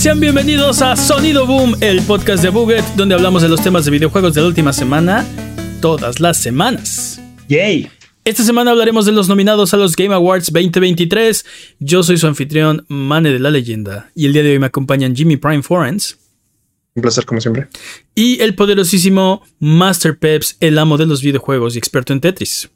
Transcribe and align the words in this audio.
Sean 0.00 0.18
bienvenidos 0.18 0.80
a 0.80 0.96
Sonido 0.96 1.46
Boom, 1.46 1.76
el 1.82 2.00
podcast 2.00 2.42
de 2.42 2.48
Buget, 2.48 2.82
donde 2.96 3.14
hablamos 3.14 3.42
de 3.42 3.50
los 3.50 3.62
temas 3.62 3.84
de 3.84 3.90
videojuegos 3.90 4.32
de 4.32 4.40
la 4.40 4.46
última 4.46 4.72
semana, 4.72 5.26
todas 5.82 6.20
las 6.20 6.38
semanas. 6.38 7.20
Yay. 7.50 7.90
Esta 8.24 8.42
semana 8.42 8.70
hablaremos 8.70 9.04
de 9.04 9.12
los 9.12 9.28
nominados 9.28 9.74
a 9.74 9.76
los 9.76 9.94
Game 9.94 10.14
Awards 10.14 10.50
2023. 10.54 11.44
Yo 11.80 12.02
soy 12.02 12.16
su 12.16 12.26
anfitrión, 12.26 12.86
Mane 12.88 13.30
de 13.30 13.40
la 13.40 13.50
Leyenda, 13.50 14.10
y 14.14 14.24
el 14.24 14.32
día 14.32 14.42
de 14.42 14.52
hoy 14.52 14.58
me 14.58 14.68
acompañan 14.68 15.14
Jimmy 15.14 15.36
Prime 15.36 15.62
Forens. 15.62 16.16
Un 16.94 17.02
placer, 17.02 17.26
como 17.26 17.42
siempre. 17.42 17.68
Y 18.14 18.40
el 18.40 18.54
poderosísimo 18.54 19.42
Master 19.58 20.18
Peps, 20.18 20.56
el 20.60 20.78
amo 20.78 20.96
de 20.96 21.04
los 21.04 21.20
videojuegos 21.22 21.74
y 21.74 21.78
experto 21.78 22.14
en 22.14 22.22
Tetris. 22.22 22.70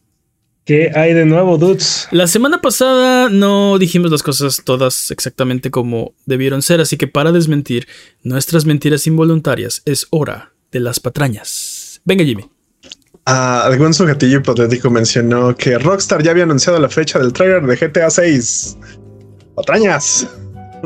¿Qué 0.64 0.90
hay 0.94 1.12
de 1.12 1.26
nuevo, 1.26 1.58
dudes? 1.58 2.08
La 2.10 2.26
semana 2.26 2.62
pasada 2.62 3.28
no 3.28 3.78
dijimos 3.78 4.10
las 4.10 4.22
cosas 4.22 4.62
todas 4.64 5.10
exactamente 5.10 5.70
como 5.70 6.14
debieron 6.24 6.62
ser, 6.62 6.80
así 6.80 6.96
que 6.96 7.06
para 7.06 7.32
desmentir 7.32 7.86
nuestras 8.22 8.64
mentiras 8.64 9.06
involuntarias 9.06 9.82
es 9.84 10.06
hora 10.08 10.54
de 10.72 10.80
las 10.80 11.00
patrañas. 11.00 12.00
Venga, 12.06 12.24
Jimmy. 12.24 12.48
Ah, 13.26 13.64
algún 13.64 13.92
sujetillo 13.92 14.38
hipotético 14.38 14.90
mencionó 14.90 15.54
que 15.54 15.78
Rockstar 15.78 16.22
ya 16.22 16.30
había 16.30 16.44
anunciado 16.44 16.78
la 16.78 16.88
fecha 16.88 17.18
del 17.18 17.34
trailer 17.34 17.62
de 17.66 17.76
GTA 17.76 18.08
6. 18.08 18.78
Patrañas. 19.54 20.26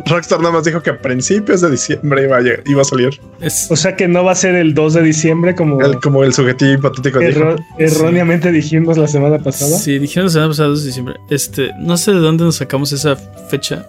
Rockstar 0.06 0.38
nada 0.40 0.52
más 0.52 0.64
dijo 0.64 0.82
que 0.82 0.90
a 0.90 0.98
principios 1.00 1.60
de 1.60 1.70
diciembre 1.70 2.24
iba 2.24 2.36
a, 2.36 2.40
llegar- 2.40 2.62
iba 2.66 2.82
a 2.82 2.84
salir. 2.84 3.20
Es- 3.40 3.68
O 3.70 3.76
sea 3.76 3.96
que 3.96 4.08
no 4.08 4.24
va 4.24 4.32
a 4.32 4.34
ser 4.34 4.54
el 4.54 4.74
2 4.74 4.94
de 4.94 5.02
diciembre 5.02 5.54
como 5.54 5.80
El- 5.80 5.98
como 6.00 6.24
el 6.24 6.32
sujetillo 6.32 6.72
hipotético 6.74 7.18
dijo. 7.18 7.30
erro- 7.40 7.56
erróneamente 7.78 8.50
dijimos 8.52 8.96
la 8.98 9.08
semana 9.08 9.38
pasada. 9.38 9.78
Sí, 9.78 9.98
dijeron 9.98 10.26
la 10.26 10.32
semana 10.32 10.48
pasada 10.50 10.68
2 10.68 10.80
de 10.82 10.86
diciembre. 10.86 11.14
Este, 11.30 11.70
no 11.78 11.96
sé 11.96 12.12
de 12.12 12.18
dónde 12.18 12.44
nos 12.44 12.56
sacamos 12.56 12.92
esa 12.92 13.16
fecha 13.16 13.86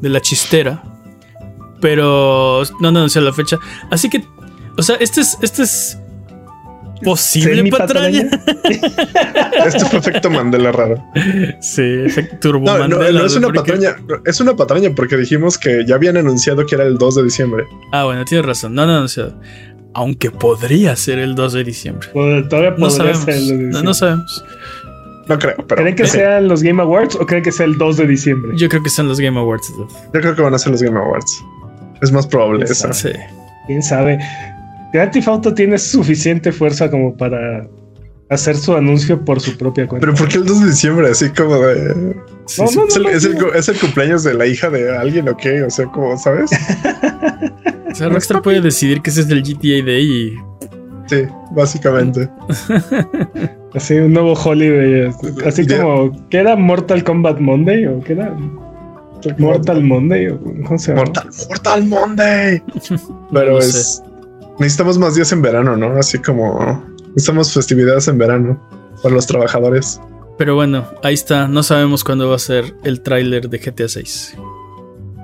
de 0.00 0.08
la 0.08 0.20
chistera, 0.20 0.82
pero 1.80 2.62
no 2.80 2.88
han 2.88 2.96
anunciado 2.96 3.26
la 3.26 3.32
fecha. 3.32 3.58
Así 3.90 4.08
que, 4.08 4.24
o 4.76 4.82
sea, 4.82 4.96
este 4.96 5.20
es, 5.20 5.36
este 5.42 5.62
es 5.62 5.98
posible 7.02 7.70
patraña. 7.70 8.28
Este 9.66 9.84
fue 9.86 9.98
efecto 9.98 10.30
Mandela 10.30 10.72
raro. 10.72 11.02
Sí, 11.60 11.82
efecto 12.04 12.36
Turbo 12.40 12.66
No, 12.66 12.72
no, 12.74 12.96
Mandela, 12.98 13.20
no 13.20 13.26
es 13.26 13.36
una 13.36 13.48
porque- 13.48 13.72
patraña. 13.72 13.96
Es 14.24 14.40
una 14.40 14.56
patraña 14.56 14.90
porque 14.94 15.16
dijimos 15.16 15.58
que 15.58 15.84
ya 15.86 15.94
habían 15.96 16.16
anunciado 16.16 16.64
que 16.66 16.74
era 16.74 16.84
el 16.84 16.98
2 16.98 17.14
de 17.16 17.22
diciembre. 17.24 17.64
Ah, 17.92 18.04
bueno, 18.04 18.24
tienes 18.24 18.46
razón, 18.46 18.74
no 18.74 18.82
han 18.82 18.90
anunciado. 18.90 19.38
Aunque 19.94 20.30
podría 20.30 20.96
ser 20.96 21.18
el 21.18 21.34
2 21.34 21.52
de 21.52 21.64
diciembre. 21.64 22.08
Pues, 22.12 22.48
Todavía 22.48 22.70
No 22.70 22.76
podría 22.76 22.96
sabemos. 22.96 23.18
ser 23.24 23.34
el 23.34 23.46
de 23.46 23.52
No, 23.52 23.58
diciembre. 23.58 23.82
no 23.82 23.94
sabemos. 23.94 24.44
No 25.28 25.38
creo, 25.38 25.56
pero 25.68 25.82
¿Creen 25.82 25.94
que 25.96 26.04
sí. 26.06 26.12
sean 26.18 26.48
los 26.48 26.62
Game 26.62 26.82
Awards 26.82 27.14
o 27.14 27.24
creen 27.26 27.44
que 27.44 27.52
sea 27.52 27.66
el 27.66 27.78
2 27.78 27.96
de 27.98 28.06
diciembre? 28.06 28.52
Yo 28.56 28.68
creo 28.68 28.82
que 28.82 28.90
son 28.90 29.06
los 29.08 29.20
Game 29.20 29.38
Awards. 29.38 29.72
yo 29.78 30.20
creo 30.20 30.34
que 30.34 30.42
van 30.42 30.54
a 30.54 30.58
ser 30.58 30.72
los 30.72 30.82
Game 30.82 30.98
Awards. 30.98 31.40
Es 32.00 32.10
más 32.10 32.26
probable 32.26 32.64
Esa- 32.64 32.88
eso. 32.90 33.08
Sí. 33.08 33.14
¿Quién 33.68 33.82
sabe? 33.82 34.18
Grand 34.92 35.10
Theft 35.12 35.28
Auto 35.28 35.54
tiene 35.54 35.78
suficiente 35.78 36.52
fuerza 36.52 36.90
como 36.90 37.16
para 37.16 37.66
hacer 38.28 38.56
su 38.56 38.74
anuncio 38.74 39.24
por 39.24 39.40
su 39.40 39.56
propia 39.58 39.86
cuenta. 39.86 40.06
Pero 40.06 40.16
¿por 40.18 40.28
qué 40.28 40.38
el 40.38 40.44
2 40.46 40.60
de 40.60 40.66
diciembre? 40.68 41.08
Así 41.10 41.28
como 41.30 41.56
de. 41.58 42.14
Sí, 42.46 42.62
No, 42.62 42.68
sí. 42.68 42.76
no, 42.78 42.86
¿Es 42.86 42.96
el, 42.96 43.02
no, 43.02 43.08
es 43.10 43.24
el 43.24 43.34
no. 43.34 43.40
cu- 43.40 43.52
es 43.54 43.68
el 43.68 43.78
cumpleaños 43.78 44.22
de 44.24 44.34
la 44.34 44.46
hija 44.46 44.70
de 44.70 44.96
alguien 44.96 45.28
o 45.28 45.36
qué? 45.36 45.62
O 45.62 45.70
sea, 45.70 45.86
como, 45.86 46.16
¿sabes? 46.18 46.50
O 47.92 47.94
sea, 47.94 48.08
Rockstar 48.08 48.40
puede 48.40 48.62
decidir 48.62 49.02
que 49.02 49.10
ese 49.10 49.20
es 49.20 49.28
el 49.28 49.42
GTA 49.42 49.84
Day 49.84 50.02
y 50.10 50.36
Sí, 51.08 51.24
básicamente. 51.50 52.26
Así 53.74 53.94
un 53.98 54.14
nuevo 54.14 54.32
holiday. 54.32 55.10
Así 55.46 55.66
como, 55.66 56.10
¿qué 56.30 56.38
era 56.38 56.56
Mortal 56.56 57.04
Kombat 57.04 57.38
Monday? 57.38 57.86
¿O 57.86 58.00
qué 58.00 58.14
era? 58.14 58.34
Mortal 59.38 59.84
Monday? 59.84 60.28
¿O 60.28 60.40
cómo 60.64 60.78
se 60.78 60.92
llama? 60.92 61.02
Mortal, 61.04 61.28
Mortal 61.50 61.84
Monday. 61.86 62.62
Pero 63.32 63.52
No 63.56 63.60
sé. 63.60 64.02
Es. 64.62 64.72
Necesitamos 64.72 64.98
más 64.98 65.14
días 65.14 65.32
en 65.32 65.42
verano, 65.42 65.76
¿no? 65.76 65.96
Así 65.98 66.18
como. 66.18 66.84
Necesitamos 67.10 67.52
festividades 67.52 68.08
en 68.08 68.18
verano 68.18 68.60
para 69.02 69.14
los 69.14 69.26
trabajadores. 69.26 70.00
Pero 70.38 70.54
bueno, 70.54 70.86
ahí 71.02 71.14
está. 71.14 71.46
No 71.48 71.62
sabemos 71.62 72.04
cuándo 72.04 72.28
va 72.28 72.36
a 72.36 72.38
ser 72.38 72.74
el 72.84 73.02
tráiler 73.02 73.48
de 73.50 73.58
GTA 73.58 73.88
6. 73.88 74.34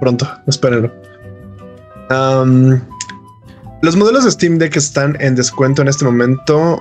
Pronto, 0.01 0.29
espérenlo. 0.47 0.93
Los 3.83 3.97
modelos 3.97 4.25
de 4.25 4.31
Steam 4.31 4.59
Deck 4.59 4.77
están 4.77 5.17
en 5.21 5.35
descuento 5.35 5.83
en 5.83 5.89
este 5.89 6.05
momento. 6.05 6.79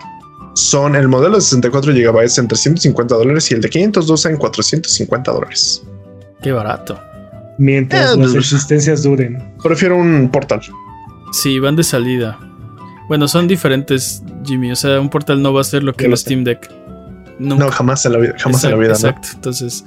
Son 0.55 0.95
el 0.95 1.07
modelo 1.07 1.35
de 1.35 1.41
64 1.41 1.93
GB 1.93 2.19
en 2.39 2.47
350 2.47 3.15
dólares 3.15 3.51
y 3.51 3.53
el 3.53 3.61
de 3.61 3.69
512 3.69 4.29
en 4.29 4.37
450 4.37 5.31
dólares. 5.31 5.83
Qué 6.41 6.51
barato. 6.51 6.99
Mientras 7.59 8.13
Eh, 8.15 8.17
las 8.17 8.31
pues- 8.31 8.35
existencias 8.51 9.03
duren. 9.03 9.53
Prefiero 9.63 9.97
un 9.97 10.29
portal. 10.31 10.61
Sí, 11.31 11.59
van 11.59 11.75
de 11.75 11.83
salida. 11.83 12.39
Bueno, 13.07 13.27
son 13.27 13.47
diferentes, 13.47 14.23
Jimmy. 14.45 14.71
O 14.71 14.75
sea, 14.75 14.99
un 14.99 15.09
portal 15.09 15.41
no 15.41 15.53
va 15.53 15.61
a 15.61 15.63
ser 15.63 15.83
lo 15.83 15.93
que 15.93 16.05
el. 16.05 16.17
Steam 16.17 16.43
Deck. 16.43 16.69
Nunca. 17.39 17.65
No, 17.65 17.71
jamás 17.71 18.05
en 18.05 18.13
la 18.13 18.19
vida, 18.19 18.35
jamás 18.37 18.63
en 18.63 18.71
la 18.71 18.77
vida, 18.77 18.93
exacto, 18.93 19.07
¿no? 19.09 19.17
exacto. 19.19 19.35
Entonces, 19.35 19.85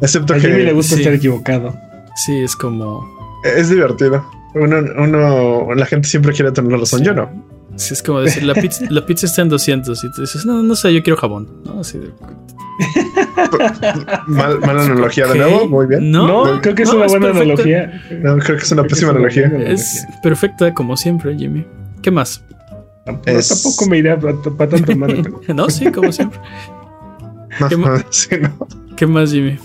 Excepto 0.00 0.34
A 0.34 0.38
Jimmy 0.38 0.58
le 0.58 0.64
que 0.66 0.72
gusta 0.72 0.94
sí. 0.96 1.00
estar 1.00 1.14
equivocado. 1.14 1.74
sí, 2.16 2.38
es 2.38 2.54
como. 2.56 3.08
es 3.44 3.70
divertido. 3.70 4.24
Uno, 4.54 4.76
uno, 4.98 5.74
la 5.74 5.86
gente 5.86 6.06
siempre 6.08 6.32
quiere 6.32 6.52
tener 6.52 6.70
la 6.72 6.78
razón. 6.78 7.00
Sí. 7.00 7.06
Yo 7.06 7.14
no. 7.14 7.30
Sí, 7.76 7.94
es 7.94 8.02
como 8.02 8.20
decir, 8.20 8.42
la 8.44 8.54
pizza, 8.54 8.84
la 8.90 9.04
pizza 9.06 9.26
está 9.26 9.42
en 9.42 9.48
200 9.48 10.04
y 10.04 10.10
tú 10.12 10.20
dices, 10.22 10.44
no, 10.46 10.62
no 10.62 10.74
sé, 10.76 10.92
yo 10.94 11.02
quiero 11.02 11.16
jabón. 11.18 11.48
¿no? 11.64 11.80
Así 11.80 11.98
de, 11.98 12.10
Mal, 14.26 14.60
mala 14.60 14.82
analogía 14.84 15.26
de 15.26 15.38
nuevo. 15.38 15.68
Muy 15.68 15.86
bien. 15.86 16.10
No, 16.10 16.26
No, 16.46 16.60
creo 16.60 16.74
que 16.74 16.82
es 16.82 16.88
no, 16.90 16.96
una 16.96 17.06
buena 17.06 17.28
analogía. 17.30 18.02
No, 18.20 18.36
creo 18.38 18.56
que 18.56 18.64
es 18.64 18.72
una 18.72 18.82
Creo 18.82 18.90
pésima 18.90 19.10
es 19.12 19.16
una 19.16 19.26
analogía. 19.26 19.72
Es 19.72 20.06
perfecta 20.22 20.74
como 20.74 20.96
siempre, 20.96 21.36
Jimmy. 21.36 21.64
¿Qué 22.02 22.10
más? 22.10 22.42
Tampoco, 23.04 23.30
Es- 23.30 23.48
tampoco 23.62 23.86
me 23.90 23.98
irá 23.98 24.18
para 24.18 24.68
tanto 24.70 24.96
mal. 24.96 25.30
No, 25.54 25.68
sí, 25.70 25.90
como 25.92 26.10
siempre. 26.12 26.40
No, 27.60 27.68
¿Qué 27.68 27.76
ma- 27.76 28.04
sí, 28.10 28.30
no. 28.40 28.66
¿Qué 28.96 29.06
más, 29.06 29.30
Jimmy? 29.30 29.56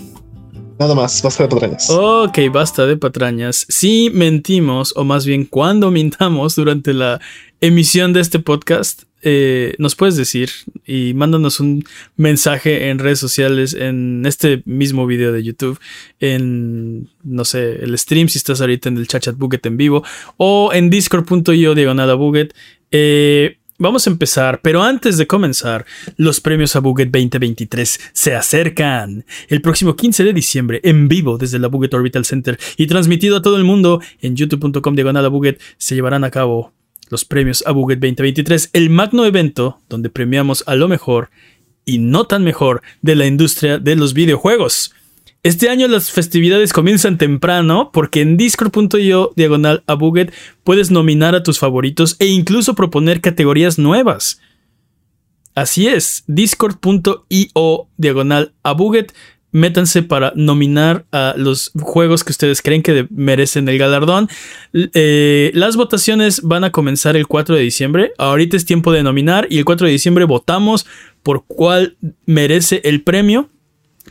Nada 0.80 0.94
más, 0.94 1.20
basta 1.22 1.42
de 1.42 1.50
patrañas. 1.50 1.90
Ok, 1.90 2.38
basta 2.50 2.86
de 2.86 2.96
patrañas. 2.96 3.66
Si 3.68 4.08
mentimos, 4.14 4.94
o 4.96 5.04
más 5.04 5.26
bien 5.26 5.44
cuando 5.44 5.90
mintamos 5.90 6.56
durante 6.56 6.94
la 6.94 7.20
emisión 7.60 8.14
de 8.14 8.20
este 8.20 8.38
podcast, 8.38 9.02
eh, 9.20 9.74
nos 9.76 9.94
puedes 9.94 10.16
decir 10.16 10.48
y 10.86 11.12
mándanos 11.12 11.60
un 11.60 11.84
mensaje 12.16 12.88
en 12.88 12.98
redes 12.98 13.18
sociales, 13.18 13.74
en 13.74 14.24
este 14.24 14.62
mismo 14.64 15.06
video 15.06 15.32
de 15.32 15.42
YouTube, 15.42 15.78
en, 16.18 17.10
no 17.24 17.44
sé, 17.44 17.84
el 17.84 17.98
stream, 17.98 18.30
si 18.30 18.38
estás 18.38 18.62
ahorita 18.62 18.88
en 18.88 18.96
el 18.96 19.06
chat 19.06 19.22
chat 19.22 19.36
Buget 19.36 19.66
en 19.66 19.76
vivo, 19.76 20.02
o 20.38 20.72
en 20.72 20.88
discord.io 20.88 21.74
diagonal 21.74 22.08
a 22.08 22.14
Buget. 22.14 22.54
Eh, 22.90 23.58
Vamos 23.82 24.06
a 24.06 24.10
empezar, 24.10 24.60
pero 24.60 24.82
antes 24.82 25.16
de 25.16 25.26
comenzar, 25.26 25.86
los 26.18 26.42
premios 26.42 26.76
a 26.76 26.80
Buget 26.80 27.08
2023 27.10 28.10
se 28.12 28.34
acercan. 28.34 29.24
El 29.48 29.62
próximo 29.62 29.96
15 29.96 30.22
de 30.22 30.34
diciembre, 30.34 30.80
en 30.84 31.08
vivo 31.08 31.38
desde 31.38 31.58
la 31.58 31.68
Buget 31.68 31.94
Orbital 31.94 32.26
Center 32.26 32.58
y 32.76 32.86
transmitido 32.86 33.38
a 33.38 33.42
todo 33.42 33.56
el 33.56 33.64
mundo 33.64 34.02
en 34.20 34.36
youtube.com 34.36 34.94
diagonal 34.94 35.24
a 35.24 35.28
Buget, 35.28 35.62
se 35.78 35.94
llevarán 35.94 36.24
a 36.24 36.30
cabo 36.30 36.74
los 37.08 37.24
premios 37.24 37.64
a 37.66 37.72
Buget 37.72 38.00
2023, 38.00 38.68
el 38.74 38.90
magno 38.90 39.24
evento 39.24 39.80
donde 39.88 40.10
premiamos 40.10 40.62
a 40.66 40.74
lo 40.74 40.86
mejor 40.86 41.30
y 41.86 41.96
no 41.96 42.26
tan 42.26 42.44
mejor 42.44 42.82
de 43.00 43.16
la 43.16 43.24
industria 43.24 43.78
de 43.78 43.96
los 43.96 44.12
videojuegos. 44.12 44.92
Este 45.42 45.70
año 45.70 45.88
las 45.88 46.10
festividades 46.10 46.74
comienzan 46.74 47.16
temprano 47.16 47.90
porque 47.94 48.20
en 48.20 48.36
discord.io 48.36 49.32
diagonal 49.36 49.82
a 49.86 49.94
Buget 49.94 50.34
puedes 50.64 50.90
nominar 50.90 51.34
a 51.34 51.42
tus 51.42 51.58
favoritos 51.58 52.16
e 52.18 52.26
incluso 52.26 52.74
proponer 52.74 53.22
categorías 53.22 53.78
nuevas. 53.78 54.42
Así 55.54 55.88
es, 55.88 56.24
discord.io 56.26 57.88
diagonal 57.96 58.52
a 58.62 58.72
Buget. 58.72 59.14
Métanse 59.52 60.02
para 60.02 60.32
nominar 60.36 61.06
a 61.10 61.34
los 61.36 61.72
juegos 61.80 62.22
que 62.22 62.32
ustedes 62.32 62.60
creen 62.60 62.82
que 62.82 63.06
merecen 63.10 63.68
el 63.68 63.78
galardón. 63.78 64.28
Eh, 64.74 65.50
las 65.54 65.74
votaciones 65.74 66.42
van 66.42 66.64
a 66.64 66.70
comenzar 66.70 67.16
el 67.16 67.26
4 67.26 67.56
de 67.56 67.62
diciembre. 67.62 68.12
Ahorita 68.18 68.58
es 68.58 68.66
tiempo 68.66 68.92
de 68.92 69.02
nominar 69.02 69.48
y 69.50 69.58
el 69.58 69.64
4 69.64 69.86
de 69.86 69.92
diciembre 69.92 70.24
votamos 70.26 70.86
por 71.22 71.46
cuál 71.46 71.96
merece 72.26 72.82
el 72.84 73.02
premio 73.02 73.48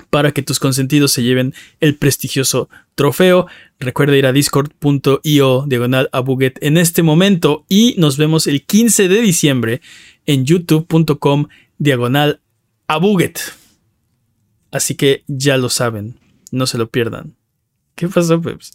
para 0.09 0.31
que 0.31 0.41
tus 0.41 0.59
consentidos 0.59 1.11
se 1.11 1.23
lleven 1.23 1.53
el 1.79 1.95
prestigioso 1.95 2.69
trofeo. 2.95 3.47
Recuerda 3.79 4.17
ir 4.17 4.25
a 4.25 4.33
discord.io 4.33 5.65
diagonal 5.67 6.09
a 6.11 6.19
Buget 6.19 6.57
en 6.61 6.77
este 6.77 7.03
momento 7.03 7.65
y 7.69 7.95
nos 7.97 8.17
vemos 8.17 8.47
el 8.47 8.63
15 8.63 9.07
de 9.07 9.21
diciembre 9.21 9.81
en 10.25 10.45
youtube.com 10.45 11.47
diagonal 11.77 12.41
a 12.87 12.97
Buget. 12.97 13.39
Así 14.71 14.95
que 14.95 15.23
ya 15.27 15.57
lo 15.57 15.69
saben, 15.69 16.19
no 16.51 16.67
se 16.67 16.77
lo 16.77 16.89
pierdan. 16.89 17.38
¿Qué 17.99 18.07
pasó, 18.07 18.41
Peps? 18.41 18.71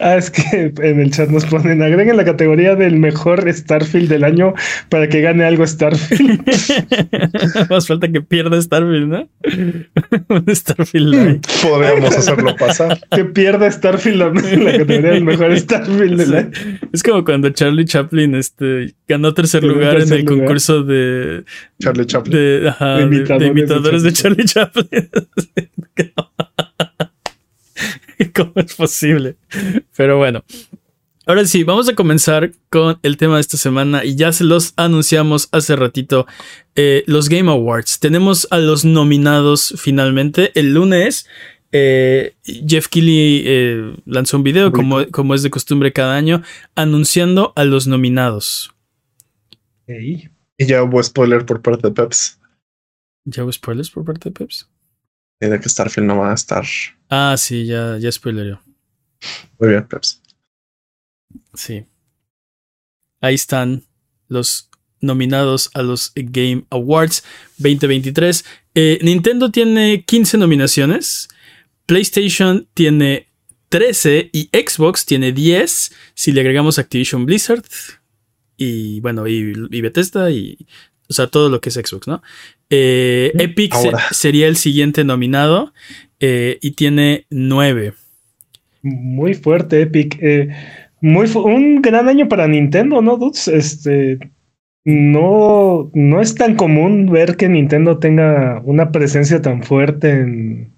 Ah, 0.00 0.16
es 0.16 0.30
que 0.30 0.72
en 0.80 1.00
el 1.00 1.10
chat 1.10 1.28
nos 1.28 1.44
ponen, 1.44 1.82
agreguen 1.82 2.16
la 2.16 2.24
categoría 2.24 2.74
del 2.76 2.96
mejor 2.96 3.52
Starfield 3.52 4.08
del 4.08 4.24
año 4.24 4.54
para 4.88 5.06
que 5.08 5.20
gane 5.20 5.44
algo 5.44 5.66
Starfield. 5.66 6.40
Más 7.70 7.86
falta 7.86 8.08
que 8.08 8.22
pierda 8.22 8.60
Starfield, 8.62 9.08
¿no? 9.08 9.28
Un 10.28 10.46
Starfield 10.56 11.08
Live. 11.14 11.40
Podríamos 11.62 12.16
hacerlo 12.16 12.56
pasar. 12.58 12.98
que 13.10 13.24
pierda 13.26 13.70
Starfield 13.70 14.16
la, 14.18 14.28
la 14.30 14.78
categoría 14.78 15.10
del 15.10 15.24
mejor 15.24 15.58
Starfield 15.58 16.16
del 16.20 16.34
año. 16.34 16.50
Es 16.92 17.02
como 17.02 17.24
cuando 17.24 17.50
Charlie 17.50 17.84
Chaplin 17.84 18.34
este, 18.36 18.94
ganó 19.06 19.34
tercer 19.34 19.62
lugar 19.62 19.96
tercer 19.98 20.14
en 20.14 20.20
el 20.20 20.24
lugar. 20.24 20.38
concurso 20.46 20.84
de, 20.84 21.44
Charlie 21.80 22.06
Chaplin. 22.06 22.34
de, 22.36 22.68
ajá, 22.70 22.96
De 22.96 23.06
de- 23.08 23.38
de 23.38 23.46
imitadores 23.46 24.02
de 24.02 24.08
de 24.10 24.14
Charlie 24.16 24.44
Chaplin. 24.46 25.10
¿Cómo 28.34 28.52
es 28.56 28.74
posible? 28.74 29.36
Pero 29.96 30.18
bueno. 30.18 30.44
Ahora 31.26 31.44
sí, 31.44 31.62
vamos 31.62 31.86
a 31.90 31.94
comenzar 31.94 32.52
con 32.70 32.98
el 33.02 33.18
tema 33.18 33.34
de 33.34 33.42
esta 33.42 33.58
semana 33.58 34.02
y 34.02 34.16
ya 34.16 34.32
se 34.32 34.44
los 34.44 34.72
anunciamos 34.76 35.50
hace 35.52 35.76
ratito. 35.76 36.26
eh, 36.74 37.04
los 37.06 37.28
Game 37.28 37.50
Awards. 37.50 38.00
Tenemos 38.00 38.48
a 38.50 38.56
los 38.58 38.86
nominados 38.86 39.74
finalmente. 39.76 40.58
El 40.58 40.72
lunes, 40.72 41.28
eh, 41.70 42.34
Jeff 42.44 42.88
Keighley 42.88 43.42
eh, 43.44 43.94
lanzó 44.06 44.38
un 44.38 44.42
video, 44.42 44.72
como, 44.72 45.06
como 45.10 45.34
es 45.34 45.42
de 45.42 45.50
costumbre 45.50 45.92
cada 45.92 46.16
año, 46.16 46.42
anunciando 46.74 47.52
a 47.56 47.64
los 47.64 47.86
nominados. 47.86 48.72
Y 49.86 50.30
ya 50.66 50.82
hubo 50.82 51.02
spoiler 51.02 51.44
por 51.44 51.60
parte 51.60 51.88
de 51.88 51.94
Peps. 51.94 52.40
¿Ya 53.26 53.44
hubo 53.44 53.52
spoilers 53.52 53.90
por 53.90 54.04
parte 54.04 54.30
de 54.30 54.32
Peps? 54.32 54.66
De 55.40 55.60
que 55.60 55.68
Starfield 55.68 56.06
no 56.06 56.18
va 56.18 56.32
a 56.32 56.34
estar. 56.34 56.64
Ah, 57.08 57.36
sí, 57.38 57.66
ya, 57.66 57.96
ya 57.98 58.10
spoileró. 58.10 58.60
Muy 59.58 59.70
bien, 59.70 59.86
Peps. 59.86 60.20
Sí. 61.54 61.86
Ahí 63.20 63.34
están 63.34 63.84
los 64.28 64.68
nominados 65.00 65.70
a 65.74 65.82
los 65.82 66.12
Game 66.14 66.64
Awards 66.70 67.24
2023. 67.58 68.44
Eh, 68.74 68.98
Nintendo 69.02 69.50
tiene 69.50 70.04
15 70.04 70.38
nominaciones. 70.38 71.28
PlayStation 71.86 72.68
tiene 72.74 73.28
13 73.68 74.30
y 74.32 74.50
Xbox 74.52 75.06
tiene 75.06 75.32
10 75.32 75.92
si 76.14 76.32
le 76.32 76.40
agregamos 76.40 76.78
Activision 76.78 77.26
Blizzard 77.26 77.64
y 78.56 79.00
bueno, 79.00 79.26
y, 79.28 79.54
y 79.70 79.80
Bethesda 79.80 80.30
y 80.30 80.66
o 81.08 81.12
sea, 81.14 81.26
todo 81.28 81.48
lo 81.48 81.60
que 81.60 81.68
es 81.70 81.74
Xbox, 81.76 82.06
¿no? 82.08 82.22
Eh, 82.70 83.32
Epic 83.38 83.74
se- 83.74 83.90
sería 84.12 84.46
el 84.46 84.56
siguiente 84.56 85.04
nominado 85.04 85.72
eh, 86.20 86.58
y 86.60 86.72
tiene 86.72 87.26
9. 87.30 87.94
Muy 88.82 89.34
fuerte, 89.34 89.82
Epic. 89.82 90.18
Eh, 90.20 90.48
muy 91.00 91.26
fu- 91.26 91.40
un 91.40 91.80
gran 91.82 92.08
año 92.08 92.28
para 92.28 92.46
Nintendo, 92.48 93.00
¿no, 93.02 93.16
dudes? 93.16 93.48
Este. 93.48 94.18
No, 94.84 95.90
no 95.94 96.20
es 96.20 96.34
tan 96.34 96.56
común 96.56 97.10
ver 97.10 97.36
que 97.36 97.48
Nintendo 97.48 97.98
tenga 97.98 98.62
una 98.64 98.90
presencia 98.90 99.42
tan 99.42 99.62
fuerte 99.62 100.10
en, 100.10 100.72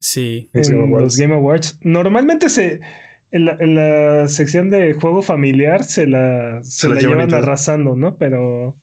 Sí. 0.00 0.48
Los 0.52 0.68
en 0.68 0.74
Game 0.76 0.86
Awards. 0.88 1.04
los 1.04 1.16
Game 1.16 1.34
Awards. 1.34 1.78
Normalmente 1.82 2.48
se 2.48 2.80
en 3.30 3.44
la, 3.44 3.56
en 3.60 3.74
la 3.74 4.28
sección 4.28 4.70
de 4.70 4.94
juego 4.94 5.22
familiar 5.22 5.84
se 5.84 6.06
la, 6.06 6.60
se 6.62 6.88
la 6.88 6.94
la 6.94 7.00
lleva 7.00 7.12
llevan 7.12 7.26
Nintendo. 7.28 7.46
arrasando, 7.46 7.96
¿no? 7.96 8.16
Pero 8.16 8.76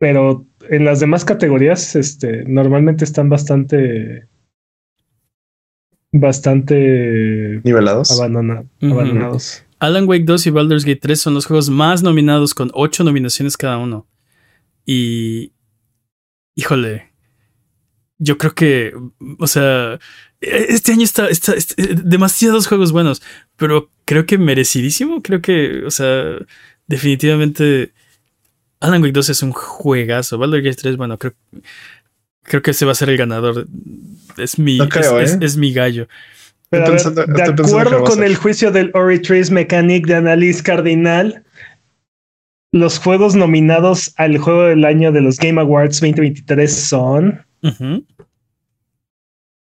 pero 0.00 0.46
en 0.70 0.84
las 0.86 0.98
demás 0.98 1.24
categorías, 1.26 1.94
este, 1.94 2.42
normalmente 2.46 3.04
están 3.04 3.28
bastante 3.28 4.26
bastante 6.12 7.60
Nivelados. 7.64 8.10
abandona- 8.10 8.64
abandonados. 8.82 9.64
Alan 9.78 10.08
Wake 10.08 10.24
2 10.24 10.46
y 10.46 10.50
Baldur's 10.50 10.84
Gate 10.84 11.00
3 11.00 11.20
son 11.20 11.34
los 11.34 11.46
juegos 11.46 11.70
más 11.70 12.02
nominados 12.02 12.54
con 12.54 12.70
8 12.74 13.04
nominaciones 13.04 13.56
cada 13.56 13.78
uno. 13.78 14.06
Y. 14.84 15.52
Híjole. 16.54 17.10
Yo 18.18 18.36
creo 18.38 18.54
que. 18.54 18.92
O 19.38 19.46
sea. 19.46 19.98
Este 20.40 20.92
año 20.92 21.04
está, 21.04 21.28
está, 21.28 21.54
está- 21.54 21.82
demasiados 22.04 22.66
juegos 22.66 22.92
buenos. 22.92 23.22
Pero 23.56 23.90
creo 24.04 24.26
que 24.26 24.36
merecidísimo. 24.36 25.22
Creo 25.22 25.40
que. 25.40 25.84
O 25.86 25.90
sea. 25.90 26.24
Definitivamente. 26.86 27.92
Alan 28.80 29.02
Wake 29.02 29.12
2 29.12 29.28
es 29.30 29.42
un 29.42 29.52
juegazo. 29.52 30.38
Baldur's 30.38 30.64
Gate 30.64 30.76
3, 30.76 30.96
bueno, 30.96 31.18
creo. 31.18 31.34
Creo 32.42 32.62
que 32.62 32.70
ese 32.72 32.86
va 32.86 32.92
a 32.92 32.94
ser 32.94 33.10
el 33.10 33.16
ganador. 33.18 33.66
Es 34.38 34.58
mi. 34.58 34.78
No 34.78 34.88
creo, 34.88 35.20
es, 35.20 35.32
es- 35.32 35.36
¿eh? 35.36 35.44
es 35.44 35.56
mi 35.56 35.72
gallo. 35.72 36.08
Pero 36.70 36.84
Estoy 36.94 37.12
ver, 37.14 37.26
pensando- 37.26 37.26
de 37.26 37.52
pensando 37.52 37.78
acuerdo 37.78 38.04
con 38.04 38.22
el 38.24 38.36
juicio 38.36 38.70
del 38.70 38.90
Oritrace 38.94 39.52
Mechanic 39.52 40.06
de 40.06 40.14
Annalise 40.14 40.62
Cardinal, 40.62 41.44
los 42.72 42.98
juegos 42.98 43.34
nominados 43.34 44.14
al 44.16 44.38
juego 44.38 44.62
del 44.64 44.84
año 44.84 45.10
de 45.12 45.20
los 45.20 45.36
Game 45.38 45.60
Awards 45.60 46.00
2023 46.00 46.72
son. 46.74 47.44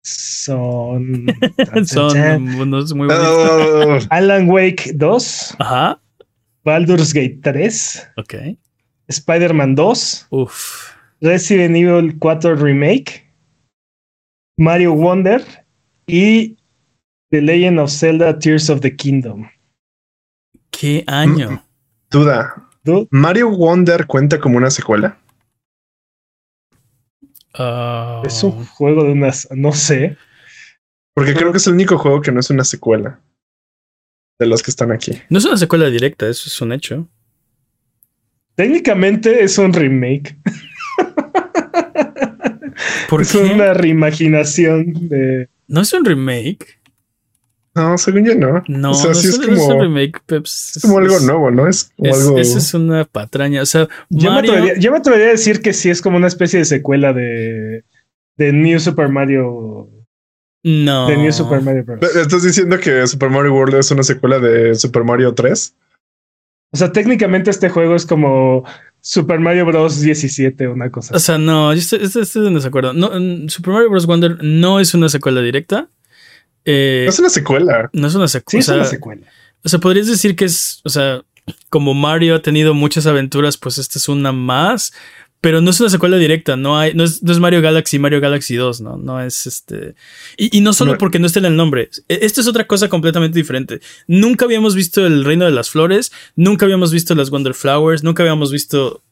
Son. 0.04 1.26
tan, 1.74 1.86
Son 1.88 2.14
tan. 2.14 2.48
unos 2.60 2.94
muy 2.94 3.08
bonitos. 3.08 4.08
Alan 4.10 4.50
Wake 4.50 4.92
2, 4.96 5.56
Ajá. 5.60 6.00
Baldur's 6.64 7.14
Gate 7.14 7.40
3, 7.44 8.08
Ok. 8.18 8.34
Spider-Man 9.10 9.76
2, 9.76 10.28
Uf. 10.32 10.94
Resident 11.22 11.76
Evil 11.76 12.18
4 12.20 12.56
Remake, 12.56 13.26
Mario 14.58 14.94
Wonder 14.94 15.44
y 16.08 16.58
The 17.32 17.42
Legend 17.42 17.80
of 17.80 17.92
Zelda 17.92 18.38
Tears 18.38 18.70
of 18.70 18.82
the 18.82 18.96
Kingdom. 18.96 19.50
¿Qué 20.72 21.04
año? 21.08 21.64
duda. 22.10 22.70
Dude, 22.84 23.08
¿Mario 23.12 23.50
Wonder 23.50 24.06
cuenta 24.08 24.40
como 24.40 24.58
una 24.58 24.70
secuela? 24.70 25.18
Ah, 27.54 28.22
Es 28.26 28.44
un 28.44 28.66
juego 28.66 29.04
de 29.04 29.12
unas. 29.12 29.48
No 29.52 29.74
sé. 29.74 30.18
Porque 31.14 31.34
creo 31.34 31.52
que 31.52 31.58
es 31.58 31.68
el 31.68 31.74
único 31.74 31.98
juego 31.98 32.22
que 32.22 32.32
no 32.32 32.40
es 32.40 32.50
una 32.50 32.64
secuela 32.64 33.20
de 34.40 34.46
los 34.46 34.62
que 34.62 34.70
están 34.72 34.92
aquí. 34.92 35.20
No 35.30 35.40
es 35.40 35.46
una 35.46 35.58
secuela 35.58 35.90
directa, 35.90 36.28
eso 36.30 36.44
es 36.48 36.62
un 36.62 36.72
hecho. 36.72 37.10
Técnicamente 38.58 39.44
es 39.44 39.58
un 39.60 39.72
remake. 39.72 40.36
¿Por 43.10 43.22
es 43.22 43.32
qué? 43.32 43.38
una 43.38 43.74
reimaginación 43.74 45.08
de. 45.10 45.48
No 45.68 45.82
es 45.82 45.94
un 45.94 46.06
remake. 46.06 46.80
No, 47.76 47.98
según 48.00 48.26
yo 48.26 48.34
no. 48.34 48.64
No, 48.68 48.92
o 48.92 48.94
sea, 48.96 49.10
no 49.10 49.16
sí 49.16 49.28
es, 49.28 49.36
es 49.36 49.40
un 49.48 49.80
remake, 49.80 50.20
Peps. 50.26 50.78
es 50.78 50.82
como 50.82 50.98
algo 50.98 51.20
nuevo, 51.20 51.52
¿no? 51.52 51.68
Es 51.68 51.92
como 51.96 52.10
Es, 52.10 52.20
algo. 52.24 52.40
Esa 52.40 52.58
es 52.58 52.74
una 52.74 53.06
patraña. 53.06 53.62
O 53.62 53.66
sea, 53.68 53.88
Yo, 54.10 54.32
Mario. 54.32 54.52
me 54.52 54.58
atrevería, 54.58 54.82
yo 54.82 54.92
me 54.92 54.98
atrevería 54.98 55.28
a 55.28 55.32
decir 55.32 55.62
que 55.62 55.74
sí 55.74 55.90
es 55.92 56.02
como 56.02 56.18
una 56.18 56.28
especie 56.28 56.58
de 56.60 56.66
secuela 56.66 57.14
de. 57.14 57.84
de 58.38 58.54
New 58.54 58.80
Super 58.80 59.10
Mario. 59.10 59.90
No. 60.64 61.08
De 61.08 61.18
New 61.18 61.32
Super 61.32 61.62
Mario 61.62 61.84
Bros. 61.86 62.16
¿Estás 62.16 62.42
diciendo 62.44 62.80
que 62.80 63.06
Super 63.06 63.30
Mario 63.30 63.54
World 63.54 63.76
es 63.76 63.92
una 63.92 64.04
secuela 64.04 64.40
de 64.40 64.74
Super 64.74 65.04
Mario 65.04 65.36
3? 65.36 65.76
O 66.72 66.78
sea, 66.78 66.92
técnicamente 66.92 67.50
este 67.50 67.70
juego 67.70 67.96
es 67.96 68.06
como 68.06 68.64
Super 69.02 69.40
Mario 69.40 69.66
Bros. 69.66 70.02
17, 70.02 70.68
una 70.68 70.92
cosa. 70.92 71.16
O 71.16 71.20
sea, 71.20 71.38
no, 71.38 71.74
yo 71.74 71.80
estoy, 71.80 72.00
estoy- 72.04 72.24
estoy 72.24 72.48
en 72.48 72.56
desacuerdo. 72.56 72.94
No, 72.94 73.10
Super 73.50 73.74
Mario 73.74 73.90
Bros. 73.90 74.06
Wonder 74.06 74.38
no 74.44 74.80
es 74.80 74.94
una 74.94 75.10
secuela 75.10 75.42
directa. 75.42 75.90
Eh, 76.66 77.06
Es 77.08 77.18
una 77.20 77.30
secuela. 77.30 77.90
no 77.94 78.08
es 78.08 78.16
una 78.16 78.28
sí, 78.28 78.34
secuela. 78.40 78.60
es 78.60 78.68
una 78.70 78.86
secuela. 78.86 79.28
O 79.64 79.70
sea, 79.70 79.80
podrías 79.80 80.08
decir 80.08 80.36
que 80.36 80.46
es, 80.46 80.82
o 80.84 80.90
sea, 80.90 81.24
como 81.70 81.94
Mario 81.94 82.36
ha 82.36 82.42
tenido 82.42 82.74
muchas 82.74 83.08
aventuras, 83.08 83.58
pues 83.58 83.78
esta 83.78 83.98
es 84.00 84.10
una 84.10 84.34
más, 84.34 84.92
pero 85.42 85.62
no 85.62 85.70
es 85.70 85.80
una 85.80 85.90
secuela 85.90 86.18
directa, 86.18 86.56
no 86.58 86.78
hay, 86.80 86.94
no 86.94 87.04
es, 87.04 87.22
no 87.24 87.32
es 87.32 87.40
Mario 87.40 87.62
Galaxy, 87.62 88.00
Mario 88.00 88.20
Galaxy 88.22 88.56
2, 88.56 88.82
¿no? 88.82 88.98
No 88.98 89.22
es 89.22 89.46
este. 89.48 89.94
Y, 90.38 90.58
y 90.58 90.62
no 90.62 90.74
solo 90.74 90.94
No. 90.94 90.98
porque 90.98 91.20
no 91.20 91.28
esté 91.28 91.40
en 91.40 91.46
el 91.46 91.56
nombre. 91.56 91.90
e- 92.10 92.20
Esto 92.24 92.42
es 92.42 92.48
otra 92.48 92.66
cosa 92.66 92.90
completamente 92.90 93.38
diferente. 93.38 93.80
Nunca 94.08 94.46
habíamos 94.46 94.76
visto 94.76 95.06
el 95.06 95.24
Reino 95.26 95.46
de 95.46 95.52
las 95.52 95.70
Flores, 95.70 96.12
nunca 96.36 96.66
habíamos 96.66 96.92
visto 96.92 97.14
las 97.16 97.30
Wonder 97.30 97.54
Flowers, 97.54 98.04
nunca 98.04 98.24
habíamos 98.24 98.52
visto. 98.52 99.04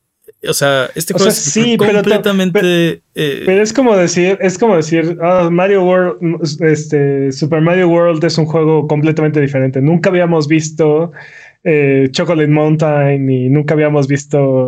O 0.47 0.53
sea, 0.53 0.89
este 0.95 1.13
O 1.13 1.17
juego 1.17 1.31
sea, 1.31 1.39
es 1.39 1.51
sí, 1.51 1.75
pero 1.77 1.91
ta- 1.93 2.01
completamente. 2.01 3.01
eh, 3.15 3.43
Pero 3.45 3.63
es 3.63 3.73
como 3.73 3.95
decir, 3.95 4.37
es 4.41 4.57
como 4.57 4.75
decir, 4.75 5.17
ah, 5.21 5.49
Mario 5.51 5.83
World, 5.83 6.17
este, 6.61 7.31
Super 7.31 7.61
Mario 7.61 7.87
World 7.89 8.23
es 8.23 8.37
un 8.37 8.45
juego 8.45 8.87
completamente 8.87 9.39
diferente. 9.41 9.81
Nunca 9.81 10.09
habíamos 10.09 10.47
visto 10.47 11.11
eh, 11.63 12.09
Chocolate 12.11 12.47
Mountain 12.49 13.29
y 13.29 13.49
nunca 13.49 13.73
habíamos 13.73 14.07
visto 14.07 14.67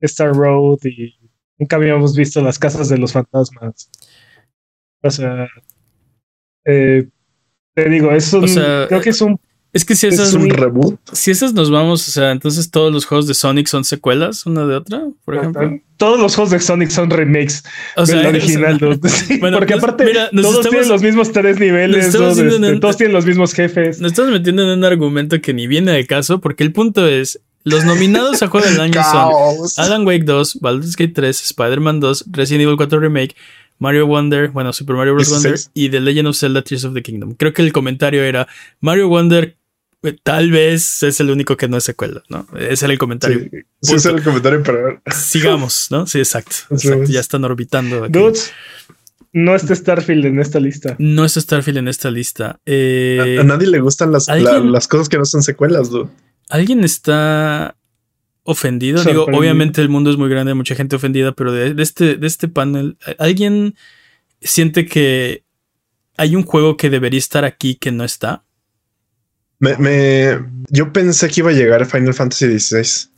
Star 0.00 0.32
Road 0.34 0.78
y 0.84 1.16
nunca 1.58 1.76
habíamos 1.76 2.16
visto 2.16 2.40
las 2.42 2.58
casas 2.58 2.88
de 2.88 2.98
los 2.98 3.12
fantasmas. 3.12 3.90
O 5.02 5.10
sea, 5.10 5.46
eh, 6.64 7.08
te 7.74 7.88
digo, 7.88 8.10
es 8.12 8.32
un, 8.32 8.44
O 8.44 8.48
sea, 8.48 8.86
creo 8.88 9.00
que 9.00 9.10
es 9.10 9.20
un 9.20 9.38
Es 9.72 9.84
que 9.84 9.94
si 9.94 10.06
Es 10.06 10.14
esas, 10.14 10.34
un 10.34 10.48
reboot. 10.50 10.98
si 11.12 11.30
esas 11.30 11.52
nos 11.52 11.70
vamos, 11.70 12.06
o 12.08 12.10
sea, 12.10 12.32
entonces 12.32 12.70
todos 12.70 12.92
los 12.92 13.04
juegos 13.04 13.26
de 13.28 13.34
Sonic 13.34 13.66
son 13.68 13.84
secuelas, 13.84 14.46
una 14.46 14.66
de 14.66 14.74
otra, 14.74 15.02
por 15.24 15.36
ejemplo. 15.36 15.78
Todos 15.96 16.18
los 16.18 16.34
juegos 16.34 16.50
de 16.52 16.60
Sonic 16.60 16.90
son 16.90 17.10
remakes 17.10 17.64
O 17.96 18.06
sea, 18.06 18.16
del 18.18 18.26
original, 18.28 18.76
o 18.76 18.78
sea, 18.78 18.88
dude. 18.96 19.08
Sí, 19.08 19.38
Bueno, 19.38 19.58
porque 19.58 19.74
nos- 19.74 19.82
aparte 19.84 20.04
mira, 20.06 20.30
todos 20.30 20.44
estamos- 20.46 20.70
tienen 20.70 20.88
los 20.88 21.02
mismos 21.02 21.32
tres 21.32 21.60
niveles, 21.60 21.96
en 21.96 22.02
este, 22.06 22.18
todos 22.80 22.96
tienen 22.96 23.12
los 23.14 23.26
mismos 23.26 23.52
jefes. 23.52 24.00
Nos 24.00 24.12
estamos 24.12 24.32
metiendo 24.32 24.62
en 24.62 24.78
un 24.78 24.84
argumento 24.84 25.40
que 25.40 25.52
ni 25.54 25.66
viene 25.66 25.92
al 25.92 26.06
caso, 26.06 26.40
porque 26.40 26.64
el 26.64 26.72
punto 26.72 27.06
es: 27.06 27.40
los 27.64 27.84
nominados 27.84 28.42
a 28.42 28.48
juego 28.48 28.66
del 28.66 28.80
año 28.80 29.02
son. 29.02 29.84
Alan 29.84 30.06
Wake 30.06 30.24
2, 30.24 30.58
Baldur's 30.60 30.96
Gate 30.96 31.12
3, 31.14 31.40
Spider-Man 31.44 32.00
2, 32.00 32.24
Resident 32.30 32.62
Evil 32.62 32.76
4 32.76 33.00
Remake, 33.00 33.34
Mario 33.78 34.06
Wonder, 34.06 34.48
bueno, 34.50 34.72
Super 34.72 34.96
Mario 34.96 35.14
Bros. 35.14 35.30
Wonder 35.30 35.52
16. 35.52 35.70
y 35.74 35.88
The 35.90 36.00
Legend 36.00 36.28
of 36.28 36.36
Zelda 36.36 36.62
Tears 36.62 36.84
of 36.84 36.94
the 36.94 37.02
Kingdom. 37.02 37.34
Creo 37.34 37.52
que 37.52 37.62
el 37.62 37.72
comentario 37.72 38.22
era: 38.22 38.48
Mario 38.80 39.08
Wonder 39.08 39.56
eh, 40.02 40.16
tal 40.22 40.50
vez 40.50 41.02
es 41.02 41.18
el 41.20 41.30
único 41.30 41.56
que 41.56 41.68
no 41.68 41.76
es 41.76 41.84
secuela, 41.84 42.22
¿no? 42.28 42.46
Ese 42.56 42.84
era 42.86 42.92
el 42.92 42.98
comentario. 42.98 43.40
Sí, 43.40 43.50
sí, 43.82 43.94
ese 43.96 44.08
era 44.10 44.18
el 44.18 44.24
comentario, 44.24 44.62
pero 44.62 45.00
Sigamos, 45.10 45.88
¿no? 45.90 46.06
Sí, 46.06 46.18
exacto. 46.18 46.56
Exacto. 46.70 47.04
Ya 47.04 47.20
están 47.20 47.44
orbitando. 47.44 48.04
aquí. 48.04 48.12
Dudes, 48.12 48.52
no 49.32 49.54
está 49.54 49.74
Starfield 49.74 50.26
en 50.26 50.40
esta 50.40 50.60
lista. 50.60 50.94
No 50.98 51.24
está 51.24 51.40
Starfield 51.40 51.78
en 51.78 51.88
esta 51.88 52.10
lista. 52.10 52.60
Eh, 52.64 53.36
a, 53.38 53.42
a 53.42 53.44
nadie 53.44 53.66
le 53.66 53.80
gustan 53.80 54.12
las, 54.12 54.28
las 54.28 54.88
cosas 54.88 55.08
que 55.08 55.18
no 55.18 55.24
son 55.24 55.42
secuelas, 55.42 55.90
dude. 55.90 56.08
¿Alguien 56.48 56.84
está 56.84 57.76
ofendido? 58.42 59.02
Digo, 59.04 59.24
obviamente 59.24 59.80
el 59.82 59.88
mundo 59.88 60.10
es 60.10 60.16
muy 60.16 60.28
grande, 60.30 60.52
hay 60.52 60.56
mucha 60.56 60.74
gente 60.74 60.96
ofendida, 60.96 61.32
pero 61.32 61.52
de, 61.52 61.74
de 61.74 61.82
este, 61.82 62.16
de 62.16 62.26
este 62.26 62.48
panel, 62.48 62.96
¿alguien 63.18 63.74
siente 64.40 64.86
que 64.86 65.44
hay 66.16 66.34
un 66.36 66.42
juego 66.44 66.76
que 66.76 66.90
debería 66.90 67.18
estar 67.18 67.44
aquí 67.44 67.74
que 67.74 67.92
no 67.92 68.04
está? 68.04 68.44
Me, 69.60 69.76
me- 69.76 70.38
yo 70.70 70.92
pensé 70.92 71.28
que 71.28 71.40
iba 71.40 71.50
a 71.50 71.54
llegar 71.54 71.84
Final 71.84 72.14
Fantasy 72.14 72.58
XVI. 72.58 73.10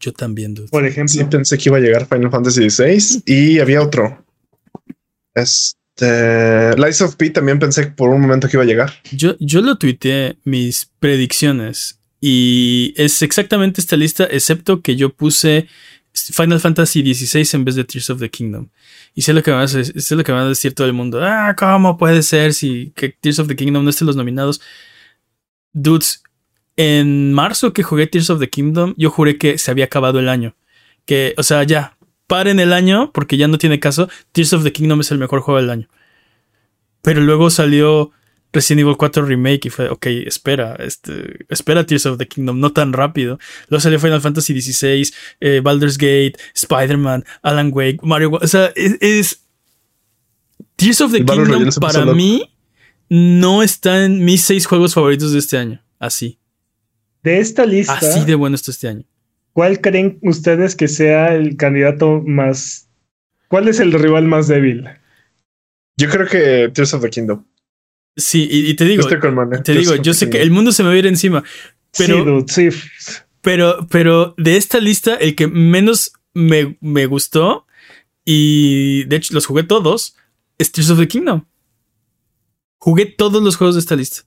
Yo 0.00 0.12
también, 0.12 0.54
dude. 0.54 0.68
Por 0.68 0.86
ejemplo. 0.86 1.12
Sí, 1.12 1.24
pensé 1.24 1.58
que 1.58 1.68
iba 1.68 1.78
a 1.78 1.80
llegar 1.80 2.06
Final 2.06 2.30
Fantasy 2.30 2.68
XVI 2.70 3.22
y 3.26 3.58
había 3.58 3.82
otro. 3.82 4.24
Este. 5.34 6.76
Lies 6.76 7.00
of 7.02 7.16
P 7.16 7.30
también 7.30 7.58
pensé 7.58 7.86
por 7.86 8.10
un 8.10 8.20
momento 8.20 8.48
que 8.48 8.56
iba 8.56 8.64
a 8.64 8.66
llegar. 8.66 8.92
Yo, 9.12 9.36
yo 9.40 9.60
lo 9.60 9.76
tuiteé 9.78 10.38
mis 10.44 10.90
predicciones 10.98 11.98
y 12.26 12.94
es 12.96 13.20
exactamente 13.20 13.82
esta 13.82 13.98
lista, 13.98 14.24
excepto 14.24 14.80
que 14.80 14.96
yo 14.96 15.12
puse 15.12 15.68
Final 16.14 16.58
Fantasy 16.58 17.02
XVI 17.02 17.46
en 17.52 17.66
vez 17.66 17.74
de 17.74 17.84
Tears 17.84 18.08
of 18.08 18.18
the 18.18 18.30
Kingdom. 18.30 18.70
Y 19.14 19.20
sé 19.20 19.34
lo 19.34 19.42
que 19.42 19.50
me 19.50 19.58
va 19.58 19.64
a, 19.64 19.68
sé 19.68 20.16
lo 20.16 20.24
que 20.24 20.32
me 20.32 20.38
va 20.38 20.44
a 20.46 20.48
decir 20.48 20.72
todo 20.74 20.86
el 20.86 20.94
mundo. 20.94 21.22
Ah, 21.22 21.54
¿cómo 21.54 21.98
puede 21.98 22.22
ser 22.22 22.54
si 22.54 22.94
que 22.96 23.10
Tears 23.10 23.40
of 23.40 23.48
the 23.48 23.56
Kingdom 23.56 23.84
no 23.84 23.90
esté 23.90 24.06
los 24.06 24.16
nominados? 24.16 24.62
Dudes, 25.74 26.22
en 26.76 27.34
marzo 27.34 27.74
que 27.74 27.82
jugué 27.82 28.06
Tears 28.06 28.30
of 28.30 28.40
the 28.40 28.48
Kingdom, 28.48 28.94
yo 28.96 29.10
juré 29.10 29.36
que 29.36 29.58
se 29.58 29.70
había 29.70 29.84
acabado 29.84 30.18
el 30.18 30.30
año. 30.30 30.56
Que, 31.04 31.34
o 31.36 31.42
sea, 31.42 31.62
ya, 31.64 31.98
paren 32.26 32.58
el 32.58 32.72
año 32.72 33.12
porque 33.12 33.36
ya 33.36 33.48
no 33.48 33.58
tiene 33.58 33.80
caso. 33.80 34.08
Tears 34.32 34.54
of 34.54 34.64
the 34.64 34.72
Kingdom 34.72 35.02
es 35.02 35.10
el 35.10 35.18
mejor 35.18 35.40
juego 35.40 35.60
del 35.60 35.68
año. 35.68 35.88
Pero 37.02 37.20
luego 37.20 37.50
salió 37.50 38.12
Resident 38.54 38.80
Evil 38.80 38.96
4 38.96 39.24
Remake 39.26 39.66
y 39.66 39.70
fue, 39.70 39.88
ok, 39.88 40.06
espera, 40.26 40.76
este, 40.78 41.44
espera 41.48 41.84
Tears 41.84 42.06
of 42.06 42.18
the 42.18 42.26
Kingdom, 42.28 42.60
no 42.60 42.72
tan 42.72 42.92
rápido. 42.92 43.38
Luego 43.68 43.80
salió 43.80 43.98
Final 44.00 44.20
Fantasy 44.20 44.60
XVI, 44.60 45.12
eh, 45.40 45.60
Baldur's 45.62 45.98
Gate, 45.98 46.34
Spider-Man, 46.54 47.24
Alan 47.42 47.70
Wake, 47.72 47.98
Mario. 48.02 48.30
O 48.40 48.46
sea, 48.46 48.72
es, 48.76 48.96
es- 49.00 49.40
Tears 50.76 51.00
of 51.00 51.12
the 51.12 51.18
El 51.18 51.26
Kingdom 51.26 51.68
para 51.80 52.04
mí 52.06 52.50
no 53.08 53.62
está 53.62 54.04
en 54.04 54.24
mis 54.24 54.42
seis 54.42 54.66
juegos 54.66 54.94
favoritos 54.94 55.32
de 55.32 55.38
este 55.38 55.58
año. 55.58 55.80
Así, 55.98 56.38
De 57.22 57.38
esta 57.38 57.64
lista, 57.64 57.94
así 57.94 58.24
de 58.24 58.34
bueno 58.34 58.56
está 58.56 58.70
este 58.70 58.88
año. 58.88 59.04
¿cuál 59.52 59.80
creen 59.80 60.18
ustedes 60.22 60.74
que 60.74 60.88
sea 60.88 61.32
el 61.34 61.56
candidato 61.56 62.20
más... 62.26 62.88
¿Cuál 63.48 63.68
es 63.68 63.78
el 63.78 63.92
rival 63.92 64.24
más 64.24 64.48
débil? 64.48 64.84
Yo 65.96 66.10
creo 66.10 66.26
que 66.26 66.70
Tears 66.74 66.92
of 66.92 67.02
the 67.02 67.10
Kingdom. 67.10 67.44
Sí, 68.16 68.46
y, 68.50 68.70
y 68.70 68.74
te 68.74 68.84
digo, 68.84 69.02
estoy 69.02 69.18
con 69.18 69.34
Mane. 69.34 69.58
te 69.58 69.72
digo, 69.74 69.96
yo 69.96 70.14
sé 70.14 70.30
que 70.30 70.40
el 70.40 70.50
mundo 70.50 70.70
se 70.72 70.82
me 70.82 70.90
va 70.90 70.94
a 70.94 70.98
ir 70.98 71.06
encima, 71.06 71.42
Pero- 71.98 72.18
sí, 72.18 72.24
dude, 72.24 72.70
sí. 72.70 72.78
Pero, 73.40 73.86
pero 73.90 74.34
de 74.38 74.56
esta 74.56 74.78
lista, 74.80 75.16
el 75.16 75.34
que 75.34 75.46
menos 75.48 76.12
me, 76.32 76.78
me 76.80 77.04
gustó, 77.06 77.66
y 78.24 79.04
de 79.04 79.16
hecho 79.16 79.34
los 79.34 79.44
jugué 79.46 79.64
todos, 79.64 80.16
es 80.56 80.72
Tears 80.72 80.90
of 80.90 80.98
the 80.98 81.08
Kingdom. 81.08 81.44
Jugué 82.78 83.04
todos 83.06 83.42
los 83.42 83.56
juegos 83.56 83.74
de 83.74 83.80
esta 83.80 83.96
lista. 83.96 84.22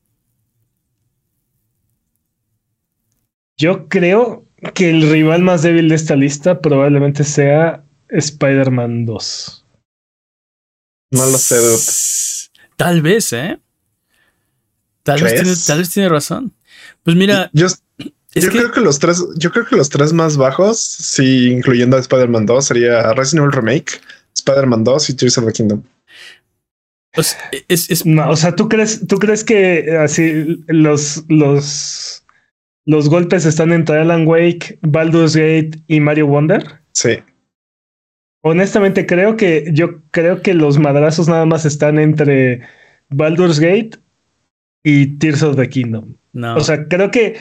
Yo 3.57 3.87
creo 3.87 4.45
que 4.73 4.89
el 4.89 5.09
rival 5.09 5.41
más 5.41 5.63
débil 5.63 5.89
de 5.89 5.95
esta 5.95 6.15
lista 6.15 6.61
probablemente 6.61 7.23
sea 7.23 7.83
Spider-Man 8.09 9.05
2. 9.05 9.65
No 11.11 11.25
lo 11.25 11.37
sé, 11.37 11.57
dude. 11.57 12.67
Tal 12.75 13.01
vez, 13.01 13.33
¿eh? 13.33 13.59
Tal 15.15 15.23
vez, 15.23 15.33
tiene, 15.41 15.53
tal 15.65 15.77
vez 15.79 15.89
tiene 15.89 16.09
razón. 16.09 16.53
Pues 17.03 17.15
mira, 17.15 17.49
Yo, 17.53 17.65
es 17.67 17.73
yo 18.35 18.41
que 18.51 18.57
creo 18.59 18.71
que 18.71 18.81
los 18.81 18.99
tres, 18.99 19.23
yo 19.37 19.51
creo 19.51 19.65
que 19.65 19.75
los 19.75 19.89
tres 19.89 20.13
más 20.13 20.37
bajos, 20.37 20.79
sí, 20.79 21.47
incluyendo 21.49 21.97
a 21.97 21.99
Spider-Man 21.99 22.45
2, 22.45 22.65
sería 22.65 23.13
Resident 23.13 23.45
Evil 23.45 23.51
Remake, 23.53 24.01
Spider-Man 24.35 24.83
2 24.83 25.09
y 25.09 25.13
Tears 25.15 25.37
of 25.37 25.45
the 25.45 25.53
Kingdom. 25.53 25.81
o 27.15 27.23
sea, 27.23 27.39
es, 27.67 27.89
es- 27.89 28.05
No, 28.05 28.29
o 28.29 28.35
sea, 28.35 28.55
¿tú 28.55 28.67
crees, 28.69 29.07
tú 29.07 29.17
crees 29.17 29.43
que 29.43 29.79
eh, 29.79 29.97
así 29.97 30.63
los, 30.67 31.23
los, 31.29 32.23
los 32.85 33.09
golpes 33.09 33.45
están 33.45 33.71
entre 33.71 33.99
Alan 33.99 34.27
Wake, 34.27 34.77
Baldur's 34.81 35.35
Gate 35.35 35.71
y 35.87 35.99
Mario 35.99 36.27
Wonder? 36.27 36.81
Sí. 36.91 37.17
Honestamente, 38.43 39.05
creo 39.05 39.35
que 39.35 39.69
yo 39.73 40.01
creo 40.11 40.41
que 40.41 40.53
los 40.53 40.77
madrazos 40.79 41.27
nada 41.27 41.45
más 41.45 41.65
están 41.65 41.97
entre 41.97 42.61
Baldur's 43.09 43.59
Gate 43.59 43.97
y 44.83 45.07
Tears 45.17 45.43
of 45.43 45.55
the 45.55 45.67
Kingdom. 45.69 46.15
no. 46.33 46.55
O 46.55 46.61
sea, 46.61 46.87
creo 46.87 47.11
que 47.11 47.37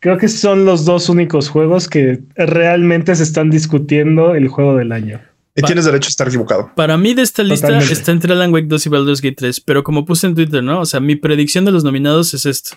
creo 0.00 0.18
que 0.18 0.28
son 0.28 0.64
los 0.64 0.84
dos 0.84 1.08
únicos 1.08 1.48
juegos 1.48 1.86
que 1.86 2.20
realmente 2.34 3.14
se 3.14 3.22
están 3.22 3.50
discutiendo 3.50 4.34
el 4.34 4.48
juego 4.48 4.76
del 4.76 4.92
año. 4.92 5.20
Y 5.54 5.62
tienes 5.62 5.84
derecho 5.84 6.06
a 6.06 6.10
estar 6.10 6.28
equivocado. 6.28 6.72
Para 6.74 6.96
mí 6.96 7.12
de 7.12 7.22
esta 7.22 7.42
lista 7.42 7.66
Totalmente. 7.66 7.92
está 7.92 8.12
entre 8.12 8.32
Alan 8.32 8.52
Wake 8.52 8.66
2 8.66 8.86
y 8.86 8.88
Baldur's 8.88 9.20
Gate 9.20 9.36
3, 9.36 9.60
pero 9.60 9.84
como 9.84 10.06
puse 10.06 10.26
en 10.26 10.34
Twitter, 10.34 10.62
¿no? 10.62 10.80
O 10.80 10.86
sea, 10.86 11.00
mi 11.00 11.16
predicción 11.16 11.64
de 11.64 11.72
los 11.72 11.84
nominados 11.84 12.32
es 12.34 12.46
esto. 12.46 12.76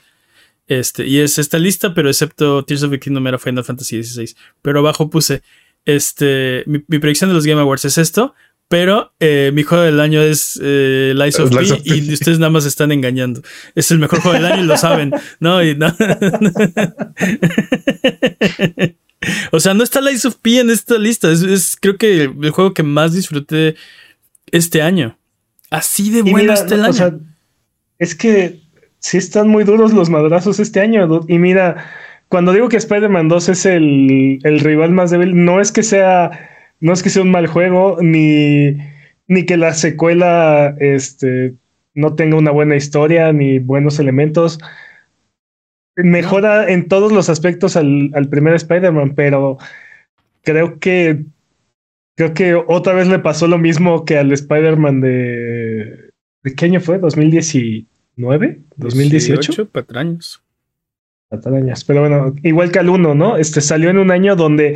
Este, 0.67 1.05
y 1.05 1.19
es 1.19 1.39
esta 1.39 1.59
lista, 1.59 1.93
pero 1.93 2.09
excepto 2.09 2.65
Tears 2.65 2.83
of 2.83 2.91
the 2.91 2.99
Kingdom 2.99 3.27
era 3.27 3.37
Final 3.37 3.63
Fantasy 3.63 4.03
XVI. 4.03 4.35
Pero 4.61 4.79
abajo 4.79 5.09
puse, 5.09 5.43
este, 5.85 6.63
mi, 6.65 6.83
mi 6.87 6.99
predicción 6.99 7.29
de 7.29 7.35
los 7.35 7.45
Game 7.45 7.61
Awards 7.61 7.85
es 7.85 7.97
esto, 7.97 8.33
pero 8.73 9.13
eh, 9.19 9.51
mi 9.53 9.61
juego 9.61 9.83
del 9.83 9.99
año 9.99 10.19
es 10.19 10.59
eh, 10.59 11.13
Lies 11.15 11.39
of 11.39 11.51
Lies 11.51 11.73
P 11.73 11.75
of 11.75 11.83
P. 11.83 11.95
y 11.95 12.11
ustedes 12.11 12.39
nada 12.39 12.49
más 12.49 12.65
están 12.65 12.91
engañando. 12.91 13.43
Es 13.75 13.91
el 13.91 13.99
mejor 13.99 14.19
juego 14.19 14.33
del 14.33 14.47
año 14.51 14.63
y 14.63 14.65
lo 14.65 14.75
saben, 14.77 15.13
¿no? 15.39 15.63
Y 15.63 15.75
no. 15.75 15.95
o 19.51 19.59
sea, 19.59 19.75
no 19.75 19.83
está 19.83 20.01
Lies 20.01 20.25
of 20.25 20.37
P 20.37 20.59
en 20.59 20.71
esta 20.71 20.97
lista. 20.97 21.31
Es, 21.31 21.43
es 21.43 21.77
creo 21.79 21.99
que 21.99 22.23
el, 22.23 22.33
el 22.41 22.49
juego 22.49 22.73
que 22.73 22.81
más 22.81 23.13
disfruté 23.13 23.75
este 24.49 24.81
año. 24.81 25.19
Así 25.69 26.09
de 26.09 26.19
Y 26.19 26.31
bueno 26.31 26.37
mira, 26.39 26.55
está 26.55 26.73
el 26.73 26.81
o 26.81 26.85
año. 26.85 26.93
sea, 26.93 27.13
es 27.99 28.15
que 28.15 28.59
sí 28.97 29.17
están 29.17 29.49
muy 29.49 29.65
duros 29.65 29.93
los 29.93 30.09
madrazos 30.09 30.59
este 30.59 30.79
año. 30.79 31.21
Y 31.27 31.37
mira, 31.37 31.91
cuando 32.27 32.51
digo 32.51 32.69
que 32.69 32.77
Spider-Man 32.77 33.27
2 33.27 33.49
es 33.49 33.67
el, 33.67 34.39
el 34.41 34.59
rival 34.61 34.93
más 34.93 35.11
débil, 35.11 35.45
no 35.45 35.61
es 35.61 35.71
que 35.71 35.83
sea, 35.83 36.49
no 36.83 36.91
es 36.91 37.01
que 37.01 37.09
sea 37.09 37.21
un 37.23 37.31
mal 37.31 37.47
juego, 37.47 37.97
ni, 38.01 38.77
ni 39.27 39.45
que 39.45 39.55
la 39.55 39.73
secuela 39.73 40.75
este, 40.81 41.55
no 41.93 42.13
tenga 42.13 42.35
una 42.35 42.51
buena 42.51 42.75
historia, 42.75 43.31
ni 43.31 43.59
buenos 43.59 43.99
elementos. 43.99 44.59
Mejora 45.95 46.69
en 46.69 46.89
todos 46.89 47.13
los 47.13 47.29
aspectos 47.29 47.77
al, 47.77 48.11
al 48.13 48.27
primer 48.27 48.53
Spider-Man, 48.55 49.15
pero 49.15 49.57
creo 50.41 50.77
que 50.79 51.23
creo 52.15 52.33
que 52.33 52.53
otra 52.53 52.93
vez 52.93 53.07
le 53.07 53.19
pasó 53.19 53.47
lo 53.47 53.57
mismo 53.57 54.03
que 54.03 54.17
al 54.17 54.33
Spider-Man 54.33 54.99
de 54.99 56.11
¿de 56.43 56.53
qué 56.53 56.65
año 56.65 56.81
fue? 56.81 56.99
¿2019? 56.99 57.85
¿2018? 58.17 59.69
patraños. 59.69 60.43
Patrañas. 61.29 61.85
Pero 61.85 62.01
bueno, 62.01 62.35
igual 62.43 62.73
que 62.73 62.79
al 62.79 62.89
1, 62.89 63.15
¿no? 63.15 63.37
Este 63.37 63.61
salió 63.61 63.89
en 63.89 63.99
un 63.99 64.11
año 64.11 64.35
donde 64.35 64.75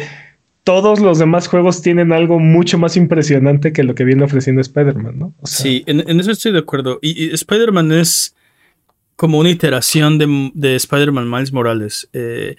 todos 0.67 0.99
los 0.99 1.17
demás 1.17 1.47
juegos 1.47 1.81
tienen 1.81 2.11
algo 2.11 2.39
mucho 2.39 2.77
más 2.77 2.97
impresionante 2.97 3.71
que 3.71 3.85
lo 3.85 3.95
que 3.95 4.03
viene 4.03 4.25
ofreciendo 4.25 4.59
Spider-Man, 4.59 5.17
¿no? 5.17 5.33
Sí, 5.45 5.85
en, 5.87 6.03
en 6.09 6.19
eso 6.19 6.29
estoy 6.29 6.51
de 6.51 6.59
acuerdo. 6.59 6.99
Y, 7.01 7.23
y 7.23 7.33
Spider-Man 7.33 7.93
es 7.93 8.35
como 9.15 9.39
una 9.39 9.49
iteración 9.49 10.17
de, 10.17 10.51
de 10.53 10.75
Spider-Man 10.75 11.31
Miles 11.31 11.53
Morales. 11.53 12.09
Eh, 12.11 12.57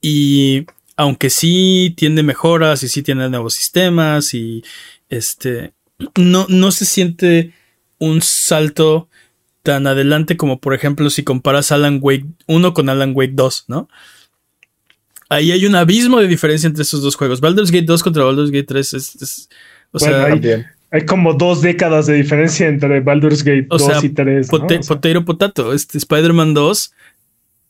y 0.00 0.66
aunque 0.96 1.30
sí 1.30 1.94
tiene 1.96 2.22
mejoras 2.22 2.84
y 2.84 2.88
sí 2.88 3.02
tiene 3.02 3.28
nuevos 3.28 3.54
sistemas 3.54 4.34
y 4.34 4.62
este 5.08 5.72
no, 6.16 6.46
no 6.48 6.70
se 6.70 6.84
siente 6.84 7.54
un 7.98 8.22
salto 8.22 9.08
tan 9.64 9.88
adelante 9.88 10.36
como 10.36 10.60
por 10.60 10.74
ejemplo 10.74 11.10
si 11.10 11.24
comparas 11.24 11.72
Alan 11.72 11.98
Wake 12.00 12.24
1 12.46 12.72
con 12.72 12.88
Alan 12.88 13.14
Wake 13.16 13.32
2, 13.34 13.64
¿no? 13.66 13.88
Ahí 15.28 15.52
hay 15.52 15.66
un 15.66 15.74
abismo 15.74 16.20
de 16.20 16.26
diferencia 16.26 16.66
entre 16.66 16.82
esos 16.82 17.02
dos 17.02 17.14
juegos. 17.14 17.40
Baldur's 17.40 17.70
Gate 17.70 17.84
2 17.84 18.02
contra 18.02 18.24
Baldur's 18.24 18.50
Gate 18.50 18.66
3 18.66 18.94
es... 18.94 19.48
o 19.90 19.98
sea, 19.98 20.26
hay, 20.90 21.04
como 21.04 21.34
dos 21.34 21.60
décadas 21.60 22.06
de 22.06 22.14
diferencia 22.14 22.66
entre 22.66 23.00
Baldur's 23.00 23.44
Gate 23.44 23.66
2 23.68 24.04
y 24.04 24.08
3. 24.08 24.48
Potato 24.48 25.24
Potato. 25.24 25.72
Este 25.74 25.98
Spider-Man 25.98 26.54
2 26.54 26.92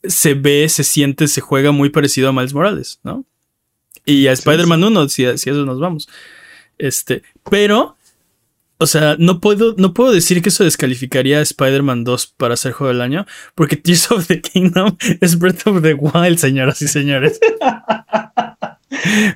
se 0.03 0.33
ve, 0.33 0.69
se 0.69 0.85
siente, 0.85 1.27
se 1.27 1.41
juega 1.41 1.71
muy 1.71 1.89
parecido 1.89 2.29
a 2.29 2.33
Miles 2.33 2.53
Morales, 2.53 2.99
¿no? 3.03 3.25
Y 4.05 4.27
a 4.27 4.31
Spider-Man 4.31 4.83
1, 4.83 5.09
si, 5.09 5.25
si 5.37 5.49
a 5.49 5.53
eso 5.53 5.65
nos 5.65 5.79
vamos. 5.79 6.07
Este, 6.77 7.23
pero 7.49 7.97
o 8.81 8.87
sea, 8.87 9.17
no 9.19 9.41
puedo, 9.41 9.75
no 9.77 9.93
puedo 9.93 10.13
decir 10.13 10.41
que 10.41 10.47
eso 10.49 10.63
descalificaría 10.63 11.39
a 11.39 11.41
Spider-Man 11.41 12.05
2 12.05 12.33
para 12.37 12.55
ser 12.55 12.71
juego 12.71 12.93
del 12.93 13.01
año, 13.01 13.25
porque 13.53 13.75
Tears 13.75 14.09
of 14.11 14.27
the 14.27 14.39
Kingdom 14.41 14.95
es 15.21 15.37
Breath 15.37 15.67
of 15.67 15.81
the 15.81 15.93
Wild, 15.93 16.37
señoras 16.37 16.81
y 16.81 16.87
señores. 16.87 17.41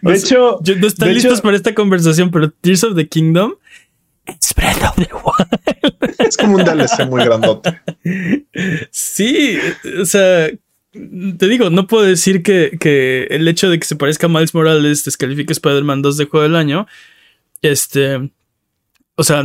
de 0.02 0.16
hecho, 0.16 0.60
no 0.78 0.88
están 0.88 1.14
listos 1.14 1.42
para 1.42 1.58
esta 1.58 1.76
conversación, 1.76 2.32
pero 2.32 2.52
Tears 2.52 2.86
of 2.86 2.96
the 2.96 3.10
Kingdom 3.10 3.56
es 4.26 4.56
Breath 4.56 4.82
of 4.82 4.96
the 4.96 5.10
Wild. 5.14 6.16
Es 6.20 6.38
como 6.38 6.56
un 6.56 6.64
DLC 6.64 7.06
muy 7.10 7.26
grandote. 7.26 7.82
Sí, 8.92 9.60
o 10.02 10.06
sea, 10.06 10.50
te 10.94 11.48
digo, 11.50 11.70
no 11.70 11.86
puedo 11.88 12.06
decir 12.06 12.44
que, 12.44 12.78
que 12.80 13.28
el 13.30 13.46
hecho 13.50 13.70
de 13.70 13.78
que 13.78 13.86
se 13.86 13.98
parezca 13.98 14.28
a 14.28 14.30
Miles 14.30 14.54
Morales 14.54 15.04
descalifique 15.04 15.52
a 15.52 15.56
Spider-Man 15.56 16.02
2 16.02 16.16
de 16.16 16.26
juego 16.26 16.44
del 16.44 16.56
año. 16.56 16.88
Este 17.62 18.32
o 19.16 19.24
sea, 19.24 19.44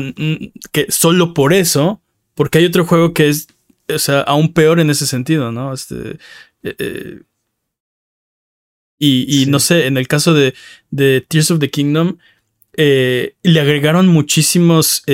que 0.72 0.86
solo 0.90 1.34
por 1.34 1.52
eso, 1.52 2.00
porque 2.34 2.58
hay 2.58 2.64
otro 2.64 2.86
juego 2.86 3.12
que 3.12 3.28
es, 3.28 3.48
o 3.88 3.98
sea, 3.98 4.20
aún 4.22 4.52
peor 4.52 4.80
en 4.80 4.90
ese 4.90 5.06
sentido, 5.06 5.52
¿no? 5.52 5.72
Este, 5.72 6.18
eh, 6.62 6.74
eh, 6.78 7.22
y, 9.00 9.46
no 9.46 9.60
sé, 9.60 9.86
en 9.86 9.96
el 9.96 10.08
caso 10.08 10.34
de, 10.34 10.54
de 10.90 11.24
Tears 11.26 11.52
of 11.52 11.60
the 11.60 11.70
Kingdom, 11.70 12.18
eh, 12.76 13.36
le 13.42 13.60
agregaron 13.60 14.08
muchísimos, 14.08 15.04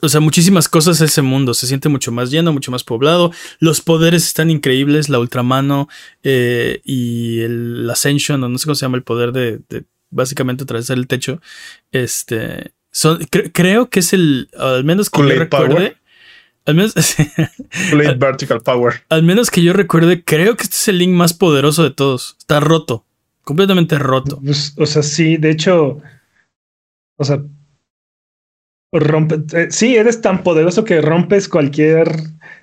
o 0.00 0.08
sea, 0.08 0.20
muchísimas 0.20 0.68
cosas 0.68 1.00
a 1.00 1.06
ese 1.06 1.22
mundo. 1.22 1.54
Se 1.54 1.66
siente 1.66 1.88
mucho 1.88 2.12
más 2.12 2.30
lleno, 2.30 2.52
mucho 2.52 2.70
más 2.70 2.84
poblado. 2.84 3.32
Los 3.58 3.80
poderes 3.80 4.26
están 4.26 4.48
increíbles, 4.48 5.08
la 5.08 5.18
ultramano 5.18 5.88
y 6.22 7.40
el 7.40 7.90
Ascension, 7.90 8.44
o 8.44 8.48
no 8.48 8.58
sé 8.58 8.66
cómo 8.66 8.76
se 8.76 8.86
llama 8.86 8.98
el 8.98 9.02
poder 9.02 9.32
de 9.32 9.84
básicamente 10.10 10.64
atravesar 10.64 10.98
el 10.98 11.06
techo. 11.06 11.40
Este. 11.92 12.72
Son, 12.90 13.18
creo 13.52 13.88
que 13.88 14.00
es 14.00 14.12
el. 14.12 14.50
Al 14.58 14.84
menos 14.84 15.10
que 15.10 15.20
yo 15.20 15.28
recuerde. 15.28 15.96
Al 16.66 16.74
menos. 16.74 16.94
Vertical 18.18 18.60
Power. 18.60 19.02
Al 19.08 19.22
menos 19.22 19.50
que 19.50 19.62
yo 19.62 19.72
recuerde, 19.72 20.24
creo 20.24 20.56
que 20.56 20.64
este 20.64 20.76
es 20.76 20.88
el 20.88 20.98
link 20.98 21.12
más 21.12 21.32
poderoso 21.32 21.82
de 21.82 21.90
todos. 21.90 22.36
Está 22.38 22.60
roto. 22.60 23.04
Completamente 23.42 23.98
roto. 23.98 24.40
Pues, 24.44 24.74
o 24.76 24.86
sea, 24.86 25.02
sí, 25.02 25.36
de 25.36 25.50
hecho. 25.50 26.00
O 27.16 27.24
sea. 27.24 27.42
Rompe. 28.92 29.40
Eh, 29.52 29.68
sí, 29.70 29.96
eres 29.96 30.20
tan 30.20 30.42
poderoso 30.42 30.84
que 30.84 31.00
rompes 31.00 31.48
cualquier 31.48 32.10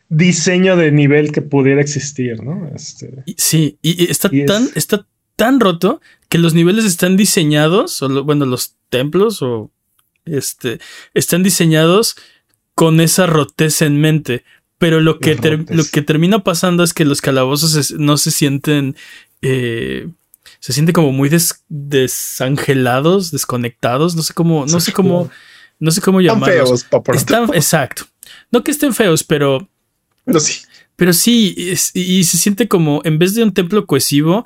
diseño 0.10 0.76
de 0.76 0.92
nivel 0.92 1.32
que 1.32 1.42
pudiera 1.42 1.82
existir, 1.82 2.44
¿no? 2.44 2.70
Este, 2.76 3.24
sí, 3.38 3.78
y, 3.82 4.10
está 4.12 4.30
tan. 4.46 4.70
Está 4.76 5.06
tan 5.38 5.62
roto 5.62 6.02
que 6.28 6.38
los 6.38 6.54
niveles 6.54 6.84
están 6.84 7.16
diseñados, 7.16 8.02
o 8.02 8.24
bueno, 8.26 8.46
los 8.46 8.76
templos 8.90 9.42
o 9.42 9.72
este, 10.26 10.82
están 11.14 11.44
diseñados 11.44 12.18
con 12.76 13.00
esa 13.00 13.26
rotez 13.26 13.82
en 13.82 14.02
mente. 14.02 14.44
Pero 14.78 15.00
lo 15.00 15.20
que, 15.20 15.36
lo 15.70 15.84
que 15.86 16.02
termina 16.02 16.44
pasando 16.44 16.84
es 16.84 16.94
que 16.94 17.06
los 17.06 17.22
calabozos 17.22 17.94
no 17.94 18.18
se 18.18 18.30
sienten. 18.30 18.96
Eh, 19.42 20.08
se 20.60 20.74
sienten 20.74 20.94
como 20.94 21.12
muy 21.12 21.32
desangelados, 21.70 23.32
desconectados. 23.32 24.16
No 24.16 24.22
sé 24.22 24.34
cómo. 24.34 24.66
No 24.68 24.80
sé 24.80 24.92
cómo. 24.92 25.32
No 25.80 25.92
sé 25.92 26.02
cómo 26.02 26.22
llamarlos. 26.22 26.86
Están 27.14 27.50
exacto. 27.54 28.04
No 28.52 28.64
que 28.64 28.72
estén 28.72 28.94
feos, 28.94 29.24
pero. 29.24 29.68
Pero 30.26 30.40
sí. 30.40 30.62
Pero 30.96 31.14
sí, 31.14 31.56
y 31.94 32.24
se 32.24 32.38
siente 32.38 32.68
como, 32.68 33.02
en 33.04 33.20
vez 33.20 33.36
de 33.36 33.44
un 33.44 33.54
templo 33.54 33.86
cohesivo, 33.86 34.46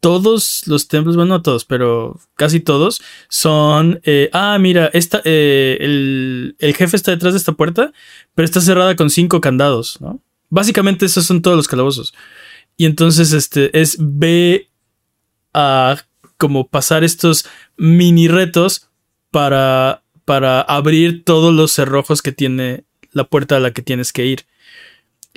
todos 0.00 0.62
los 0.66 0.88
templos, 0.88 1.16
bueno, 1.16 1.34
no 1.34 1.42
todos, 1.42 1.64
pero 1.64 2.18
casi 2.34 2.60
todos, 2.60 3.02
son, 3.28 4.00
eh, 4.04 4.30
ah, 4.32 4.58
mira, 4.58 4.90
esta, 4.92 5.20
eh, 5.24 5.76
el, 5.80 6.56
jefe 6.74 6.96
está 6.96 7.10
detrás 7.10 7.34
de 7.34 7.38
esta 7.38 7.52
puerta, 7.52 7.92
pero 8.34 8.44
está 8.44 8.60
cerrada 8.60 8.96
con 8.96 9.10
cinco 9.10 9.40
candados, 9.40 10.00
¿no? 10.00 10.20
Básicamente 10.48 11.06
esos 11.06 11.26
son 11.26 11.42
todos 11.42 11.56
los 11.56 11.68
calabozos. 11.68 12.14
Y 12.76 12.86
entonces, 12.86 13.32
este, 13.32 13.78
es 13.78 13.96
ve 14.00 14.68
a 15.54 15.96
como 16.38 16.66
pasar 16.66 17.04
estos 17.04 17.46
mini 17.76 18.26
retos 18.26 18.88
para, 19.30 20.02
para 20.24 20.62
abrir 20.62 21.24
todos 21.24 21.54
los 21.54 21.72
cerrojos 21.72 22.22
que 22.22 22.32
tiene 22.32 22.84
la 23.12 23.24
puerta 23.24 23.56
a 23.56 23.60
la 23.60 23.72
que 23.72 23.82
tienes 23.82 24.12
que 24.12 24.24
ir. 24.24 24.46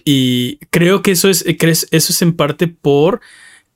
Y 0.06 0.58
creo 0.70 1.02
que 1.02 1.12
eso 1.12 1.30
es, 1.30 1.44
eso 1.46 1.88
es 1.92 2.22
en 2.22 2.34
parte 2.34 2.68
por 2.68 3.22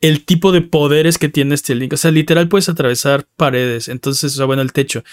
el 0.02 0.26
tipo 0.26 0.52
de 0.52 0.62
poderes 0.62 1.18
que 1.18 1.30
tiene 1.30 1.56
este 1.56 1.76
link. 1.76 1.94
O 1.94 1.98
sea, 1.98 2.12
literal 2.12 2.48
puedes 2.48 2.70
atravesar 2.70 3.28
paredes. 3.36 3.88
Entonces, 3.88 4.34
o 4.34 4.38
sea, 4.38 4.46
bueno, 4.46 4.62
el 4.62 4.74
techo. 4.74 5.04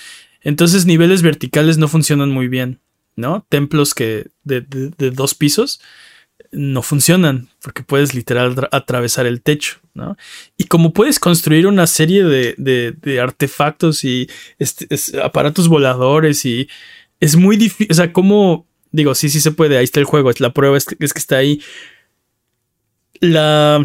Entonces, 0.42 0.86
niveles 0.86 1.22
verticales 1.22 1.78
no 1.78 1.88
funcionan 1.88 2.30
muy 2.30 2.48
bien, 2.48 2.80
¿no? 3.16 3.46
Templos 3.48 3.94
que 3.94 4.26
de, 4.42 4.60
dos 5.10 5.34
pisos 5.34 5.80
no 6.52 6.82
funcionan 6.82 7.48
porque 7.62 7.82
puedes 7.82 8.14
literal 8.14 8.68
atravesar 8.70 9.26
el 9.26 9.40
techo, 9.40 9.78
¿no? 9.94 10.16
Y 10.56 10.64
como 10.64 10.92
puedes 10.92 11.18
construir 11.18 11.66
una 11.66 11.86
serie 11.86 12.24
de, 12.24 13.18
artefactos 13.20 14.04
y 14.04 14.28
este, 14.58 14.88
aparatos 15.20 15.68
voladores 15.68 16.44
y 16.44 16.68
es 17.20 17.36
muy 17.36 17.56
difícil, 17.56 17.88
o 17.90 17.94
sea, 17.94 18.12
como 18.12 18.66
digo, 18.92 19.14
sí, 19.14 19.28
sí 19.30 19.40
se 19.40 19.52
puede, 19.52 19.78
ahí 19.78 19.84
está 19.84 20.00
el 20.00 20.06
juego, 20.06 20.30
la 20.38 20.52
prueba 20.52 20.76
es 20.76 20.84
que 20.84 20.96
está 21.00 21.36
ahí. 21.36 21.60
La 23.20 23.84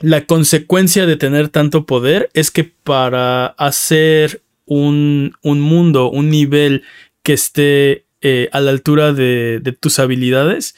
la 0.00 0.24
consecuencia 0.24 1.06
de 1.06 1.16
tener 1.16 1.48
tanto 1.48 1.84
poder 1.84 2.30
es 2.34 2.50
que 2.50 2.64
para 2.64 3.46
hacer 3.46 4.42
un, 4.64 5.34
mundo, 5.42 6.10
un 6.10 6.30
nivel 6.30 6.84
que 7.22 7.34
esté 7.34 8.06
eh, 8.22 8.48
a 8.52 8.60
la 8.60 8.70
altura 8.70 9.12
de, 9.12 9.76
tus 9.78 9.98
habilidades, 9.98 10.74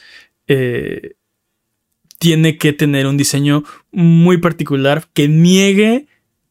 eh, 0.48 1.14
tiene 2.18 2.56
que 2.58 2.72
tener 2.72 3.06
un 3.06 3.16
diseño 3.16 3.64
muy 3.90 4.38
particular 4.38 5.06
que 5.12 5.28
niegue 5.28 6.06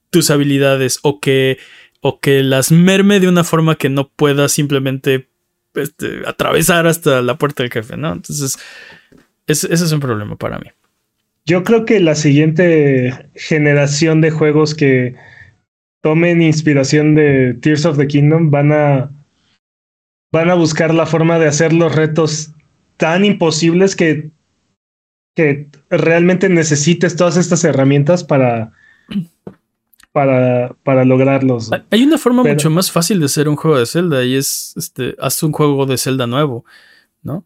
tus 0.10 0.30
habilidades 0.30 1.00
o 1.02 1.20
que, 1.20 1.58
o 2.02 2.20
que 2.20 2.44
las 2.44 2.72
merme 2.72 3.20
de 3.20 3.28
una 3.28 3.44
forma 3.44 3.76
que 3.76 3.90
no 3.90 4.10
pueda 4.10 4.50
simplemente 4.50 5.30
este, 5.74 6.22
atravesar 6.26 6.88
hasta 6.88 7.22
la 7.22 7.38
puerta 7.38 7.64
del 7.64 7.72
jefe, 7.72 7.96
¿no? 7.98 8.12
Entonces, 8.12 8.58
ese 9.48 9.74
es 9.74 9.92
un 9.92 10.00
problema 10.00 10.36
para 10.36 10.60
mí. 10.60 10.68
Yo 11.46 11.64
creo 11.64 11.86
que 11.86 12.00
la 12.00 12.16
siguiente 12.16 13.30
generación 13.36 14.22
de 14.22 14.32
juegos 14.32 14.76
que 14.76 15.16
tomen 16.02 16.42
inspiración 16.42 17.16
de 17.16 17.56
Tears 17.62 17.86
of 17.86 17.98
the 17.98 18.08
Kingdom 18.08 18.52
van 18.52 18.72
a 18.72 19.12
van 20.32 20.50
a 20.50 20.56
buscar 20.56 20.94
la 20.94 21.06
forma 21.06 21.40
de 21.40 21.48
hacer 21.48 21.74
los 21.74 21.94
retos 21.94 22.54
tan 22.98 23.26
imposibles 23.26 23.96
que, 23.96 24.32
que 25.36 25.70
realmente 25.90 26.48
necesites 26.50 27.16
todas 27.16 27.36
estas 27.36 27.64
herramientas 27.64 28.24
para, 28.24 28.72
para, 30.12 30.76
para 30.84 31.04
lograrlos. 31.04 31.70
Hay 31.90 32.04
una 32.04 32.18
forma 32.18 32.44
mucho 32.44 32.70
más 32.70 32.92
fácil 32.92 33.20
de 33.20 33.26
hacer 33.26 33.50
un 33.50 33.56
juego 33.56 33.78
de 33.78 33.86
Zelda 33.86 34.24
y 34.24 34.36
es 34.36 34.74
este, 34.78 35.16
haz 35.20 35.44
un 35.44 35.52
juego 35.52 35.86
de 35.86 35.98
Zelda 35.98 36.28
nuevo, 36.28 36.64
¿no? 37.22 37.46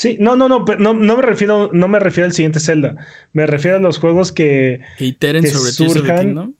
Sí, 0.00 0.16
no, 0.18 0.34
no, 0.34 0.48
no, 0.48 0.64
no, 0.78 0.94
no 0.94 1.16
me 1.18 1.22
refiero, 1.22 1.68
no 1.74 1.86
me 1.86 1.98
refiero 1.98 2.24
al 2.24 2.32
siguiente 2.32 2.58
Zelda. 2.58 2.96
Me 3.34 3.46
refiero 3.46 3.76
a 3.76 3.80
los 3.80 3.98
juegos 3.98 4.32
que, 4.32 4.80
que 4.96 5.04
iteren 5.04 5.46
sobre 5.46 5.72
surjan, 5.72 5.92
Tears 5.92 6.00
of 6.00 6.06
the 6.06 6.22
Kingdom. 6.22 6.54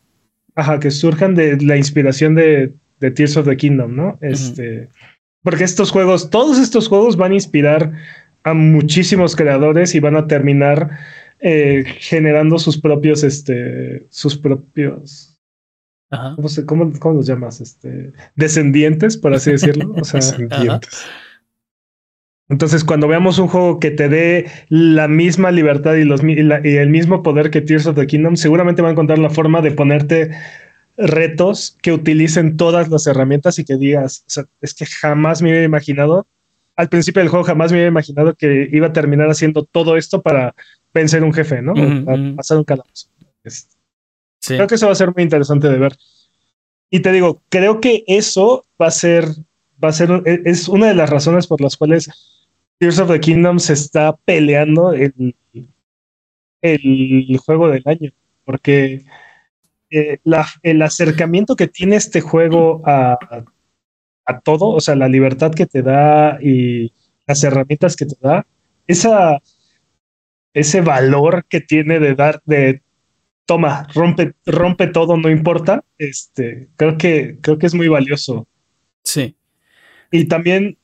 Ajá, 0.56 0.78
que 0.78 0.90
surjan 0.90 1.34
de 1.34 1.56
la 1.62 1.78
inspiración 1.78 2.34
de, 2.34 2.74
de 2.98 3.10
Tears 3.10 3.38
of 3.38 3.46
the 3.46 3.56
Kingdom, 3.56 3.96
¿no? 3.96 4.18
Este, 4.20 4.90
porque 5.42 5.64
estos 5.64 5.90
juegos, 5.90 6.28
todos 6.28 6.58
estos 6.58 6.86
juegos 6.86 7.16
van 7.16 7.32
a 7.32 7.36
inspirar 7.36 7.94
a 8.42 8.52
muchísimos 8.52 9.34
creadores 9.34 9.94
y 9.94 10.00
van 10.00 10.16
a 10.16 10.26
terminar 10.26 10.98
eh, 11.38 11.84
generando 11.98 12.58
sus 12.58 12.78
propios, 12.78 13.24
este, 13.24 14.06
sus 14.10 14.36
propios. 14.36 15.40
Ajá. 16.10 16.36
¿Cómo, 16.66 16.92
cómo, 16.98 17.14
los 17.14 17.26
llamas? 17.26 17.62
Este, 17.62 18.12
descendientes, 18.36 19.16
por 19.16 19.32
así 19.32 19.52
decirlo. 19.52 19.94
O 19.98 20.04
sea, 20.04 20.20
descendientes. 20.20 21.06
Entonces, 22.50 22.84
cuando 22.84 23.08
veamos 23.08 23.38
un 23.38 23.48
juego 23.48 23.80
que 23.80 23.90
te 23.90 24.08
dé 24.08 24.46
la 24.68 25.08
misma 25.08 25.50
libertad 25.50 25.94
y, 25.94 26.04
los, 26.04 26.22
y, 26.22 26.36
el 26.76 26.90
mismo 26.90 27.22
poder 27.22 27.50
que 27.50 27.62
Tears 27.62 27.86
of 27.86 27.96
the 27.96 28.06
Kingdom, 28.06 28.36
seguramente 28.36 28.82
va 28.82 28.88
a 28.88 28.92
encontrar 28.92 29.18
la 29.18 29.30
forma 29.30 29.62
de 29.62 29.70
ponerte 29.70 30.30
retos 30.98 31.78
que 31.80 31.92
utilicen 31.92 32.56
todas 32.56 32.90
las 32.90 33.06
herramientas 33.06 33.58
y 33.58 33.64
que 33.64 33.76
digas, 33.76 34.24
o 34.26 34.30
sea, 34.30 34.44
es 34.60 34.74
que 34.74 34.84
jamás 34.84 35.40
me 35.40 35.48
hubiera 35.48 35.64
imaginado 35.64 36.26
al 36.80 36.88
principio 36.88 37.20
del 37.20 37.28
juego 37.28 37.44
jamás 37.44 37.72
me 37.72 37.78
había 37.78 37.88
imaginado 37.88 38.34
que 38.34 38.68
iba 38.72 38.86
a 38.86 38.92
terminar 38.92 39.28
haciendo 39.28 39.64
todo 39.64 39.98
esto 39.98 40.22
para 40.22 40.54
vencer 40.94 41.22
un 41.22 41.32
jefe, 41.34 41.60
¿no? 41.60 41.74
Para 41.74 42.18
ujú. 42.18 42.36
pasar 42.36 42.56
un 42.56 42.64
calabozo. 42.64 43.08
Sí. 43.44 44.54
Creo 44.54 44.66
que 44.66 44.76
eso 44.76 44.86
va 44.86 44.92
a 44.92 44.96
ser 44.96 45.12
muy 45.14 45.22
interesante 45.22 45.68
de 45.68 45.78
ver. 45.78 45.96
Y 46.88 47.00
te 47.00 47.12
digo, 47.12 47.42
creo 47.50 47.80
que 47.80 48.02
eso 48.06 48.64
va 48.80 48.86
a 48.86 48.90
ser, 48.90 49.26
va 49.82 49.90
a 49.90 49.92
ser, 49.92 50.22
e- 50.24 50.40
es 50.46 50.68
una 50.68 50.86
de 50.86 50.94
las 50.94 51.10
razones 51.10 51.46
por 51.46 51.60
las 51.60 51.76
cuales 51.76 52.10
Tears 52.80 52.98
of 52.98 53.10
the 53.10 53.20
Kingdom 53.20 53.58
se 53.58 53.74
está 53.74 54.16
peleando 54.24 54.92
el, 54.94 55.36
el 56.62 57.36
juego 57.44 57.68
del 57.68 57.82
año. 57.84 58.10
Porque 58.44 59.04
eh, 59.90 60.18
la- 60.24 60.48
el 60.62 60.82
acercamiento 60.82 61.56
que 61.56 61.68
tiene 61.68 61.96
este 61.96 62.20
juego 62.20 62.82
a, 62.86 63.18
a 64.24 64.40
todo, 64.40 64.68
o 64.68 64.80
sea, 64.80 64.96
la 64.96 65.08
libertad 65.08 65.52
que 65.52 65.66
te 65.66 65.82
da 65.82 66.38
y 66.42 66.92
las 67.26 67.44
herramientas 67.44 67.96
que 67.96 68.06
te 68.06 68.16
da, 68.20 68.46
esa, 68.86 69.38
ese 70.54 70.80
valor 70.80 71.44
que 71.48 71.60
tiene 71.60 72.00
de 72.00 72.14
dar, 72.14 72.40
de 72.44 72.82
toma, 73.46 73.86
rompe, 73.94 74.32
rompe 74.46 74.86
todo, 74.86 75.16
no 75.16 75.28
importa. 75.28 75.84
Este, 75.98 76.68
creo 76.76 76.96
que, 76.96 77.38
creo 77.40 77.58
que 77.58 77.66
es 77.66 77.74
muy 77.74 77.88
valioso. 77.88 78.48
Sí. 79.04 79.36
Y 80.10 80.26
también, 80.26 80.76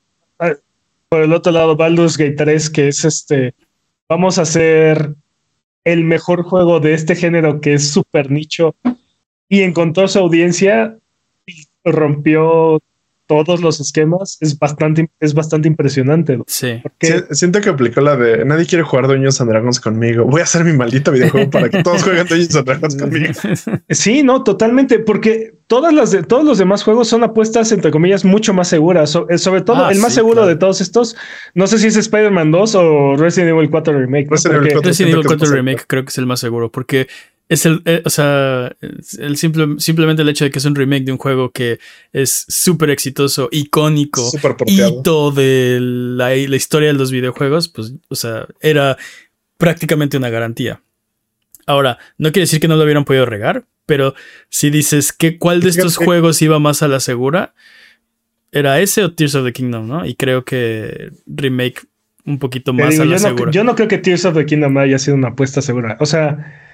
por 1.08 1.22
el 1.22 1.32
otro 1.32 1.52
lado, 1.52 1.76
Baldur's 1.76 2.16
Gate 2.16 2.36
3, 2.36 2.70
que 2.70 2.88
es 2.88 3.04
este, 3.04 3.54
vamos 4.08 4.38
a 4.38 4.42
hacer 4.42 5.14
el 5.84 6.04
mejor 6.04 6.42
juego 6.42 6.80
de 6.80 6.94
este 6.94 7.14
género 7.14 7.60
que 7.60 7.74
es 7.74 7.88
súper 7.90 8.30
nicho. 8.30 8.74
Y 9.48 9.62
encontró 9.62 10.08
su 10.08 10.18
audiencia 10.18 10.98
y 11.46 11.68
rompió 11.84 12.82
todos 13.26 13.60
los 13.60 13.80
esquemas. 13.80 14.36
Es 14.40 14.58
bastante, 14.58 15.10
es 15.20 15.34
bastante 15.34 15.68
impresionante. 15.68 16.38
Sí. 16.46 16.80
Porque 16.82 17.24
siento 17.32 17.60
que 17.60 17.68
aplicó 17.70 18.00
la 18.00 18.16
de 18.16 18.44
nadie 18.44 18.66
quiere 18.66 18.84
jugar 18.84 19.06
Dungeons 19.08 19.40
and 19.40 19.50
Dragons 19.50 19.80
conmigo. 19.80 20.24
Voy 20.24 20.40
a 20.40 20.44
hacer 20.44 20.64
mi 20.64 20.72
maldito 20.72 21.12
videojuego 21.12 21.50
para 21.50 21.68
que 21.68 21.82
todos 21.82 22.02
jueguen 22.02 22.26
Dungeons 22.26 22.56
and 22.56 22.66
Dragons 22.66 22.96
conmigo. 22.96 23.32
Sí, 23.90 24.22
no, 24.22 24.42
totalmente, 24.44 24.98
porque 24.98 25.54
todas 25.66 25.92
las 25.92 26.10
de, 26.10 26.22
todos 26.22 26.44
los 26.44 26.58
demás 26.58 26.82
juegos 26.84 27.08
son 27.08 27.24
apuestas 27.24 27.72
entre 27.72 27.90
comillas 27.90 28.24
mucho 28.24 28.52
más 28.54 28.68
seguras. 28.68 29.10
So- 29.10 29.28
eh, 29.30 29.38
sobre 29.38 29.62
todo, 29.62 29.84
Ah, 29.86 29.92
el 29.92 29.98
más 29.98 30.10
sí, 30.12 30.16
seguro 30.16 30.34
claro. 30.36 30.48
de 30.48 30.56
todos 30.56 30.80
estos, 30.80 31.16
no 31.54 31.66
sé 31.66 31.78
si 31.78 31.86
es 31.88 31.96
Spider-Man 31.96 32.50
2 32.50 32.74
o 32.76 33.16
Resident 33.16 33.50
Evil 33.56 33.70
4 33.70 33.98
Remake. 33.98 34.26
¿no? 34.26 34.30
Resident 34.32 34.54
Evil 34.56 34.62
Porque- 34.62 34.74
4. 34.74 34.88
Resident 34.90 35.12
Evil 35.12 35.22
siento 35.22 35.28
que 35.28 35.34
es 35.34 35.38
4 35.38 35.46
más 35.48 35.56
Remake 35.56 35.84
creo 35.86 36.04
que 36.04 36.08
es 36.10 36.18
el 36.18 36.26
más 36.26 36.40
seguro 36.40 36.70
porque 36.70 37.08
es 37.48 37.64
el, 37.66 37.82
eh, 37.84 38.02
o 38.04 38.10
sea, 38.10 38.74
el 39.18 39.36
simple, 39.36 39.76
simplemente 39.78 40.22
el 40.22 40.28
hecho 40.28 40.44
de 40.44 40.50
que 40.50 40.58
es 40.58 40.64
un 40.64 40.74
remake 40.74 41.04
de 41.04 41.12
un 41.12 41.18
juego 41.18 41.52
que 41.52 41.78
es 42.12 42.44
súper 42.48 42.90
exitoso, 42.90 43.48
icónico, 43.52 44.30
porteado. 44.42 45.00
hito 45.00 45.30
de 45.30 45.78
la, 45.80 46.30
la 46.30 46.56
historia 46.56 46.88
de 46.88 46.94
los 46.94 47.12
videojuegos, 47.12 47.68
pues, 47.68 47.94
o 48.08 48.14
sea, 48.14 48.46
era 48.60 48.96
prácticamente 49.58 50.16
una 50.16 50.30
garantía. 50.30 50.82
Ahora, 51.66 51.98
no 52.18 52.32
quiere 52.32 52.44
decir 52.44 52.60
que 52.60 52.68
no 52.68 52.76
lo 52.76 52.84
hubieran 52.84 53.04
podido 53.04 53.26
regar, 53.26 53.64
pero 53.86 54.14
si 54.48 54.70
dices 54.70 55.12
que 55.12 55.38
cuál 55.38 55.60
de 55.60 55.70
estos 55.70 55.96
juegos 55.96 56.42
iba 56.42 56.58
más 56.58 56.82
a 56.82 56.88
la 56.88 57.00
segura, 57.00 57.54
era 58.52 58.80
ese 58.80 59.04
o 59.04 59.12
Tears 59.12 59.34
of 59.34 59.44
the 59.44 59.52
Kingdom, 59.52 59.86
¿no? 59.86 60.06
Y 60.06 60.14
creo 60.14 60.44
que 60.44 61.10
remake 61.26 61.82
un 62.24 62.38
poquito 62.38 62.72
más 62.72 62.90
digo, 62.90 63.02
a 63.02 63.06
la 63.06 63.16
yo, 63.16 63.22
no, 63.22 63.28
segura. 63.28 63.50
yo 63.52 63.64
no 63.64 63.74
creo 63.74 63.88
que 63.88 63.98
Tears 63.98 64.24
of 64.24 64.34
the 64.34 64.46
Kingdom 64.46 64.76
haya 64.78 64.98
sido 64.98 65.16
una 65.16 65.28
apuesta 65.28 65.62
segura. 65.62 65.96
O 66.00 66.06
sea, 66.06 66.65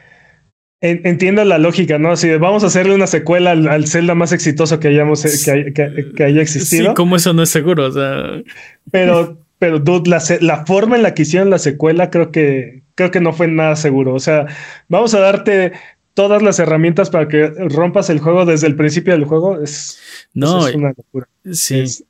entiendo 0.83 1.45
la 1.45 1.59
lógica, 1.59 1.99
¿no? 1.99 2.17
Si 2.17 2.29
vamos 2.37 2.65
a 2.65 2.67
hacerle 2.67 2.95
una 2.95 3.07
secuela 3.07 3.53
al, 3.53 3.69
al 3.69 3.87
Zelda 3.87 4.15
más 4.15 4.33
exitoso 4.33 4.81
que 4.81 4.89
hayamos 4.89 5.23
que, 5.45 5.51
hay- 5.51 5.73
que- 5.73 6.13
que 6.17 6.25
haya 6.25 6.43
existido. 6.43 6.89
Sí, 6.91 6.95
como 6.95 7.17
eso 7.17 7.33
no 7.33 7.43
es 7.43 7.51
seguro, 7.51 7.87
o 7.87 7.93
sea, 7.93 8.43
Pero, 8.91 9.39
pero 9.59 9.79
dude, 9.79 10.11
la, 10.41 10.65
forma 10.67 10.97
en 10.97 11.03
la 11.05 11.15
que 11.15 11.23
hicieron 11.23 11.51
la 11.51 11.59
secuela 11.61 12.11
creo 12.11 12.31
que, 12.33 12.83
creo 12.97 13.11
que 13.13 13.21
no 13.21 13.33
fue 13.33 13.47
nada 13.49 13.77
seguro. 13.77 14.13
O 14.15 14.19
sea, 14.21 14.47
vamos 14.89 15.15
a 15.15 15.21
darte 15.21 15.73
todas 16.15 16.43
las 16.43 16.59
herramientas 16.59 17.09
para 17.11 17.29
que 17.29 17.47
rompas 17.47 18.11
el 18.11 18.19
juego 18.19 18.45
desde 18.45 18.67
el 18.67 18.75
principio 18.77 19.13
del 19.13 19.25
juego. 19.25 19.63
Es, 19.63 20.01
no, 20.35 20.67
es 20.67 20.75
una 20.75 20.89
locura. 20.97 21.29
sí, 21.53 21.79
Es- 21.81 22.05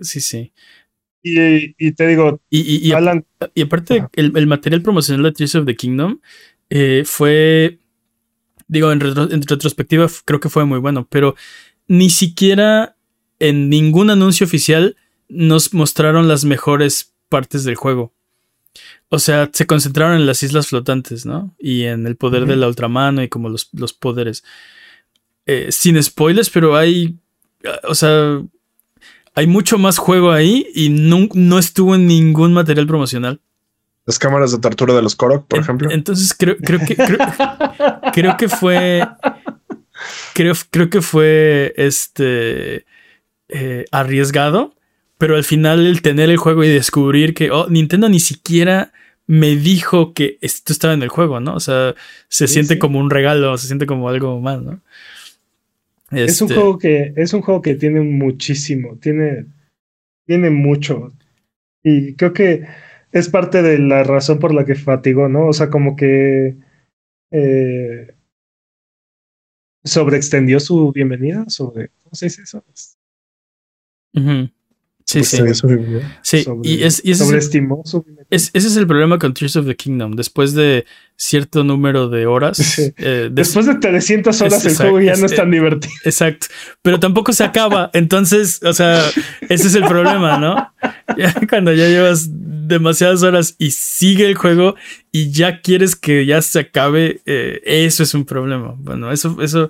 sí, 0.00 0.20
sí. 0.20 0.52
y, 1.22 1.74
y 1.78 1.92
te 1.92 2.06
digo, 2.06 2.40
Y, 2.50 2.60
y, 2.60 2.88
y, 2.88 2.92
a- 2.92 2.96
Alan, 2.96 3.24
y 3.54 3.62
aparte, 3.62 4.06
el 4.14 4.46
material 4.46 4.80
promocional 4.82 5.22
de 5.24 5.32
Tears 5.32 5.54
of 5.56 5.66
the 5.66 5.76
Kingdom 5.76 6.20
eh, 6.70 7.02
fue, 7.04 7.78
digo, 8.68 8.92
en, 8.92 9.00
retro- 9.00 9.30
en 9.30 9.42
retrospectiva 9.42 10.08
creo 10.24 10.40
que 10.40 10.48
fue 10.48 10.64
muy 10.64 10.78
bueno, 10.78 11.06
pero 11.10 11.34
ni 11.88 12.10
siquiera 12.10 12.96
en 13.38 13.68
ningún 13.68 14.10
anuncio 14.10 14.46
oficial 14.46 14.96
nos 15.28 15.74
mostraron 15.74 16.28
las 16.28 16.44
mejores 16.44 17.12
partes 17.28 17.64
del 17.64 17.76
juego. 17.76 18.12
O 19.08 19.18
sea, 19.18 19.50
se 19.52 19.66
concentraron 19.66 20.16
en 20.16 20.26
las 20.26 20.42
islas 20.42 20.68
flotantes, 20.68 21.26
¿no? 21.26 21.54
Y 21.58 21.82
en 21.84 22.06
el 22.06 22.16
poder 22.16 22.46
de 22.46 22.56
la 22.56 22.68
ultramano 22.68 23.22
y 23.22 23.28
como 23.28 23.48
los, 23.48 23.68
los 23.72 23.92
poderes. 23.92 24.44
Eh, 25.46 25.68
sin 25.70 26.02
spoilers, 26.02 26.50
pero 26.50 26.76
hay. 26.76 27.16
O 27.84 27.94
sea. 27.94 28.42
Hay 29.36 29.48
mucho 29.48 29.78
más 29.78 29.98
juego 29.98 30.30
ahí 30.30 30.64
y 30.76 30.90
no, 30.90 31.28
no 31.34 31.58
estuvo 31.58 31.96
en 31.96 32.06
ningún 32.06 32.52
material 32.52 32.86
promocional. 32.86 33.40
Las 34.06 34.18
cámaras 34.18 34.52
de 34.52 34.58
tortura 34.58 34.94
de 34.94 35.02
los 35.02 35.16
Korok, 35.16 35.46
por 35.46 35.58
En- 35.58 35.62
ejemplo. 35.64 35.90
Entonces 35.90 36.34
creo, 36.38 36.56
creo 36.58 36.80
que 36.80 36.94
creo, 36.94 37.18
creo 38.12 38.36
que 38.36 38.48
fue. 38.48 39.02
Creo, 40.34 40.54
creo 40.70 40.90
que 40.90 41.00
fue 41.00 41.72
este 41.76 42.84
eh, 43.48 43.84
arriesgado. 43.90 44.74
Pero 45.18 45.36
al 45.36 45.44
final 45.44 45.86
el 45.86 46.02
tener 46.02 46.28
el 46.28 46.36
juego 46.36 46.64
y 46.64 46.68
descubrir 46.68 47.34
que 47.34 47.50
oh, 47.50 47.68
Nintendo 47.70 48.08
ni 48.08 48.20
siquiera 48.20 48.92
me 49.26 49.56
dijo 49.56 50.12
que 50.12 50.38
esto 50.42 50.72
estaba 50.72 50.92
en 50.92 51.02
el 51.02 51.08
juego, 51.08 51.40
¿no? 51.40 51.54
O 51.54 51.60
sea, 51.60 51.94
se 52.28 52.46
Sí, 52.46 52.54
siente 52.54 52.74
sí. 52.74 52.78
como 52.80 52.98
un 52.98 53.10
regalo, 53.10 53.56
se 53.56 53.68
siente 53.68 53.86
como 53.86 54.08
algo 54.08 54.40
más, 54.40 54.60
¿no? 54.60 54.80
es 56.10 56.40
un 56.42 56.48
Este, 56.48 56.54
juego 56.54 56.78
que, 56.78 57.12
es 57.16 57.32
un 57.32 57.42
juego 57.42 57.62
que 57.62 57.74
tiene 57.74 58.00
muchísimo, 58.00 58.96
tiene, 59.00 59.46
tiene 60.26 60.50
mucho. 60.50 61.12
Y 61.82 62.14
creo 62.14 62.32
que 62.32 62.66
es 63.14 63.28
parte 63.28 63.62
de 63.62 63.78
la 63.78 64.02
razón 64.02 64.40
por 64.40 64.52
la 64.52 64.64
que 64.64 64.74
fatigó, 64.74 65.28
¿no? 65.28 65.46
O 65.46 65.52
sea, 65.52 65.70
como 65.70 65.94
que 65.94 66.56
eh, 67.30 68.16
sobreextendió 69.84 70.58
su 70.58 70.90
bienvenida, 70.90 71.44
sobre, 71.46 71.90
¿cómo 72.02 72.16
se 72.16 72.26
dice 72.26 72.42
eso? 72.42 72.64
Sí, 75.06 75.18
Pues, 75.18 75.28
sí. 75.28 75.36
sí, 76.22 76.44
Sobre- 76.44 76.66
y, 76.68 76.82
es, 76.82 77.02
y 77.04 77.10
ese, 77.10 77.24
sobreestimó 77.24 77.82
es- 78.30 78.50
ese 78.54 78.66
es 78.68 78.76
el 78.78 78.86
problema 78.86 79.18
con 79.18 79.34
Tears 79.34 79.54
of 79.56 79.66
the 79.66 79.76
Kingdom. 79.76 80.12
Después 80.12 80.54
de 80.54 80.86
cierto 81.16 81.62
número 81.62 82.08
de 82.08 82.24
horas, 82.26 82.56
Sí. 82.76 82.92
eh, 82.96 83.28
des- 83.30 83.34
Después 83.48 83.66
de 83.66 83.74
300 83.74 84.40
horas 84.40 84.64
Es- 84.64 84.72
el 84.72 84.76
juego 84.78 85.00
ya 85.02 85.14
no 85.16 85.26
es 85.26 85.32
es- 85.32 85.36
tan 85.36 85.50
divertido. 85.50 85.92
Exacto. 86.04 86.46
Pero 86.80 86.98
tampoco 87.00 87.34
se 87.34 87.44
acaba. 87.44 87.90
Entonces, 87.94 88.60
o 88.64 88.72
sea, 88.72 89.04
ese 89.48 89.66
es 89.68 89.74
el 89.74 89.84
problema, 89.84 90.38
¿no? 90.38 90.72
Ya 91.18 91.34
cuando 91.50 91.72
ya 91.74 91.86
llevas 91.86 92.28
demasiadas 92.30 93.22
horas 93.22 93.56
y 93.58 93.72
sigue 93.72 94.26
el 94.26 94.34
juego 94.36 94.74
y 95.12 95.30
ya 95.32 95.60
quieres 95.60 95.96
que 95.96 96.24
ya 96.24 96.40
se 96.40 96.60
acabe, 96.60 97.20
eh, 97.26 97.60
eso 97.64 98.02
es 98.02 98.14
un 98.14 98.24
problema. 98.24 98.74
Bueno, 98.78 99.12
eso, 99.12 99.36
eso, 99.42 99.68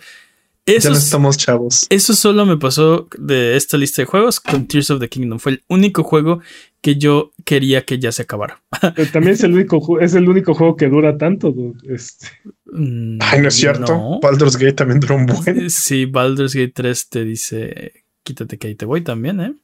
Ya 0.67 0.75
eso, 0.77 0.91
no 0.91 0.97
es- 0.97 1.05
estamos 1.05 1.37
chavos. 1.37 1.87
eso 1.91 2.15
solo 2.15 2.47
me 2.47 2.57
pasó 2.57 3.09
de 3.19 3.57
esta 3.57 3.77
lista 3.77 4.01
de 4.03 4.07
juegos 4.07 4.41
con 4.41 4.67
Tears 4.67 4.91
of 4.91 5.01
the 5.01 5.09
Kingdom. 5.11 5.39
Fue 5.39 5.53
el 5.53 5.63
único 5.69 6.03
juego 6.05 6.41
que 6.81 6.97
yo 6.97 7.33
quería 7.45 7.85
que 7.85 7.99
ya 7.99 8.13
se 8.13 8.23
acabara. 8.23 8.63
Pero 8.95 9.11
también 9.11 9.35
es 9.35 9.43
el 9.43 9.53
único, 9.55 10.01
es 10.01 10.15
el 10.15 10.29
único 10.29 10.55
juego 10.55 10.77
que 10.77 10.89
dura 10.89 11.19
tanto. 11.19 11.51
dude. 11.53 11.95
Este, 11.95 12.29
Mm, 12.77 13.19
Ay, 13.21 13.41
no 13.41 13.49
es 13.49 13.55
cierto. 13.55 13.93
no. 13.93 14.19
Baldur's 14.21 14.57
Gate 14.57 14.73
también 14.73 14.99
duró 14.99 15.15
un 15.17 15.27
buen. 15.27 15.71
Sí, 15.71 16.07
Baldur's 16.07 16.55
Gate 16.55 16.73
3 16.75 17.09
te 17.09 17.25
dice, 17.25 18.05
quítate 18.25 18.59
que 18.59 18.67
ahí 18.67 18.75
te 18.75 18.85
voy 18.85 19.03
también, 19.03 19.41
¿eh? 19.41 19.55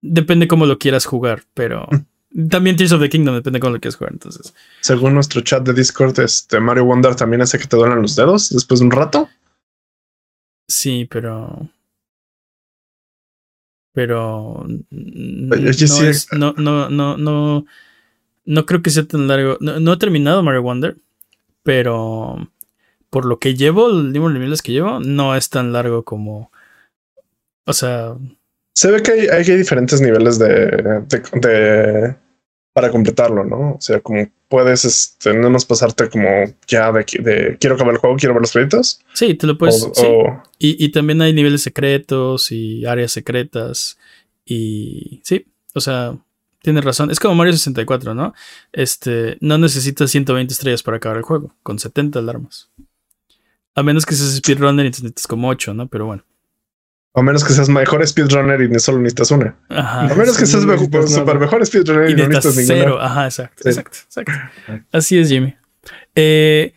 Depende 0.00 0.46
cómo 0.48 0.66
lo 0.66 0.78
quieras 0.78 1.06
jugar, 1.06 1.44
pero 1.54 1.88
también 2.50 2.76
Tears 2.76 2.92
of 2.92 3.00
the 3.00 3.08
Kingdom 3.08 3.34
depende 3.34 3.58
cómo 3.60 3.72
lo 3.74 3.80
quieras 3.80 3.96
jugar, 3.96 4.12
entonces. 4.12 4.54
Según 4.80 5.14
nuestro 5.14 5.40
chat 5.40 5.64
de 5.66 5.72
Discord, 5.72 6.18
este 6.20 6.60
Mario 6.60 6.84
Wonder 6.84 7.14
también 7.14 7.40
hace 7.42 7.58
que 7.58 7.66
te 7.66 7.76
duelen 7.76 8.02
los 8.02 8.14
dedos 8.16 8.50
después 8.50 8.80
de 8.80 8.86
un 8.86 8.92
rato. 8.92 9.28
Sí, 10.68 11.06
pero... 11.10 11.68
Pero... 13.92 14.64
No, 14.90 15.56
oye, 15.56 15.72
sí. 15.72 16.06
es- 16.06 16.32
no, 16.32 16.52
no, 16.56 16.88
no, 16.90 17.16
no, 17.16 17.64
no 18.44 18.66
creo 18.66 18.82
que 18.82 18.90
sea 18.90 19.04
tan 19.04 19.26
largo. 19.26 19.56
No, 19.60 19.80
no 19.80 19.92
he 19.94 19.96
terminado 19.96 20.42
Mario 20.42 20.62
Wonder, 20.62 20.96
pero 21.62 22.48
por 23.10 23.24
lo 23.24 23.38
que 23.38 23.54
llevo, 23.54 23.88
el 23.90 24.12
número 24.12 24.28
de 24.28 24.34
niveles 24.34 24.62
que 24.62 24.72
llevo, 24.72 25.00
no 25.00 25.34
es 25.34 25.48
tan 25.50 25.72
largo 25.72 26.04
como... 26.04 26.52
O 27.64 27.72
sea, 27.72 28.14
Se 28.74 28.90
ve 28.90 29.02
que 29.02 29.12
hay, 29.12 29.26
hay 29.28 29.44
diferentes 29.44 30.00
niveles 30.00 30.38
de, 30.38 30.48
de- 30.48 31.22
de- 31.40 32.16
para 32.80 32.92
completarlo, 32.92 33.42
¿no? 33.44 33.72
O 33.72 33.80
sea, 33.80 33.98
como 34.00 34.28
puedes 34.48 34.84
este, 34.84 35.34
no 35.34 35.50
más 35.50 35.64
pasarte 35.64 36.08
como 36.08 36.28
ya 36.68 36.92
de, 36.92 37.04
de 37.20 37.56
quiero 37.58 37.74
acabar 37.74 37.94
el 37.94 37.98
juego, 37.98 38.14
quiero 38.16 38.34
ver 38.34 38.42
los 38.42 38.52
créditos. 38.52 39.00
sí, 39.14 39.34
te 39.34 39.48
lo 39.48 39.58
puedes... 39.58 39.82
o, 39.82 39.92
sí. 39.94 40.02
o- 40.06 40.42
Y, 40.58 40.84
y 40.84 40.90
también 40.92 41.20
hay 41.20 41.32
niveles 41.32 41.62
secretos 41.62 42.52
y 42.52 42.86
áreas 42.86 43.10
secretas. 43.10 43.98
Y 44.44 45.20
sí, 45.24 45.46
O 45.74 45.80
sea, 45.80 46.16
tienes 46.62 46.84
razón. 46.84 47.10
Es 47.10 47.18
como 47.18 47.34
Mario 47.34 47.52
64, 47.52 48.14
¿no? 48.14 48.32
Este, 48.72 49.36
no 49.40 49.58
necesitas 49.58 50.10
120 50.10 50.52
estrellas 50.54 50.82
para 50.84 50.98
acabar 50.98 51.18
el 51.18 51.24
juego, 51.24 51.54
con 51.64 51.78
70 51.80 52.20
alarmas. 52.20 52.70
A 53.74 53.82
menos 53.82 54.06
que 54.06 54.14
seas 54.14 54.36
speedrunner 54.36 54.86
y 54.86 54.90
necesitas 54.90 55.26
como 55.26 55.48
8, 55.48 55.74
¿no? 55.74 55.88
Pero 55.88 56.06
bueno. 56.06 56.24
A 57.18 57.22
menos 57.22 57.44
que 57.44 57.52
seas 57.52 57.68
mejor 57.68 58.06
speedrunner 58.06 58.60
y 58.62 58.78
solo 58.78 58.98
necesitas 58.98 59.30
una. 59.30 59.56
Ajá. 59.68 60.00
A 60.02 60.14
menos 60.14 60.36
que 60.38 60.46
seas 60.46 60.64
no 60.64 60.72
mejor, 60.72 61.08
super 61.08 61.26
nada. 61.26 61.38
mejor 61.38 61.66
speedrunner 61.66 62.10
y, 62.10 62.12
Y 62.12 62.16
no 62.16 62.28
necesitas 62.28 62.56
necesitas 62.56 62.76
ninguna. 62.76 62.84
cero. 62.84 62.98
Ajá, 63.02 63.24
exacto, 63.26 63.62
Sí. 63.62 63.68
exacto, 63.68 63.98
exacto. 64.06 64.32
Así 64.92 65.18
es, 65.18 65.28
Jimmy. 65.28 65.54
Eh, 66.14 66.72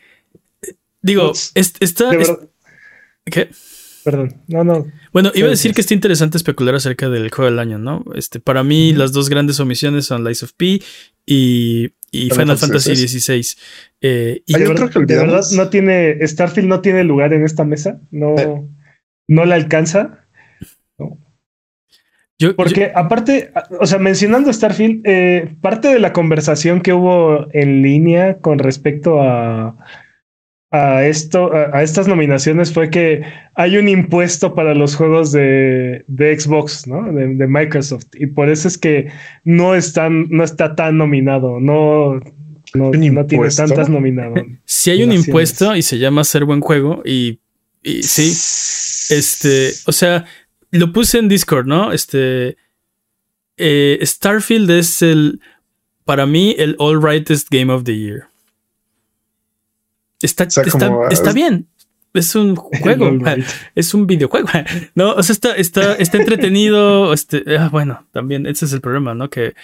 digo, 1.01 1.27
Pues, 1.27 1.51
es- 1.55 1.73
está. 1.79 2.09
De 2.09 2.21
es- 2.21 2.27
verdad- 2.29 2.49
¿qué? 3.25 3.49
Perdón, 4.03 4.41
no, 4.47 4.63
no. 4.63 4.87
Bueno, 5.13 5.31
iba 5.35 5.45
a 5.47 5.51
decir 5.51 5.75
que 5.75 5.81
está 5.81 5.93
interesante 5.93 6.35
especular 6.37 6.73
acerca 6.73 7.07
del 7.07 7.29
juego 7.29 7.51
del 7.51 7.59
año, 7.59 7.77
¿no? 7.77 8.03
Este, 8.15 8.39
para 8.39 8.63
mí, 8.63 8.93
las 8.93 9.11
dos 9.11 9.29
grandes 9.29 9.59
omisiones 9.59 10.05
son 10.05 10.23
Lies 10.23 10.41
of 10.41 10.53
P 10.57 10.81
y, 11.23 11.91
y 12.09 12.21
Final 12.31 12.33
Final 12.33 12.57
Fantasy 12.57 12.95
XVI. 12.95 13.45
Eh, 14.01 14.41
y 14.47 14.55
Hay 14.55 14.63
otro 14.63 14.73
verdad, 14.87 14.89
que 15.01 15.05
de 15.05 15.17
verdad 15.19 15.43
no 15.51 15.69
tiene 15.69 16.17
Starfield 16.27 16.67
no 16.67 16.81
tiene 16.81 17.03
lugar 17.03 17.31
en 17.33 17.45
esta 17.45 17.63
mesa 17.63 18.01
no 18.09 18.35
Eh. 18.39 18.63
no 19.27 19.45
la 19.45 19.53
alcanza 19.53 20.20
yo- 22.41 22.55
porque 22.55 22.91
aparte 22.95 23.51
o 23.79 23.85
sea 23.85 23.99
mencionando 23.99 24.51
Starfield 24.51 25.01
eh, 25.05 25.55
parte 25.61 25.87
de 25.89 25.99
la 25.99 26.11
conversación 26.11 26.81
que 26.81 26.93
hubo 26.93 27.47
en 27.53 27.81
línea 27.81 28.37
con 28.39 28.59
respecto 28.59 29.21
a 29.21 29.75
a 30.73 31.05
esto 31.05 31.53
a, 31.53 31.77
a 31.77 31.83
estas 31.83 32.07
nominaciones 32.07 32.71
fue 32.73 32.89
que 32.89 33.23
hay 33.55 33.77
un 33.77 33.87
impuesto 33.89 34.55
para 34.55 34.73
los 34.73 34.95
juegos 34.95 35.31
de, 35.33 36.05
de 36.07 36.39
Xbox 36.39 36.87
no 36.87 37.11
de, 37.11 37.27
de 37.35 37.47
Microsoft. 37.47 38.07
Y 38.13 38.27
por 38.27 38.47
eso 38.49 38.67
es 38.69 38.77
que 38.77 39.07
no 39.43 39.75
están 39.75 40.27
no 40.29 40.43
está 40.43 40.75
tan 40.75 40.97
nominado 40.97 41.59
no 41.59 42.19
no, 42.73 42.85
¿Un 42.89 43.13
no 43.13 43.25
tiene 43.25 43.49
tantas 43.49 43.89
nominadas 43.89 44.45
si 44.65 44.91
hay 44.91 45.03
un 45.03 45.11
impuesto 45.11 45.75
y 45.75 45.81
se 45.81 45.97
llama 45.99 46.21
hacer 46.21 46.45
buen 46.45 46.61
juego 46.61 47.01
y, 47.03 47.39
y 47.83 48.01
sí, 48.03 48.29
este, 49.13 49.71
o 49.87 49.91
sea, 49.91 50.23
lo 50.71 50.91
puse 50.93 51.19
en 51.19 51.27
Discord, 51.29 51.65
¿no? 51.67 51.91
Este, 51.91 52.57
eh, 53.57 53.99
Starfield 54.01 54.69
es 54.71 55.01
el, 55.01 55.41
para 56.05 56.25
mí, 56.25 56.55
el 56.57 56.75
all 56.79 57.01
rightest 57.01 57.49
game 57.49 57.71
of 57.71 57.83
the 57.83 57.97
year. 57.97 58.27
Está, 60.21 60.49
sea, 60.49 60.63
está, 60.63 60.87
como, 60.87 61.07
está 61.09 61.29
es- 61.29 61.35
bien. 61.35 61.67
Es 62.13 62.35
un 62.35 62.55
juego. 62.57 63.09
Es 63.75 63.93
un 63.93 64.05
videojuego. 64.07 64.47
No, 64.95 65.13
o 65.13 65.23
sea, 65.23 65.33
está, 65.33 65.55
está, 65.55 65.93
está 65.95 66.17
entretenido. 66.17 67.13
Este, 67.13 67.43
ah, 67.57 67.69
bueno, 67.71 68.05
también 68.11 68.45
ese 68.45 68.65
es 68.65 68.73
el 68.73 68.81
problema, 68.81 69.13
¿no? 69.13 69.29
Que 69.29 69.55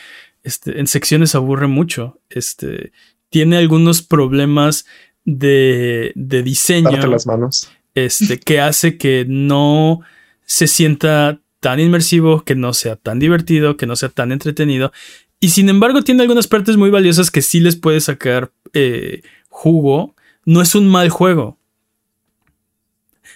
este, 0.43 0.80
en 0.80 0.88
secciones 0.88 1.36
aburre 1.36 1.67
mucho. 1.67 2.20
Este, 2.30 2.91
tiene 3.30 3.58
algunos 3.58 4.02
problemas 4.02 4.86
de, 5.26 6.13
de 6.15 6.41
diseño 6.43 6.89
Darte 6.91 7.08
las 7.08 7.28
manos. 7.28 7.70
este, 7.96 8.39
que 8.39 8.62
hace 8.62 8.98
que 8.98 9.26
no 9.28 10.00
se 10.48 10.66
sienta 10.66 11.40
tan 11.60 11.80
inmersivo, 11.80 12.44
que 12.44 12.56
no 12.56 12.74
sea 12.74 12.96
tan 12.96 13.20
divertido, 13.20 13.78
que 13.78 13.86
no 13.86 13.96
sea 13.96 14.10
tan 14.10 14.32
entretenido. 14.32 14.92
Y 15.40 15.50
sin 15.50 15.70
embargo, 15.70 16.02
tiene 16.02 16.24
algunas 16.24 16.48
partes 16.48 16.78
muy 16.78 16.90
valiosas 16.90 17.30
que 17.30 17.44
sí 17.44 17.60
les 17.60 17.76
puede 17.76 18.02
sacar 18.02 18.52
eh, 18.74 19.22
jugo. 19.50 20.16
No 20.46 20.62
es 20.62 20.74
un 20.74 20.88
mal 20.88 21.10
juego. 21.10 21.60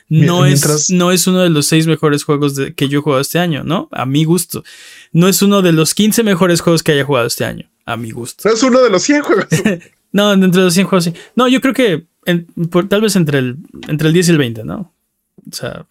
No, 0.10 0.41
Mientras- 0.43 0.84
es, 0.84 0.89
no 0.89 1.12
es 1.12 1.26
uno 1.28 1.39
de 1.39 1.50
los 1.50 1.65
seis 1.67 1.88
mejores 1.88 2.24
juegos 2.24 2.56
de- 2.56 2.74
que 2.74 2.89
yo 2.89 3.00
he 3.00 3.02
jugado 3.02 3.21
este 3.21 3.39
año, 3.39 3.63
¿no? 3.63 3.88
A 3.91 4.06
mi 4.06 4.26
gusto. 4.26 4.63
No 5.13 5.28
es 5.30 5.41
uno 5.41 5.62
de 5.62 5.71
los 5.71 5.93
15 5.93 6.24
mejores 6.24 6.60
juegos 6.62 6.84
que 6.84 6.91
haya 6.91 7.06
jugado 7.06 7.28
este 7.28 7.45
año, 7.45 7.69
a 7.86 7.95
mi 7.95 8.12
gusto. 8.12 8.50
Es 8.50 8.62
uno 8.63 8.82
de 8.82 8.89
los 8.89 9.04
100 9.04 9.21
juegos. 9.21 9.45
No, 10.13 10.34
entre 10.34 10.62
los 10.63 10.74
100 10.74 10.88
juegos 10.88 11.06
sí. 11.06 11.13
No, 11.38 11.47
yo 11.47 11.62
creo 11.62 11.74
que 11.74 12.06
en- 12.26 12.45
por- 12.69 12.89
tal 12.89 13.00
vez 13.00 13.15
entre 13.15 13.39
el, 13.39 13.56
entre 13.88 14.10
el 14.10 14.13
10 14.13 14.28
y 14.28 14.32
el 14.32 14.38
20, 14.39 14.63
¿no? 14.65 14.93
O 15.50 15.56
sea. 15.56 15.86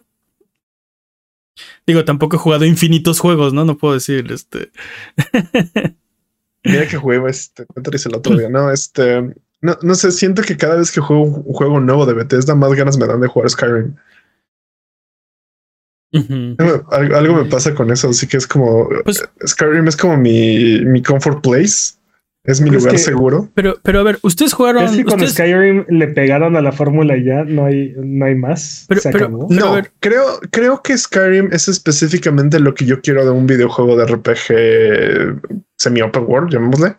Digo, 1.85 2.05
tampoco 2.05 2.35
he 2.35 2.39
jugado 2.39 2.65
infinitos 2.65 3.19
juegos, 3.19 3.53
¿no? 3.53 3.65
No 3.65 3.77
puedo 3.77 3.93
decir, 3.93 4.31
este. 4.31 4.71
Mira 6.63 6.87
que 6.87 6.97
juego 6.97 7.27
este 7.27 7.65
el 7.75 8.15
otro 8.15 8.37
día. 8.37 8.49
No, 8.49 8.71
este. 8.71 9.21
No, 9.61 9.77
no 9.81 9.95
sé, 9.95 10.11
siento 10.11 10.41
que 10.41 10.57
cada 10.57 10.75
vez 10.75 10.91
que 10.91 11.01
juego 11.01 11.23
un 11.23 11.53
juego 11.53 11.79
nuevo 11.79 12.05
de 12.05 12.13
Bethesda, 12.13 12.55
más 12.55 12.73
ganas 12.73 12.97
me 12.97 13.05
dan 13.07 13.21
de 13.21 13.27
jugar 13.27 13.49
Skyrim. 13.49 13.95
Algo 16.13 17.35
me 17.35 17.45
pasa 17.45 17.73
con 17.73 17.89
eso, 17.91 18.09
así 18.09 18.27
que 18.27 18.37
es 18.37 18.47
como 18.47 18.89
Pues- 19.03 19.23
Skyrim 19.45 19.87
es 19.87 19.95
como 19.95 20.17
mi, 20.17 20.81
mi 20.85 21.01
comfort 21.01 21.41
place, 21.43 21.93
es 22.43 22.59
mi 22.61 22.69
lugar 22.71 22.93
que- 22.93 22.97
seguro. 22.97 23.49
Pero, 23.53 23.77
pero 23.83 23.99
a 23.99 24.03
ver, 24.03 24.17
ustedes 24.23 24.53
jugaron. 24.53 24.83
Es 24.83 24.91
que 24.91 25.03
con 25.03 25.13
ustedes- 25.21 25.33
Skyrim 25.33 25.85
le 25.89 26.07
pegaron 26.07 26.55
a 26.55 26.61
la 26.61 26.71
fórmula 26.71 27.15
y 27.17 27.23
ya, 27.25 27.43
no 27.43 27.65
hay, 27.65 27.93
no 27.97 28.25
hay 28.25 28.35
más. 28.35 28.85
Pero- 28.89 29.01
Se 29.01 29.11
pero- 29.11 29.25
acabó. 29.25 29.47
Pero 29.47 29.63
a 29.65 29.67
no, 29.69 29.73
ver- 29.75 29.91
creo, 29.99 30.25
creo 30.49 30.81
que 30.81 30.97
Skyrim 30.97 31.49
es 31.51 31.67
específicamente 31.67 32.59
lo 32.59 32.73
que 32.73 32.85
yo 32.85 33.01
quiero 33.01 33.23
de 33.25 33.31
un 33.31 33.45
videojuego 33.45 33.95
de 33.95 34.05
RPG 34.05 35.41
semi-open 35.77 36.23
world, 36.27 36.51
llamémosle. 36.51 36.95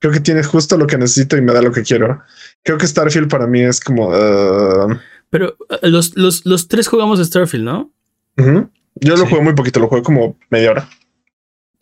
Creo 0.00 0.12
que 0.12 0.20
tiene 0.20 0.42
justo 0.42 0.76
lo 0.76 0.86
que 0.86 0.98
necesito 0.98 1.36
y 1.36 1.40
me 1.42 1.52
da 1.52 1.62
lo 1.62 1.72
que 1.72 1.82
quiero. 1.82 2.20
Creo 2.62 2.78
que 2.78 2.86
Starfield 2.86 3.28
para 3.28 3.46
mí 3.46 3.62
es 3.62 3.80
como. 3.80 4.08
uh, 4.08 4.94
Pero 5.30 5.56
eh, 5.82 5.88
los, 5.88 6.16
los, 6.16 6.44
los 6.44 6.68
tres 6.68 6.88
jugamos 6.88 7.24
Starfield, 7.24 7.64
¿no? 7.64 7.92
ujú. 8.38 8.68
Yo 9.00 9.16
lo 9.16 9.26
jugué 9.26 9.40
muy 9.42 9.54
poquito, 9.54 9.80
lo 9.80 9.88
jugué 9.88 10.02
como 10.02 10.38
media 10.50 10.70
hora. 10.70 10.88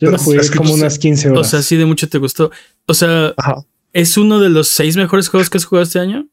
Yo 0.03 0.09
lo 0.11 0.15
es- 0.17 0.23
jugué 0.23 0.37
es 0.39 0.51
que 0.51 0.57
como 0.57 0.69
tú- 0.71 0.75
unas 0.75 0.97
15 0.99 1.29
horas. 1.29 1.47
O 1.47 1.49
sea, 1.49 1.61
sí 1.61 1.75
de 1.77 1.85
mucho 1.85 2.07
te 2.09 2.17
gustó. 2.17 2.51
O 2.85 2.93
sea, 2.93 3.33
Ajá. 3.37 3.55
¿es 3.93 4.17
uno 4.17 4.39
de 4.39 4.49
los 4.49 4.67
seis 4.67 4.95
mejores 4.97 5.29
juegos 5.29 5.49
que 5.49 5.57
has 5.57 5.65
jugado 5.65 5.83
este 5.83 5.99
año? 5.99 6.27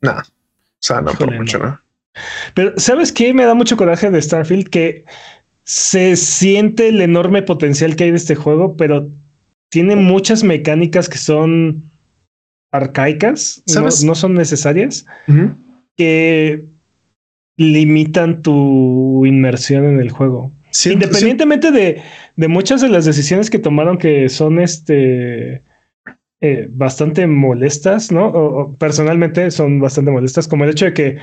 Nada. 0.00 0.24
O 0.28 0.78
sea, 0.80 1.00
no 1.00 1.12
por 1.12 1.34
mucho, 1.34 1.58
no. 1.58 1.64
¿no? 1.66 1.80
Pero 2.54 2.72
¿sabes 2.78 3.12
qué? 3.12 3.34
Me 3.34 3.44
da 3.44 3.54
mucho 3.54 3.76
coraje 3.76 4.10
de 4.10 4.20
Starfield 4.22 4.68
que 4.68 5.04
se 5.64 6.16
siente 6.16 6.88
el 6.88 7.00
enorme 7.00 7.42
potencial 7.42 7.96
que 7.96 8.04
hay 8.04 8.10
de 8.12 8.16
este 8.16 8.34
juego, 8.36 8.76
pero 8.76 9.10
tiene 9.70 9.96
muchas 9.96 10.44
mecánicas 10.44 11.08
que 11.08 11.18
son 11.18 11.90
arcaicas, 12.72 13.62
no, 13.66 13.72
¿Sabes? 13.72 14.04
no 14.04 14.14
son 14.14 14.34
necesarias, 14.34 15.06
que 15.96 16.64
limitan 17.56 18.42
tu 18.42 19.24
inmersión 19.26 19.84
en 19.84 20.00
el 20.00 20.10
juego. 20.10 20.52
Independientemente 20.84 21.70
de, 21.70 22.02
de 22.36 22.48
muchas 22.48 22.80
de 22.82 22.88
las 22.88 23.04
decisiones 23.04 23.50
que 23.50 23.58
tomaron 23.58 23.98
que 23.98 24.28
son 24.28 24.58
este 24.58 25.62
eh, 26.40 26.68
bastante 26.70 27.26
molestas, 27.26 28.12
¿no? 28.12 28.26
O, 28.28 28.60
o 28.62 28.76
personalmente 28.76 29.50
son 29.50 29.80
bastante 29.80 30.10
molestas, 30.10 30.46
como 30.48 30.64
el 30.64 30.70
hecho 30.70 30.84
de 30.86 30.94
que 30.94 31.18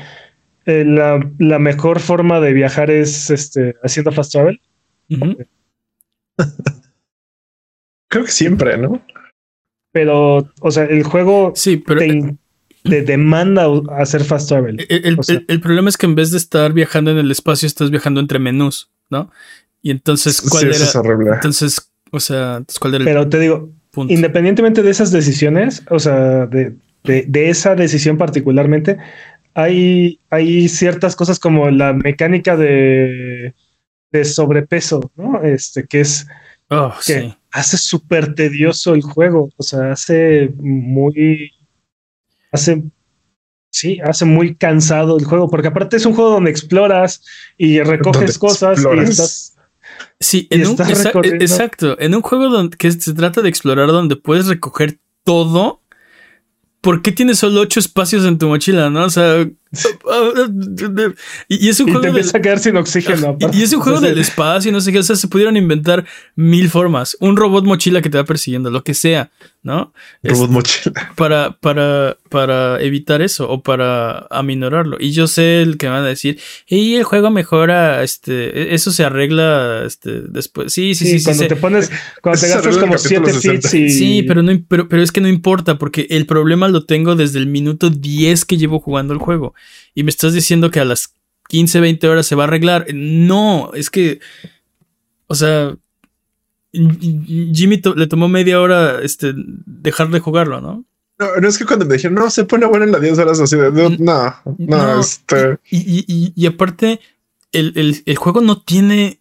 eh, 0.65 0.83
la, 0.85 1.19
la 1.39 1.59
mejor 1.59 1.99
forma 1.99 2.39
de 2.39 2.53
viajar 2.53 2.89
es 2.89 3.29
este, 3.29 3.75
haciendo 3.83 4.11
fast 4.11 4.31
travel. 4.31 4.59
Creo 8.09 8.25
que 8.25 8.31
siempre, 8.31 8.77
¿no? 8.77 9.01
Pero, 9.91 10.49
o 10.61 10.71
sea, 10.71 10.85
el 10.85 11.03
juego 11.03 11.51
Sí, 11.55 11.77
pero 11.77 11.99
te, 12.83 13.01
demanda 13.03 13.67
hacer 13.97 14.23
fast 14.23 14.49
travel. 14.49 14.85
El, 14.89 15.05
el- 15.05 15.19
O 15.19 15.23
sea- 15.23 15.35
el- 15.37 15.45
el 15.47 15.61
problema 15.61 15.89
es 15.89 15.97
que 15.97 16.05
en 16.05 16.15
vez 16.15 16.31
de 16.31 16.37
estar 16.37 16.73
viajando 16.73 17.11
en 17.11 17.17
el 17.17 17.31
espacio, 17.31 17.65
estás 17.67 17.91
viajando 17.91 18.19
entre 18.19 18.39
menús, 18.39 18.91
¿no? 19.09 19.31
Y 19.81 19.91
entonces, 19.91 20.41
¿cuál 20.41 20.63
sí, 20.63 20.69
eso 20.69 20.83
era? 20.83 20.85
es. 20.85 20.95
Entonces, 21.35 21.91
o 22.11 22.19
sea, 22.19 22.57
entonces, 22.57 22.79
¿cuál 22.79 22.95
era 22.95 23.03
el 23.03 23.05
Pero 23.05 23.29
te 23.29 23.39
digo, 23.39 23.71
punto? 23.91 24.13
independientemente 24.13 24.81
de 24.83 24.91
esas 24.91 25.11
decisiones, 25.11 25.83
o 25.89 25.99
sea, 25.99 26.45
de, 26.47 26.75
de- 27.03 27.25
de 27.27 27.49
esa 27.49 27.75
decisión 27.75 28.17
particularmente, 28.17 28.97
hay, 29.53 30.19
hay 30.29 30.67
ciertas 30.69 31.15
cosas 31.15 31.39
como 31.39 31.69
la 31.69 31.93
mecánica 31.93 32.55
de, 32.57 33.53
de 34.11 34.25
sobrepeso, 34.25 35.11
¿no? 35.15 35.41
Este, 35.43 35.85
que 35.85 36.01
es 36.01 36.27
Oh, 36.69 36.93
que 37.05 37.21
sí. 37.21 37.35
hace 37.51 37.77
súper 37.77 38.33
tedioso 38.35 38.95
el 38.95 39.01
juego, 39.03 39.49
o 39.57 39.63
sea, 39.63 39.91
hace 39.91 40.49
muy, 40.57 41.51
hace, 42.51 42.83
sí, 43.73 43.99
hace 44.05 44.23
muy 44.25 44.53
cansado 44.55 45.17
el 45.17 45.25
juego, 45.25 45.49
porque 45.49 45.67
aparte 45.69 45.97
es 45.97 46.05
un 46.05 46.13
juego 46.13 46.29
donde 46.29 46.51
exploras 46.51 47.23
y 47.57 47.79
recoges 47.81 48.37
cosas 48.37 48.73
exploras. 48.77 49.07
y 49.07 49.11
estás, 49.11 49.49
Sí, 50.19 50.47
y 50.49 50.55
en 50.55 50.65
un, 50.67 50.71
estás 50.71 50.89
exa- 50.91 51.11
recorriendo- 51.11 51.41
exacto. 51.43 51.99
En 51.99 52.13
un 52.15 52.21
juego 52.21 52.49
donde, 52.49 52.77
que 52.77 52.91
se 52.91 53.13
trata 53.13 53.41
de 53.41 53.49
explorar 53.49 53.87
donde 53.87 54.15
puedes 54.15 54.47
recoger 54.47 54.99
todo. 55.25 55.81
¿Por 56.81 57.01
qué 57.01 57.11
tienes 57.11 57.39
solo 57.39 57.61
ocho 57.61 57.79
espacios 57.79 58.25
en 58.25 58.37
tu 58.37 58.47
mochila? 58.47 58.89
¿No? 58.89 59.05
O 59.05 59.09
sea, 59.09 59.45
y, 61.49 61.69
es 61.69 61.79
un 61.79 61.89
Y 61.89 61.91
juego 61.91 62.01
te 62.01 62.07
del- 62.07 62.17
empieza 62.17 62.37
a 62.37 62.41
quedar 62.41 62.59
sin 62.59 62.77
oxígeno. 62.77 63.37
y, 63.39 63.59
y 63.59 63.63
es 63.63 63.73
un 63.73 63.79
juego 63.81 63.97
Entonces, 63.97 64.15
del 64.15 64.19
espacio, 64.19 64.71
no 64.71 64.81
sé 64.81 64.91
qué. 64.91 64.99
O 64.99 65.03
sea, 65.03 65.15
se 65.15 65.27
pudieron 65.27 65.57
inventar 65.57 66.05
mil 66.35 66.69
formas. 66.69 67.17
Un 67.19 67.35
robot 67.37 67.65
mochila 67.65 68.01
que 68.01 68.09
te 68.09 68.17
va 68.17 68.23
persiguiendo, 68.23 68.69
lo 68.69 68.83
que 68.83 68.93
sea, 68.93 69.31
¿no? 69.63 69.93
Es- 70.21 70.31
Robot 70.33 70.49
mochila. 70.51 71.11
para, 71.15 71.57
para, 71.59 72.17
para 72.29 72.81
evitar 72.81 73.21
eso 73.21 73.49
o 73.49 73.61
para 73.63 74.27
aminorarlo. 74.29 74.97
Y 74.99 75.11
yo 75.11 75.27
sé 75.27 75.61
el 75.61 75.77
que 75.77 75.87
me 75.87 75.93
van 75.93 76.03
a 76.03 76.07
decir, 76.07 76.39
y 76.67 76.95
el 76.95 77.03
juego 77.03 77.31
mejora, 77.31 78.03
este, 78.03 78.73
eso 78.73 78.91
se 78.91 79.03
arregla 79.03 79.83
este, 79.85 80.21
después. 80.21 80.73
Sí, 80.73 80.95
sí, 80.95 81.05
sí, 81.05 81.19
Sí, 81.19 81.25
cuando 81.25 81.47
te 81.47 81.55
pones, 81.55 81.91
cuando 82.21 82.41
te 82.41 82.47
gastas 82.49 82.77
como 82.77 82.93
el 82.95 83.01
capítulo 83.01 83.27
7 83.29 83.33
60. 83.33 83.69
fits 83.69 83.73
y. 83.73 83.89
Sí, 83.97 84.23
pero, 84.23 84.43
no, 84.43 84.51
im- 84.51 84.65
pero, 84.67 84.87
pero 84.87 85.01
es 85.01 85.11
que 85.11 85.21
no 85.21 85.27
importa 85.27 85.77
porque 85.77 86.07
el 86.09 86.25
problema 86.25 86.67
lo 86.67 86.85
tengo 86.85 87.15
desde 87.15 87.39
el 87.39 87.47
minuto 87.47 87.89
10 87.89 88.45
que 88.45 88.57
llevo 88.57 88.79
jugando 88.79 89.13
el 89.13 89.19
juego. 89.19 89.53
Y 89.95 90.03
me 90.03 90.09
estás 90.09 90.33
diciendo 90.33 90.71
que 90.71 90.79
a 90.79 90.85
las 90.85 91.13
15, 91.49 91.79
20 91.79 92.07
horas 92.07 92.25
se 92.25 92.35
va 92.35 92.43
a 92.43 92.47
arreglar. 92.47 92.85
No, 92.93 93.71
es 93.73 93.89
que, 93.89 94.19
o 95.27 95.35
sea, 95.35 95.75
Jimmy 96.73 97.77
to- 97.77 97.95
le 97.95 98.07
tomó 98.07 98.27
media 98.27 98.59
hora 98.59 98.99
este, 99.01 99.33
dejar 99.35 100.09
de 100.09 100.19
jugarlo, 100.19 100.59
¿no? 100.61 100.85
No, 101.19 101.27
no 101.39 101.47
es 101.47 101.57
que 101.57 101.65
cuando 101.65 101.85
me 101.85 101.93
dijeron, 101.95 102.15
no, 102.15 102.29
se 102.29 102.43
pone 102.45 102.65
bueno 102.65 102.85
en 102.85 102.91
las 102.91 103.01
10 103.01 103.19
horas 103.19 103.39
así 103.39 103.55
de, 103.55 103.71
no, 103.71 103.89
no, 103.99 104.35
no, 104.57 104.99
este, 104.99 105.57
Y, 105.69 105.77
y- 105.77 106.05
y- 106.07 106.33
y 106.35 106.45
aparte, 106.47 106.99
el, 107.51 107.73
el- 107.75 108.01
el 108.05 108.15
juego 108.15 108.41
no 108.41 108.61
tiene 108.61 109.19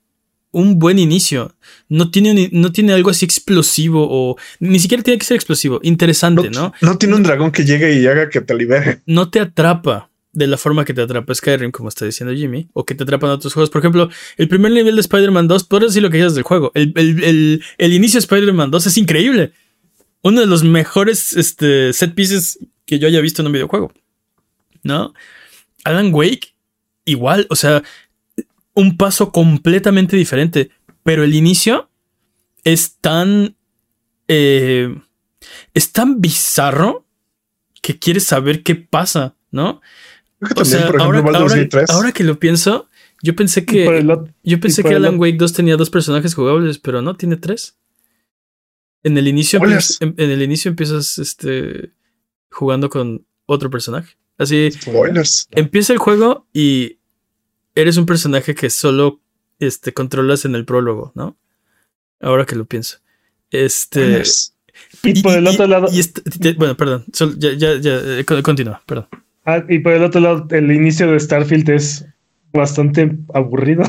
un 0.52 0.78
buen 0.78 0.98
inicio. 0.98 1.55
No 1.88 2.11
tiene, 2.11 2.48
no 2.52 2.72
tiene 2.72 2.92
algo 2.94 3.11
así 3.11 3.24
explosivo 3.26 4.07
o 4.11 4.37
ni 4.61 4.78
siquiera 4.78 5.02
tiene 5.02 5.18
que 5.18 5.26
ser 5.26 5.35
explosivo, 5.35 5.81
interesante, 5.83 6.48
¿no? 6.50 6.72
no 6.81 6.96
tiene 6.98 7.14
un 7.14 7.22
dragón 7.22 7.52
que 7.52 7.64
llegue 7.64 7.98
y 8.00 8.07
haga 8.07 8.28
que 8.31 8.40
te 8.40 8.55
libere. 8.55 9.02
No 9.07 9.28
te 9.31 9.40
atrapa 9.40 10.09
de 10.33 10.47
la 10.47 10.57
forma 10.57 10.85
que 10.85 10.95
te 10.95 11.03
atrapa 11.03 11.35
Skyrim, 11.35 11.71
como 11.71 11.88
está 11.90 12.05
diciendo 12.07 12.35
Jimmy, 12.35 12.68
o 12.73 12.85
que 12.87 12.95
te 12.95 13.03
atrapan 13.05 13.31
otros 13.31 13.53
juegos. 13.53 13.68
Por 13.71 13.81
ejemplo, 13.81 14.09
el 14.38 14.49
primer 14.49 14.73
nivel 14.73 14.95
de 14.95 15.01
Spider-Man 15.03 15.47
2, 15.49 15.64
podrías 15.64 15.90
decir 15.92 16.03
lo 16.03 16.09
que 16.11 16.16
quieras 16.18 16.35
del 16.35 16.45
juego. 16.45 16.71
El, 16.75 16.92
el- 16.97 17.23
el- 17.25 17.64
el 17.79 17.92
inicio 17.92 18.16
de 18.18 18.25
Spider-Man 18.25 18.71
2 18.71 18.87
es 18.87 18.97
increíble. 18.97 19.53
Uno 20.23 20.40
de 20.40 20.47
los 20.47 20.64
mejores 20.64 21.35
este, 21.37 21.92
set 21.92 22.14
pieces 22.14 22.59
que 22.87 22.99
yo 22.99 23.09
haya 23.09 23.21
visto 23.21 23.42
en 23.42 23.47
un 23.47 23.53
videojuego. 23.53 23.92
¿No? 24.83 25.12
Alan 25.85 26.12
Wake, 26.14 26.55
igual, 27.05 27.47
o 27.51 27.57
sea, 27.57 27.83
un 28.75 28.97
paso 28.97 29.33
completamente 29.33 30.16
diferente. 30.16 30.71
Pero 31.05 31.25
el 31.25 31.35
inicio 31.35 31.90
es 32.64 32.97
tan. 33.01 33.57
eh, 34.29 34.95
es 35.75 35.92
tan 35.92 36.21
bizarro 36.21 37.05
que 37.83 37.99
quieres 37.99 38.25
saber 38.25 38.62
qué 38.62 38.77
pasa, 38.77 39.35
¿no? 39.51 39.81
Creo 40.42 40.55
que 40.57 40.61
O 40.61 40.64
también, 40.64 40.78
sea, 40.81 40.87
por 40.87 40.96
ejemplo, 40.96 41.05
ahora, 41.05 41.20
Baldur's 41.20 41.52
ahora- 41.52 41.55
Gate 41.62 41.68
3. 41.68 41.90
ahora 41.90 42.12
que 42.12 42.24
lo 42.24 42.38
pienso, 42.38 42.88
yo 43.22 43.37
pensé 43.37 43.61
y 43.61 43.64
que. 43.66 43.87
el 43.87 44.07
Yo 44.42 44.61
pensé 44.61 44.81
y 44.81 44.85
que 44.85 44.94
Alan 44.94 45.18
Wake 45.18 45.37
2 45.38 45.52
tenía 45.52 45.76
dos 45.76 45.88
personajes 45.90 46.35
jugables, 46.35 46.78
pero 46.78 47.00
no, 47.02 47.16
tiene 47.16 47.37
tres. 47.37 47.76
En 49.05 49.16
el 49.18 49.26
inicio, 49.28 49.61
en, 50.00 50.14
en 50.16 50.31
el 50.31 50.42
inicio 50.42 50.68
empiezas 50.70 51.18
este, 51.18 51.90
jugando 52.50 52.88
con 52.90 53.24
otro 53.46 53.68
personaje. 53.70 54.16
Así 54.38 54.70
Spoilers. 54.72 55.48
empieza 55.52 55.92
el 55.92 55.98
juego 55.98 56.46
y 56.52 56.98
eres 57.74 57.96
un 57.96 58.07
personaje 58.07 58.55
que 58.55 58.70
solo 58.70 59.20
este, 59.59 59.92
controlas 59.92 60.44
en 60.44 60.55
el 60.55 60.64
prólogo, 60.64 61.12
¿no? 61.14 61.37
Ahora 62.20 62.46
que 62.46 62.57
lo 62.57 62.64
pienso. 62.64 62.98
Este. 63.50 64.00
Spoilers. 64.24 64.55
Y 65.02 65.22
por 65.22 65.35
el 65.37 65.46
otro 65.46 65.66
lado, 65.66 65.88
y 65.92 66.00
este- 66.00 66.22
te- 66.22 66.52
bueno, 66.55 66.76
perdón. 66.76 67.05
sol- 67.12 67.37
ya, 67.38 67.52
ya, 67.52 67.74
ya, 67.76 67.96
eh, 68.18 68.24
co- 68.24 68.42
continúa, 68.42 68.83
perdón. 68.87 69.07
Ah, 69.44 69.62
y 69.68 69.78
por 69.81 69.92
el 69.92 70.02
otro 70.02 70.20
lado, 70.20 70.46
el 70.50 70.70
inicio 70.72 71.11
de 71.11 71.18
Starfield 71.20 71.68
es 71.70 72.07
bastante 72.52 73.16
aburrido. 73.35 73.85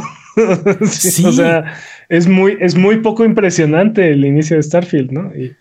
Sí, 0.88 1.12
Sí. 1.12 1.26
O 1.26 1.32
sea, 1.32 1.76
es 2.10 2.28
muy, 2.28 2.58
es 2.60 2.76
muy 2.76 2.98
poco 3.02 3.24
impresionante 3.26 4.12
el 4.12 4.26
inicio 4.26 4.56
de 4.58 4.64
Starfield, 4.64 5.12
¿no? 5.12 5.32
Y, 5.36 5.56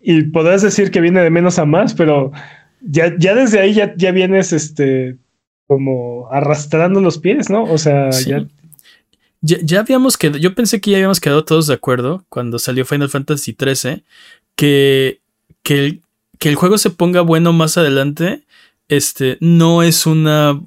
y 0.00 0.22
podrás 0.24 0.62
decir 0.62 0.90
que 0.90 1.00
viene 1.00 1.20
de 1.22 1.30
menos 1.30 1.58
a 1.58 1.64
más, 1.64 1.94
pero 1.94 2.30
ya, 2.80 3.12
ya 3.18 3.34
desde 3.34 3.60
ahí 3.60 3.74
ya, 3.74 3.94
ya 3.96 4.10
vienes 4.12 4.52
este 4.52 5.16
como 5.66 6.28
arrastrando 6.30 7.00
los 7.00 7.18
pies, 7.18 7.48
¿no? 7.50 7.64
O 7.64 7.78
sea, 7.78 8.12
Sí. 8.12 8.30
ya 8.30 8.46
Ya, 9.40 9.56
ya 9.62 9.80
habíamos 9.80 10.16
quedado, 10.16 10.38
yo 10.38 10.54
pensé 10.54 10.80
que 10.80 10.90
ya 10.92 10.98
habíamos 10.98 11.18
quedado 11.18 11.44
todos 11.44 11.66
de 11.66 11.74
acuerdo 11.74 12.24
cuando 12.28 12.58
salió 12.60 12.84
Final 12.84 13.08
Fantasy 13.08 13.56
XIII, 13.58 14.04
que, 14.54 15.20
que, 15.64 15.78
el, 15.78 16.00
que 16.38 16.48
el 16.48 16.54
juego 16.54 16.78
se 16.78 16.90
ponga 16.90 17.22
bueno 17.22 17.52
más 17.52 17.76
adelante, 17.76 18.42
este, 18.96 19.38
no 19.40 19.82
es 19.82 20.04
una 20.06 20.60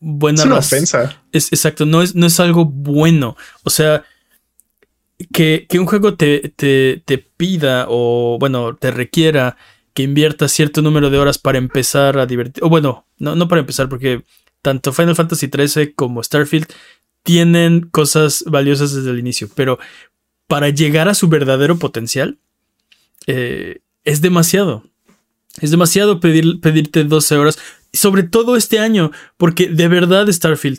buena 0.00 0.40
Es 0.40 0.46
una 0.46 0.58
ofensa. 0.58 1.22
Es, 1.32 1.52
exacto, 1.52 1.86
no 1.86 2.02
es, 2.02 2.14
no 2.14 2.26
es 2.26 2.40
algo 2.40 2.64
bueno. 2.64 3.36
O 3.62 3.70
sea, 3.70 4.04
que, 5.32 5.66
que 5.68 5.78
un 5.78 5.86
juego 5.86 6.14
te, 6.14 6.52
te, 6.56 7.02
te 7.04 7.18
pida 7.18 7.86
o, 7.88 8.36
bueno, 8.40 8.74
te 8.74 8.90
requiera 8.90 9.56
que 9.94 10.02
inviertas 10.02 10.52
cierto 10.52 10.82
número 10.82 11.08
de 11.08 11.18
horas 11.18 11.38
para 11.38 11.58
empezar 11.58 12.18
a 12.18 12.26
divertir. 12.26 12.64
O 12.64 12.68
bueno, 12.68 13.06
no, 13.18 13.36
no 13.36 13.46
para 13.46 13.60
empezar, 13.60 13.88
porque 13.88 14.24
tanto 14.60 14.92
Final 14.92 15.14
Fantasy 15.14 15.48
XIII 15.48 15.92
como 15.94 16.22
Starfield 16.22 16.66
tienen 17.22 17.82
cosas 17.82 18.44
valiosas 18.46 18.92
desde 18.92 19.10
el 19.10 19.18
inicio, 19.18 19.48
pero 19.54 19.78
para 20.48 20.70
llegar 20.70 21.08
a 21.08 21.14
su 21.14 21.28
verdadero 21.28 21.78
potencial 21.78 22.38
eh, 23.26 23.82
es 24.04 24.20
demasiado. 24.20 24.84
Es 25.60 25.70
demasiado 25.70 26.20
pedir, 26.20 26.60
pedirte 26.60 27.04
12 27.04 27.36
horas, 27.36 27.58
sobre 27.92 28.22
todo 28.22 28.56
este 28.56 28.78
año, 28.78 29.10
porque 29.36 29.68
de 29.68 29.88
verdad 29.88 30.26
Starfield 30.30 30.78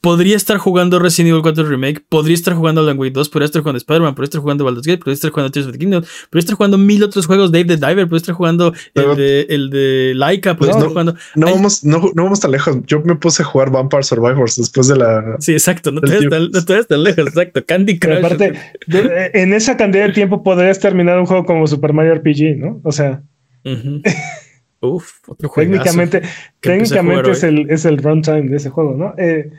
podría 0.00 0.36
estar 0.36 0.58
jugando 0.58 1.00
Resident 1.00 1.30
Evil 1.30 1.42
4 1.42 1.64
Remake, 1.64 2.00
podría 2.08 2.34
estar 2.34 2.54
jugando 2.54 2.82
Alan 2.82 2.96
Wake 3.00 3.10
2, 3.12 3.28
podría 3.30 3.46
estar 3.46 3.62
jugando 3.62 3.78
Spider-Man, 3.78 4.14
podría 4.14 4.26
estar 4.26 4.40
jugando 4.40 4.64
Baldur's 4.64 4.86
Gate, 4.86 4.98
podría 4.98 5.14
estar 5.14 5.30
jugando 5.32 5.50
Tears 5.50 5.66
of 5.66 5.72
the 5.72 5.78
Kingdom, 5.78 6.04
podría 6.30 6.38
estar 6.40 6.54
jugando 6.56 6.78
mil 6.78 7.02
otros 7.02 7.26
juegos, 7.26 7.50
Dave 7.50 7.64
the 7.64 7.76
Diver, 7.76 8.04
podría 8.06 8.18
estar 8.18 8.34
jugando 8.36 8.72
Pero- 8.94 9.10
el 9.12 9.16
de, 9.18 9.40
el 9.50 9.70
de 9.70 10.12
Laika, 10.14 10.56
podría 10.56 10.74
Pues 10.74 10.84
estar 10.84 10.84
no. 10.84 10.90
jugando... 10.90 11.14
No 11.34 11.46
Ay. 11.48 11.52
vamos, 11.54 11.84
no, 11.84 11.98
no 12.14 12.22
vamos 12.22 12.38
tan 12.38 12.52
lejos. 12.52 12.76
Yo 12.86 13.00
me 13.00 13.16
puse 13.16 13.42
a 13.42 13.44
jugar 13.44 13.72
Vampire 13.72 14.04
Survivors 14.04 14.54
después 14.56 14.86
de 14.86 14.96
la. 14.98 15.36
Sí, 15.40 15.52
exacto, 15.52 15.90
no 15.90 16.00
te 16.00 16.10
tiempo. 16.18 16.28
tan, 16.36 16.50
no 16.52 16.64
te 16.64 16.84
tan 16.84 17.02
lejos, 17.02 17.26
exacto. 17.26 17.64
Candy 17.66 17.94
pero 17.98 18.20
Crush. 18.20 18.24
aparte, 18.24 18.52
de- 18.86 19.30
en 19.34 19.52
esa 19.52 19.76
cantidad 19.76 20.06
de 20.06 20.12
tiempo 20.12 20.44
podrías 20.44 20.78
terminar 20.78 21.18
un 21.18 21.26
juego 21.26 21.44
como 21.44 21.66
Super 21.66 21.92
Mario 21.92 22.14
RPG, 22.14 22.56
¿no? 22.56 22.80
O 22.84 22.92
sea, 22.92 23.24
Ujú. 23.64 24.02
Uf, 24.80 25.28
otro 25.28 25.48
juego. 25.48 25.70
técnicamente, 25.72 26.22
técnicamente 26.60 27.30
es 27.32 27.42
el, 27.42 27.68
es 27.70 27.84
el 27.84 27.98
runtime 27.98 28.42
de 28.48 28.56
ese 28.56 28.70
juego, 28.70 28.94
¿no? 28.96 29.14
Eh, 29.18 29.50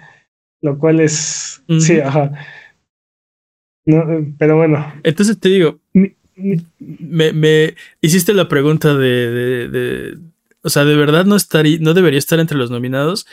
lo 0.62 0.78
cual 0.78 1.02
es. 1.02 1.62
Sí, 1.80 2.00
ajá. 2.00 2.32
No, 3.86 4.12
eh, 4.12 4.34
pero 4.38 4.58
bueno. 4.58 4.94
Entonces 5.04 5.40
te 5.40 5.50
digo, 5.50 5.80
mi- 5.94 6.14
mi- 6.36 6.62
me, 6.80 7.34
me 7.34 7.76
hiciste 8.02 8.34
la 8.34 8.48
pregunta 8.48 8.96
de, 8.96 9.32
de- 9.32 9.68
de- 9.70 10.18
o 10.62 10.70
sea, 10.70 10.86
de 10.86 10.96
verdad 10.96 11.26
no 11.26 11.36
estaría, 11.36 11.78
no 11.80 11.94
debería 11.94 12.20
estar 12.20 12.40
entre 12.40 12.58
los 12.58 12.72
nominados. 12.72 13.26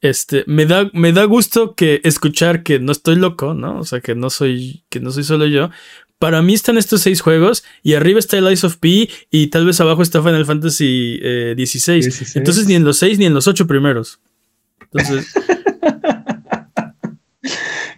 Este, 0.00 0.42
me 0.48 0.66
da, 0.66 0.90
me 0.92 1.12
da 1.12 1.24
gusto 1.24 1.74
que 1.76 2.00
escuchar 2.02 2.64
que 2.64 2.80
no 2.80 2.90
estoy 2.90 3.14
loco, 3.16 3.54
¿no? 3.54 3.78
O 3.78 3.84
sea, 3.84 4.00
que 4.00 4.16
no 4.16 4.30
soy, 4.30 4.82
que 4.90 4.98
no 4.98 5.12
soy 5.12 5.22
solo 5.22 5.46
yo. 5.46 5.70
Para 6.22 6.40
mí 6.40 6.54
están 6.54 6.78
estos 6.78 7.00
seis 7.00 7.20
juegos 7.20 7.64
y 7.82 7.94
arriba 7.94 8.20
está 8.20 8.38
el 8.38 8.48
Ice 8.52 8.64
of 8.64 8.76
P 8.76 9.08
y 9.28 9.48
tal 9.48 9.66
vez 9.66 9.80
abajo 9.80 10.02
está 10.02 10.22
Final 10.22 10.46
Fantasy 10.46 11.18
eh, 11.20 11.54
16. 11.56 12.04
16. 12.04 12.36
Entonces 12.36 12.66
ni 12.68 12.76
en 12.76 12.84
los 12.84 12.96
seis 12.96 13.18
ni 13.18 13.24
en 13.26 13.34
los 13.34 13.48
ocho 13.48 13.66
primeros. 13.66 14.20
Entonces, 14.92 15.34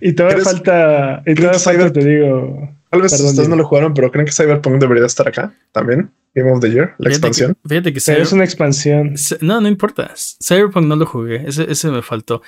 y 0.01 0.13
todavía 0.15 0.37
¿Crees- 0.39 0.45
falta. 0.45 1.23
Y 1.27 1.35
todavía 1.35 1.59
falta, 1.59 1.85
Cyber- 1.89 1.93
te 1.93 2.05
digo. 2.05 2.71
Tal 2.91 3.03
vez 3.03 3.13
Perdón, 3.13 3.29
ustedes 3.31 3.49
no 3.49 3.57
lo 3.57 3.65
jugaron, 3.65 3.93
pero 3.93 4.11
creen 4.13 4.25
que 4.25 4.33
Cyberpunk 4.33 4.77
debería 4.81 5.05
estar 5.05 5.27
acá 5.29 5.53
también. 5.73 6.11
Game 6.35 6.51
of 6.51 6.61
the 6.61 6.71
Year, 6.71 6.95
la 6.99 7.11
fíjate 7.11 7.29
expansión. 7.29 7.57
que, 7.63 7.69
fíjate 7.69 7.93
que 7.93 7.99
Cyber- 8.01 8.21
es 8.23 8.33
una 8.33 8.45
expansión. 8.45 9.15
No, 9.41 9.61
no 9.61 9.69
importa. 9.69 10.13
Cyberpunk 10.43 10.87
no 10.87 10.97
lo 10.97 11.05
jugué. 11.07 11.45
Ese, 11.47 11.71
ese 11.71 11.91
me 11.91 12.03
faltó. 12.03 12.41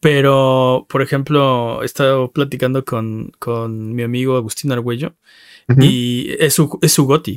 Pero, 0.00 0.86
por 0.88 1.02
ejemplo, 1.02 1.82
he 1.82 1.86
estado 1.86 2.30
platicando 2.30 2.84
con, 2.84 3.32
con 3.38 3.94
mi 3.94 4.02
amigo 4.04 4.36
Agustín 4.36 4.70
Argüello 4.72 5.14
y 5.78 6.30
es 6.38 6.54
su, 6.54 6.78
es 6.82 6.92
su 6.92 7.04
goti. 7.04 7.36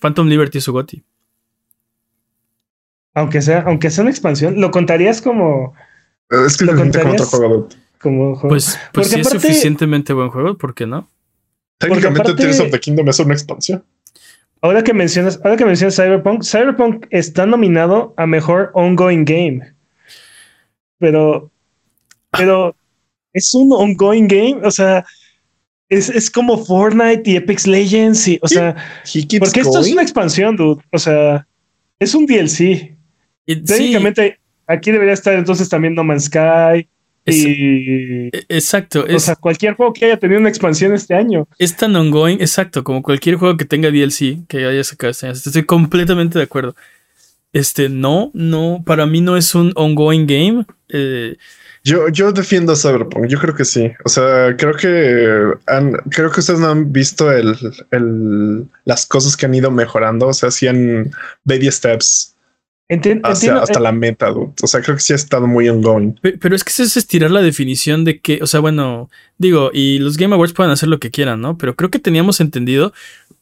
Phantom 0.00 0.26
Liberty 0.26 0.58
es 0.58 0.64
su 0.64 0.72
goti. 0.72 1.02
Aunque 3.14 3.42
sea, 3.42 3.60
aunque 3.66 3.90
sea 3.90 4.02
una 4.02 4.10
expansión, 4.10 4.60
¿lo 4.60 4.70
contarías 4.70 5.20
como, 5.20 5.74
Es 6.30 6.56
que 6.56 6.64
¿Lo 6.64 6.72
como 6.72 6.84
contarías? 6.84 7.28
juego. 7.28 7.68
como 8.00 8.34
juego? 8.36 8.48
Pues, 8.48 8.78
pues 8.92 9.08
Porque 9.08 9.08
si 9.10 9.20
es 9.20 9.28
suficientemente 9.28 10.12
buen 10.14 10.30
juego, 10.30 10.56
¿por 10.56 10.74
qué 10.74 10.86
no? 10.86 11.08
Técnicamente 11.78 12.22
aparte- 12.22 12.42
Tears 12.42 12.60
of 12.60 12.70
the 12.70 12.80
Kingdom 12.80 13.08
es 13.08 13.18
una 13.18 13.34
expansión. 13.34 13.84
Ahora 14.62 14.82
que 14.82 14.94
mencionas, 14.94 15.40
ahora 15.44 15.56
que 15.56 15.64
mencionas 15.66 15.96
Cyberpunk, 15.96 16.42
Cyberpunk 16.42 17.06
está 17.10 17.44
nominado 17.46 18.14
a 18.16 18.26
mejor 18.26 18.70
ongoing 18.74 19.24
game. 19.26 19.74
Pero, 20.98 21.50
pero 22.32 22.74
es 23.32 23.54
un 23.54 23.72
ongoing 23.72 24.26
game, 24.28 24.60
o 24.64 24.70
sea, 24.70 25.04
es, 25.88 26.08
es 26.08 26.30
como 26.30 26.64
Fortnite 26.64 27.30
y 27.30 27.36
Apex 27.36 27.66
Legends, 27.66 28.26
y, 28.26 28.38
o 28.42 28.48
sea, 28.48 28.74
porque 29.38 29.60
esto 29.60 29.80
es 29.80 29.92
una 29.92 30.02
expansión, 30.02 30.56
dude. 30.56 30.82
O 30.90 30.98
sea, 30.98 31.46
es 31.98 32.14
un 32.14 32.26
DLC. 32.26 32.96
Sí, 33.46 33.56
Técnicamente 33.66 34.38
aquí 34.66 34.90
debería 34.90 35.14
estar 35.14 35.34
entonces 35.34 35.68
también 35.68 35.94
No 35.94 36.04
Man's 36.04 36.24
Sky. 36.24 36.88
y, 37.26 38.28
e, 38.34 38.44
exacto. 38.48 39.04
o 39.08 39.18
sea, 39.18 39.36
cualquier 39.36 39.74
juego 39.74 39.92
que 39.92 40.06
haya 40.06 40.16
tenido 40.16 40.40
una 40.40 40.48
expansión 40.48 40.94
este 40.94 41.14
año. 41.14 41.46
Es 41.58 41.76
tan 41.76 41.94
ongoing, 41.94 42.40
exacto, 42.40 42.82
como 42.82 43.02
cualquier 43.02 43.36
juego 43.36 43.56
que 43.56 43.64
tenga 43.64 43.90
DLC 43.90 44.46
que 44.48 44.64
haya 44.64 44.84
sacado 44.84 45.10
este 45.10 45.26
año. 45.26 45.34
Estoy 45.34 45.64
completamente 45.64 46.38
de 46.38 46.44
acuerdo. 46.44 46.74
Este, 47.52 47.90
no, 47.90 48.30
no, 48.32 48.82
para 48.86 49.04
mí 49.06 49.20
no 49.20 49.36
es 49.36 49.54
un 49.54 49.72
ongoing 49.76 50.26
game. 50.26 50.64
Eh, 50.88 51.36
yo, 51.84 52.08
yo 52.08 52.32
defiendo 52.32 52.72
a 52.72 52.76
Cyberpunk, 52.76 53.26
yo 53.26 53.38
creo 53.38 53.54
que 53.54 53.64
sí. 53.64 53.90
O 54.04 54.08
sea, 54.08 54.56
creo 54.56 54.74
que 54.74 55.52
han, 55.66 55.92
creo 56.10 56.30
que 56.30 56.40
ustedes 56.40 56.60
no 56.60 56.68
han 56.68 56.92
visto 56.92 57.30
el, 57.32 57.56
el, 57.90 58.66
las 58.84 59.06
cosas 59.06 59.36
que 59.36 59.46
han 59.46 59.54
ido 59.54 59.70
mejorando. 59.70 60.28
O 60.28 60.32
sea, 60.32 60.50
sí 60.50 60.68
han 60.68 61.10
baby 61.44 61.70
steps 61.70 62.32
hasta 63.22 63.80
la 63.80 63.92
meta. 63.92 64.32
O 64.32 64.66
sea, 64.66 64.80
creo 64.82 64.96
que 64.96 65.02
sí 65.02 65.12
ha 65.12 65.16
estado 65.16 65.46
muy 65.46 65.68
ongoing. 65.68 66.18
Pero, 66.20 66.54
es 66.54 66.64
que 66.64 66.70
eso 66.70 66.82
es 66.82 66.96
estirar 66.96 67.30
la 67.30 67.42
definición 67.42 68.04
de 68.04 68.20
que, 68.20 68.40
o 68.42 68.46
sea, 68.46 68.60
bueno, 68.60 69.10
digo, 69.38 69.70
y 69.72 69.98
los 69.98 70.16
Game 70.16 70.34
Awards 70.34 70.52
pueden 70.52 70.72
hacer 70.72 70.88
lo 70.88 71.00
que 71.00 71.10
quieran, 71.10 71.40
¿no? 71.40 71.56
Pero 71.58 71.76
creo 71.76 71.90
que 71.90 71.98
teníamos 71.98 72.40
entendido 72.40 72.92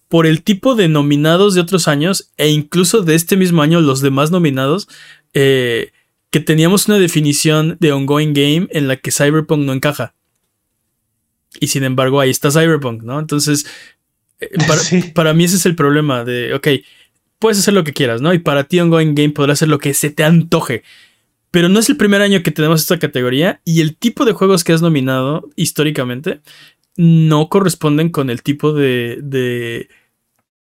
por 0.09 0.27
el 0.27 0.43
tipo 0.43 0.75
de 0.75 0.89
nominados 0.89 1.55
de 1.55 1.61
otros 1.61 1.89
años 1.89 2.31
e 2.37 2.49
incluso 2.49 3.03
de 3.03 3.15
este 3.15 3.37
mismo 3.37 3.63
año 3.63 3.81
los 3.81 4.01
demás 4.01 4.31
nominados. 4.31 4.89
Eh, 5.35 5.93
que 6.31 6.41
teníamos 6.41 6.89
una 6.89 6.99
definición 6.99 7.77
de 7.81 7.93
ongoing 7.93 8.33
game 8.33 8.69
en 8.71 8.89
la 8.89 8.97
que 8.97 9.11
Cyberpunk 9.11 9.65
no 9.65 9.73
encaja. 9.73 10.15
Y 11.59 11.67
sin 11.67 11.83
embargo, 11.83 12.21
ahí 12.21 12.31
está 12.31 12.51
Cyberpunk, 12.51 13.03
¿no? 13.03 13.19
Entonces, 13.19 13.67
eh, 14.41 14.49
para, 15.15 15.35
mí 15.35 15.45
ese 15.45 15.57
es 15.57 15.67
el 15.67 15.75
problema 15.75 16.25
de, 16.25 16.55
ok, 16.55 16.69
puedes 17.39 17.59
hacer 17.59 17.75
lo 17.75 17.85
que 17.85 17.93
quieras, 17.93 18.21
¿no? 18.21 18.33
Y 18.33 18.39
para 18.39 18.65
ti 18.65 18.79
ongoing 18.79 19.15
game 19.15 19.31
podrá 19.31 19.55
hacer 19.55 19.69
lo 19.69 19.79
que 19.79 19.93
se 19.95 20.11
te 20.11 20.23
antoje. 20.23 20.85
Pero 21.51 21.69
no 21.69 21.81
es 21.81 21.89
el 21.89 21.97
primer 21.97 22.23
año 22.23 22.45
que 22.45 22.53
tenemos 22.53 22.81
esta 22.81 23.01
categoría 23.01 23.61
y 23.65 23.81
el 23.81 23.97
tipo 23.97 24.25
de 24.25 24.33
juegos 24.33 24.63
que 24.63 24.73
has 24.73 24.83
nominado 24.83 25.51
históricamente 25.57 26.41
no 26.97 27.49
corresponden 27.49 28.11
con 28.11 28.31
el 28.31 28.43
tipo 28.43 28.73
de, 28.73 29.19
de 29.21 29.89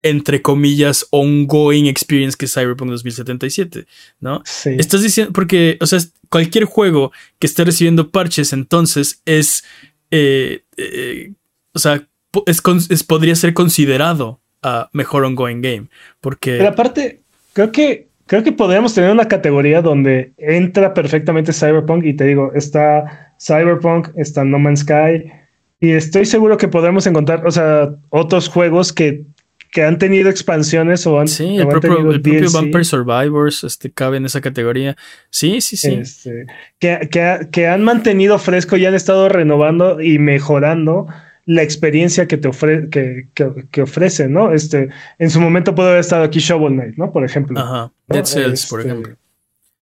entre 0.04 0.42
comillas, 0.42 1.08
ongoing 1.12 1.88
experience 1.88 2.36
que 2.38 2.46
es 2.46 2.54
Cyberpunk 2.54 2.92
2077, 2.92 3.86
¿no? 4.20 4.42
Sí. 4.46 4.76
Estás 4.78 5.02
diciendo, 5.02 5.32
porque, 5.34 5.78
o 5.80 5.88
sea, 5.88 6.00
cualquier 6.30 6.66
juego 6.66 7.12
que 7.40 7.48
esté 7.48 7.64
recibiendo 7.64 8.12
parches, 8.12 8.52
entonces 8.52 9.22
es, 9.26 9.64
eh, 10.12 10.64
eh, 10.78 11.32
o 11.74 11.80
sea, 11.80 12.06
es, 12.46 13.04
podría 13.04 13.36
ser 13.36 13.54
considerado 13.54 14.42
a 14.62 14.90
mejor 14.92 15.24
ongoing 15.24 15.62
game, 15.62 15.88
porque... 16.20 16.58
Pero 16.58 16.70
aparte, 16.70 17.22
creo 17.54 17.72
que, 17.72 18.10
creo 18.28 18.44
que 18.44 18.52
podríamos 18.52 18.94
tener 18.94 19.10
una 19.10 19.30
categoría 19.30 19.82
donde 19.82 20.34
entra 20.38 20.94
perfectamente 20.94 21.54
Cyberpunk 21.54 22.04
y 22.04 22.14
te 22.14 22.26
digo, 22.26 22.52
está 22.54 23.36
Cyberpunk, 23.40 24.10
está 24.18 24.44
No 24.44 24.60
Man's 24.60 24.82
Sky, 24.82 25.32
y 25.80 25.92
estoy 25.92 26.26
seguro 26.26 26.58
que 26.58 26.68
podremos 26.68 27.08
encontrar, 27.08 27.46
o 27.46 27.52
sea, 27.52 27.96
otros 28.10 28.50
juegos 28.50 28.92
que 28.92 29.26
que 29.74 29.84
han 29.84 29.98
tenido 29.98 30.30
expansiones 30.30 31.08
o 31.08 31.20
han, 31.20 31.28
sí, 31.28 31.58
el, 31.58 31.68
propio, 31.68 32.12
el 32.12 32.22
propio, 32.22 32.52
Vampire 32.52 32.84
Survivors 32.84 33.64
este, 33.64 33.92
cabe 33.92 34.18
en 34.18 34.26
esa 34.26 34.40
categoría. 34.40 34.96
Sí, 35.32 35.62
sí, 35.62 35.78
sí. 35.78 35.96
Este, 35.96 36.46
que, 36.78 37.10
que, 37.52 37.68
han 37.68 37.84
mantenido 37.84 38.38
fresco 38.38 38.78
y 38.78 38.86
han 38.86 38.94
estado 38.94 39.30
renovando 39.30 40.00
y 40.00 40.20
mejorando 40.20 41.08
la 41.46 41.64
experiencia 41.64 42.28
que 42.28 42.38
te 42.38 42.50
ofre 42.50 42.88
que, 42.90 43.30
que, 43.34 43.82
ofrece, 43.82 44.30
¿no? 44.30 44.54
Este, 44.54 44.90
en 45.18 45.32
su 45.32 45.42
momento 45.42 45.74
puede 45.74 45.90
haber 45.90 46.02
estado 46.02 46.24
aquí 46.24 46.38
Shovel 46.38 46.74
Knight, 46.74 46.96
¿no? 46.96 47.12
Por 47.12 47.26
ejemplo. 47.26 47.60
Ajá. 47.60 47.92
Dead 48.08 48.26
Cells, 48.26 48.68
por 48.68 48.82
este, 48.82 48.92
ejemplo. 48.92 49.18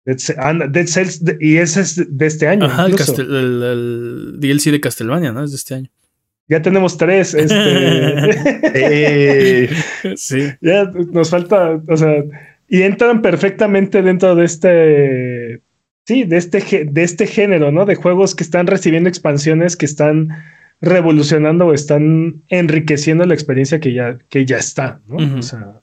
Dead, 0.06 0.88
Cells, 0.88 1.22
y 1.42 1.58
ese 1.58 1.82
es 1.82 2.18
de 2.18 2.28
este 2.28 2.48
año. 2.48 2.66
Ajá, 2.68 2.86
el, 2.86 3.64
el, 3.64 4.40
DLC 4.40 4.72
de 4.72 4.80
Castlevania, 4.80 5.34
¿no? 5.34 5.44
Es 5.44 5.52
de 5.52 5.58
este 5.58 5.76
año. 5.76 5.90
Ya 6.48 6.62
tenemos 6.62 6.98
tres. 6.98 7.34
Este, 7.34 7.70
sí. 10.16 10.50
Ya 10.62 10.86
nos 11.12 11.30
falta, 11.30 11.82
o 11.88 11.98
sea, 11.98 12.24
y 12.68 12.82
entran 12.84 13.22
perfectamente 13.22 14.02
dentro 14.02 14.36
de 14.36 14.46
este, 14.46 15.62
sí, 16.06 16.24
de 16.24 16.38
este, 16.38 16.86
de 16.86 17.04
este 17.04 17.28
género, 17.28 17.72
¿no? 17.72 17.86
De 17.86 17.96
juegos 17.96 18.36
que 18.36 18.44
están 18.44 18.68
recibiendo 18.68 19.10
expansiones, 19.10 19.78
que 19.78 19.86
están 19.86 20.30
revolucionando 20.82 21.68
o 21.68 21.74
están 21.74 22.44
enriqueciendo 22.50 23.26
la 23.26 23.34
experiencia 23.34 23.80
que 23.80 23.94
ya, 23.94 24.18
que 24.30 24.46
ya 24.46 24.58
está, 24.58 25.02
¿no? 25.06 25.38
O 25.38 25.42
sea. 25.42 25.82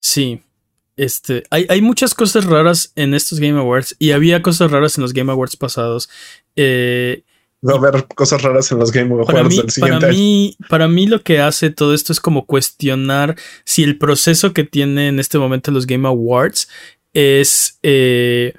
Sí. 0.00 0.42
Este, 0.94 1.42
hay, 1.50 1.66
hay, 1.70 1.80
muchas 1.80 2.14
cosas 2.14 2.44
raras 2.44 2.92
en 2.96 3.14
estos 3.14 3.40
Game 3.40 3.58
Awards 3.58 3.96
y 3.98 4.10
había 4.10 4.42
cosas 4.42 4.70
raras 4.70 4.98
en 4.98 5.02
los 5.02 5.14
Game 5.14 5.32
Awards 5.32 5.56
pasados. 5.56 6.10
Eh, 6.54 7.22
Va 7.66 7.74
a 7.74 7.76
haber 7.76 8.06
cosas 8.08 8.42
raras 8.42 8.72
en 8.72 8.78
los 8.78 8.90
Game 8.90 9.12
Awards 9.12 9.30
para 9.30 9.44
mí, 9.44 9.56
del 9.56 9.70
siguiente 9.70 10.00
para 10.00 10.12
mí, 10.12 10.56
para 10.68 10.88
mí 10.88 11.06
lo 11.06 11.22
que 11.22 11.38
hace 11.38 11.70
todo 11.70 11.94
esto 11.94 12.12
es 12.12 12.20
como 12.20 12.44
cuestionar 12.44 13.36
si 13.64 13.84
el 13.84 13.98
proceso 13.98 14.52
que 14.52 14.64
tiene 14.64 15.08
en 15.08 15.20
este 15.20 15.38
momento 15.38 15.70
los 15.70 15.86
Game 15.86 16.08
Awards 16.08 16.68
es, 17.12 17.78
eh, 17.82 18.54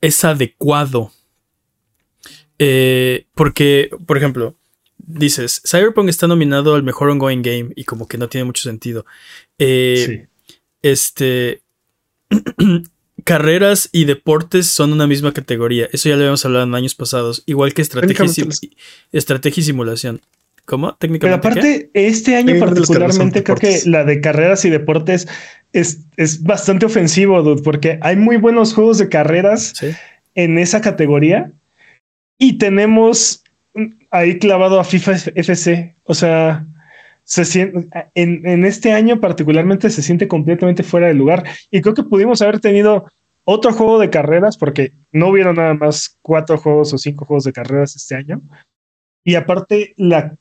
es 0.00 0.24
adecuado. 0.24 1.12
Eh, 2.58 3.26
porque, 3.34 3.90
por 4.06 4.16
ejemplo, 4.16 4.56
dices, 4.96 5.60
Cyberpunk 5.66 6.08
está 6.08 6.26
nominado 6.26 6.74
al 6.74 6.82
mejor 6.82 7.10
ongoing 7.10 7.42
game 7.42 7.70
y 7.76 7.84
como 7.84 8.08
que 8.08 8.16
no 8.16 8.28
tiene 8.28 8.46
mucho 8.46 8.62
sentido. 8.62 9.04
Eh, 9.58 10.04
sí. 10.06 10.22
Este... 10.82 11.62
carreras 13.24 13.88
y 13.92 14.04
deportes 14.04 14.68
son 14.68 14.92
una 14.92 15.06
misma 15.06 15.32
categoría. 15.32 15.88
Eso 15.92 16.08
ya 16.08 16.16
lo 16.16 16.22
habíamos 16.22 16.44
hablado 16.44 16.64
en 16.64 16.74
años 16.74 16.94
pasados. 16.94 17.42
Igual 17.46 17.74
que 17.74 17.82
estrategia, 17.82 18.24
y, 18.26 18.76
estrategia 19.12 19.60
y 19.60 19.64
simulación. 19.64 20.20
¿Cómo? 20.64 20.94
Técnicamente. 20.96 21.40
Pero 21.40 21.54
aparte, 21.54 21.90
este 21.94 22.36
año 22.36 22.58
particularmente 22.58 23.42
creo 23.42 23.56
que 23.56 23.80
la 23.86 24.04
de 24.04 24.20
carreras 24.20 24.64
y 24.66 24.70
deportes 24.70 25.26
es, 25.72 26.00
es 26.16 26.42
bastante 26.42 26.84
ofensivo, 26.84 27.42
dude, 27.42 27.62
porque 27.62 27.98
hay 28.02 28.16
muy 28.16 28.36
buenos 28.36 28.74
juegos 28.74 28.98
de 28.98 29.08
carreras 29.08 29.74
en 30.34 30.58
esa 30.58 30.82
categoría 30.82 31.52
y 32.38 32.58
tenemos 32.58 33.42
ahí 34.10 34.38
clavado 34.38 34.78
a 34.78 34.84
FIFA 34.84 35.12
FC. 35.34 35.96
O 36.04 36.14
sea, 36.14 36.66
se 37.28 37.44
siente, 37.44 37.90
en, 38.14 38.46
en, 38.46 38.64
este 38.64 38.92
año 38.92 39.20
particularmente 39.20 39.90
se 39.90 40.00
siente 40.00 40.26
completamente 40.26 40.82
fuera 40.82 41.08
de 41.08 41.14
lugar. 41.14 41.44
Y 41.70 41.82
creo 41.82 41.92
que 41.92 42.02
pudimos 42.02 42.40
haber 42.40 42.58
tenido 42.58 43.04
otro 43.44 43.70
juego 43.74 43.98
de 43.98 44.08
carreras, 44.08 44.56
porque 44.56 44.94
no 45.12 45.28
hubieron 45.28 45.56
nada 45.56 45.74
más 45.74 46.18
cuatro 46.22 46.56
juegos 46.56 46.94
o 46.94 46.98
cinco 46.98 47.26
juegos 47.26 47.44
de 47.44 47.52
carreras 47.52 47.96
este 47.96 48.14
año. 48.14 48.40
Y 49.24 49.34
aparte, 49.34 49.92
la, 49.98 50.38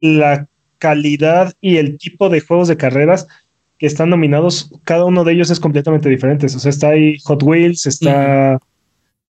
la 0.00 0.48
calidad 0.78 1.54
y 1.60 1.78
el 1.78 1.98
tipo 1.98 2.28
de 2.28 2.40
juegos 2.40 2.68
de 2.68 2.76
carreras 2.76 3.26
que 3.76 3.86
están 3.86 4.08
nominados, 4.08 4.72
cada 4.84 5.06
uno 5.06 5.24
de 5.24 5.32
ellos 5.32 5.50
es 5.50 5.58
completamente 5.58 6.08
diferente. 6.08 6.46
O 6.46 6.48
sea, 6.48 6.70
está 6.70 6.90
ahí 6.90 7.18
Hot 7.24 7.42
Wheels, 7.42 7.84
está. 7.84 8.60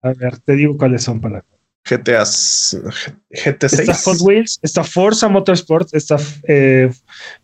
A 0.03 0.13
ver, 0.13 0.39
te 0.41 0.57
digo 0.57 0.77
cuáles 0.77 1.05
son 1.05 1.21
para. 1.21 1.45
GTA, 1.85 2.23
GT6. 2.23 3.81
Está 3.81 3.95
Hot 3.95 4.21
Wheels, 4.21 4.59
está 4.63 4.85
Forza 4.85 5.29
Motorsport, 5.29 5.95
está 5.95 6.17
eh, 6.49 6.91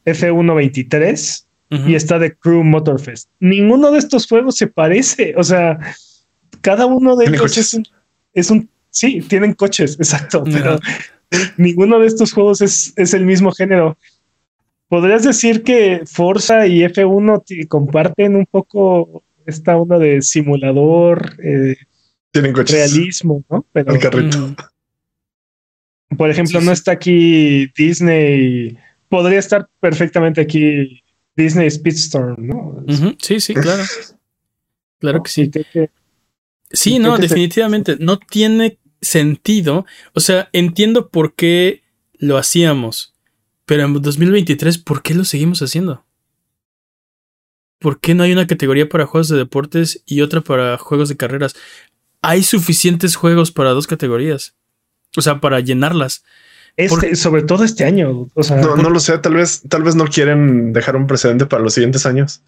F123, 0.06 1.44
y 1.86 1.94
está 1.94 2.18
The 2.18 2.34
Crew 2.34 2.64
Motorfest. 2.64 3.28
Ninguno 3.38 3.92
de 3.92 3.98
estos 3.98 4.26
juegos 4.26 4.56
se 4.56 4.66
parece, 4.66 5.34
o 5.36 5.44
sea, 5.44 5.78
cada 6.62 6.86
uno 6.86 7.16
de 7.16 7.26
ellos 7.26 7.74
es 8.32 8.50
un, 8.50 8.68
sí, 8.90 9.20
tienen 9.20 9.54
coches, 9.54 9.96
exacto, 9.98 10.42
pero 10.44 10.80
ninguno 11.56 12.00
de 12.00 12.08
estos 12.08 12.32
juegos 12.32 12.60
es, 12.60 12.92
es, 12.96 13.14
el 13.14 13.24
mismo 13.24 13.52
género. 13.52 13.96
¿Podrías 14.88 15.22
decir 15.22 15.62
que 15.62 16.02
Forza 16.06 16.66
y 16.66 16.80
F1 16.80 17.68
comparten 17.68 18.34
un 18.34 18.46
poco 18.46 19.22
esta 19.46 19.76
onda 19.76 19.98
de 19.98 20.22
simulador, 20.22 21.36
eh, 21.42 21.76
tienen 22.30 22.52
coches. 22.52 22.76
realismo, 22.76 23.44
¿no? 23.50 23.66
Pero, 23.72 23.94
el 23.94 24.00
carrito. 24.00 24.38
Mm, 24.38 26.16
por 26.16 26.30
ejemplo, 26.30 26.60
no 26.60 26.72
está 26.72 26.92
aquí 26.92 27.66
Disney. 27.76 28.76
Podría 29.08 29.38
estar 29.38 29.68
perfectamente 29.80 30.40
aquí 30.40 31.02
Disney 31.36 31.70
Speedstorm, 31.70 32.46
¿no? 32.46 32.84
Sí, 33.18 33.40
sí, 33.40 33.54
claro. 33.54 33.82
Claro 34.98 35.22
que 35.22 35.30
sí. 35.30 35.50
sí, 36.70 36.98
no, 36.98 37.16
definitivamente. 37.16 37.96
No 37.98 38.18
tiene 38.18 38.78
sentido. 39.00 39.86
O 40.14 40.20
sea, 40.20 40.48
entiendo 40.52 41.08
por 41.08 41.34
qué 41.34 41.82
lo 42.18 42.36
hacíamos. 42.36 43.14
Pero 43.64 43.84
en 43.84 44.02
2023, 44.02 44.78
¿por 44.78 45.02
qué 45.02 45.14
lo 45.14 45.24
seguimos 45.24 45.62
haciendo? 45.62 46.04
¿Por 47.78 48.00
qué 48.00 48.14
no 48.14 48.24
hay 48.24 48.32
una 48.32 48.46
categoría 48.46 48.88
para 48.88 49.06
juegos 49.06 49.28
de 49.28 49.38
deportes 49.38 50.02
y 50.04 50.20
otra 50.20 50.42
para 50.42 50.76
juegos 50.76 51.08
de 51.08 51.16
carreras? 51.16 51.54
Hay 52.22 52.42
suficientes 52.42 53.16
juegos 53.16 53.50
para 53.52 53.70
dos 53.70 53.86
categorías. 53.86 54.54
O 55.16 55.22
sea, 55.22 55.40
para 55.40 55.60
llenarlas. 55.60 56.24
Este, 56.76 57.16
sobre 57.16 57.42
todo 57.42 57.64
este 57.64 57.84
año. 57.84 58.28
O 58.34 58.42
sea, 58.42 58.56
no, 58.58 58.76
no 58.76 58.90
lo 58.90 59.00
sé, 59.00 59.18
tal 59.18 59.34
vez, 59.34 59.62
tal 59.68 59.82
vez 59.82 59.96
no 59.96 60.06
quieren 60.06 60.72
dejar 60.72 60.96
un 60.96 61.06
precedente 61.06 61.46
para 61.46 61.62
los 61.62 61.74
siguientes 61.74 62.06
años. 62.06 62.42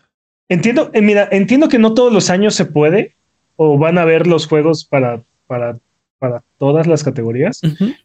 Entiendo, 0.49 0.91
eh, 0.93 1.03
mira, 1.03 1.29
entiendo 1.33 1.68
que 1.68 1.79
no 1.79 1.95
todos 1.95 2.12
los 2.12 2.31
años 2.31 2.55
se 2.55 2.64
puede, 2.64 3.14
o 3.57 3.79
van 3.79 3.99
a 3.99 4.05
ver 4.05 4.27
los 4.27 4.47
juegos 4.47 4.85
para, 4.85 5.23
para, 5.47 5.79
para 6.18 6.45
todas 6.59 6.87
las 6.87 7.03
categorías 7.03 7.61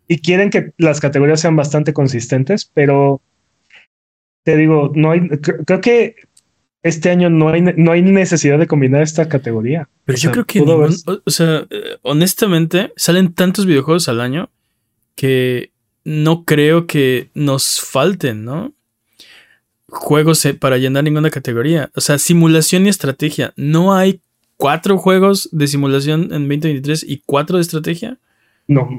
y 0.08 0.20
quieren 0.20 0.50
que 0.50 0.72
las 0.78 1.00
categorías 1.00 1.40
sean 1.42 1.56
bastante 1.56 1.94
consistentes, 1.94 2.70
pero 2.74 3.22
te 4.44 4.58
digo, 4.58 4.92
no 4.96 5.12
hay, 5.12 5.20
cre- 5.22 5.64
creo 5.66 5.82
que 5.82 6.16
este 6.88 7.10
año 7.10 7.30
no 7.30 7.50
hay, 7.50 7.62
no 7.62 7.92
hay 7.92 8.02
necesidad 8.02 8.58
de 8.60 8.68
combinar 8.68 9.02
esta 9.02 9.28
categoría. 9.30 9.88
Pero 10.06 10.16
O 10.16 10.20
yo 10.20 10.22
sea, 10.24 10.32
creo 10.32 10.46
que 10.46 10.60
ningún- 10.60 10.96
o, 11.06 11.20
o 11.26 11.30
sea, 11.32 11.66
eh, 11.70 11.98
honestamente, 12.02 12.94
salen 12.96 13.34
tantos 13.34 13.66
videojuegos 13.66 14.08
al 14.10 14.22
año 14.22 14.50
que 15.16 15.72
no 16.04 16.46
creo 16.46 16.88
que 16.88 17.30
nos 17.34 17.80
falten, 17.82 18.46
¿no? 18.46 18.74
Juegos 19.90 20.44
eh, 20.46 20.54
para 20.54 20.78
llenar 20.78 21.04
ninguna 21.04 21.30
categoría. 21.30 21.90
O 21.96 22.02
sea, 22.02 22.18
simulación 22.18 22.86
y 22.86 22.90
estrategia. 22.90 23.54
¿No 23.56 23.94
hay 23.96 24.22
cuatro 24.58 24.98
juegos 24.98 25.50
de 25.52 25.68
simulación 25.68 26.24
en 26.34 26.48
2023 26.48 27.04
y 27.08 27.24
cuatro 27.26 27.58
de 27.58 27.62
estrategia? 27.62 28.18
No, 28.68 28.90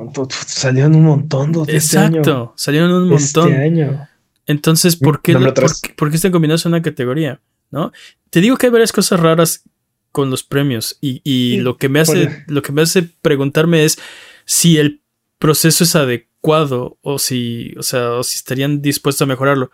salieron 0.47 0.95
un 0.95 1.05
montón 1.05 1.53
de 1.53 1.77
este 1.77 1.99
año. 1.99 2.19
Exacto, 2.19 2.55
salieron 2.57 2.91
un 2.93 3.09
montón. 3.11 3.49
Este 3.53 3.63
año. 3.63 4.09
Entonces, 4.47 4.97
¿por 4.97 5.21
qué, 5.21 5.35
por, 5.35 5.53
qué- 5.55 5.93
por 5.95 6.09
qué 6.09 6.17
están 6.17 6.33
combinados 6.33 6.65
en 6.65 6.73
una 6.73 6.81
categoría? 6.81 7.39
¿No? 7.71 7.93
Te 8.31 8.41
digo 8.41 8.57
que 8.57 8.67
hay 8.67 8.73
varias 8.73 8.93
cosas 8.93 9.21
raras 9.21 9.65
con 10.13 10.31
los 10.31 10.43
premios 10.43 10.97
y, 11.01 11.21
y 11.25 11.57
Sí, 11.57 11.61
lo, 11.61 11.77
que 11.77 11.89
me 11.89 12.01
hace, 12.01 12.45
lo 12.47 12.63
que 12.63 12.73
me 12.73 12.83
hace 12.83 13.03
preguntarme 13.03 13.85
es 13.85 13.99
si 14.45 14.79
el 14.79 15.01
proceso 15.39 15.85
es 15.85 15.95
adecuado 15.95 16.97
o 17.03 17.19
si, 17.19 17.75
o 17.79 17.83
sea, 17.83 18.13
o 18.13 18.23
si 18.23 18.37
estarían 18.37 18.81
dispuestos 18.83 19.23
a 19.23 19.27
mejorarlo. 19.27 19.71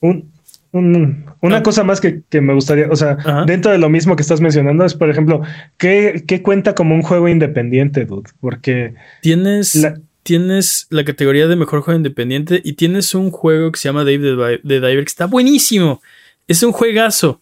Un- 0.00 0.30
un- 0.72 1.24
una 1.40 1.58
Ah. 1.58 1.62
cosa 1.62 1.82
más 1.84 2.00
que, 2.00 2.22
que 2.28 2.40
me 2.40 2.54
gustaría, 2.54 2.88
o 2.90 2.96
sea, 2.96 3.12
Ajá. 3.24 3.44
dentro 3.44 3.70
de 3.72 3.78
lo 3.78 3.88
mismo 3.88 4.14
que 4.16 4.22
estás 4.22 4.40
mencionando, 4.40 4.84
es, 4.84 4.94
por 4.94 5.10
ejemplo, 5.10 5.42
¿qué, 5.78 6.24
qué 6.26 6.42
cuenta 6.42 6.74
como 6.74 6.94
un 6.94 7.02
juego 7.02 7.28
independiente, 7.28 8.04
dude? 8.06 8.30
Porque 8.40 8.94
Tienes 9.22 9.74
la, 9.76 9.98
tienes 10.22 10.86
la 10.90 11.04
categoría 11.04 11.48
de 11.48 11.56
mejor 11.56 11.80
juego 11.80 11.96
independiente 11.98 12.60
y 12.64 12.74
tienes 12.74 13.14
un 13.14 13.30
juego 13.30 13.72
que 13.72 13.78
se 13.80 13.88
llama 13.88 14.04
Dave 14.04 14.58
the 14.62 14.74
Diver 14.80 15.04
que 15.04 15.08
está 15.08 15.26
buenísimo. 15.26 16.02
Es 16.50 16.64
un 16.64 16.72
juegazo. 16.72 17.40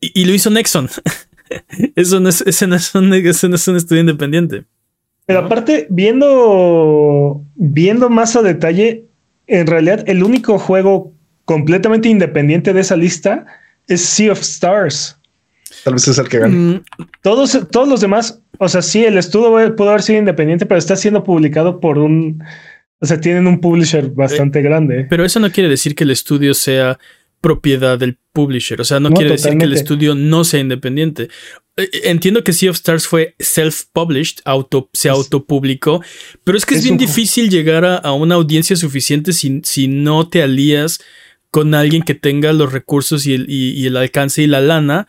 Y, 0.00 0.22
y 0.22 0.24
lo 0.24 0.32
hizo 0.32 0.48
Nexon. 0.48 0.88
Eso 1.94 2.18
no 2.18 2.30
es, 2.30 2.40
ese 2.40 2.66
no 2.66 2.74
es 2.74 2.94
un, 2.94 3.12
ese 3.12 3.48
no 3.48 3.56
es 3.56 3.68
un 3.68 3.76
estudio 3.76 4.00
independiente. 4.00 4.64
Pero 5.26 5.40
aparte, 5.40 5.86
viendo, 5.90 7.42
viendo 7.54 8.08
más 8.08 8.34
a 8.34 8.42
detalle, 8.42 9.04
en 9.46 9.66
realidad 9.66 10.02
el 10.06 10.22
único 10.22 10.58
juego 10.58 11.12
completamente 11.44 12.08
independiente 12.08 12.72
de 12.72 12.80
esa 12.80 12.96
lista 12.96 13.44
es 13.86 14.00
Sea 14.02 14.32
of 14.32 14.40
Stars. 14.40 15.18
Tal 15.84 15.92
vez 15.92 16.08
es 16.08 16.16
el 16.18 16.28
que 16.28 16.38
gane. 16.38 16.54
Mm, 16.54 16.84
Todos, 17.20 17.68
todos 17.70 17.86
los 17.86 18.00
demás, 18.00 18.40
o 18.58 18.68
sea, 18.68 18.80
sí, 18.80 19.04
el 19.04 19.18
estudio 19.18 19.76
pudo 19.76 19.90
haber 19.90 20.02
sido 20.02 20.18
independiente, 20.18 20.64
pero 20.64 20.78
está 20.78 20.96
siendo 20.96 21.22
publicado 21.22 21.78
por 21.78 21.98
un, 21.98 22.42
o 23.00 23.06
sea, 23.06 23.20
tienen 23.20 23.46
un 23.46 23.60
publisher 23.60 24.08
bastante 24.10 24.62
grande. 24.62 25.06
Pero 25.10 25.24
eso 25.24 25.38
no 25.38 25.52
quiere 25.52 25.68
decir 25.68 25.94
que 25.94 26.04
el 26.04 26.10
estudio 26.10 26.54
sea 26.54 26.98
propiedad 27.44 27.98
del 27.98 28.16
publisher. 28.32 28.80
O 28.80 28.84
sea, 28.84 28.98
no, 29.00 29.10
No, 29.10 29.16
quiere 29.16 29.32
decir 29.32 29.56
que 29.58 29.64
el 29.66 29.74
estudio 29.74 30.14
no 30.14 30.44
sea 30.44 30.60
independiente. 30.60 31.28
Eh, 31.76 31.88
Entiendo 32.04 32.42
que 32.42 32.52
Sea 32.54 32.70
of 32.70 32.76
Stars 32.76 33.06
fue 33.06 33.34
self-published, 33.38 34.40
auto, 34.46 34.88
se 34.92 35.08
autopublicó, 35.10 36.02
pero 36.42 36.56
es 36.56 36.64
que 36.64 36.74
es, 36.74 36.78
es 36.80 36.84
bien 36.84 36.94
un 36.94 36.98
difícil 36.98 37.50
llegar 37.50 37.84
a, 37.84 37.96
a 37.96 38.12
una 38.12 38.36
audiencia 38.36 38.76
suficiente 38.76 39.32
si, 39.32 39.60
si 39.64 39.88
no 39.88 40.28
te 40.28 40.42
alías 40.42 41.00
con 41.50 41.74
alguien 41.74 42.02
que 42.02 42.14
tenga 42.14 42.52
los 42.52 42.72
recursos 42.72 43.26
y 43.26 43.34
el, 43.34 43.44
y- 43.48 43.72
y 43.72 43.86
el 43.86 43.96
alcance 43.96 44.42
y 44.42 44.46
la 44.46 44.60
lana 44.60 45.06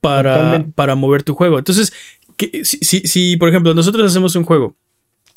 para, 0.00 0.34
Totalmente. 0.36 0.72
para 0.74 0.94
mover 0.94 1.22
tu 1.24 1.34
juego. 1.34 1.58
Entonces, 1.58 1.92
que, 2.36 2.64
si, 2.64 2.78
si, 2.78 3.00
si, 3.00 3.36
por 3.36 3.48
ejemplo, 3.48 3.74
nosotros 3.74 4.08
hacemos 4.10 4.34
un 4.36 4.44
juego 4.44 4.76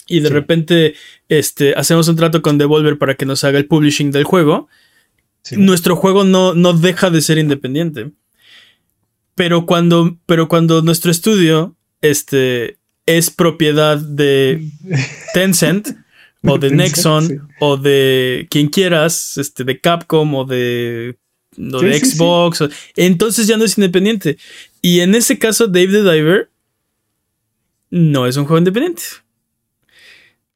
y 0.08 0.20
de 0.20 0.28
Sí. 0.28 0.34
repente 0.34 0.94
este, 1.30 1.74
hacemos 1.74 2.08
un 2.08 2.16
trato 2.16 2.42
con 2.42 2.58
Devolver 2.60 2.98
para 2.98 3.16
que 3.16 3.26
nos 3.26 3.44
haga 3.44 3.58
el 3.58 3.66
publishing 3.66 4.12
del 4.12 4.24
juego, 4.24 4.68
Sí. 5.46 5.58
nuestro 5.58 5.96
juego 5.96 6.24
no, 6.24 6.54
no 6.56 6.74
deja 6.74 7.10
de 7.12 7.22
ser 7.22 7.38
independiente. 7.38 8.12
Pero 9.36 9.66
cuando, 9.66 10.18
pero 10.26 10.48
cuando 10.48 10.82
nuestro 10.82 11.12
estudio 11.12 11.76
este, 12.02 12.80
es 13.06 13.30
propiedad 13.30 13.98
de 13.98 14.68
Tencent 15.34 15.88
o 16.42 16.58
de 16.58 16.70
Tencent, 16.70 16.80
Nexon 16.96 17.28
sí. 17.28 17.36
o 17.60 17.78
de 17.78 18.48
quien 18.50 18.70
quieras, 18.70 19.38
este, 19.38 19.64
de 19.64 19.80
Capcom 19.80 20.34
o 20.34 20.46
de, 20.46 21.18
o 21.74 21.80
Sí, 21.80 21.86
de. 21.86 22.00
Xbox, 22.00 22.62
o- 22.62 22.70
entonces 22.96 23.46
ya 23.46 23.58
no 23.58 23.66
es 23.66 23.78
independiente. 23.78 24.38
Y 24.82 25.02
en 25.02 25.14
ese 25.16 25.38
caso, 25.38 25.68
Dave 25.68 25.88
the 25.88 26.02
Diver 26.12 26.50
no 27.92 28.26
es 28.26 28.36
un 28.38 28.46
juego 28.46 28.58
independiente. 28.58 29.04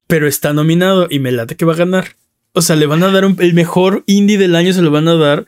Pero 0.08 0.28
está 0.28 0.54
nominado 0.54 1.06
y 1.10 1.20
me 1.20 1.32
late 1.32 1.56
que 1.56 1.66
va 1.66 1.74
a 1.74 1.78
ganar. 1.78 2.16
O 2.54 2.62
sea, 2.62 2.76
le 2.76 2.86
van 2.88 3.04
a 3.04 3.12
dar 3.12 3.26
un- 3.26 3.38
el 3.40 3.54
mejor 3.54 4.04
indie 4.08 4.38
del 4.38 4.56
año, 4.56 4.74
se 4.74 4.82
lo 4.82 4.92
van 4.92 5.08
a 5.08 5.16
dar 5.16 5.46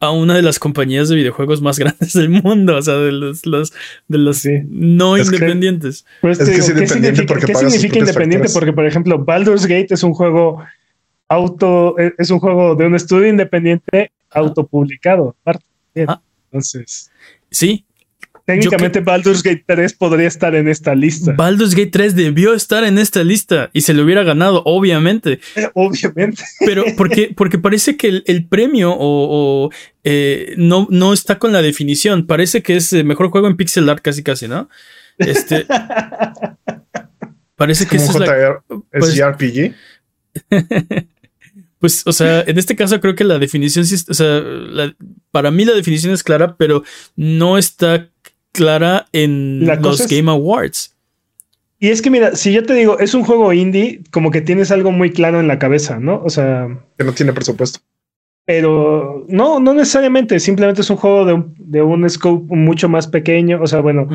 a 0.00 0.10
una 0.10 0.34
de 0.34 0.42
las 0.42 0.58
compañías 0.58 1.08
de 1.08 1.16
videojuegos 1.16 1.62
más 1.62 1.78
grandes 1.78 2.12
del 2.12 2.28
mundo. 2.28 2.76
O 2.76 2.82
sea, 2.82 2.94
de 2.94 3.12
los, 3.12 3.44
los- 3.46 3.72
de 4.08 4.18
los 4.18 4.38
Sí. 4.38 4.50
no 4.68 5.16
Es 5.16 5.28
que- 5.30 5.36
independientes. 5.36 6.04
Pues 6.20 6.38
Es 6.38 6.46
te 6.46 6.52
que 6.52 6.58
es 6.60 6.66
digo, 6.66 6.78
¿qué 6.80 6.86
significa, 6.86 7.92
qué 7.92 7.98
independiente? 8.00 8.48
factores. 8.48 8.52
Porque, 8.54 8.72
por 8.72 8.86
ejemplo, 8.86 9.24
Baldur's 9.24 9.66
Gate 9.66 9.88
es 9.94 10.02
un 10.02 10.14
juego 10.14 10.62
auto, 11.28 11.98
eh, 11.98 12.12
es 12.18 12.30
un 12.30 12.38
juego 12.38 12.74
de 12.76 12.86
un 12.86 12.94
estudio 12.94 13.28
independiente 13.28 14.10
autopublicado. 14.30 15.34
aparte. 15.40 15.64
Ah. 16.06 16.20
Entonces, 16.50 17.10
Sí, 17.50 17.84
técnicamente 18.44 19.00
Baldur's 19.00 19.42
Gate 19.42 19.64
3 19.66 19.92
podría 19.94 20.28
estar 20.28 20.54
en 20.54 20.68
esta 20.68 20.94
lista. 20.94 21.32
Baldur's 21.32 21.74
Gate 21.74 21.90
3 21.90 22.14
debió 22.14 22.54
estar 22.54 22.84
en 22.84 22.98
esta 22.98 23.24
lista 23.24 23.70
y 23.72 23.80
se 23.82 23.94
lo 23.94 24.02
hubiera 24.04 24.22
ganado, 24.22 24.62
obviamente. 24.66 25.40
Eh, 25.56 25.68
Obviamente. 25.74 26.42
Pero 26.64 26.84
porque, 26.96 27.32
porque 27.36 27.58
parece 27.58 27.96
que 27.96 28.08
el, 28.08 28.24
el 28.26 28.46
premio 28.46 28.90
o, 28.92 29.66
o, 29.66 29.70
eh, 30.04 30.54
no, 30.56 30.86
no 30.90 31.12
está 31.12 31.38
con 31.38 31.52
la 31.52 31.62
definición. 31.62 32.26
Parece 32.26 32.62
que 32.62 32.76
es 32.76 32.92
el 32.92 33.04
mejor 33.04 33.30
juego 33.30 33.46
en 33.48 33.56
pixel 33.56 33.88
art, 33.88 34.02
casi 34.02 34.22
casi, 34.22 34.46
¿no? 34.48 34.68
Este. 35.18 35.66
parece 37.56 37.86
que 37.86 37.96
es 37.96 38.14
la, 38.18 38.62
pues- 38.90 39.08
es 39.10 39.14
JRPG. 39.16 39.74
Pues, 41.78 42.02
o 42.06 42.12
sea, 42.12 42.40
en 42.46 42.58
este 42.58 42.76
caso 42.76 42.98
creo 43.00 43.14
que 43.14 43.24
la 43.24 43.38
definición 43.38 43.84
o 43.84 44.14
sea, 44.14 44.40
la- 44.40 44.94
para 45.30 45.50
mí 45.50 45.64
la 45.64 45.74
definición 45.74 46.14
es 46.14 46.22
clara, 46.22 46.56
pero 46.56 46.82
no 47.14 47.58
está 47.58 48.08
clara 48.54 49.06
en 49.12 49.66
La 49.66 49.74
los 49.74 50.06
Game 50.08 50.30
Awards. 50.30 50.94
Y 51.78 51.88
es 51.90 52.00
que 52.00 52.08
mira, 52.10 52.34
si 52.34 52.52
yo 52.52 52.62
te 52.64 52.72
digo, 52.72 52.98
es 52.98 53.12
un 53.12 53.24
juego 53.24 53.52
indie, 53.52 54.00
como 54.10 54.30
que 54.30 54.40
tienes 54.40 54.70
algo 54.70 54.90
muy 54.92 55.10
claro 55.10 55.40
en 55.40 55.48
la 55.48 55.58
cabeza, 55.58 55.98
¿no? 55.98 56.22
O 56.24 56.30
sea, 56.30 56.68
Que 56.96 57.04
no 57.04 57.12
tiene 57.12 57.32
presupuesto. 57.34 57.80
pero 58.46 59.24
no, 59.28 59.60
no 59.60 59.74
necesariamente, 59.74 60.38
simplemente 60.40 60.80
es 60.82 60.90
un 60.90 60.96
juego 60.96 61.24
de 61.26 61.32
un, 61.34 61.54
de 61.58 61.82
un 61.82 62.08
scope 62.08 62.54
mucho 62.54 62.88
más 62.88 63.06
pequeño, 63.06 63.60
o 63.60 63.66
sea, 63.66 63.80
bueno, 63.80 64.06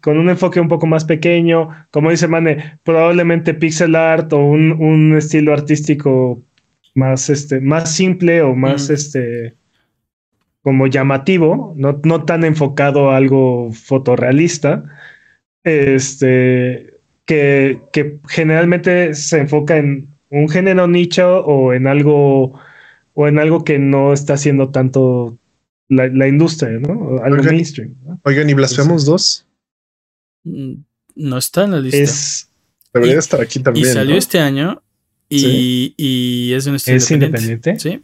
con 0.00 0.18
un 0.18 0.28
enfoque 0.30 0.58
un 0.60 0.68
poco 0.68 0.86
más 0.86 1.04
pequeño, 1.04 1.68
como 1.90 2.10
dice 2.10 2.28
Mane, 2.28 2.78
probablemente 2.84 3.54
pixel 3.54 3.94
art 3.96 4.32
o 4.32 4.38
un, 4.38 4.72
un 4.72 5.16
estilo 5.16 5.52
artístico 5.52 6.42
más, 6.94 7.30
este, 7.30 7.60
más 7.60 7.94
simple 7.94 8.42
o 8.42 8.54
más, 8.54 8.88
Mm. 8.88 8.92
este, 8.92 9.54
como 10.62 10.86
llamativo, 10.86 11.72
no, 11.76 12.00
no 12.04 12.24
tan 12.24 12.44
enfocado 12.44 13.10
a 13.10 13.16
algo 13.16 13.72
fotorrealista, 13.72 14.84
este, 15.64 16.94
que, 17.24 17.80
que 17.92 18.20
generalmente 18.28 19.14
se 19.14 19.38
enfoca 19.38 19.76
en 19.78 20.08
un 20.30 20.48
género 20.48 20.86
nicho 20.86 21.44
o 21.44 21.72
en 21.72 21.86
algo, 21.86 22.58
o 23.14 23.28
en 23.28 23.38
algo 23.38 23.64
que 23.64 23.78
no 23.78 24.12
está 24.12 24.34
haciendo 24.34 24.70
tanto 24.70 25.38
la, 25.88 26.08
la 26.08 26.28
industria, 26.28 26.78
¿no? 26.78 27.18
Algo 27.22 27.38
Oigan, 27.40 27.54
mainstream. 27.54 27.94
¿no? 28.04 28.20
Oigan, 28.24 28.48
¿y 28.48 28.54
Blasphemous 28.54 29.04
2? 29.06 29.46
Mm, 30.44 30.72
No 31.16 31.38
está 31.38 31.64
en 31.64 31.70
la 31.72 31.80
lista. 31.80 31.98
Es, 31.98 32.46
Debería 32.92 33.14
Y- 33.14 33.18
estar 33.18 33.40
aquí 33.40 33.60
y 33.60 33.62
también. 33.62 33.86
salió 33.86 34.12
¿no? 34.12 34.18
este 34.18 34.40
año 34.40 34.82
y, 35.28 35.38
Sí. 35.38 35.94
y 35.96 36.52
es 36.54 36.66
un 36.66 36.74
estudio 36.74 36.96
¿Es 36.96 37.10
independiente? 37.10 37.78
Sí. 37.78 38.00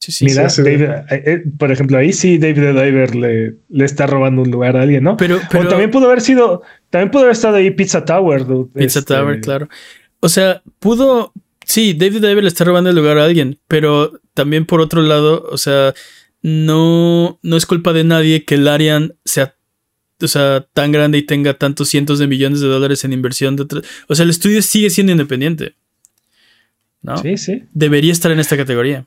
Sí, 0.00 0.12
sí. 0.12 0.24
Mira, 0.24 0.48
sí. 0.48 0.62
David- 0.62 0.88
eh, 1.10 1.22
eh, 1.26 1.42
por 1.58 1.70
ejemplo, 1.70 1.98
ahí 1.98 2.12
sí 2.14 2.38
David 2.38 2.62
the 2.62 2.72
Diver 2.84 3.14
le, 3.14 3.54
le 3.68 3.84
está 3.84 4.06
robando 4.06 4.40
un 4.42 4.50
lugar 4.50 4.76
a 4.78 4.82
alguien, 4.82 5.04
¿no? 5.04 5.16
Pero, 5.18 5.38
pero 5.50 5.64
o 5.64 5.68
también 5.68 5.90
pudo 5.90 6.06
haber 6.06 6.22
sido, 6.22 6.62
también 6.88 7.10
pudo 7.10 7.22
haber 7.22 7.32
estado 7.32 7.56
ahí 7.56 7.70
Pizza 7.70 8.04
Tower, 8.04 8.46
dude. 8.46 8.70
Pizza 8.72 9.00
Este, 9.00 9.14
Tower, 9.14 9.40
claro. 9.42 9.68
O 10.20 10.28
sea, 10.30 10.62
pudo. 10.78 11.32
Sí, 11.66 11.92
David 11.92 12.22
Diver 12.22 12.42
le 12.42 12.48
está 12.48 12.64
robando 12.64 12.88
el 12.90 12.96
lugar 12.96 13.18
a 13.18 13.24
alguien, 13.24 13.58
pero 13.68 14.20
también 14.32 14.64
por 14.64 14.80
otro 14.80 15.02
lado, 15.02 15.46
o 15.50 15.58
sea, 15.58 15.92
no, 16.42 17.38
no 17.42 17.56
es 17.56 17.66
culpa 17.66 17.92
de 17.92 18.02
nadie 18.04 18.44
que 18.44 18.54
el 18.54 18.66
Arian 18.68 19.14
sea, 19.26 19.54
o 20.22 20.26
sea, 20.28 20.66
tan 20.72 20.92
grande 20.92 21.18
y 21.18 21.22
tenga 21.22 21.54
tantos 21.54 21.88
cientos 21.90 22.18
de 22.18 22.26
millones 22.26 22.60
de 22.60 22.68
dólares 22.68 23.04
en 23.04 23.12
inversión. 23.12 23.54
De 23.56 23.66
o 24.08 24.14
sea, 24.14 24.24
el 24.24 24.30
estudio 24.30 24.62
sigue 24.62 24.88
siendo 24.88 25.12
independiente. 25.12 25.74
¿No? 27.02 27.18
Sí, 27.18 27.36
sí. 27.36 27.64
Debería 27.72 28.12
estar 28.12 28.30
en 28.32 28.40
esta 28.40 28.56
categoría. 28.56 29.06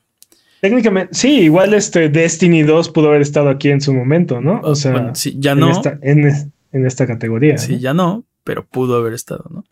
Técnicamente, 0.63 1.13
sí, 1.13 1.41
igual 1.41 1.73
este 1.73 2.07
Destiny 2.07 2.61
2 2.63 2.87
pudo 2.91 3.09
haber 3.09 3.21
estado 3.21 3.49
aquí 3.49 3.67
en 3.69 3.81
su 3.81 3.93
momento, 3.93 4.39
¿no? 4.39 4.61
O 4.63 4.75
sea, 4.75 4.93
Bueno, 4.93 5.13
sí, 5.13 5.35
ya 5.37 5.51
en, 5.51 5.59
no. 5.59 5.69
esta, 5.69 5.99
en, 6.01 6.25
es- 6.25 6.47
en 6.71 6.85
esta 6.85 7.05
categoría. 7.05 7.57
Sí, 7.57 7.79
ya 7.79 7.93
no, 7.93 8.23
pero 8.45 8.65
pudo 8.65 8.95
haber 8.95 9.11
estado, 9.13 9.43
¿no? 9.49 9.65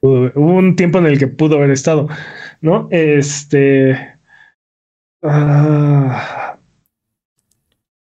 hubo 0.00 0.54
un 0.56 0.74
tiempo 0.74 0.98
en 0.98 1.06
el 1.06 1.16
que 1.16 1.28
pudo 1.28 1.58
haber 1.58 1.70
estado, 1.70 2.08
¿no? 2.60 2.88
Este. 2.90 3.96
Ah. 5.22 6.58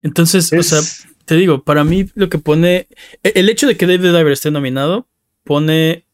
Entonces, 0.02 0.52
o 0.52 0.62
sea, 0.64 0.80
te 1.26 1.36
digo, 1.36 1.62
para 1.62 1.84
mí 1.84 2.06
lo 2.16 2.28
que 2.28 2.38
pone. 2.38 2.88
E-, 3.22 3.32
el 3.36 3.48
hecho 3.48 3.68
de 3.68 3.76
que 3.76 3.86
David 3.86 4.02
Diver 4.16 4.32
esté 4.32 4.50
nominado 4.50 5.06
pone 5.44 6.04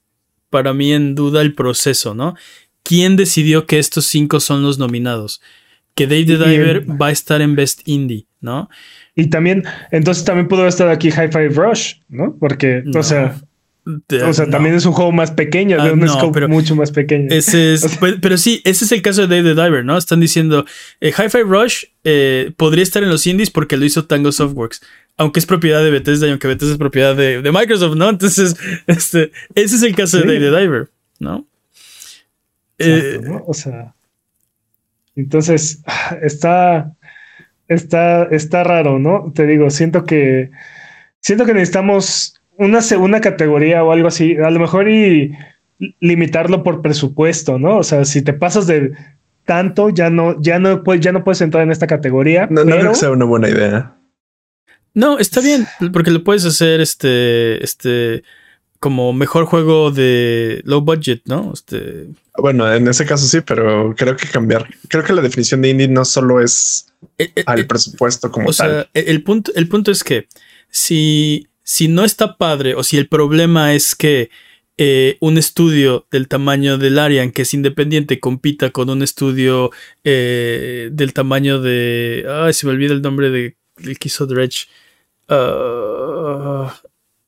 para 0.51 0.75
mí 0.75 0.93
en 0.93 1.15
duda 1.15 1.41
el 1.41 1.55
proceso, 1.55 2.15
¿no? 2.15 2.35
¿Quién 2.83 3.17
decidió 3.17 3.65
que 3.67 3.79
estos 3.79 4.05
cinco 4.05 4.41
son 4.41 4.63
los 4.63 4.79
nominados? 4.79 5.41
Que 5.95 6.07
David 6.07 6.39
Diver 6.45 7.01
va 7.01 7.09
a 7.09 7.11
estar 7.11 7.43
en 7.43 7.55
Best 7.55 7.83
Indie, 7.87 8.27
¿no? 8.41 8.71
Y 9.15 9.27
también, 9.29 9.65
entonces 9.91 10.25
también 10.25 10.49
pudo 10.49 10.67
estar 10.67 10.89
aquí 10.89 11.11
High 11.11 11.31
Five 11.31 11.51
Rush, 11.51 11.97
¿no? 12.09 12.35
Porque, 12.39 12.83
o 12.95 13.03
sea 13.03 13.37
o 13.85 14.33
sea, 14.33 14.49
también 14.49 14.77
es 14.77 14.87
un 14.87 14.93
juego 14.93 15.11
más 15.11 15.33
pequeño, 15.33 15.83
de 15.83 15.91
ah, 15.91 15.93
un 15.93 16.09
scope 16.09 16.47
mucho 16.47 16.77
más 16.77 16.93
pequeño. 16.93 17.27
Ese 17.31 17.75
es, 17.75 17.99
pero, 18.21 18.39
sí, 18.39 18.61
ese 18.65 18.85
es 18.85 18.93
el 18.93 19.03
caso 19.03 19.27
de 19.27 19.37
Dave 19.37 19.55
the 19.55 19.61
Diver, 19.61 19.85
¿no? 19.85 19.99
Están 19.99 20.21
diciendo, 20.21 20.65
eh, 21.01 21.13
Hi-Fi 21.17 21.43
Rush 21.43 21.85
eh, 22.05 22.53
podría 22.57 22.85
estar 22.85 23.03
en 23.03 23.09
los 23.09 23.27
indies 23.27 23.51
porque 23.51 23.77
lo 23.77 23.85
hizo 23.85 24.05
Tango 24.05 24.31
Softworks, 24.31 24.83
aunque 25.17 25.41
es 25.41 25.47
propiedad 25.47 25.83
de 25.83 25.91
Bethesda 25.91 26.29
y 26.29 26.31
aunque 26.31 26.47
Bethesda 26.47 26.73
es 26.73 26.79
propiedad 26.79 27.17
de, 27.17 27.43
Microsoft, 27.53 27.97
¿no? 27.97 28.09
Entonces, 28.09 28.57
este, 28.87 29.33
ese 29.57 29.77
es 29.77 29.83
el 29.83 29.97
caso 29.97 30.19
de 30.19 30.27
Dave 30.27 30.39
the 30.39 30.61
Diver, 30.61 30.89
¿no? 31.19 31.45
Eh, 32.79 33.21
o 33.47 33.55
sea, 33.55 33.95
entonces, 35.17 35.83
está, 36.23 36.93
está, 37.69 38.25
está 38.25 38.65
raro, 38.65 38.99
¿no? 38.99 39.33
Te 39.35 39.47
digo, 39.47 39.71
siento 39.71 40.05
que, 40.05 40.51
siento 41.21 41.45
que 41.45 41.55
necesitamos 41.55 42.35
una 42.57 42.83
segunda 42.83 43.21
categoría 43.21 43.83
o 43.83 43.93
algo 43.93 44.09
así, 44.09 44.37
a 44.37 44.51
lo 44.51 44.61
mejor 44.61 44.89
y 44.89 45.37
limitarlo 46.01 46.63
por 46.63 46.83
presupuesto, 46.83 47.59
¿no? 47.59 47.79
O 47.79 47.83
sea, 47.83 48.05
si 48.05 48.23
te 48.23 48.33
pasas 48.33 48.67
de 48.67 48.93
tanto, 49.45 49.91
ya 49.91 50.11
no, 50.11 50.41
ya 50.41 50.59
no, 50.59 50.85
puedes, 50.85 51.03
ya 51.03 51.13
no 51.13 51.25
puedes 51.25 51.41
entrar 51.41 51.65
en 51.65 51.73
esta 51.73 51.87
categoría. 51.87 52.47
No, 52.51 52.65
no 52.65 52.77
creo 52.77 52.91
que 52.91 52.97
sea 52.97 53.11
una 53.11 53.25
buena 53.25 53.49
idea. 53.49 53.97
No, 54.95 55.19
está 55.19 55.41
bien, 55.41 55.67
porque 55.93 56.11
lo 56.11 56.23
puedes 56.23 56.45
hacer 56.45 56.81
este, 56.81 57.65
este, 57.65 58.23
como 58.83 59.13
mejor 59.13 59.45
juego 59.45 59.93
de 59.93 60.61
low 60.65 60.81
budget, 60.81 61.23
¿no? 61.27 61.53
Este. 61.55 62.09
Bueno, 62.37 62.71
en 62.75 62.89
ese 62.89 63.07
caso 63.07 63.27
sí, 63.27 63.41
pero 63.41 63.95
creo 63.97 64.17
que 64.17 64.27
cambiar. 64.27 64.69
Creo 64.89 65.05
que 65.05 65.13
la 65.13 65.23
definición 65.23 65.63
de 65.63 65.69
indie 65.69 65.87
no 65.87 66.05
solo 66.05 66.41
es 66.41 66.93
eh, 67.17 67.31
eh, 67.37 67.45
al 67.47 67.61
eh, 67.61 67.65
presupuesto 67.65 68.33
como 68.33 68.49
o 68.49 68.53
Sea, 68.53 68.89
el 68.93 69.23
punto, 69.23 69.53
el 69.55 69.69
punto 69.69 69.93
es 69.93 70.03
que 70.03 70.27
si 70.69 71.47
si 71.63 71.87
no 71.87 72.05
está 72.05 72.37
padre 72.37 72.75
o 72.75 72.83
si 72.83 72.99
el 72.99 73.07
problema 73.07 73.73
es 73.73 73.95
que 73.95 74.31
eh, 74.79 75.17
un 75.21 75.39
estudio 75.39 76.09
del 76.11 76.27
tamaño 76.27 76.77
del 76.77 76.99
Arian, 76.99 77.31
que 77.31 77.43
es 77.43 77.55
independiente, 77.55 78.19
compita 78.19 78.71
con 78.71 78.91
un 78.91 79.03
estudio 79.03 79.71
eh, 80.03 80.89
del 80.91 81.13
tamaño 81.13 81.61
de. 81.61 82.27
Ay, 82.29 82.53
se 82.53 82.67
me 82.67 82.73
olvida 82.73 82.93
el 82.93 83.03
nombre 83.03 83.31
de, 83.31 83.57
del 83.77 83.99
que 84.01 84.09
hizo 84.09 84.27
Dredge. 84.27 84.67
Ah, 85.29 86.75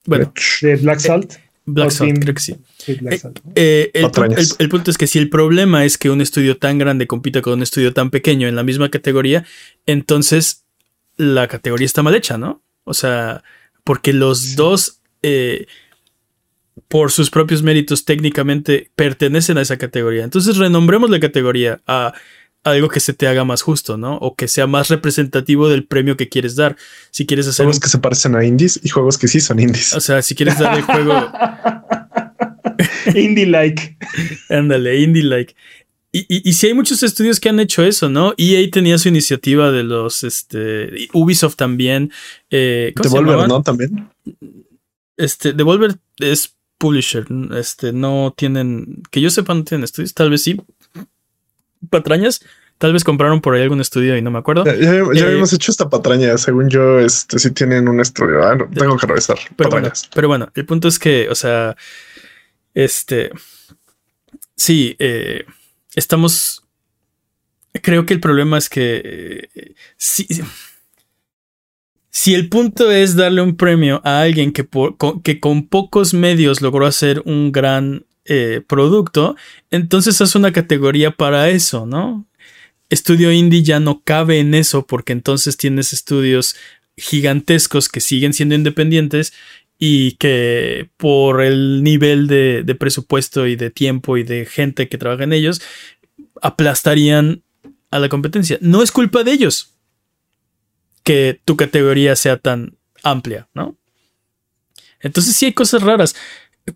bueno. 0.04 0.32
¿De 0.60 0.76
Black 0.76 0.98
Salt? 0.98 1.43
Black 1.66 1.90
Salt, 1.90 2.18
creo 2.20 2.34
que 2.34 2.40
sí. 2.40 2.56
Eh, 3.54 3.90
el, 3.94 4.10
el, 4.58 4.68
punto 4.68 4.90
es 4.90 4.98
que 4.98 5.06
si 5.06 5.18
el 5.18 5.30
problema 5.30 5.84
es 5.84 5.96
que 5.96 6.10
un 6.10 6.20
estudio 6.20 6.58
tan 6.58 6.78
grande 6.78 7.06
compita 7.06 7.40
con 7.40 7.54
un 7.54 7.62
estudio 7.62 7.94
tan 7.94 8.10
pequeño 8.10 8.48
en 8.48 8.56
la 8.56 8.62
misma 8.62 8.90
categoría, 8.90 9.46
entonces 9.86 10.64
la 11.16 11.48
categoría 11.48 11.86
está 11.86 12.02
mal 12.02 12.14
hecha, 12.14 12.36
¿no? 12.36 12.62
O 12.84 12.92
sea, 12.92 13.42
porque 13.82 14.12
los 14.12 14.56
dos, 14.56 15.00
eh, 15.22 15.66
por 16.88 17.10
sus 17.10 17.30
propios 17.30 17.62
méritos, 17.62 18.04
técnicamente 18.04 18.90
pertenecen 18.94 19.58
a 19.58 19.62
esa 19.62 19.78
categoría. 19.78 20.24
Entonces 20.24 20.56
renombremos 20.56 21.10
la 21.10 21.20
categoría 21.20 21.80
a 21.86 22.12
algo 22.64 22.88
que 22.88 23.00
se 23.00 23.12
te 23.12 23.26
haga 23.26 23.44
más 23.44 23.62
justo, 23.62 23.96
¿no? 23.96 24.16
O 24.16 24.34
que 24.34 24.48
sea 24.48 24.66
más 24.66 24.88
representativo 24.88 25.68
del 25.68 25.84
premio 25.86 26.16
que 26.16 26.28
quieres 26.28 26.56
dar. 26.56 26.76
Si 27.10 27.26
quieres 27.26 27.46
hacer. 27.46 27.64
Juegos 27.64 27.80
que 27.80 27.88
se 27.88 27.98
parecen 27.98 28.34
a 28.34 28.44
indies 28.44 28.80
y 28.82 28.88
juegos 28.88 29.18
que 29.18 29.28
sí 29.28 29.40
son 29.40 29.60
indies. 29.60 29.92
O 29.94 30.00
sea, 30.00 30.22
si 30.22 30.34
quieres 30.34 30.58
dar 30.58 30.76
el 30.76 30.82
juego. 30.82 31.30
indie-like. 33.14 33.96
Ándale, 34.48 34.98
indie-like. 34.98 35.54
Y, 36.16 36.52
si 36.52 36.68
hay 36.68 36.74
muchos 36.74 37.02
estudios 37.02 37.40
que 37.40 37.48
han 37.48 37.58
hecho 37.58 37.82
eso, 37.82 38.08
¿no? 38.08 38.34
EA 38.38 38.70
tenía 38.70 38.98
su 38.98 39.08
iniciativa 39.08 39.72
de 39.72 39.82
los, 39.82 40.22
este, 40.22 41.08
Ubisoft 41.12 41.56
también. 41.56 42.12
Eh, 42.50 42.94
Devolver, 43.02 43.48
¿no? 43.48 43.64
También. 43.64 44.08
Este, 45.16 45.52
Devolver 45.52 45.96
es 46.20 46.54
publisher, 46.78 47.26
este, 47.56 47.92
no 47.92 48.32
tienen, 48.36 49.02
que 49.10 49.20
yo 49.20 49.30
sepa, 49.30 49.54
no 49.54 49.64
tienen 49.64 49.82
estudios, 49.82 50.14
tal 50.14 50.30
vez 50.30 50.42
sí. 50.42 50.60
Patrañas, 51.88 52.44
tal 52.78 52.92
vez 52.92 53.04
compraron 53.04 53.40
por 53.40 53.54
ahí 53.54 53.62
algún 53.62 53.80
estudio 53.80 54.16
y 54.16 54.22
no 54.22 54.30
me 54.30 54.38
acuerdo. 54.38 54.64
Ya, 54.64 54.74
ya, 54.74 55.26
habíamos 55.26 55.52
eh, 55.52 55.56
hecho 55.56 55.70
esta 55.70 55.88
patraña, 55.88 56.36
según 56.38 56.68
yo, 56.68 56.98
este, 56.98 57.38
sí 57.38 57.50
tienen 57.52 57.88
un 57.88 58.00
estudio. 58.00 58.42
Ah, 58.42 58.56
tengo 58.74 58.96
que 58.96 59.06
revisar. 59.06 59.38
Pero 59.56 59.70
bueno, 59.70 59.92
pero 60.14 60.28
bueno, 60.28 60.48
el 60.54 60.66
punto 60.66 60.88
es 60.88 60.98
que, 60.98 61.28
o 61.30 61.34
sea, 61.34 61.76
este, 62.74 63.30
sí, 64.56 64.96
eh 64.98 65.44
estamos... 65.94 66.62
Creo 67.82 68.06
que 68.06 68.14
el 68.14 68.20
problema 68.20 68.56
es 68.56 68.68
que 68.68 69.48
eh, 69.54 69.74
si, 69.96 70.28
si 72.10 72.34
el 72.34 72.48
punto 72.48 72.90
es 72.90 73.16
darle 73.16 73.42
un 73.42 73.56
premio 73.56 74.00
a 74.04 74.20
alguien 74.20 74.52
que, 74.52 74.64
con, 74.64 75.22
que 75.22 75.40
con 75.40 75.66
pocos 75.66 76.14
medios 76.14 76.62
logró 76.62 76.86
hacer 76.86 77.20
un 77.24 77.50
gran 77.50 78.06
eh, 78.26 78.62
producto, 78.66 79.36
entonces 79.70 80.20
haz 80.20 80.34
una 80.34 80.52
categoría 80.52 81.10
para 81.10 81.50
eso, 81.50 81.86
¿no? 81.86 82.26
Estudio 82.90 83.32
indie 83.32 83.62
ya 83.62 83.80
no 83.80 84.02
cabe 84.02 84.38
en 84.38 84.54
eso 84.54 84.86
porque 84.86 85.12
entonces 85.12 85.56
tienes 85.56 85.92
estudios 85.92 86.56
gigantescos 86.96 87.88
que 87.88 88.00
siguen 88.00 88.32
siendo 88.32 88.54
independientes 88.54 89.32
y 89.78 90.12
que 90.12 90.88
por 90.96 91.42
el 91.42 91.82
nivel 91.82 92.26
de, 92.26 92.62
de, 92.64 92.74
presupuesto 92.74 93.46
y 93.46 93.56
de 93.56 93.70
tiempo 93.70 94.16
y 94.16 94.22
de 94.22 94.46
gente 94.46 94.88
que 94.88 94.98
trabaja 94.98 95.24
en 95.24 95.32
ellos, 95.32 95.60
aplastarían 96.40 97.42
a 97.90 97.98
la 97.98 98.08
competencia. 98.08 98.58
No 98.60 98.82
es 98.82 98.92
culpa 98.92 99.24
de 99.24 99.32
ellos 99.32 99.74
que 101.02 101.40
tu 101.44 101.56
categoría 101.56 102.16
sea 102.16 102.38
tan 102.38 102.76
amplia, 103.02 103.48
¿no? 103.54 103.76
Entonces 105.00 105.36
sí 105.36 105.46
hay 105.46 105.52
cosas 105.52 105.82
raras. 105.82 106.16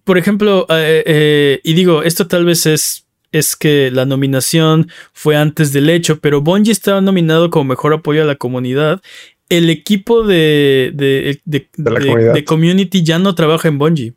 Por 0.05 0.19
ejemplo, 0.19 0.67
eh, 0.69 1.03
eh, 1.07 1.61
y 1.65 1.73
digo, 1.75 2.03
esto 2.03 2.27
tal 2.27 2.45
vez 2.45 2.67
es, 2.67 3.07
es 3.33 3.57
que 3.57 3.91
la 3.91 4.05
nominación 4.05 4.91
fue 5.13 5.37
antes 5.37 5.73
del 5.73 5.89
hecho, 5.89 6.21
pero 6.21 6.41
Bungie 6.41 6.73
estaba 6.73 7.01
nominado 7.01 7.51
como 7.51 7.65
mejor 7.65 7.95
apoyo 7.95 8.23
a 8.23 8.27
la 8.27 8.37
comunidad 8.37 9.01
el 9.49 9.71
equipo 9.71 10.25
de, 10.25 10.93
de, 11.45 12.45
community 12.45 13.03
ya 13.03 13.19
no 13.19 13.35
trabaja 13.35 13.69
en 13.69 13.79
Bungie. 13.79 14.15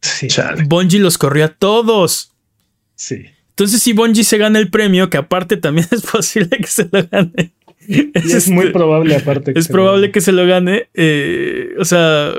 Sí. 0.00 0.28
Bungie 0.66 1.00
los 1.00 1.18
corrió 1.18 1.46
a 1.46 1.48
todos. 1.48 2.32
Sí. 2.94 3.26
Entonces, 3.50 3.82
si 3.82 3.92
Bungie 3.92 4.24
se 4.24 4.38
gana 4.38 4.58
el 4.58 4.70
premio, 4.70 5.10
que 5.10 5.16
aparte 5.16 5.56
también 5.56 5.86
es 5.90 6.02
posible 6.02 6.58
que 6.58 6.66
se 6.66 6.88
lo 6.90 7.06
gane. 7.10 7.52
Es, 7.88 8.48
muy 8.50 8.66
este, 8.66 8.72
probable, 8.72 9.16
aparte. 9.16 9.52
es 9.56 9.66
probable 9.66 10.12
que 10.12 10.20
se 10.20 10.32
lo 10.32 10.46
gane. 10.46 10.90
Eh, 10.92 11.70
o 11.78 11.84
sea, 11.86 12.34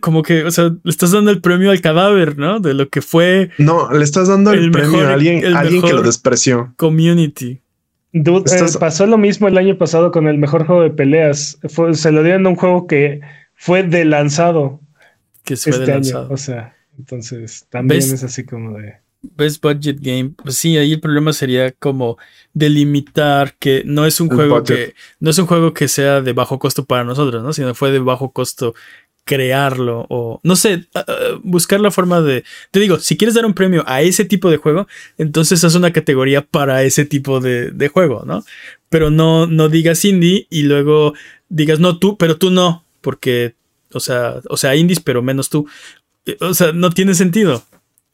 como 0.00 0.22
que, 0.22 0.44
o 0.44 0.50
sea, 0.50 0.64
le 0.82 0.90
estás 0.90 1.12
dando 1.12 1.30
el 1.30 1.40
premio 1.40 1.70
al 1.70 1.80
cadáver, 1.80 2.38
¿no? 2.38 2.60
De 2.60 2.74
lo 2.74 2.88
que 2.88 3.02
fue. 3.02 3.50
No, 3.58 3.90
le 3.90 4.04
estás 4.04 4.28
dando 4.28 4.52
el, 4.52 4.70
premio 4.70 5.06
a 5.06 5.14
alguien, 5.14 5.44
alguien 5.56 5.82
que 5.82 5.92
lo 5.92 6.02
despreció. 6.02 6.72
Community. 6.76 7.60
Dude, 8.12 8.50
eh, 8.54 8.64
pasó 8.80 9.06
lo 9.06 9.18
mismo 9.18 9.48
el 9.48 9.58
año 9.58 9.76
pasado 9.76 10.10
con 10.12 10.28
el 10.28 10.38
mejor 10.38 10.66
juego 10.66 10.82
de 10.82 10.90
peleas. 10.90 11.58
se 11.92 12.12
lo 12.12 12.22
dieron 12.22 12.46
a 12.46 12.50
un 12.50 12.56
juego 12.56 12.86
que 12.86 13.20
fue 13.54 13.82
de 13.82 14.04
lanzado. 14.04 14.80
Que 15.44 15.56
fue 15.56 15.72
este 15.72 15.86
lanzado. 15.86 16.26
Año. 16.26 16.34
O 16.34 16.36
sea, 16.36 16.76
entonces 16.98 17.66
también 17.68 18.00
es 18.00 18.22
así 18.22 18.44
como 18.44 18.78
de. 18.78 18.94
Best 19.20 19.62
Budget 19.62 19.98
Game. 20.00 20.32
Pues 20.42 20.56
sí, 20.56 20.76
ahí 20.78 20.92
el 20.92 21.00
problema 21.00 21.32
sería 21.32 21.72
como 21.72 22.18
delimitar 22.54 23.56
que 23.58 23.82
no 23.84 24.06
es 24.06 24.20
un 24.20 24.28
juego 24.28 24.62
que. 24.62 24.94
No 25.20 25.30
es 25.30 25.38
un 25.38 25.46
juego 25.46 25.74
que 25.74 25.88
sea 25.88 26.22
de 26.22 26.32
bajo 26.32 26.58
costo 26.58 26.84
para 26.84 27.04
nosotros, 27.04 27.42
¿no? 27.42 27.52
Sino 27.52 27.74
fue 27.74 27.90
de 27.90 27.98
bajo 27.98 28.32
costo 28.32 28.74
crearlo 29.28 30.06
o 30.08 30.40
no 30.42 30.56
sé, 30.56 30.86
buscar 31.42 31.80
la 31.80 31.90
forma 31.90 32.22
de... 32.22 32.44
Te 32.70 32.80
digo, 32.80 32.98
si 32.98 33.18
quieres 33.18 33.34
dar 33.34 33.44
un 33.44 33.52
premio 33.52 33.84
a 33.86 34.00
ese 34.00 34.24
tipo 34.24 34.50
de 34.50 34.56
juego, 34.56 34.88
entonces 35.18 35.62
haz 35.64 35.74
una 35.74 35.92
categoría 35.92 36.46
para 36.46 36.82
ese 36.82 37.04
tipo 37.04 37.38
de, 37.38 37.70
de 37.70 37.88
juego, 37.88 38.24
¿no? 38.26 38.42
Pero 38.88 39.10
no, 39.10 39.46
no 39.46 39.68
digas 39.68 40.06
indie 40.06 40.46
y 40.48 40.62
luego 40.62 41.12
digas 41.50 41.78
no 41.78 41.98
tú, 41.98 42.16
pero 42.16 42.38
tú 42.38 42.50
no, 42.50 42.86
porque, 43.02 43.54
o 43.92 44.00
sea, 44.00 44.40
o 44.48 44.56
sea, 44.56 44.74
indies, 44.76 45.00
pero 45.00 45.20
menos 45.20 45.50
tú. 45.50 45.68
O 46.40 46.54
sea, 46.54 46.72
no 46.72 46.88
tiene 46.88 47.14
sentido. 47.14 47.62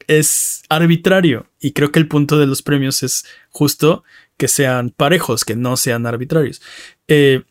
Es 0.08 0.64
arbitrario 0.68 1.46
y 1.60 1.72
creo 1.72 1.92
que 1.92 2.00
el 2.00 2.08
punto 2.08 2.38
de 2.38 2.46
los 2.46 2.60
premios 2.62 3.04
es 3.04 3.24
justo 3.50 4.02
que 4.36 4.48
sean 4.48 4.90
parejos, 4.90 5.44
que 5.44 5.54
no 5.54 5.76
sean 5.76 6.06
arbitrarios. 6.06 6.60
Eh, 7.06 7.44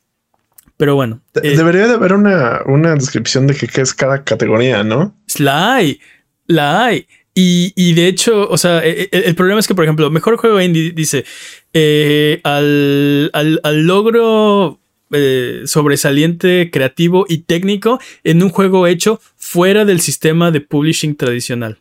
Pero 0.83 0.95
bueno. 0.95 1.21
Eh, 1.35 1.55
debería 1.55 1.87
de 1.87 1.93
haber 1.93 2.11
una, 2.11 2.61
una 2.65 2.93
descripción 2.93 3.47
de 3.47 3.55
qué 3.55 3.79
es 3.79 3.93
cada 3.93 4.25
categoría, 4.25 4.83
¿no? 4.83 5.17
La 5.39 5.75
hay, 5.75 6.01
la 6.45 6.83
hay. 6.83 7.07
Y, 7.33 7.93
de 7.93 8.09
hecho, 8.09 8.49
o 8.49 8.57
sea, 8.57 8.85
e, 8.85 9.03
e, 9.03 9.09
el, 9.11 9.33
problema 9.33 9.61
es 9.61 9.67
que, 9.69 9.75
por 9.75 9.85
ejemplo, 9.85 10.11
mejor 10.11 10.35
juego 10.35 10.59
indie 10.59 10.91
dice 10.91 11.23
eh, 11.71 12.41
al, 12.43 13.31
al, 13.31 13.87
logro 13.87 14.81
eh, 15.13 15.61
sobresaliente, 15.67 16.69
creativo 16.69 17.25
y 17.29 17.43
técnico 17.43 17.97
en 18.25 18.43
un 18.43 18.49
juego 18.49 18.85
hecho 18.85 19.21
fuera 19.37 19.85
del 19.85 20.01
sistema 20.01 20.51
de 20.51 20.59
publishing 20.59 21.15
tradicional. 21.15 21.79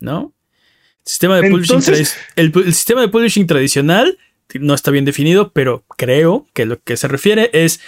¿No? 0.00 0.34
Sistema 1.04 1.40
de 1.40 1.50
publishing 1.50 1.80
el, 2.34 2.52
el, 2.52 2.74
sistema 2.74 3.02
de 3.02 3.08
publishing 3.08 3.46
tradicional 3.46 4.18
no 4.60 4.74
está 4.74 4.90
bien 4.90 5.04
definido, 5.04 5.52
pero 5.52 5.84
creo 5.96 6.46
que 6.52 6.66
lo 6.66 6.80
que 6.80 6.96
se 6.96 7.08
refiere 7.08 7.50
es 7.52 7.80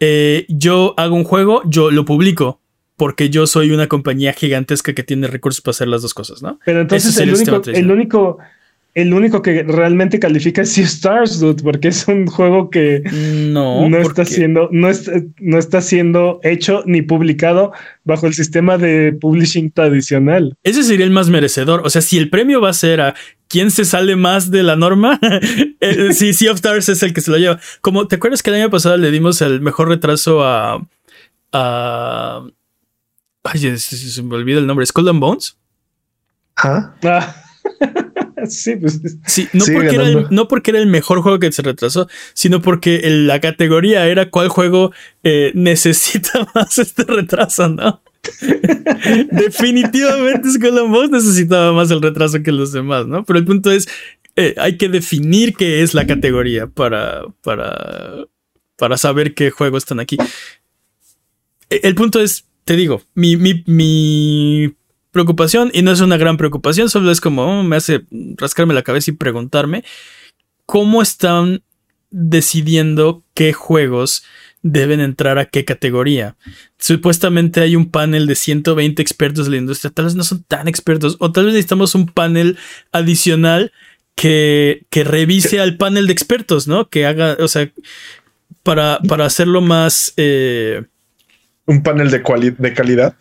eh, 0.00 0.46
yo 0.48 0.94
hago 0.96 1.14
un 1.14 1.24
juego, 1.24 1.62
yo 1.66 1.90
lo 1.90 2.04
publico, 2.04 2.60
porque 2.96 3.30
yo 3.30 3.46
soy 3.46 3.72
una 3.72 3.88
compañía 3.88 4.32
gigantesca 4.32 4.92
que 4.92 5.02
tiene 5.02 5.26
recursos 5.26 5.60
para 5.60 5.72
hacer 5.72 5.88
las 5.88 6.02
dos 6.02 6.14
cosas, 6.14 6.42
¿no? 6.42 6.58
Pero 6.64 6.82
entonces 6.82 7.16
el 7.18 7.34
único, 7.34 7.62
el 7.66 7.90
único, 7.90 8.38
el 8.94 9.14
único 9.14 9.40
que 9.40 9.62
realmente 9.62 10.18
califica 10.18 10.62
es 10.62 10.72
Sea 10.72 10.84
Stars, 10.84 11.40
dude, 11.40 11.62
porque 11.62 11.88
es 11.88 12.06
un 12.08 12.26
juego 12.26 12.70
que 12.70 13.02
no, 13.50 13.88
no 13.88 13.98
está 13.98 14.24
siendo, 14.24 14.68
no, 14.70 14.88
no 15.40 15.58
está 15.58 15.80
siendo 15.80 16.40
hecho 16.42 16.82
ni 16.86 17.02
publicado 17.02 17.72
bajo 18.04 18.26
el 18.26 18.34
sistema 18.34 18.78
de 18.78 19.16
publishing 19.18 19.70
tradicional. 19.70 20.56
Ese 20.62 20.82
sería 20.82 21.06
el 21.06 21.12
más 21.12 21.28
merecedor. 21.28 21.82
O 21.84 21.90
sea, 21.90 22.02
si 22.02 22.18
el 22.18 22.30
premio 22.30 22.60
va 22.60 22.70
a 22.70 22.74
ser 22.74 23.00
a 23.00 23.14
quién 23.48 23.70
se 23.70 23.84
sale 23.84 24.16
más 24.16 24.50
de 24.50 24.62
la 24.62 24.76
norma, 24.76 25.20
eh, 25.80 26.12
sí, 26.12 26.32
Sea 26.32 26.52
of 26.52 26.56
Stars 26.56 26.88
es 26.88 27.02
el 27.02 27.12
que 27.12 27.20
se 27.20 27.30
lo 27.30 27.38
lleva. 27.38 27.60
Como 27.80 28.08
te 28.08 28.16
acuerdas 28.16 28.42
que 28.42 28.50
el 28.50 28.56
año 28.56 28.70
pasado 28.70 28.96
le 28.96 29.10
dimos 29.10 29.40
el 29.42 29.60
mejor 29.60 29.88
retraso 29.88 30.44
a. 30.44 30.86
a 31.52 32.42
ay, 33.44 33.78
se, 33.78 34.22
me 34.22 34.34
olvida 34.34 34.58
el 34.58 34.66
nombre. 34.66 34.86
¿Skull 34.86 35.08
and 35.08 35.20
Bones? 35.20 35.56
Ah. 36.56 36.94
sí, 38.48 38.76
pues. 38.76 39.00
Sí, 39.26 39.48
no 39.52 39.64
porque, 39.64 39.94
era 39.94 40.04
el, 40.04 40.26
no 40.30 40.48
porque, 40.48 40.70
era 40.70 40.80
el, 40.80 40.86
mejor 40.86 41.20
juego 41.22 41.38
que 41.38 41.52
se 41.52 41.62
retrasó, 41.62 42.08
sino 42.34 42.62
porque 42.62 43.00
la 43.04 43.40
categoría 43.40 44.06
era 44.06 44.30
cuál 44.30 44.48
juego 44.48 44.92
eh, 45.22 45.52
necesita 45.54 46.48
más 46.54 46.78
este 46.78 47.04
retraso, 47.04 47.68
¿no? 47.68 48.02
Definitivamente 49.32 50.48
Skull 50.50 51.10
necesitaba 51.10 51.72
más 51.72 51.90
el 51.90 52.00
retraso 52.00 52.42
que 52.42 52.52
los 52.52 52.72
demás, 52.72 53.06
¿no? 53.06 53.24
Pero 53.24 53.38
el 53.38 53.44
punto 53.44 53.70
es, 53.72 53.88
eh, 54.36 54.54
hay 54.58 54.76
que 54.76 54.88
definir 54.88 55.54
qué 55.54 55.82
es 55.82 55.92
la 55.92 56.06
categoría 56.06 56.68
para, 56.68 57.22
para, 57.42 58.26
para 58.76 58.96
saber 58.96 59.34
qué 59.34 59.50
juegos 59.50 59.82
están 59.82 59.98
aquí. 59.98 60.16
E, 61.68 61.80
el 61.82 61.96
punto 61.96 62.20
es, 62.20 62.46
te 62.64 62.76
digo, 62.76 63.02
mi, 63.14 63.36
mi, 63.36 63.64
mi 63.66 64.72
preocupación, 65.12 65.70
y 65.72 65.82
no 65.82 65.92
es 65.92 66.00
una 66.00 66.16
gran 66.16 66.36
preocupación, 66.36 66.90
solo 66.90 67.12
es 67.12 67.20
como 67.20 67.44
oh, 67.44 67.62
me 67.62 67.76
hace 67.76 68.02
rascarme 68.36 68.74
la 68.74 68.82
cabeza 68.82 69.10
y 69.10 69.14
preguntarme 69.14 69.84
cómo 70.66 71.02
están 71.02 71.62
decidiendo 72.10 73.22
qué 73.34 73.52
juegos 73.52 74.24
deben 74.62 75.00
entrar 75.00 75.38
a 75.38 75.46
qué 75.46 75.64
categoría. 75.64 76.36
Supuestamente 76.78 77.60
hay 77.60 77.76
un 77.76 77.90
panel 77.90 78.26
de 78.26 78.34
120 78.34 79.02
expertos 79.02 79.46
de 79.46 79.52
la 79.52 79.56
industria, 79.58 79.90
tal 79.90 80.06
vez 80.06 80.14
no 80.14 80.24
son 80.24 80.44
tan 80.44 80.68
expertos, 80.68 81.16
o 81.20 81.32
tal 81.32 81.46
vez 81.46 81.54
necesitamos 81.54 81.94
un 81.94 82.06
panel 82.06 82.58
adicional 82.92 83.72
que, 84.14 84.86
que 84.90 85.04
revise 85.04 85.60
al 85.60 85.76
panel 85.76 86.06
de 86.06 86.12
expertos, 86.12 86.68
¿no? 86.68 86.88
Que 86.88 87.06
haga, 87.06 87.36
o 87.40 87.48
sea, 87.48 87.70
para, 88.62 89.00
para 89.08 89.26
hacerlo 89.26 89.60
más... 89.60 90.14
Eh, 90.16 90.82
un 91.66 91.82
panel 91.82 92.10
de, 92.10 92.54
de 92.58 92.74
calidad. 92.74 93.16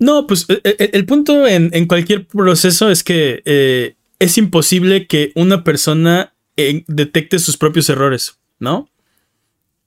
No, 0.00 0.26
pues 0.26 0.46
eh, 0.48 0.60
eh, 0.64 0.90
el, 0.94 1.04
punto 1.04 1.46
en, 1.46 1.86
cualquier 1.86 2.26
proceso 2.26 2.90
es 2.90 3.04
que 3.04 3.42
eh, 3.44 3.96
es 4.18 4.38
imposible 4.38 5.06
que 5.06 5.30
una 5.34 5.62
persona 5.62 6.34
detecte 6.56 7.38
sus 7.38 7.56
propios 7.56 7.88
errores, 7.88 8.38
¿no? 8.58 8.90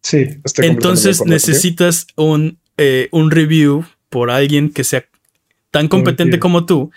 Sí. 0.01 0.25
Entonces 0.57 1.25
necesitas 1.25 2.07
un, 2.15 2.59
un, 3.11 3.31
review 3.31 3.85
por 4.09 4.31
alguien 4.31 4.71
que 4.71 4.83
sea 4.83 5.05
tan 5.71 5.87
competente 5.87 6.39
como 6.39 6.65
tú, 6.65 6.91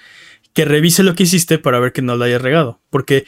que 0.52 0.64
revise 0.64 1.02
lo 1.02 1.14
que 1.14 1.22
hiciste 1.22 1.58
para 1.58 1.80
ver 1.80 1.92
que 1.92 2.02
no 2.02 2.16
lo 2.16 2.24
hayas 2.24 2.42
regado. 2.42 2.80
Porque 2.90 3.26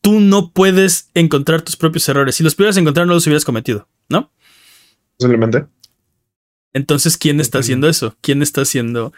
tú 0.00 0.18
no 0.18 0.52
puedes 0.52 1.10
encontrar 1.14 1.62
tus 1.62 1.76
propios 1.76 2.08
errores. 2.08 2.34
Si 2.34 2.42
los 2.42 2.54
pudieras 2.56 2.76
encontrar, 2.76 3.06
no 3.06 3.14
los 3.14 3.26
hubieras 3.26 3.44
cometido, 3.44 3.88
¿no? 4.08 4.32
Posiblemente. 5.16 5.66
Entonces, 6.72 7.16
¿quién 7.16 7.40
está 7.40 7.58
haciendo 7.58 7.88
eso? 7.88 8.16
¿Quién 8.20 8.42
está 8.42 8.62
haciendo 8.62 9.12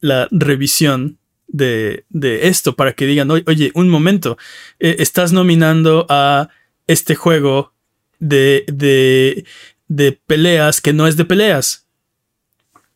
la 0.00 0.28
revisión 0.30 1.18
de, 1.48 2.04
esto 2.42 2.76
para 2.76 2.92
que 2.92 3.06
digan, 3.06 3.30
oye, 3.30 3.72
un 3.74 3.88
momento, 3.88 4.38
eh, 4.78 4.96
estás 4.98 5.32
nominando 5.32 6.06
a 6.08 6.48
este 6.86 7.14
juego 7.14 7.72
de, 8.18 8.64
de, 8.68 9.44
de 9.88 10.12
peleas 10.26 10.80
que 10.80 10.92
no 10.92 11.06
es 11.06 11.16
de 11.16 11.24
peleas? 11.24 11.86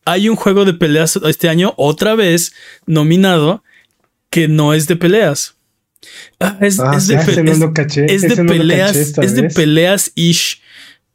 Hay 0.04 0.28
un 0.28 0.36
juego 0.36 0.64
de 0.64 0.74
peleas 0.74 1.18
este 1.24 1.48
año, 1.48 1.72
otra 1.76 2.14
vez 2.14 2.52
nominado, 2.86 3.62
que 4.28 4.48
no 4.48 4.74
es 4.74 4.86
de 4.86 4.96
peleas. 4.96 5.54
es, 6.60 6.76
de, 8.26 8.44
peleas, 8.44 8.96
es 8.96 9.34
de 9.34 9.44
peleas 9.44 10.12
ish. 10.14 10.60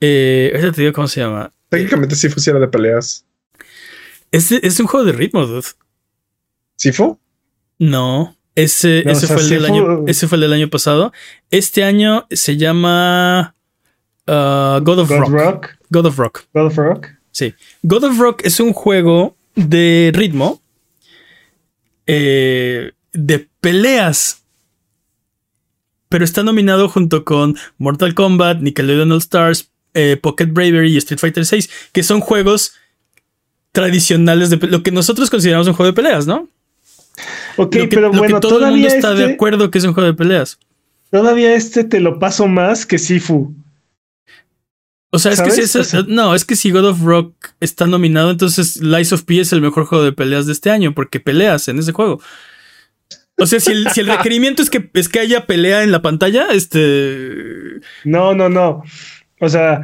Eh, 0.02 0.72
te 0.74 0.82
digo 0.82 0.94
cómo 0.94 1.08
se 1.08 1.22
llama. 1.22 1.54
Técnicamente 1.70 2.16
sí 2.16 2.30
fuera 2.30 2.60
de 2.60 2.68
peleas. 2.68 3.26
Es, 4.32 4.52
es 4.52 4.80
un 4.80 4.88
juego 4.88 5.06
de 5.06 5.14
ritmo, 5.14 5.46
dude. 5.46 5.68
¿Sifo? 6.76 7.20
No. 7.78 8.36
Ese, 8.56 9.10
ese, 9.10 9.28
fue 9.28 9.42
el 9.42 9.50
del 9.50 9.66
año, 9.66 10.06
ese 10.08 10.28
fue 10.28 10.36
el 10.36 10.42
del 10.42 10.54
año 10.54 10.70
pasado. 10.70 11.14
Este 11.50 11.84
año 11.84 12.28
se 12.30 12.58
llama 12.58 13.56
uh, 14.28 14.82
God 14.82 15.00
of 15.00 15.10
Rock. 15.10 15.78
God 15.90 16.06
of 16.06 16.18
Rock. 16.18 16.46
God 16.54 16.66
of 16.66 16.78
Rock. 16.78 17.08
Sí. 17.32 17.54
God 17.84 18.04
of 18.04 18.20
Rock 18.20 18.42
es 18.44 18.60
un 18.60 18.74
juego 18.74 19.38
de 19.56 20.12
ritmo 20.14 20.62
eh, 22.06 22.92
de 23.14 23.48
peleas. 23.62 24.44
Pero 26.10 26.26
está 26.26 26.42
nominado 26.42 26.90
junto 26.90 27.24
con 27.24 27.56
Mortal 27.78 28.16
Kombat, 28.16 28.62
Nickelodeon 28.62 29.12
All 29.12 29.20
Stars, 29.20 29.72
eh, 29.94 30.18
Pocket 30.22 30.48
Bravery 30.48 30.94
y 30.94 30.98
Street 30.98 31.20
Fighter 31.20 31.46
VI, 31.50 31.70
que 31.92 32.04
son 32.04 32.20
juegos 32.20 32.74
tradicionales 33.72 34.50
de 34.50 34.58
lo 34.68 34.84
que 34.84 34.92
nosotros 34.92 35.30
consideramos 35.30 35.68
un 35.68 35.74
juego 35.74 35.92
de 35.92 35.96
peleas, 35.96 36.26
¿no? 36.26 36.50
Ok, 37.58 37.76
pero 37.90 38.12
bueno, 38.12 38.40
todo 38.40 38.66
el 38.66 38.72
mundo 38.72 38.88
está 38.88 39.14
de 39.14 39.24
este 39.24 39.34
acuerdo 39.34 39.70
que 39.70 39.78
es 39.78 39.84
un 39.84 39.94
juego 39.94 40.08
de 40.08 40.16
peleas. 40.16 40.60
Todavía 41.12 41.54
este 41.56 41.84
te 41.84 42.00
lo 42.00 42.20
paso 42.20 42.48
más 42.48 42.86
que 42.86 42.98
Sifu. 42.98 43.54
O 45.12 45.18
sea, 45.18 45.32
es 45.32 45.42
que 45.42 45.52
si 45.52 45.98
no, 46.08 46.36
es 46.36 46.46
que 46.46 46.56
si 46.56 46.70
God 46.70 46.86
of 46.86 47.02
Rock 47.02 47.34
está 47.60 47.88
nominado, 47.88 48.30
entonces 48.30 48.78
Lies 48.78 49.12
of 49.12 49.24
P 49.24 49.40
es 49.40 49.52
el 49.52 49.62
mejor 49.62 49.86
juego 49.86 50.04
de 50.04 50.12
peleas 50.12 50.46
de 50.46 50.54
este 50.54 50.70
año, 50.70 50.94
porque 50.94 51.20
peleas 51.20 51.68
en 51.68 51.80
ese 51.80 51.94
juego. 51.94 52.22
O 53.38 53.48
sea, 53.48 53.60
si 53.60 53.72
el, 53.72 53.90
si 53.90 54.02
el 54.02 54.08
requerimiento 54.18 54.62
es 54.62 54.70
que, 54.70 54.90
es 54.94 55.10
que 55.10 55.20
haya 55.20 55.48
pelea 55.48 55.84
en 55.84 55.92
la 55.92 56.04
pantalla, 56.04 56.50
este. 56.52 57.80
No, 58.04 58.36
no, 58.36 58.50
no. 58.50 58.84
O 59.40 59.50
sea, 59.50 59.84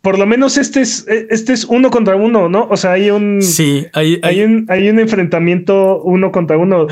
por 0.00 0.18
lo 0.18 0.26
menos 0.26 0.56
este 0.56 0.80
es, 0.80 1.06
este 1.08 1.52
es 1.52 1.64
uno 1.64 1.90
contra 1.90 2.16
uno, 2.16 2.48
¿no? 2.48 2.66
O 2.70 2.76
sea, 2.76 2.92
hay 2.92 3.10
un. 3.10 3.42
Sí, 3.42 3.86
hay, 3.92 4.18
hay, 4.22 4.42
un, 4.42 4.66
hay 4.68 4.88
un 4.88 4.98
enfrentamiento 4.98 6.02
uno 6.02 6.32
contra 6.32 6.56
uno. 6.56 6.86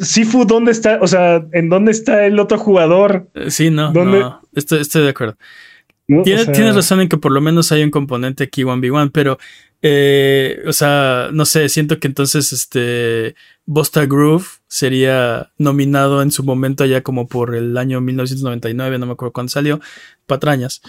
Sifu, 0.00 0.44
¿dónde 0.44 0.72
está? 0.72 0.98
O 1.00 1.06
sea, 1.06 1.44
¿en 1.52 1.68
dónde 1.68 1.92
está 1.92 2.26
el 2.26 2.38
otro 2.40 2.58
jugador? 2.58 3.28
Eh, 3.34 3.50
sí, 3.50 3.70
no, 3.70 3.92
no 3.92 4.40
estoy, 4.54 4.80
estoy 4.80 5.04
de 5.04 5.10
acuerdo. 5.10 5.36
Tienes, 6.24 6.74
razón 6.74 7.00
en 7.00 7.08
que 7.08 7.16
por 7.16 7.32
lo 7.32 7.40
menos 7.40 7.72
hay 7.72 7.82
un 7.82 7.90
componente 7.90 8.44
aquí 8.44 8.62
1v1, 8.62 9.10
pero 9.12 9.38
eh, 9.82 10.62
o 10.66 10.72
sea, 10.72 11.28
no 11.32 11.44
sé, 11.44 11.68
siento 11.68 11.98
que 11.98 12.06
entonces 12.06 12.52
este 12.52 13.34
Bosta 13.66 14.06
Groove 14.06 14.46
sería 14.68 15.50
nominado 15.58 16.22
en 16.22 16.30
su 16.30 16.44
momento 16.44 16.84
allá 16.84 17.02
como 17.02 17.26
por 17.26 17.54
el 17.54 17.76
año 17.76 18.00
1999, 18.00 18.98
no 18.98 19.06
me 19.06 19.12
acuerdo 19.12 19.32
cuándo 19.32 19.50
salió, 19.50 19.80
patrañas. 20.26 20.82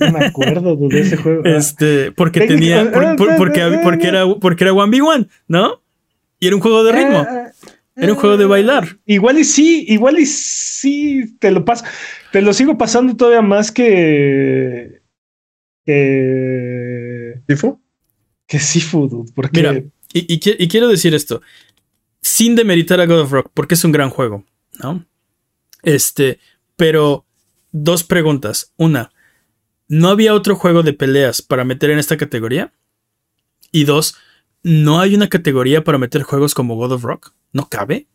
No 0.00 0.12
me 0.12 0.26
acuerdo 0.26 0.76
de 0.76 1.00
ese 1.00 1.16
juego. 1.18 1.44
Este, 1.44 2.12
porque 2.12 2.46
tenía, 2.46 2.90
porque, 2.90 3.34
porque 3.84 4.08
era, 4.08 4.34
porque 4.40 4.64
era 4.64 4.72
1v1, 4.72 5.28
¿no? 5.48 5.82
Y 6.38 6.46
era 6.46 6.56
un 6.56 6.62
juego 6.62 6.82
de 6.84 6.92
ritmo. 6.92 7.26
Era 7.96 8.12
un 8.12 8.18
juego 8.18 8.36
de 8.38 8.46
bailar. 8.46 8.96
Igual 9.04 9.38
y 9.38 9.44
sí, 9.44 9.84
igual 9.88 10.18
y 10.18 10.26
sí, 10.80 11.36
te 11.38 11.50
lo 11.50 11.64
paso. 11.64 11.84
Te 12.32 12.40
lo 12.40 12.52
sigo 12.52 12.78
pasando 12.78 13.16
todavía 13.16 13.42
más 13.42 13.70
que. 13.70 15.02
que. 15.84 17.42
¿Tifo? 17.46 17.80
Que 18.46 18.58
Sifu, 18.58 19.26
porque. 19.34 19.60
Mira, 19.60 19.84
y, 20.12 20.34
y, 20.34 20.68
quiero 20.68 20.88
decir 20.88 21.14
esto. 21.14 21.42
Sin 22.22 22.54
demeritar 22.56 23.00
a 23.00 23.06
God 23.06 23.20
of 23.20 23.32
Rock, 23.32 23.50
porque 23.54 23.74
es 23.74 23.84
un 23.84 23.92
gran 23.92 24.10
juego, 24.10 24.44
¿no? 24.82 25.06
Este, 25.82 26.38
pero 26.76 27.24
dos 27.72 28.04
preguntas. 28.04 28.72
Una, 28.76 29.12
no 29.88 30.08
había 30.08 30.34
otro 30.34 30.56
juego 30.56 30.82
de 30.82 30.92
peleas 30.92 31.40
para 31.40 31.64
meter 31.64 31.90
en 31.90 31.98
esta 31.98 32.16
categoría. 32.16 32.72
Y 33.72 33.84
dos, 33.84 34.16
no 34.62 35.00
hay 35.00 35.14
una 35.14 35.28
categoría 35.28 35.84
para 35.84 35.98
meter 35.98 36.22
juegos 36.22 36.54
como 36.54 36.76
God 36.76 36.92
of 36.92 37.04
Rock. 37.04 37.32
No 37.52 37.68
cabe. 37.68 38.06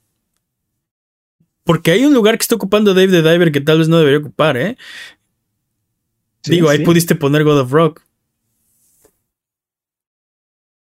Porque 1.65 1.91
hay 1.91 2.05
un 2.05 2.13
lugar 2.13 2.37
que 2.37 2.43
está 2.43 2.55
ocupando 2.55 2.93
Dave 2.93 3.09
the 3.09 3.27
Diver 3.27 3.51
que 3.51 3.59
tal 3.59 3.79
vez 3.79 3.89
no 3.89 3.97
debería 3.97 4.19
ocupar, 4.19 4.55
¿eh? 4.55 4.77
Digo, 6.43 6.69
ahí 6.69 6.85
pudiste 6.85 7.15
poner 7.15 7.43
God 7.43 7.59
of 7.59 7.71
Rock. 7.71 8.03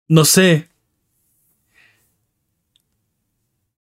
No 0.09 0.25
sé. 0.25 0.67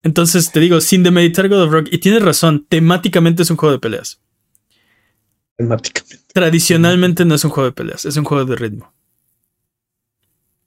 Entonces 0.02 0.52
te 0.52 0.60
digo, 0.60 0.80
sin 0.82 1.02
demeditar 1.02 1.48
God 1.48 1.62
of 1.62 1.72
Rock, 1.72 1.88
y 1.90 1.98
tienes 1.98 2.22
razón, 2.22 2.66
temáticamente 2.68 3.42
es 3.42 3.50
un 3.50 3.56
juego 3.56 3.72
de 3.72 3.78
peleas. 3.78 4.20
Temáticamente. 5.56 6.18
Tradicionalmente 6.34 7.24
no 7.24 7.34
es 7.34 7.44
un 7.44 7.50
juego 7.50 7.70
de 7.70 7.74
peleas, 7.74 8.04
es 8.04 8.16
un 8.18 8.24
juego 8.24 8.44
de 8.44 8.56
ritmo. 8.56 8.92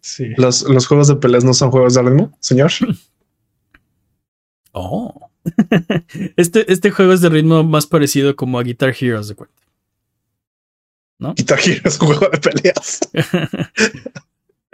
Sí. 0.02 0.30
¿Los, 0.38 0.64
los 0.64 0.88
juegos 0.88 1.10
de 1.10 1.16
peleas 1.16 1.44
no 1.44 1.54
son 1.54 1.70
juegos 1.70 1.94
de 1.94 2.02
ritmo, 2.02 2.36
señor? 2.40 2.72
oh. 4.72 5.23
este, 6.38 6.72
este 6.72 6.92
juego 6.92 7.14
es 7.14 7.22
de 7.22 7.30
ritmo 7.30 7.64
más 7.64 7.88
parecido 7.88 8.36
como 8.36 8.60
a 8.60 8.64
Guitar 8.64 8.96
Heroes 9.00 9.28
de 9.28 9.36
cuenta. 9.36 9.64
¿No? 11.20 11.34
Guitar 11.36 11.60
Hero 11.64 11.82
es 11.86 12.00
un 12.02 12.08
juego 12.08 12.28
de 12.30 12.38
peleas. 12.38 13.00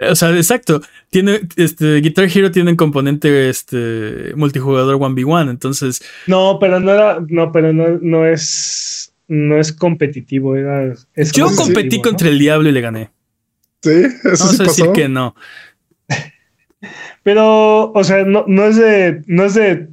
o 0.00 0.14
sea, 0.16 0.36
exacto. 0.36 0.80
Tiene, 1.10 1.42
este, 1.56 2.00
Guitar 2.00 2.24
Hero 2.24 2.50
tiene 2.50 2.72
un 2.72 2.76
componente 2.76 3.48
este, 3.48 4.32
multijugador 4.34 4.96
1v1, 4.96 5.50
entonces. 5.50 6.02
No, 6.26 6.58
pero 6.60 6.80
no 6.80 6.92
era. 6.92 7.18
No, 7.28 7.52
pero 7.52 7.72
no, 7.72 7.98
no 8.00 8.26
es. 8.26 9.12
No 9.28 9.58
es 9.58 9.72
competitivo. 9.72 10.56
Era, 10.56 10.92
Yo 11.32 11.54
competí 11.54 12.00
contra 12.00 12.28
el 12.28 12.38
diablo 12.40 12.68
y 12.68 12.72
le 12.72 12.80
gané. 12.80 13.10
Sí, 13.80 13.90
eso 14.24 14.44
Vamos 14.44 14.60
a 14.60 14.64
decir 14.64 14.90
que 14.92 15.08
no. 15.08 15.36
Pero, 17.22 17.92
o 17.92 18.04
sea, 18.04 18.24
no, 18.24 18.44
no 18.48 18.64
es 18.64 18.76
de. 18.76 19.22
No 19.26 19.44
es 19.44 19.54
de. 19.54 19.88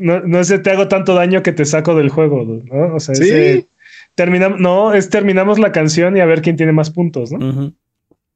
No, 0.00 0.40
es 0.40 0.48
de 0.48 0.58
te 0.58 0.70
hago 0.70 0.88
tanto 0.88 1.14
daño 1.14 1.42
que 1.42 1.52
te 1.52 1.64
saco 1.64 1.94
del 1.94 2.08
juego, 2.08 2.44
¿no? 2.44 2.94
O 2.94 3.00
sea, 3.00 3.12
es 3.12 3.20
de, 3.20 3.66
terminamos, 4.14 4.60
no, 4.60 4.94
es 4.94 5.10
terminamos 5.10 5.58
la 5.58 5.72
canción 5.72 6.16
y 6.16 6.20
a 6.20 6.26
ver 6.26 6.42
quién 6.42 6.56
tiene 6.56 6.72
más 6.72 6.90
puntos, 6.90 7.32
¿no? 7.32 7.72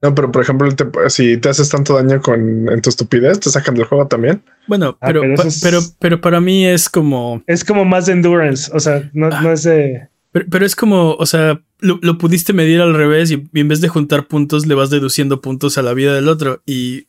No, 0.02 0.16
pero 0.16 0.32
por 0.32 0.42
ejemplo, 0.42 0.68
si 1.08 1.36
te 1.36 1.48
haces 1.48 1.68
tanto 1.68 1.94
daño 1.94 2.20
con 2.20 2.68
en 2.68 2.80
tu 2.82 2.90
estupidez, 2.90 3.38
te 3.38 3.50
sacan 3.50 3.76
del 3.76 3.84
juego 3.84 4.08
también. 4.08 4.42
Bueno, 4.66 4.98
ah, 5.00 5.06
pero, 5.06 5.22
pero, 5.62 5.78
pero, 6.00 6.20
para 6.20 6.40
mí 6.40 6.66
es 6.66 6.88
como. 6.88 7.40
Es 7.46 7.64
como 7.64 7.84
más 7.84 8.06
de 8.06 8.14
endurance. 8.14 8.68
O 8.74 8.80
sea, 8.80 9.08
no, 9.12 9.28
no 9.28 9.52
es 9.52 9.62
de. 9.62 10.08
Pero, 10.32 10.66
es 10.66 10.74
como, 10.74 11.14
o 11.14 11.26
sea, 11.26 11.60
lo, 11.78 12.18
pudiste 12.18 12.52
medir 12.52 12.80
al 12.80 12.94
revés 12.94 13.30
y, 13.30 13.44
en 13.54 13.68
vez 13.68 13.80
de 13.80 13.88
juntar 13.88 14.26
puntos, 14.26 14.66
le 14.66 14.74
vas 14.74 14.90
deduciendo 14.90 15.40
puntos 15.40 15.78
a 15.78 15.82
la 15.82 15.94
vida 15.94 16.14
del 16.14 16.28
otro. 16.28 16.62
Y. 16.66 17.06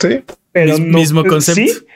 sí. 0.00 0.22
Pero 0.52 0.78
mismo 0.78 1.24
concepto. 1.24 1.60
Sí, 1.60 1.86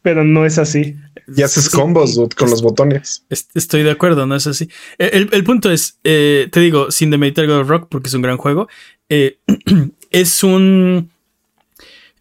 pero 0.00 0.24
no 0.24 0.46
es 0.46 0.58
así. 0.58 0.96
Y 1.34 1.42
haces 1.42 1.68
combos 1.70 2.18
con 2.36 2.50
los 2.50 2.62
botones. 2.62 3.24
Estoy 3.28 3.82
de 3.82 3.90
acuerdo, 3.90 4.26
no 4.26 4.34
es 4.36 4.46
así. 4.46 4.68
El, 4.98 5.44
punto 5.44 5.70
es, 5.70 5.98
eh, 6.04 6.48
te 6.50 6.60
digo, 6.60 6.90
sin 6.90 7.10
demeritar 7.10 7.46
God 7.46 7.60
of 7.60 7.68
Rock, 7.68 7.88
porque 7.88 8.08
es 8.08 8.14
un 8.14 8.22
gran 8.22 8.36
juego, 8.36 8.68
eh, 9.08 9.38
es 10.10 10.42
un... 10.44 11.10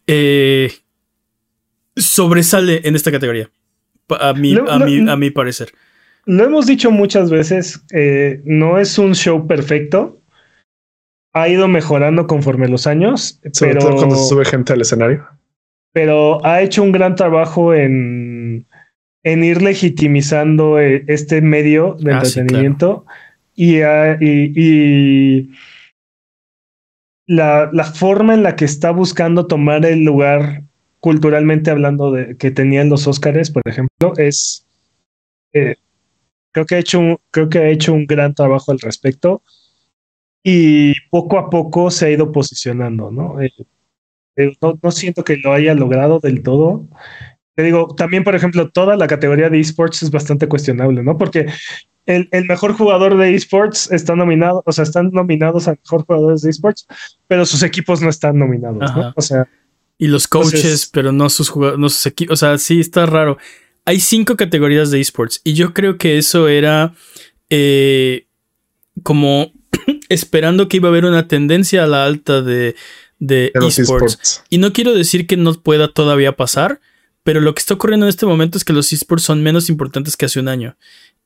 Eh, 0.07 0.73
sobresale 1.95 2.81
en 2.85 2.95
esta 2.95 3.11
categoría, 3.11 3.49
a 4.09 4.33
mi, 4.33 4.55
a, 4.55 4.79
mi, 4.79 5.09
a 5.09 5.15
mi 5.15 5.29
parecer. 5.29 5.71
Lo 6.25 6.45
hemos 6.45 6.65
dicho 6.65 6.89
muchas 6.91 7.29
veces, 7.29 7.81
no 8.45 8.79
es 8.79 8.97
un 8.97 9.13
show 9.13 9.45
perfecto, 9.45 10.19
ha 11.33 11.47
ido 11.47 11.67
mejorando 11.67 12.27
conforme 12.27 12.67
los 12.67 12.87
años. 12.87 13.39
Sobre 13.51 13.73
pero, 13.73 13.85
todo 13.85 13.95
cuando 13.97 14.15
se 14.15 14.27
sube 14.27 14.45
gente 14.45 14.73
al 14.73 14.81
escenario. 14.81 15.27
Pero 15.91 16.43
ha 16.45 16.61
hecho 16.61 16.83
un 16.83 16.91
gran 16.91 17.15
trabajo 17.15 17.73
en, 17.73 18.38
en 19.23 19.43
ir 19.43 19.61
legitimizando 19.61 20.79
este 20.79 21.41
medio 21.41 21.95
de 21.99 22.13
ah, 22.13 22.15
entretenimiento 22.15 23.05
y, 23.55 23.79
y, 23.81 25.51
la, 27.27 27.69
la, 27.73 27.83
forma 27.83 28.33
en 28.33 28.43
la 28.43 28.55
que 28.55 28.65
está 28.65 28.91
buscando 28.91 29.45
tomar 29.45 29.85
el 29.85 30.03
lugar 30.03 30.63
culturalmente 30.99 31.69
hablando 31.69 32.11
de 32.11 32.37
que 32.37 32.51
tenían 32.51 32.89
los 32.89 33.07
Óscares, 33.07 33.51
por 33.51 33.63
ejemplo, 33.65 34.13
es 34.17 34.65
eh, 35.53 35.75
creo 36.51 36.65
que 36.65 36.75
ha 36.75 36.79
hecho 36.79 36.99
un, 36.99 37.17
creo 37.31 37.49
que 37.49 37.59
ha 37.59 37.69
hecho 37.69 37.93
un 37.93 38.05
gran 38.05 38.33
trabajo 38.33 38.71
al 38.71 38.79
respecto 38.79 39.43
y 40.43 40.93
poco 41.09 41.37
a 41.37 41.49
poco 41.49 41.91
se 41.91 42.07
ha 42.07 42.11
ido 42.11 42.31
posicionando, 42.31 43.11
¿no? 43.11 43.41
Eh, 43.41 43.51
eh, 44.35 44.53
no, 44.61 44.79
no, 44.81 44.91
siento 44.91 45.23
que 45.23 45.37
lo 45.37 45.53
haya 45.53 45.73
logrado 45.73 46.19
del 46.19 46.43
todo. 46.43 46.87
Te 47.59 47.63
digo, 47.63 47.93
también, 47.93 48.23
por 48.23 48.35
ejemplo, 48.35 48.69
toda 48.69 48.95
la 48.95 49.05
categoría 49.05 49.49
de 49.49 49.59
esports 49.59 50.01
es 50.01 50.11
bastante 50.11 50.47
cuestionable, 50.47 51.03
¿no? 51.03 51.17
Porque 51.17 51.47
el, 52.05 52.29
mejor 52.47 52.71
jugador 52.71 53.17
de 53.17 53.35
esports 53.35 53.91
está 53.91 54.15
nominado, 54.15 54.63
o 54.65 54.71
sea, 54.71 54.85
están 54.85 55.09
nominados 55.11 55.67
a 55.67 55.71
mejor 55.71 56.05
jugadores 56.05 56.41
de 56.43 56.51
esports, 56.51 56.87
pero 57.27 57.45
sus 57.45 57.61
equipos 57.61 58.01
no 58.01 58.09
están 58.09 58.39
nominados, 58.39 58.95
¿no? 58.95 59.11
O 59.13 59.21
sea. 59.21 59.49
Y 59.97 60.07
los 60.07 60.25
coaches, 60.29 60.89
pero 60.89 61.11
no 61.11 61.29
sus 61.29 61.49
jugadores, 61.49 61.81
no 61.81 61.89
sus 61.89 62.05
equipos. 62.05 62.31
O 62.31 62.37
sea, 62.37 62.57
sí 62.57 62.79
está 62.79 63.05
raro. 63.05 63.37
Hay 63.83 63.99
cinco 63.99 64.37
categorías 64.37 64.89
de 64.89 65.01
esports 65.01 65.41
y 65.43 65.51
yo 65.51 65.73
creo 65.73 65.97
que 65.97 66.17
eso 66.17 66.47
era 66.47 66.93
eh, 67.49 68.27
como 69.03 69.51
esperando 70.07 70.69
que 70.69 70.77
iba 70.77 70.87
a 70.87 70.91
haber 70.91 71.03
una 71.03 71.27
tendencia 71.27 71.83
a 71.83 71.87
la 71.87 72.05
alta 72.05 72.41
de, 72.41 72.77
de 73.19 73.51
esports. 73.53 74.45
Y 74.47 74.59
no 74.59 74.71
quiero 74.71 74.93
decir 74.93 75.27
que 75.27 75.35
no 75.35 75.53
pueda 75.55 75.89
todavía 75.89 76.37
pasar, 76.37 76.79
pero 77.23 77.41
lo 77.41 77.53
que 77.53 77.59
está 77.59 77.73
ocurriendo 77.73 78.05
en 78.05 78.09
este 78.09 78.25
momento 78.25 78.57
es 78.57 78.63
que 78.63 78.73
los 78.73 78.91
esports 78.93 79.23
son 79.23 79.43
menos 79.43 79.69
importantes 79.69 80.17
que 80.17 80.25
hace 80.25 80.39
un 80.39 80.47
año 80.47 80.77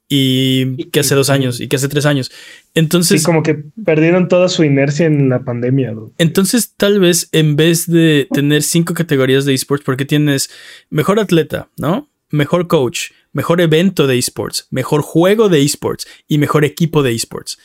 y 0.09 0.85
que 0.91 0.99
hace 0.99 1.15
dos 1.15 1.29
años 1.29 1.59
y 1.59 1.67
que 1.67 1.75
hace 1.75 1.87
tres 1.87 2.05
años. 2.05 2.31
Entonces. 2.75 3.21
Sí, 3.21 3.25
como 3.25 3.41
que 3.41 3.63
perdieron 3.83 4.27
toda 4.27 4.49
su 4.49 4.63
inercia 4.63 5.05
en 5.05 5.29
la 5.29 5.43
pandemia. 5.43 5.95
Entonces, 6.17 6.73
tal 6.75 6.99
vez 6.99 7.29
en 7.31 7.55
vez 7.55 7.87
de 7.87 8.27
tener 8.31 8.63
cinco 8.63 8.93
categorías 8.93 9.45
de 9.45 9.53
esports, 9.53 9.83
porque 9.83 10.05
tienes 10.05 10.49
mejor 10.89 11.19
atleta, 11.19 11.69
¿no? 11.77 12.09
Mejor 12.29 12.67
coach, 12.67 13.11
mejor 13.31 13.61
evento 13.61 14.05
de 14.07 14.17
esports, 14.17 14.67
mejor 14.71 15.01
juego 15.01 15.49
de 15.49 15.61
esports 15.61 16.07
y 16.27 16.37
mejor 16.37 16.65
equipo 16.65 17.01
de 17.01 17.13
esports. 17.13 17.57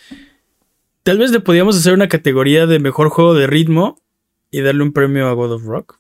Tal 1.03 1.19
vez 1.19 1.31
le 1.31 1.41
podíamos 1.41 1.77
hacer 1.77 1.95
una 1.95 2.09
categoría 2.09 2.67
de 2.67 2.79
mejor 2.79 3.09
juego 3.09 3.35
de 3.35 3.47
ritmo 3.47 4.01
y 4.51 4.61
darle 4.61 4.83
un 4.83 4.93
premio 4.93 5.29
a 5.29 5.33
God 5.33 5.53
of 5.53 5.65
Rock. 5.65 5.98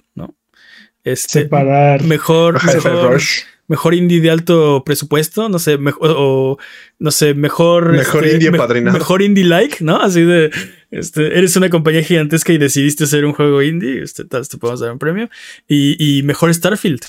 Este, 1.04 1.42
Separar. 1.42 2.02
Mejor, 2.04 2.62
mejor, 2.64 3.20
mejor, 3.66 3.94
indie 3.94 4.20
de 4.20 4.30
alto 4.30 4.82
presupuesto, 4.84 5.48
no 5.48 5.58
sé, 5.58 5.78
mejor, 5.78 6.14
o 6.16 6.58
no 6.98 7.10
sé, 7.10 7.34
mejor. 7.34 7.92
Mejor 7.92 8.24
este, 8.24 8.36
indie 8.36 8.58
padrina. 8.58 8.92
Mejor 8.92 9.22
indie 9.22 9.44
like, 9.44 9.82
¿no? 9.82 10.00
Así 10.00 10.22
de, 10.22 10.50
este, 10.90 11.38
eres 11.38 11.56
una 11.56 11.70
compañía 11.70 12.02
gigantesca 12.02 12.52
y 12.52 12.58
decidiste 12.58 13.04
hacer 13.04 13.24
un 13.24 13.32
juego 13.32 13.62
indie, 13.62 14.02
este, 14.02 14.24
tal, 14.24 14.46
te 14.48 14.58
podemos 14.58 14.80
dar 14.80 14.92
un 14.92 14.98
premio. 14.98 15.30
Y, 15.66 15.96
y 16.18 16.22
mejor 16.24 16.52
Starfield. 16.52 17.00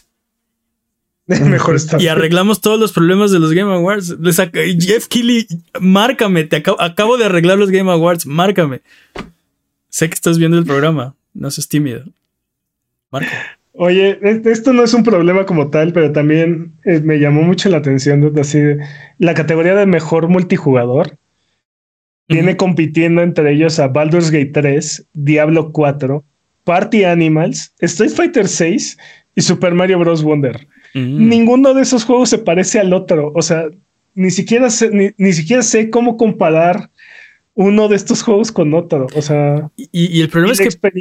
mejor 1.27 1.79
Starfield. 1.79 2.03
Y 2.03 2.07
arreglamos 2.07 2.61
todos 2.61 2.79
los 2.79 2.91
problemas 2.91 3.31
de 3.31 3.39
los 3.39 3.51
Game 3.51 3.73
Awards. 3.73 4.17
Jeff 4.79 5.07
Keighley, 5.07 5.47
márcame, 5.79 6.43
te 6.45 6.57
acabo, 6.57 6.81
acabo 6.81 7.17
de 7.17 7.25
arreglar 7.25 7.57
los 7.57 7.71
Game 7.71 7.91
Awards, 7.91 8.25
márcame. 8.25 8.81
Sé 9.89 10.07
que 10.07 10.13
estás 10.13 10.37
viendo 10.37 10.57
el 10.57 10.65
programa, 10.65 11.15
no 11.33 11.49
seas 11.49 11.67
tímido. 11.67 12.05
Marca. 13.11 13.58
Oye, 13.81 14.19
esto 14.43 14.73
no 14.73 14.83
es 14.83 14.93
un 14.93 15.03
problema 15.03 15.45
como 15.45 15.69
tal, 15.69 15.93
pero 15.93 16.11
también 16.11 16.73
eh, 16.83 16.99
me 16.99 17.17
llamó 17.17 17.43
mucho 17.43 17.69
la 17.69 17.77
atención 17.77 18.33
de 18.33 18.41
así 18.41 18.59
la 19.19 19.33
categoría 19.33 19.73
de 19.73 19.85
mejor 19.85 20.27
multijugador. 20.27 21.17
Viene 22.27 22.57
compitiendo 22.57 23.21
entre 23.21 23.53
ellos 23.53 23.79
a 23.79 23.87
Baldur's 23.87 24.31
Gate 24.31 24.51
3, 24.51 25.07
Diablo 25.13 25.71
4, 25.71 26.25
Party 26.65 27.05
Animals, 27.05 27.73
Street 27.79 28.11
Fighter 28.11 28.49
6 28.49 28.97
y 29.35 29.41
Super 29.41 29.73
Mario 29.73 29.99
Bros. 29.99 30.23
Wonder. 30.23 30.67
Mm. 30.93 31.29
Ninguno 31.29 31.73
de 31.73 31.83
esos 31.83 32.03
juegos 32.03 32.31
se 32.31 32.39
parece 32.39 32.81
al 32.81 32.91
otro. 32.91 33.31
O 33.33 33.41
sea, 33.41 33.69
ni 34.13 34.29
siquiera 34.29 34.69
sé, 34.69 35.13
ni, 35.17 35.31
siquiera 35.31 35.63
sé 35.63 35.89
cómo 35.89 36.17
comparar 36.17 36.89
uno 37.53 37.87
de 37.87 37.95
estos 37.95 38.23
juegos 38.23 38.51
con 38.51 38.73
otro. 38.73 39.07
O 39.15 39.21
sea, 39.21 39.71
y, 39.77 40.19
el 40.19 40.27
problema 40.27 40.51
es 40.51 40.59
que. 40.59 40.91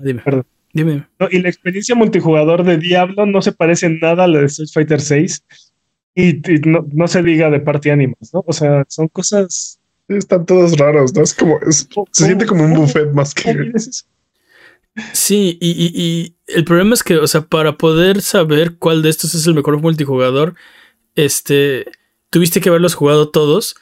dime. 0.00 0.22
Perdón 0.22 0.46
y 0.72 1.38
la 1.38 1.48
experiencia 1.48 1.94
multijugador 1.94 2.64
de 2.64 2.78
Diablo 2.78 3.26
no 3.26 3.42
se 3.42 3.52
parece 3.52 3.86
en 3.86 3.98
nada 4.00 4.24
a 4.24 4.28
la 4.28 4.40
de 4.40 4.46
Street 4.46 4.68
Fighter 4.72 5.00
6 5.00 5.44
y, 6.14 6.40
no, 6.64 7.06
se 7.06 7.22
diga 7.22 7.48
de 7.48 7.60
Party 7.60 7.90
Animals, 7.90 8.34
¿no? 8.34 8.42
O 8.46 8.52
sea, 8.52 8.84
son 8.88 9.06
cosas. 9.06 9.78
Están 10.08 10.46
todos 10.46 10.76
raros, 10.76 11.14
¿no? 11.14 11.22
Es 11.22 11.32
como. 11.32 11.60
se 11.70 12.24
siente 12.24 12.44
como 12.44 12.64
un 12.64 12.74
buffet 12.74 13.12
más 13.12 13.34
que. 13.34 13.72
Sí, 15.12 15.56
y, 15.60 16.34
el 16.48 16.64
problema 16.64 16.94
es 16.94 17.04
que, 17.04 17.18
o 17.18 17.26
sea, 17.28 17.42
para 17.42 17.78
poder 17.78 18.20
saber 18.20 18.78
cuál 18.78 19.02
de 19.02 19.10
estos 19.10 19.32
es 19.36 19.46
el 19.46 19.54
mejor 19.54 19.80
multijugador, 19.80 20.54
este. 21.14 21.86
Tuviste 22.30 22.60
que 22.60 22.68
haberlos 22.68 22.94
jugado 22.94 23.30
todos. 23.30 23.76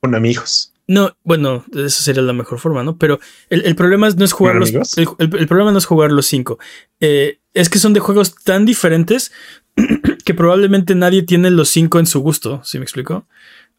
Con 0.00 0.16
amigos. 0.16 0.74
No, 0.90 1.14
bueno, 1.22 1.64
esa 1.74 2.02
sería 2.02 2.22
la 2.22 2.32
mejor 2.32 2.58
forma, 2.58 2.82
¿no? 2.82 2.96
Pero 2.96 3.20
el, 3.50 3.64
el 3.66 3.76
problema 3.76 4.08
no 4.08 4.24
es 4.24 4.32
jugar 4.32 4.54
¿Con 4.58 4.60
los. 4.72 4.96
El, 4.98 5.06
el- 5.18 5.36
el 5.38 5.46
problema 5.46 5.70
no 5.70 5.78
es 5.78 5.84
jugar 5.84 6.10
los 6.10 6.26
cinco. 6.26 6.58
Eh, 6.98 7.38
es 7.54 7.68
que 7.68 7.78
son 7.78 7.92
de 7.92 8.00
juegos 8.00 8.34
tan 8.42 8.64
diferentes 8.64 9.30
que 10.24 10.32
probablemente 10.34 10.94
nadie 10.94 11.22
tiene 11.22 11.50
los 11.50 11.68
cinco 11.68 11.98
en 11.98 12.06
su 12.06 12.20
gusto. 12.20 12.62
¿Sí 12.64 12.78
me 12.78 12.84
explico? 12.84 13.26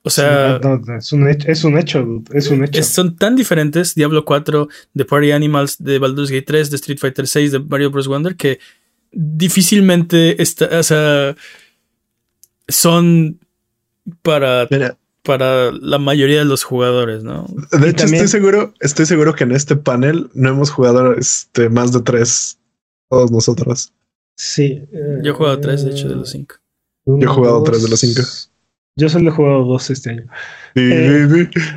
O 0.03 0.09
sea, 0.11 0.59
No, 0.63 0.77
no, 0.77 0.97
es, 0.97 1.11
un 1.11 1.27
hecho, 1.27 1.47
es 1.51 1.63
un 1.65 1.77
hecho, 1.77 2.03
dude, 2.03 2.37
es 2.37 2.47
un 2.49 2.63
hecho. 2.63 2.79
es- 2.79 2.87
son 2.87 3.15
tan 3.17 3.35
diferentes: 3.35 3.95
Diablo 3.95 4.23
4, 4.23 4.69
de 4.93 5.03
Party 5.05 5.31
Animals, 5.31 5.77
de 5.83 5.97
Baldur's 5.99 6.29
Gate 6.29 6.45
3, 6.45 6.69
de 6.69 6.75
Street 6.75 6.99
Fighter 6.99 7.27
6, 7.27 7.51
de 7.53 7.59
Mario 7.59 7.89
Bros. 7.89 8.07
Wonder, 8.07 8.35
que 8.35 8.59
difícilmente 9.11 10.41
está. 10.41 10.79
O 10.79 10.83
sea, 10.83 11.35
son 12.67 13.39
para, 14.21 14.67
Mira, 14.69 14.97
para 15.23 15.71
la 15.71 15.97
mayoría 15.99 16.39
de 16.39 16.45
los 16.45 16.63
jugadores, 16.63 17.23
¿no? 17.23 17.45
de 17.71 17.87
Y 17.87 17.89
hecho, 17.89 18.03
también- 18.03 18.23
estoy 18.23 18.27
seguro, 18.39 18.73
estoy 18.79 19.05
seguro 19.05 19.33
que 19.35 19.43
en 19.43 19.51
este 19.51 19.75
panel 19.75 20.29
no 20.33 20.49
hemos 20.49 20.69
jugado 20.71 21.13
este, 21.13 21.69
más 21.69 21.91
de 21.91 22.01
tres, 22.01 22.59
todos 23.09 23.31
nosotros. 23.31 23.91
Sí. 24.37 24.83
eh, 24.93 25.19
Yo 25.23 25.31
he 25.31 25.35
jugado 25.35 25.59
tres, 25.59 25.83
de 25.83 25.91
hecho, 25.91 26.07
de 26.07 26.15
los 26.15 26.29
cinco. 26.29 26.55
uno, 27.05 27.19
Yo 27.21 27.31
he 27.31 27.33
jugado 27.33 27.55
dos. 27.59 27.63
tres 27.69 27.83
de 27.83 27.89
los 27.89 27.99
cinco. 27.99 28.21
Yo 28.95 29.09
solo 29.09 29.29
he 29.29 29.33
jugado 29.33 29.63
dos 29.65 29.89
este 29.89 30.09
año. 30.11 30.23
Sí, 30.75 30.81
Eh, 30.91 31.27
sí, 31.31 31.49
sí. 31.53 31.69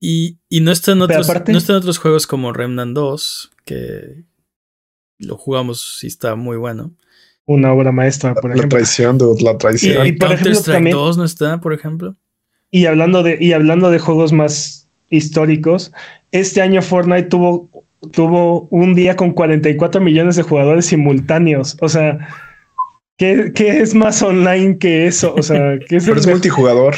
Y, 0.00 0.38
y 0.48 0.60
no 0.60 0.70
están 0.70 1.00
otros, 1.02 1.28
aparte- 1.28 1.52
no 1.52 1.58
están 1.58 1.76
otros 1.76 1.98
juegos 1.98 2.26
como 2.26 2.52
Remnant 2.52 2.94
2, 2.94 3.50
que 3.64 4.24
lo 5.18 5.36
jugamos 5.36 6.00
y 6.02 6.08
está 6.08 6.34
muy 6.36 6.56
bueno. 6.58 6.92
Una 7.46 7.72
obra 7.72 7.90
maestra, 7.92 8.34
por 8.34 8.50
La 8.50 8.56
ejemplo. 8.56 8.76
traición, 8.78 9.16
dude, 9.18 9.42
la 9.42 9.56
traición. 9.58 10.06
Y- 10.06 10.12
por 10.12 10.26
ejemplo, 10.28 10.28
Counter-Strike 10.52 10.76
también- 10.76 10.96
2 10.96 11.16
no 11.16 11.24
está, 11.24 11.60
por 11.60 11.72
ejemplo. 11.72 12.16
Y 12.74 12.86
hablando 12.86 13.22
de, 13.22 13.38
y 13.40 13.52
hablando 13.52 13.88
de 13.92 14.00
juegos 14.00 14.32
más 14.32 14.88
históricos, 15.08 15.92
este 16.32 16.60
año 16.60 16.82
Fortnite 16.82 17.28
tuvo, 17.28 17.70
tuvo 18.10 18.62
un 18.70 18.94
día 18.96 19.14
con 19.14 19.32
44 19.32 20.00
millones 20.00 20.34
de 20.34 20.42
jugadores 20.42 20.86
simultáneos. 20.86 21.76
O 21.80 21.88
sea, 21.88 22.18
¿qué, 23.16 23.52
qué 23.54 23.80
es 23.80 23.94
más 23.94 24.20
online 24.22 24.78
que 24.78 25.06
eso? 25.06 25.32
O 25.36 25.42
sea, 25.44 25.78
¿qué 25.88 25.98
es, 25.98 26.04
Pero 26.04 26.18
es 26.18 26.26
multijugador. 26.26 26.96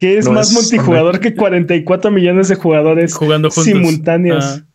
qué 0.00 0.18
es 0.18 0.24
no 0.26 0.32
más 0.32 0.48
es 0.50 0.54
multijugador 0.54 1.20
que 1.20 1.36
44 1.36 2.10
millones 2.10 2.48
de 2.48 2.56
jugadores 2.56 3.14
Jugando 3.14 3.48
juntos. 3.50 3.64
simultáneos? 3.64 4.44
Ah, 4.44 4.66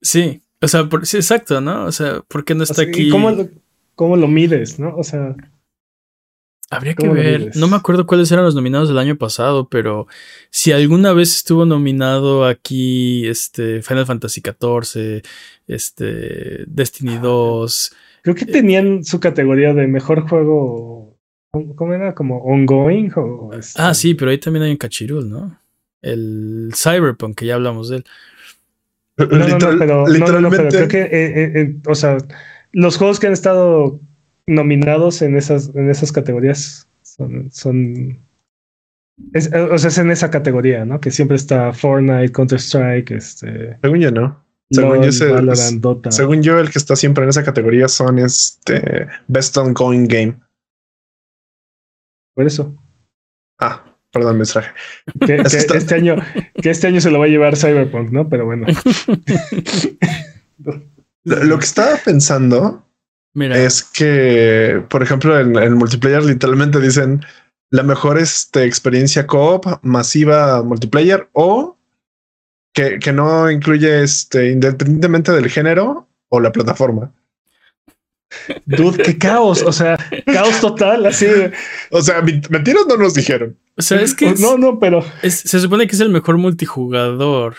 sí, 0.00 0.40
o 0.60 0.68
sea, 0.68 0.88
por- 0.88 1.04
sí, 1.04 1.16
exacto, 1.16 1.60
¿no? 1.60 1.86
O 1.86 1.90
sea, 1.90 2.20
¿por 2.28 2.44
qué 2.44 2.54
no 2.54 2.60
O 2.60 2.62
está 2.62 2.74
sea, 2.76 2.84
¿y 2.84 2.88
aquí? 2.90 3.08
¿cómo, 3.10 3.32
lo- 3.32 3.48
cómo 3.96 4.16
lo 4.16 4.28
mides? 4.28 4.78
¿no? 4.78 4.94
O 4.96 5.02
sea, 5.02 5.34
Habría 6.72 6.94
que 6.94 7.06
ver. 7.08 7.50
No 7.54 7.68
me 7.68 7.76
acuerdo 7.76 8.06
cuáles 8.06 8.32
eran 8.32 8.44
los 8.46 8.54
nominados 8.54 8.88
del 8.88 8.96
año 8.98 9.16
pasado, 9.16 9.68
pero 9.68 10.06
si 10.50 10.72
alguna 10.72 11.12
vez 11.12 11.36
estuvo 11.36 11.66
nominado 11.66 12.46
aquí 12.46 13.26
este 13.26 13.82
Final 13.82 14.06
Fantasy 14.06 14.40
XIV, 14.40 15.22
este 15.66 16.64
Destiny 16.66 17.18
2, 17.18 17.94
creo 18.22 18.34
que 18.34 18.46
tenían 18.46 19.04
su 19.04 19.20
categoría 19.20 19.74
de 19.74 19.86
mejor 19.86 20.26
juego. 20.28 21.18
¿Cómo 21.76 21.92
era? 21.92 22.14
¿Como 22.14 22.38
ongoing? 22.38 23.10
O 23.16 23.50
este- 23.52 23.80
Ah, 23.82 23.92
sí, 23.92 24.14
pero 24.14 24.30
ahí 24.30 24.38
también 24.38 24.62
hay 24.64 24.70
un 24.70 24.78
cachirul, 24.78 25.28
¿no? 25.28 25.58
El 26.00 26.70
Cyberpunk, 26.74 27.36
que 27.36 27.46
ya 27.46 27.56
hablamos 27.56 27.90
de 27.90 27.96
él. 27.98 28.04
No, 29.18 29.26
no, 29.26 29.28
pero, 29.28 29.46
no, 29.58 29.72
no, 29.72 29.86
no, 29.86 30.06
literalmente. 30.08 30.56
pero 30.56 30.68
creo 30.70 30.88
que, 30.88 31.02
eh, 31.02 31.08
eh, 31.12 31.52
eh, 31.54 31.76
o 31.86 31.94
sea, 31.94 32.16
los 32.72 32.96
juegos 32.96 33.20
que 33.20 33.26
han 33.26 33.34
estado 33.34 34.00
nominados 34.46 35.22
en 35.22 35.36
esas, 35.36 35.70
en 35.74 35.90
esas 35.90 36.12
categorías 36.12 36.88
son, 37.02 37.50
son 37.50 38.18
es- 39.34 39.52
eh, 39.52 39.60
o 39.60 39.78
sea, 39.78 39.88
es 39.88 39.98
en 39.98 40.10
esa 40.10 40.30
categoría, 40.30 40.84
¿no? 40.84 41.00
Que 41.00 41.10
siempre 41.10 41.36
está 41.36 41.72
Fortnite, 41.72 42.32
Counter 42.32 42.58
Strike, 42.58 43.10
este, 43.12 43.78
Según 43.82 44.00
yo, 44.00 44.10
no. 44.10 44.44
Según 44.70 45.00
LOL, 45.02 45.10
yo, 45.10 45.34
Valorant, 45.34 45.80
Dota. 45.80 46.10
Según 46.10 46.42
yo, 46.42 46.58
el 46.58 46.70
que 46.70 46.78
está 46.78 46.96
siempre 46.96 47.24
en 47.24 47.30
esa 47.30 47.44
categoría 47.44 47.88
son 47.88 48.18
este 48.18 49.06
Best 49.28 49.54
Ongoing 49.58 50.06
Game. 50.08 50.40
Por 52.34 52.46
eso. 52.46 52.74
Ah, 53.60 53.84
perdón, 54.10 54.36
me 54.38 54.44
distraje. 54.44 54.70
Que, 55.26 55.34
está- 55.44 55.76
este 55.76 55.94
año, 55.94 56.16
que 56.54 56.70
este 56.70 56.86
año 56.86 57.02
se 57.02 57.10
lo 57.10 57.18
va 57.18 57.26
a 57.26 57.28
llevar 57.28 57.56
Cyberpunk, 57.58 58.10
¿no? 58.12 58.30
Pero 58.30 58.46
bueno. 58.46 58.66
Lo 61.24 61.58
que 61.58 61.64
estaba 61.64 61.96
pensando 62.04 62.84
Mira, 63.34 63.56
es 63.58 63.82
que, 63.82 64.82
por 64.90 65.02
ejemplo, 65.02 65.38
en 65.40 65.56
el 65.56 65.74
multiplayer 65.74 66.22
literalmente 66.24 66.80
dicen 66.80 67.24
la 67.70 67.82
mejor 67.82 68.18
este, 68.18 68.64
experiencia 68.64 69.26
co-op 69.26 69.64
masiva 69.82 70.62
multiplayer 70.62 71.28
o 71.32 71.78
que, 72.74 72.98
que 72.98 73.12
no 73.12 73.50
incluye 73.50 74.02
este 74.02 74.50
independientemente 74.50 75.32
del 75.32 75.48
género 75.48 76.08
o 76.28 76.40
la 76.40 76.52
plataforma. 76.52 77.12
Dude, 78.66 79.02
qué 79.02 79.18
caos. 79.18 79.62
O 79.62 79.72
sea, 79.72 79.98
caos 80.26 80.60
total, 80.60 81.06
así 81.06 81.26
de. 81.26 81.52
O 81.90 82.00
sea, 82.02 82.22
mentiras 82.22 82.84
no 82.88 82.96
nos 82.96 83.14
dijeron. 83.14 83.58
o 83.76 83.82
sea, 83.82 84.00
es 84.00 84.14
que 84.14 84.30
es- 84.30 84.40
No, 84.40 84.56
no, 84.56 84.78
pero. 84.78 85.04
es- 85.22 85.40
se 85.40 85.60
supone 85.60 85.86
que 85.86 85.94
es 85.94 86.00
el 86.00 86.08
mejor 86.10 86.36
multijugador, 86.38 87.56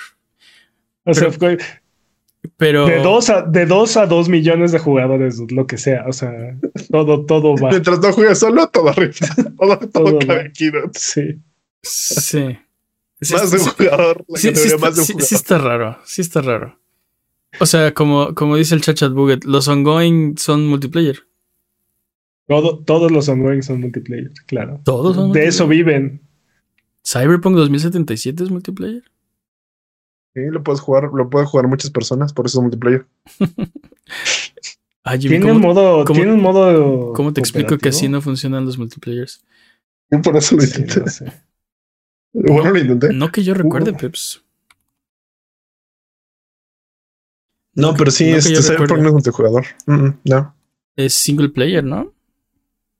O 1.05 1.13
sea, 1.13 1.29
Pero- 1.29 1.33
fue 1.39 1.57
pero 2.57 2.85
de 2.85 2.99
dos 3.01 3.29
a 3.29 3.41
de 3.43 3.65
dos 3.65 3.97
a 3.97 4.05
dos 4.05 4.29
millones 4.29 4.71
de 4.71 4.79
jugadores, 4.79 5.39
lo 5.51 5.65
que 5.67 5.77
sea. 5.77 6.05
O 6.07 6.13
sea, 6.13 6.31
todo, 6.91 7.25
todo 7.25 7.55
va. 7.55 7.69
Mientras 7.69 7.99
no 7.99 8.11
juegues 8.13 8.39
solo, 8.39 8.67
todo 8.69 8.89
arriba. 8.89 9.13
Todo, 9.57 9.77
todo, 9.79 9.89
Todo 9.89 10.19
cabe 10.19 10.35
va. 10.43 10.47
aquí, 10.49 10.69
¿no? 10.71 10.91
Sí. 10.93 11.39
sí. 11.81 12.57
Sí, 13.21 13.33
Más 13.33 13.51
de 13.51 13.57
un 13.57 13.63
jugador. 13.65 14.25
La 14.27 14.37
sí, 14.37 14.47
sí 14.49 14.53
categoría 14.53 14.75
está, 14.75 14.85
más 14.85 14.95
de 14.95 15.01
un 15.01 15.07
jugador. 15.07 15.27
sí 15.27 15.35
está 15.35 15.57
raro, 15.57 15.97
sí 16.03 16.21
está 16.21 16.41
raro. 16.41 16.79
O 17.59 17.65
sea, 17.65 17.93
como, 17.93 18.33
como 18.35 18.57
dice 18.57 18.75
el 18.75 18.81
Chachat 18.81 19.13
Buget, 19.13 19.45
los 19.45 19.67
ongoing 19.69 20.37
son 20.37 20.65
multiplayer. 20.67 21.19
Todo, 22.47 22.79
todos 22.83 23.11
los 23.11 23.29
ongoing 23.29 23.61
son 23.63 23.79
multiplayer, 23.79 24.31
claro. 24.47 24.81
Todos 24.83 25.15
son 25.15 25.31
De 25.31 25.45
eso 25.47 25.67
viven. 25.67 26.21
Cyberpunk 27.05 27.55
2077 27.55 28.43
es 28.43 28.49
multiplayer. 28.49 29.03
Sí, 30.35 30.41
lo 30.49 30.63
puedes 30.63 30.81
jugar, 30.81 31.09
lo 31.13 31.29
pueden 31.29 31.47
jugar 31.47 31.67
muchas 31.67 31.91
personas, 31.91 32.33
por 32.33 32.45
eso 32.47 32.57
es 32.59 32.61
multiplayer. 32.63 33.05
Ah, 35.03 35.17
Jimmy, 35.17 35.29
Tiene 35.37 35.51
un 35.51 35.61
¿cómo, 35.61 35.73
modo. 35.73 36.05
cómo- 36.05 36.17
Tiene 36.17 36.33
un 36.33 36.41
modo. 36.41 37.13
cómo 37.13 37.33
te 37.33 37.41
explico 37.41 37.77
que 37.77 37.89
así 37.89 38.07
no 38.09 38.21
funcionan 38.21 38.65
los 38.65 38.77
multiplayers? 38.77 39.43
Y 40.09 40.17
por 40.17 40.35
eso 40.37 40.55
lo 40.55 40.61
Sí, 40.61 40.81
intenté. 40.81 40.99
no 41.01 41.07
sé. 41.07 41.33
Bueno, 42.33 42.71
lo 42.71 42.79
intenté. 42.79 43.13
No 43.13 43.31
que 43.31 43.43
yo 43.43 43.53
recuerde, 43.53 43.91
Uh. 43.91 43.97
Peps. 43.97 44.43
No, 47.75 47.93
pero 47.95 48.11
sí, 48.11 48.29
no 48.31 48.37
este 48.37 48.53
yo 48.53 48.61
no 48.61 49.07
es 49.07 49.13
multijugador. 49.13 49.65
Mm, 49.87 49.93
mm, 49.93 50.19
no. 50.25 50.55
Es 50.95 51.13
single 51.15 51.49
player, 51.49 51.83
¿no? 51.83 52.13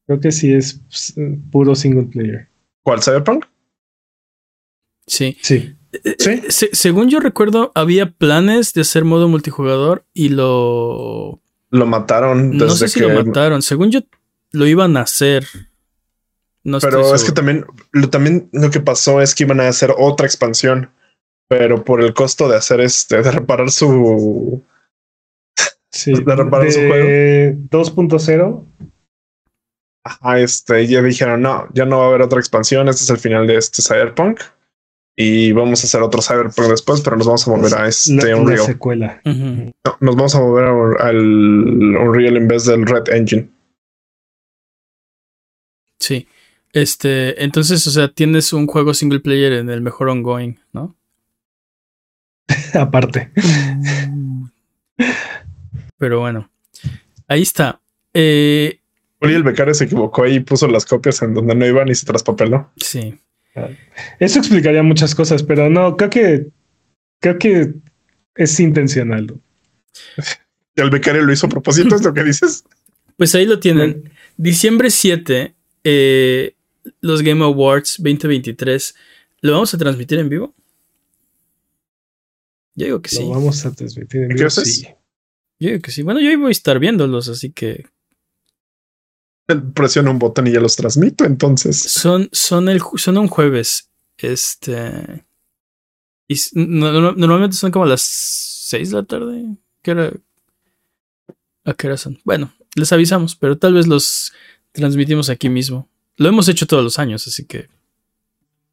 Creo 0.08 0.20
que 0.20 0.32
sí 0.32 0.52
es 0.52 0.82
eh, 1.16 1.40
puro 1.52 1.76
single 1.76 2.04
player. 2.08 2.50
¿Cuál 2.82 3.02
Cyberpunk? 3.02 3.46
Sí. 5.06 5.38
Sí. 5.42 5.76
Sí. 6.18 6.30
Eh, 6.32 6.44
se- 6.50 6.70
según 6.74 7.10
yo 7.10 7.20
recuerdo, 7.20 7.72
había 7.76 8.12
planes 8.12 8.74
de 8.74 8.82
hacer 8.82 9.06
modo 9.06 9.28
multijugador 9.28 10.06
y 10.14 10.30
lo. 10.30 11.40
Lo 11.70 11.86
mataron 11.86 12.52
desde 12.52 12.66
No 12.66 12.72
sé 12.76 12.88
si 12.88 13.00
que. 13.00 13.08
lo 13.08 13.24
mataron. 13.26 13.62
Según 13.62 13.92
yo, 13.92 14.00
lo 14.52 14.66
iban 14.68 14.98
a 14.98 15.02
hacer. 15.02 15.46
No 16.64 16.78
estoy 16.78 16.92
pero 16.92 17.14
es 17.14 17.24
que 17.24 17.32
también 17.34 17.66
lo, 17.92 18.10
también 18.10 18.50
lo 18.54 18.70
que 18.72 18.80
pasó 18.80 19.22
es 19.22 19.36
que 19.36 19.44
iban 19.44 19.60
a 19.60 19.68
hacer 19.68 19.94
otra 19.98 20.26
expansión. 20.26 20.90
Pero 21.50 21.84
por 21.84 22.02
el 22.02 22.14
costo 22.14 22.48
de 22.48 22.56
hacer 22.56 22.80
este, 22.80 23.22
de 23.22 23.32
reparar 23.32 23.70
su. 23.70 24.64
Sí. 25.92 26.14
¿De 26.14 26.36
reparar 26.36 26.72
su 26.72 26.80
De 26.80 27.56
2.0. 27.70 28.66
Ajá, 30.06 30.40
este, 30.40 30.88
ya 30.88 31.02
dijeron, 31.02 31.42
no, 31.42 31.68
ya 31.74 31.86
no 31.86 32.00
va 32.00 32.06
a 32.06 32.08
haber 32.10 32.22
otra 32.24 32.40
expansión. 32.40 32.88
Este 32.90 33.04
es 33.04 33.10
el 33.10 33.18
final 33.20 33.46
de 33.48 33.58
este 33.58 33.82
Cyberpunk. 33.82 34.40
Y 35.16 35.52
vamos 35.52 35.84
a 35.84 35.86
hacer 35.88 36.02
otro 36.02 36.22
Cyberpunk 36.24 36.70
después, 36.70 37.02
pero 37.02 37.16
nos 37.16 37.28
vamos 37.28 37.48
a 37.48 37.52
mover 37.52 37.76
a 37.76 37.88
este 37.88 38.14
La, 38.16 38.24
la 38.30 38.38
Unreal. 38.38 38.66
secuela. 38.66 39.22
Ujú. 39.26 39.74
No, 39.86 39.98
nos 40.00 40.16
vamos 40.16 40.36
a 40.36 40.40
mover 40.40 40.66
a- 40.66 41.08
al 41.08 41.18
Unreal 41.18 42.38
en 42.38 42.48
vez 42.48 42.66
del 42.66 42.86
Red 42.86 43.10
Engine. 43.14 43.50
Sí. 46.00 46.28
Este, 46.74 47.44
entonces, 47.44 47.86
o 47.86 47.92
sea, 47.92 48.08
tienes 48.08 48.52
un 48.54 48.66
juego 48.66 48.96
single 48.96 49.20
player 49.20 49.54
en 49.54 49.70
el 49.70 49.82
mejor 49.82 50.10
ongoing, 50.10 50.56
¿no? 50.72 50.96
Aparte. 52.74 53.32
Pero 55.98 56.20
bueno, 56.20 56.50
ahí 57.28 57.42
está. 57.44 57.80
Eh, 58.14 58.80
Uri 59.22 59.34
el 59.36 59.44
becario 59.44 59.74
se 59.74 59.86
equivocó 59.86 60.26
y 60.28 60.40
puso 60.42 60.68
las 60.68 60.86
copias 60.86 61.22
en 61.22 61.34
donde 61.34 61.56
no 61.56 61.66
iban 61.66 61.88
y 61.90 61.96
se 61.96 62.06
traspapeló. 62.06 62.72
sí. 62.78 63.20
Eso 64.20 64.40
explicaría 64.40 64.84
muchas 64.84 65.14
cosas, 65.16 65.44
pero 65.44 65.70
no, 65.70 65.96
creo 65.98 66.10
que. 66.10 66.48
Creo 67.20 67.38
que 67.38 67.74
es 68.36 68.60
intencional. 68.60 69.40
el 70.76 70.90
becario 70.90 71.22
lo 71.24 71.32
hizo 71.32 71.48
a 71.48 71.50
propósito, 71.50 71.96
es 71.96 72.04
lo 72.04 72.14
que 72.14 72.24
dices. 72.24 72.64
Pues 73.18 73.34
ahí 73.36 73.46
lo 73.46 73.60
tienen. 73.60 74.12
Diciembre 74.38 74.90
7, 74.90 75.54
eh, 75.84 76.56
los 77.02 77.22
Game 77.22 77.44
Awards 77.44 77.96
2023. 78.00 78.96
¿Lo 79.42 79.54
vamos 79.54 79.74
a 79.74 79.78
transmitir 79.78 80.20
en 80.20 80.30
vivo? 80.30 80.56
Yo 82.76 82.86
digo 82.86 83.02
que 83.02 83.10
sí. 83.10 83.22
Lo 83.22 83.30
vamos 83.30 83.66
a 83.66 83.72
transmitir 83.72 84.24
en 84.24 84.30
¿Qué 84.30 84.36
vivo. 84.36 84.48
haces? 84.48 84.76
Sí. 84.76 84.88
Yo 85.60 85.70
digo 85.70 85.82
que 85.82 85.92
sí. 85.92 86.02
Bueno, 86.02 86.20
yo 86.20 86.30
ahí 86.30 86.36
voy 86.36 86.50
a 86.50 86.52
estar 86.52 86.80
viéndolos, 86.80 87.30
así 87.30 87.52
que 87.52 87.86
Presiono 89.74 90.12
un 90.12 90.20
botón 90.20 90.48
y 90.48 90.52
ya 90.52 90.60
los 90.60 90.76
transmito. 90.76 91.26
Entonces, 91.26 91.78
son, 91.78 92.30
son, 92.32 92.70
el, 92.70 92.82
son 92.96 93.18
un 93.18 93.28
jueves. 93.28 93.90
Este. 94.18 95.26
Y 96.28 96.36
s- 96.36 96.52
no- 96.54 96.92
no- 96.94 97.12
normalmente 97.14 97.58
son 97.58 97.72
como 97.72 97.86
a 97.86 97.90
las 97.90 98.02
6 98.02 98.92
de 98.92 98.96
la 98.96 99.04
tarde. 99.04 99.44
¿Qué 99.82 99.92
hora? 99.92 100.12
¿A 101.66 101.74
qué 101.74 101.88
hora 101.88 101.98
son? 101.98 102.20
Bueno, 102.24 102.54
les 102.76 102.92
avisamos, 102.92 103.36
pero 103.36 103.58
tal 103.58 103.74
vez 103.74 103.88
los 103.88 104.34
transmitimos 104.72 105.30
aquí 105.30 105.50
mismo. 105.50 105.90
Lo 106.18 106.30
hemos 106.30 106.48
hecho 106.48 106.68
todos 106.68 106.84
los 106.84 107.00
años, 107.00 107.28
así 107.28 107.46
que 107.46 107.70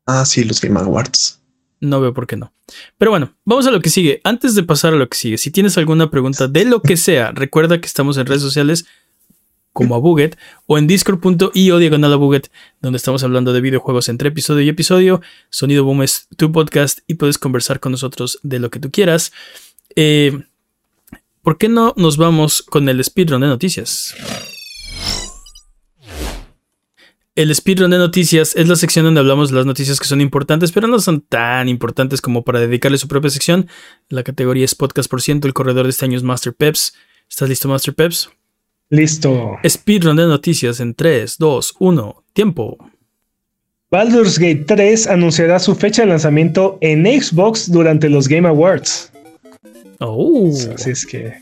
ah, 0.06 0.24
sí, 0.24 0.44
los 0.44 0.60
Game 0.60 0.78
Awards. 0.78 1.40
no 1.80 2.00
veo 2.00 2.12
por 2.14 2.26
qué 2.26 2.36
no. 2.36 2.52
Pero 2.98 3.10
bueno, 3.10 3.34
vamos 3.44 3.66
a 3.66 3.70
lo 3.70 3.80
que 3.80 3.90
sigue. 3.90 4.20
Antes 4.24 4.54
de 4.54 4.62
pasar 4.62 4.92
a 4.94 4.96
lo 4.96 5.08
que 5.08 5.16
sigue, 5.18 5.38
si 5.38 5.50
tienes 5.50 5.76
alguna 5.78 6.10
pregunta 6.10 6.46
de 6.48 6.64
lo 6.64 6.82
que 6.82 6.96
sea, 6.96 7.32
recuerda 7.32 7.80
que 7.80 7.86
estamos 7.86 8.16
en 8.18 8.26
redes 8.26 8.42
sociales 8.42 8.86
como 9.72 9.94
a 9.94 9.98
Buget 9.98 10.36
o 10.66 10.78
en 10.78 10.86
discord.io 10.86 11.78
diagonal 11.78 12.12
a 12.12 12.16
Buget, 12.16 12.50
donde 12.80 12.96
estamos 12.96 13.22
hablando 13.22 13.52
de 13.52 13.60
videojuegos 13.60 14.08
entre 14.08 14.28
episodio 14.28 14.62
y 14.62 14.68
episodio. 14.68 15.20
Sonido 15.50 15.84
Boom 15.84 16.02
es 16.02 16.28
tu 16.36 16.52
podcast 16.52 17.00
y 17.06 17.14
puedes 17.14 17.38
conversar 17.38 17.80
con 17.80 17.92
nosotros 17.92 18.38
de 18.42 18.58
lo 18.58 18.70
que 18.70 18.80
tú 18.80 18.90
quieras. 18.90 19.32
Eh, 19.96 20.38
¿Por 21.42 21.56
qué 21.56 21.68
no 21.68 21.94
nos 21.96 22.16
vamos 22.16 22.62
con 22.62 22.88
el 22.88 23.02
speedrun 23.02 23.40
de 23.40 23.46
noticias? 23.46 24.14
El 27.36 27.54
speedrun 27.54 27.90
de 27.90 27.96
noticias 27.96 28.54
es 28.56 28.68
la 28.68 28.76
sección 28.76 29.06
donde 29.06 29.20
hablamos 29.20 29.48
de 29.48 29.56
las 29.56 29.64
noticias 29.64 29.98
que 29.98 30.06
son 30.06 30.20
importantes, 30.20 30.72
pero 30.72 30.88
no 30.88 30.98
son 30.98 31.22
tan 31.22 31.68
importantes 31.68 32.20
como 32.20 32.44
para 32.44 32.60
dedicarle 32.60 32.98
su 32.98 33.08
propia 33.08 33.30
sección. 33.30 33.68
La 34.10 34.24
categoría 34.24 34.64
es 34.64 34.74
podcast 34.74 35.08
por 35.08 35.22
ciento. 35.22 35.46
El 35.46 35.54
corredor 35.54 35.84
de 35.84 35.90
este 35.90 36.04
año 36.04 36.18
es 36.18 36.22
Master 36.22 36.52
Peps. 36.52 36.94
¿Estás 37.30 37.48
listo, 37.48 37.68
Master 37.68 37.94
Peps? 37.94 38.30
Listo. 38.90 39.56
Speedrun 39.66 40.16
de 40.16 40.26
noticias 40.26 40.80
en 40.80 40.94
3, 40.94 41.36
2, 41.38 41.74
1. 41.78 42.24
Tiempo. 42.32 42.76
Baldur's 43.90 44.38
Gate 44.38 44.64
3 44.66 45.06
anunciará 45.06 45.58
su 45.58 45.74
fecha 45.74 46.02
de 46.02 46.08
lanzamiento 46.08 46.78
en 46.80 47.04
Xbox 47.06 47.70
durante 47.70 48.08
los 48.08 48.28
Game 48.28 48.48
Awards. 48.48 49.12
Oh. 50.00 50.52
Así 50.74 50.90
es 50.90 51.06
que 51.06 51.34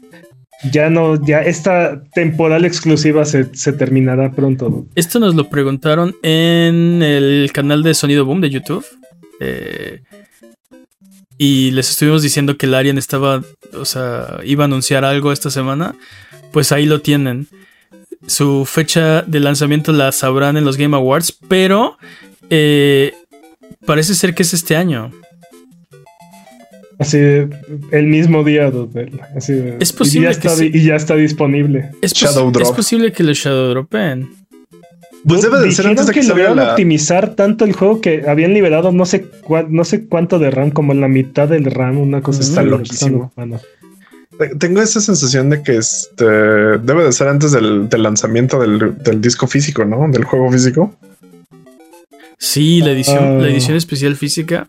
ya 0.73 0.91
no, 0.91 1.25
ya 1.25 1.41
esta 1.41 2.03
temporal 2.15 2.65
exclusiva 2.65 3.25
se, 3.25 3.55
se 3.55 3.73
terminará 3.73 4.33
pronto. 4.33 4.87
Esto 4.95 5.19
nos 5.21 5.35
lo 5.35 5.49
preguntaron 5.49 6.17
en 6.23 7.03
el 7.03 7.51
canal 7.53 7.83
de 7.83 7.95
Sonido 7.95 8.25
Boom 8.25 8.41
de 8.41 8.51
YouTube. 8.51 8.85
Eh, 9.41 10.03
y 11.39 11.71
les 11.71 11.91
estuvimos 11.91 12.23
diciendo 12.23 12.57
que 12.57 12.67
el 12.67 12.75
Arian 12.75 12.99
estaba, 12.99 13.43
o 13.73 13.85
sea, 13.85 14.41
iba 14.45 14.65
a 14.65 14.67
anunciar 14.67 15.05
algo 15.05 15.33
esta 15.33 15.51
semana. 15.51 15.95
Pues 16.53 16.73
ahí 16.73 16.87
lo 16.87 17.01
tienen. 17.01 17.47
Su 18.27 18.65
fecha 18.65 19.23
de 19.23 19.41
lanzamiento 19.41 19.93
la 19.93 20.13
sabrán 20.13 20.57
en 20.57 20.65
los 20.65 20.77
Game 20.77 20.97
Awards, 20.97 21.33
pero 21.49 21.97
eh, 22.51 23.13
parece 23.87 24.15
ser 24.15 24.35
que 24.35 24.43
es 24.43 24.53
este 24.55 24.77
año. 24.77 25.11
Así 26.99 27.19
el 27.19 28.07
mismo 28.07 28.43
día. 28.43 28.73
Así 29.37 29.53
de- 29.53 29.77
Es 29.79 29.93
posible 29.93 30.31
y 30.31 30.33
ya, 30.35 30.41
que 30.41 30.49
está, 30.49 30.57
sí. 30.59 30.71
y 30.75 30.85
ya 30.85 30.97
está 30.97 31.15
disponible. 31.15 31.91
Es, 32.03 32.13
Shadow 32.13 32.49
es 32.49 32.53
Drop. 32.55 32.75
posible 32.77 33.13
que 33.13 33.23
lo 33.23 33.33
Shadow 33.33 33.69
Dropen. 33.71 34.29
Pues 35.25 35.43
debe 35.43 35.61
de 35.61 35.71
ser 35.73 35.87
antes 35.87 36.07
de 36.07 36.13
que, 36.13 36.21
que 36.21 36.27
lograron 36.27 36.57
la. 36.57 36.71
optimizar 36.71 37.35
tanto 37.35 37.65
el 37.65 37.73
juego 37.73 38.01
que 38.01 38.25
habían 38.29 38.55
liberado 38.55 38.93
no 38.93 39.05
sé, 39.05 39.31
cua- 39.43 39.67
no 39.69 39.85
sé 39.85 40.07
cuánto 40.07 40.39
de 40.39 40.51
RAM, 40.51 40.71
como 40.71 40.95
la 40.95 41.09
mitad 41.09 41.49
del 41.49 41.65
RAM, 41.67 41.99
una 41.99 42.21
cosa 42.23 42.41
Está 42.41 42.63
loquísimo. 42.63 43.25
Ocupando. 43.25 43.61
Tengo 44.59 44.81
esa 44.83 45.01
sensación 45.01 45.51
de 45.51 45.63
que 45.63 45.77
este 45.77 46.25
debe 46.25 47.05
de 47.05 47.13
ser 47.13 47.29
antes 47.29 47.53
del, 47.53 47.89
del 47.89 48.03
lanzamiento 48.03 48.59
del, 48.61 48.97
del 49.03 49.21
disco 49.21 49.47
físico, 49.47 49.85
¿no? 49.85 50.07
Del 50.11 50.25
juego 50.25 50.51
físico. 50.53 50.95
Sí, 52.39 52.81
la 52.81 52.93
edición, 52.93 53.19
Ah. 53.19 53.43
la 53.43 53.49
edición 53.49 53.77
especial 53.77 54.15
física. 54.17 54.69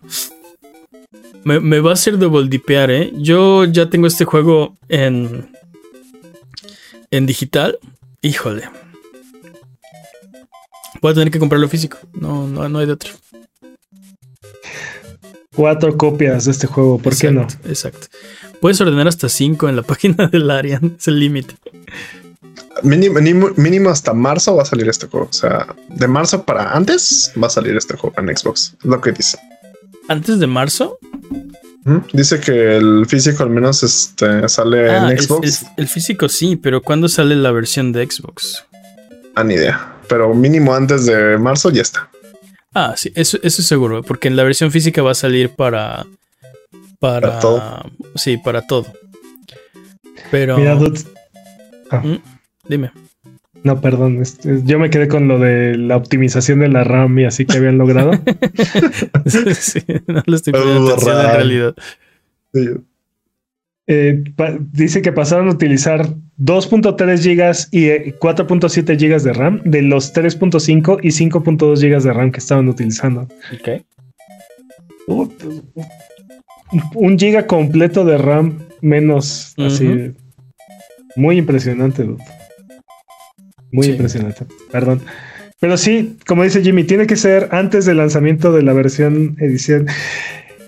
Me, 1.44 1.60
me 1.60 1.80
va 1.80 1.92
a 1.92 1.94
hacer 1.94 2.18
double 2.18 2.50
dipear, 2.50 2.90
¿eh? 2.92 3.12
Yo 3.16 3.64
ya 3.66 3.90
tengo 3.90 4.08
este 4.08 4.26
juego 4.26 4.78
en. 4.90 5.50
En 7.12 7.26
digital. 7.26 7.78
Híjole. 8.22 8.64
Voy 11.02 11.12
a 11.12 11.14
tener 11.14 11.32
que 11.32 11.40
comprarlo 11.40 11.70
físico. 11.70 11.98
No, 12.14 12.48
no, 12.48 12.68
no 12.68 12.80
hay 12.80 12.86
de 12.88 12.94
otro. 12.94 13.12
Cuatro 15.56 15.98
copias 15.98 16.46
de 16.46 16.52
este 16.52 16.68
juego, 16.68 17.00
¿por 17.00 17.16
qué 17.18 17.32
no? 17.32 17.48
Exacto. 17.66 18.08
Puedes 18.62 18.80
ordenar 18.82 19.08
hasta 19.08 19.30
5 19.30 19.70
en 19.70 19.76
la 19.76 19.82
página 19.84 20.28
del 20.28 20.50
Arian. 20.52 20.96
Es 21.00 21.08
el 21.08 21.20
límite. 21.20 21.56
Mínimo, 22.84 23.16
mínimo, 23.20 23.50
mínimo 23.58 23.90
hasta 23.90 24.14
marzo 24.14 24.56
va 24.56 24.64
a 24.64 24.66
salir 24.66 24.88
este 24.90 25.08
juego. 25.08 25.28
O 25.30 25.34
sea, 25.34 25.68
de 25.90 26.08
marzo 26.08 26.44
para 26.44 26.72
antes 26.74 27.32
va 27.42 27.48
a 27.48 27.50
salir 27.50 27.76
este 27.76 27.98
juego 27.98 28.16
en 28.20 28.36
Xbox. 28.36 28.76
Es 28.80 28.86
lo 28.86 29.02
que 29.02 29.12
dice. 29.12 29.38
Antes 30.08 30.40
de 30.40 30.48
marzo. 30.48 30.98
Dice 32.14 32.40
que 32.40 32.78
el 32.78 33.06
físico 33.08 33.44
al 33.44 33.50
menos 33.50 33.84
este, 33.84 34.48
sale 34.48 34.92
Ah, 34.92 34.98
en 34.98 35.18
el, 35.18 35.20
Xbox. 35.22 35.62
el- 35.64 35.68
el 35.78 35.88
físico 35.88 36.30
sí, 36.30 36.56
pero 36.56 36.82
¿cuándo 36.82 37.08
sale 37.10 37.36
la 37.36 37.52
versión 37.52 37.92
de 37.92 38.06
Xbox? 38.06 38.66
Ah, 39.36 39.44
ni 39.44 39.56
idea. 39.56 39.96
Pero 40.08 40.34
mínimo 40.34 40.74
antes 40.74 41.06
de 41.06 41.38
marzo 41.38 41.70
ya 41.72 41.82
está. 41.82 42.10
Ah, 42.74 42.94
sí, 42.98 43.12
eso, 43.16 43.38
eso 43.42 43.62
es 43.62 43.68
seguro, 43.68 44.04
porque 44.04 44.28
en 44.28 44.36
la 44.36 44.44
versión 44.44 44.72
física 44.72 45.02
va 45.02 45.12
a 45.12 45.16
salir 45.16 45.50
para. 45.50 46.06
Para, 47.00 47.28
Para 47.28 47.40
todo. 47.40 47.92
Sí, 48.16 48.38
para 48.38 48.62
todo. 48.62 48.86
Pero. 50.32 50.58
Mira, 50.58 50.76
dude, 50.76 51.00
Dime. 52.68 52.92
no, 53.64 53.82
perdón, 53.82 54.22
yo 54.66 54.80
me 54.80 54.90
quedé 54.90 55.08
con 55.08 55.28
lo 55.28 55.40
de 55.40 55.78
la 55.78 55.98
optimización 55.98 56.60
de 56.60 56.70
la 56.70 56.84
RAM 56.84 57.18
y 57.20 57.26
así 57.26 57.46
que 57.46 57.58
habían 57.58 57.78
logrado. 57.78 58.12
Sí, 59.26 59.82
no 60.08 60.24
le 60.26 60.36
estoy 60.36 60.54
poniendo 60.54 60.94
en 60.94 61.00
realidad. 61.06 61.76
Sí. 62.54 62.68
Eh, 63.92 64.24
dice 64.72 65.02
que 65.02 65.12
pasaron 65.12 65.48
a 65.48 65.52
utilizar 65.52 66.08
2.3 66.38 67.20
gigas 67.20 67.70
y 67.72 67.86
eh, 67.86 68.16
4.7 68.20 69.00
gigas 69.00 69.24
de 69.24 69.34
RAM 69.34 69.62
de 69.64 69.82
los 69.82 70.14
3.5 70.14 71.00
y 71.02 71.08
5.2 71.08 71.80
gigas 71.82 72.04
de 72.04 72.14
RAM 72.14 72.32
que 72.32 72.38
estaban 72.38 72.70
utilizando. 72.70 73.28
Ok. 73.52 73.84
Uh, 75.08 75.28
un 76.96 77.18
giga 77.18 77.48
completo 77.48 78.06
de 78.06 78.18
RAM 78.18 78.60
menos 78.82 79.54
así. 79.58 80.14
Muy 81.16 81.38
impresionante. 81.38 82.04
dude. 82.04 82.24
Muy 83.72 83.86
Sí. 83.86 83.92
impresionante. 83.92 84.46
Perdón. 84.72 85.02
Pero 85.60 85.78
sí, 85.78 86.18
como 86.26 86.44
dice 86.44 86.62
Jimmy, 86.62 86.86
tiene 86.86 87.06
que 87.06 87.16
ser 87.18 87.50
antes 87.52 87.86
del 87.86 87.98
lanzamiento 87.98 88.52
de 88.54 88.64
la 88.64 88.74
versión 88.74 89.36
edición. 89.40 89.88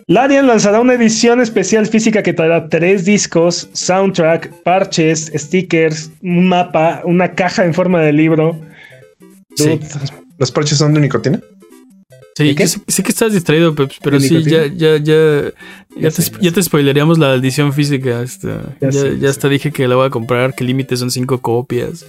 Larian 0.08 0.48
lanzará 0.48 0.82
una 0.82 0.96
edición 0.96 1.40
especial 1.40 1.88
física 1.88 2.22
que 2.22 2.34
traerá 2.34 2.68
tres 2.68 3.06
discos, 3.06 3.70
soundtrack, 3.72 4.52
parches, 4.64 5.32
stickers, 5.34 6.12
un 6.22 6.48
mapa, 6.50 7.02
una 7.06 7.34
caja 7.34 7.64
en 7.64 7.74
forma 7.74 8.02
de 8.02 8.12
libro. 8.12 8.60
Sí. 9.56 9.80
¿Los 10.38 10.52
parches 10.52 10.78
son 10.80 10.94
de 10.94 11.00
nicotina? 11.02 11.40
Sí, 12.36 12.56
sé, 12.66 12.80
sé 12.88 13.04
que 13.04 13.10
estás 13.10 13.34
distraído, 13.34 13.76
Peps, 13.76 13.98
pero 14.02 14.18
¿De 14.20 14.28
sí, 14.28 14.42
ya, 14.44 14.62
nicotina? 14.62 14.76
ya, 14.78 14.98
ya, 14.98 15.04
ya, 15.04 15.52
Ya 15.98 16.10
te, 16.12 16.22
sé, 16.22 16.32
ya 16.32 16.40
ya 16.40 16.52
te 16.54 16.64
spoileríamos 16.64 17.18
la 17.18 17.36
edición 17.36 17.74
física. 17.74 18.22
este, 18.22 18.48
Ya 18.48 18.90
ya 18.90 18.92
sé, 18.92 19.10
ya 19.12 19.16
ya 19.18 19.30
hasta 19.30 19.50
dije 19.50 19.72
que 19.72 19.88
la 19.88 19.96
voy 19.96 20.08
a 20.08 20.10
comprar, 20.10 20.54
que 20.56 20.64
el 20.64 20.68
límite 20.68 20.96
son 20.98 21.12
cinco 21.12 21.42
copias. 21.42 22.06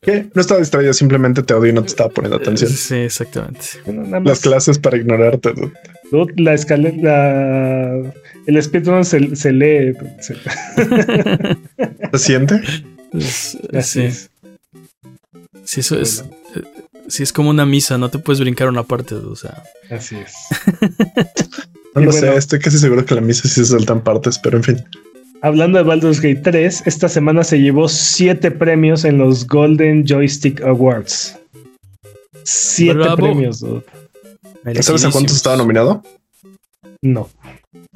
¿Qué? 0.00 0.26
No 0.34 0.40
estaba 0.40 0.60
distraído, 0.60 0.92
simplemente 0.94 1.42
te 1.42 1.52
odio 1.54 1.70
y 1.70 1.74
no 1.74 1.82
te 1.82 1.88
estaba 1.88 2.08
poniendo 2.10 2.36
atención. 2.36 2.70
Eh, 2.70 2.74
Sí, 2.74 2.94
exactamente. 2.96 3.60
bueno. 3.86 4.20
Las 4.20 4.40
clases 4.40 4.78
para 4.78 4.96
ignorarte. 4.96 5.52
dude. 5.52 5.72
Dude, 6.10 6.32
la 6.42 6.54
escalera, 6.54 6.96
la- 7.02 8.12
el 8.46 8.62
speedrun 8.62 9.04
se, 9.04 9.36
se 9.36 9.52
lee. 9.52 9.94
se- 10.20 10.36
¿Se 12.12 12.18
siente? 12.18 12.60
Es- 13.12 13.56
así 13.72 14.00
sí, 14.00 14.06
es. 14.06 14.30
sí, 15.64 15.80
eso 15.80 16.00
es. 16.00 16.24
Sí, 17.08 17.22
es 17.22 17.32
como 17.32 17.50
una 17.50 17.66
misa, 17.66 17.98
no 17.98 18.10
te 18.10 18.18
puedes 18.18 18.40
brincar 18.40 18.68
una 18.68 18.82
parte, 18.82 19.14
o 19.14 19.36
sea. 19.36 19.62
Así 19.90 20.16
es. 20.16 20.32
No 21.94 22.00
lo 22.00 22.10
bueno. 22.10 22.26
sé, 22.26 22.36
estoy 22.36 22.58
casi 22.58 22.76
seguro 22.80 23.04
que 23.06 23.14
la 23.14 23.20
misa 23.20 23.42
sí 23.42 23.50
se 23.50 23.66
saltan 23.66 24.02
partes, 24.02 24.36
pero 24.40 24.56
en 24.56 24.64
fin. 24.64 24.84
Hablando 25.42 25.78
de 25.78 25.84
Baldur's 25.84 26.20
Gate 26.20 26.40
3, 26.42 26.82
esta 26.86 27.08
semana 27.08 27.44
se 27.44 27.60
llevó 27.60 27.88
siete 27.88 28.50
premios 28.50 29.04
en 29.04 29.16
los 29.18 29.46
Golden 29.46 30.04
Joystick 30.04 30.60
Awards. 30.62 31.38
Siete 32.42 32.94
Bravo. 32.98 33.16
premios, 33.16 33.60
dude. 33.60 33.84
¿Sabes 34.82 35.04
a 35.04 35.12
cuántos 35.12 35.36
estaba 35.36 35.56
nominado? 35.56 36.02
No, 37.00 37.30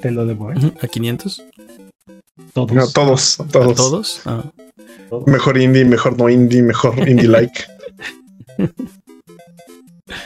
te 0.00 0.12
lo 0.12 0.26
debo, 0.26 0.52
¿eh? 0.52 0.56
¿A 0.80 0.86
500? 0.86 1.42
Todos. 2.52 2.72
No, 2.72 2.86
todos, 2.86 3.40
¿A 3.40 3.44
todos. 3.48 3.74
todos? 3.74 4.20
Ah. 4.26 4.44
Todos. 5.10 5.26
Mejor 5.26 5.58
indie, 5.58 5.84
mejor 5.84 6.16
no 6.16 6.28
indie, 6.28 6.62
mejor 6.62 7.08
indie 7.08 7.26
like. 7.26 7.64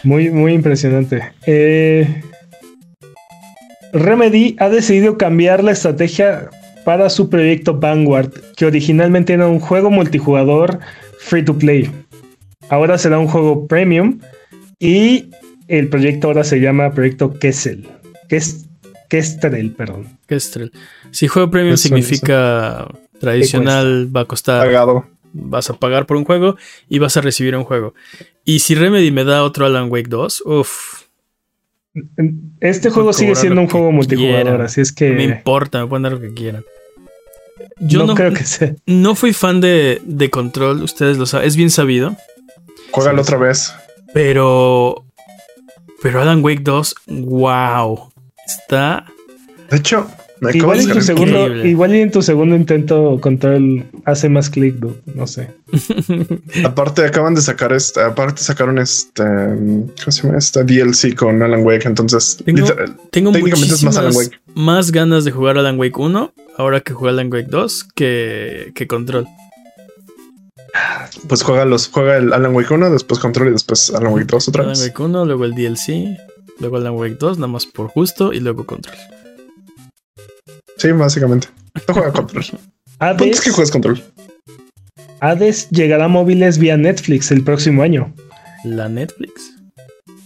Muy, 0.05 0.31
muy 0.31 0.53
impresionante. 0.53 1.33
Eh, 1.47 2.23
Remedy 3.93 4.57
ha 4.59 4.69
decidido 4.69 5.19
cambiar 5.19 5.63
la 5.63 5.73
estrategia 5.73 6.49
para 6.85 7.11
su 7.11 7.29
proyecto 7.29 7.79
Vanguard, 7.79 8.33
que 8.57 8.67
originalmente 8.67 9.33
era 9.35 9.47
un 9.47 9.61
juego 9.61 9.91
multijugador 9.91 10.79
free 11.21 11.45
to 11.45 11.57
play. 11.57 11.91
Ahora 12.69 12.97
será 12.99 13.19
un 13.19 13.29
juego 13.29 13.67
premium 13.67 14.19
y 14.79 15.31
el 15.69 15.89
proyecto 15.89 16.29
ahora 16.29 16.43
se 16.45 16.59
llama 16.61 16.91
Proyecto 16.93 17.39
Kessel. 17.39 17.87
Kes- 18.29 18.67
Kestrel, 19.09 19.73
perdón. 19.73 20.07
Kestrel. 20.27 20.73
Si 21.11 21.29
juego 21.29 21.51
premium 21.51 21.77
significa 21.77 22.89
tradicional, 23.21 24.09
va 24.15 24.23
a 24.23 24.25
costar, 24.25 24.65
Pagado. 24.65 25.05
Vas 25.33 25.71
a 25.71 25.75
pagar 25.75 26.07
por 26.07 26.17
un 26.17 26.25
juego 26.25 26.57
y 26.89 26.99
vas 26.99 27.17
a 27.17 27.21
recibir 27.21 27.57
un 27.57 27.65
juego. 27.65 27.95
Y 28.45 28.61
si 28.61 28.75
Remedy 28.75 29.11
me 29.11 29.25
da 29.25 29.43
otro 29.45 29.67
Alan 29.67 29.91
Wake 29.91 30.09
2, 30.09 30.43
uff, 30.47 31.03
Este 32.61 32.91
juego 32.91 33.13
sigue 33.13 33.35
siendo 33.35 33.61
un 33.61 33.69
juego 33.69 33.93
multijugador, 33.93 34.43
quieran. 34.43 34.61
así 34.63 34.81
es 34.81 34.93
no 34.93 34.97
que 34.97 35.11
me 35.11 35.25
importa, 35.25 35.81
me 35.81 35.87
pueden 35.87 36.03
dar 36.05 36.13
lo 36.13 36.21
que 36.21 36.33
quieran. 36.33 36.65
Yo 37.81 38.01
no, 38.01 38.07
no, 38.09 38.15
creo 38.15 38.33
que 38.33 38.45
sea. 38.45 38.75
no 38.87 39.15
fui 39.15 39.33
fan 39.33 39.61
de, 39.61 40.01
de 40.05 40.31
Control, 40.31 40.83
ustedes 40.83 41.19
lo 41.19 41.27
saben, 41.27 41.47
es 41.49 41.57
bien 41.57 41.71
sabido, 41.71 42.17
Juégalo 42.91 43.23
otra 43.23 43.39
vez. 43.39 43.75
pero... 44.13 45.05
Pero 46.03 46.21
Alan 46.21 46.43
Wake 46.45 46.63
2, 46.63 46.95
wow, 47.07 48.13
está... 48.45 49.07
De 49.71 49.77
hecho, 49.77 50.11
Igual 50.53 50.81
en, 50.81 50.91
tu 50.93 51.01
segundo, 51.01 51.65
igual 51.65 51.95
y 51.95 52.01
en 52.01 52.11
tu 52.11 52.21
segundo 52.21 52.57
intento 52.57 53.19
control 53.21 53.85
hace 54.05 54.29
más 54.29 54.51
clic, 54.51 54.75
dude, 54.77 55.01
no 55.15 55.27
sé. 55.29 55.51
Aparte, 56.65 57.05
acaban 57.05 57.35
de 57.35 57.41
sacar 57.43 57.73
este. 57.73 58.01
Aparte, 58.01 58.43
sacaron 58.43 58.79
este. 58.79 59.23
¿Cómo 59.23 59.93
se 60.11 60.23
llama? 60.23 60.39
Esta 60.39 60.65
DLC 60.65 61.15
con 61.15 61.41
Alan 61.43 61.65
Wake. 61.65 61.87
Entonces, 61.87 62.39
Tengo- 62.45 62.61
literal, 62.63 62.97
Tengo 63.11 63.31
Técnicamente 63.33 63.75
es 63.75 63.85
más 63.85 63.97
Alan 63.97 64.13
más, 64.55 64.87
Wake. 64.87 64.91
ganas 64.99 65.25
de 65.25 65.31
jugar 65.31 65.59
Alan 65.59 65.79
Wake 65.79 65.97
1 65.99 66.33
ahora 66.59 66.81
que 66.81 66.93
jugué 66.93 67.11
Alan 67.11 67.33
Wake 67.33 67.47
2 67.49 67.85
que, 67.95 68.73
que 68.75 68.87
Control. 68.89 69.27
pues 71.29 71.43
juega 71.43 71.65
los, 71.65 71.89
juega 71.89 72.17
el 72.17 72.33
Alan 72.33 72.55
Wake 72.55 72.73
1, 72.75 72.91
después 72.91 73.21
Control 73.21 73.49
y 73.49 73.53
después 73.53 73.93
Alan 73.95 74.13
Wake 74.13 74.27
2 74.27 74.49
otra 74.49 74.63
Alan 74.65 74.73
vez. 74.75 74.83
Wake 74.89 75.03
1, 75.03 75.25
luego 75.25 75.45
el 75.45 75.55
DLC, 75.55 76.19
luego 76.59 76.77
Alan 76.79 76.95
Wake 76.95 77.17
2, 77.19 77.39
nada 77.39 77.47
más 77.49 77.67
por 77.67 77.89
justo, 77.89 78.33
y 78.33 78.41
luego 78.41 78.65
Control. 78.67 78.97
Sí, 80.83 80.91
básicamente. 80.91 81.47
No 81.87 81.95
juega 81.95 82.13
Control. 82.13 82.45
Hades, 82.99 83.39
es 83.39 83.41
que 83.41 83.51
juegas 83.51 83.71
Control. 83.71 84.03
Hades 85.21 85.71
llegará 85.71 86.07
a 86.07 86.09
móviles 86.09 86.59
vía 86.59 86.77
Netflix 86.77 87.31
el 87.31 87.45
próximo 87.45 87.83
año. 87.83 88.13
La 88.65 88.89
Netflix. 88.89 89.55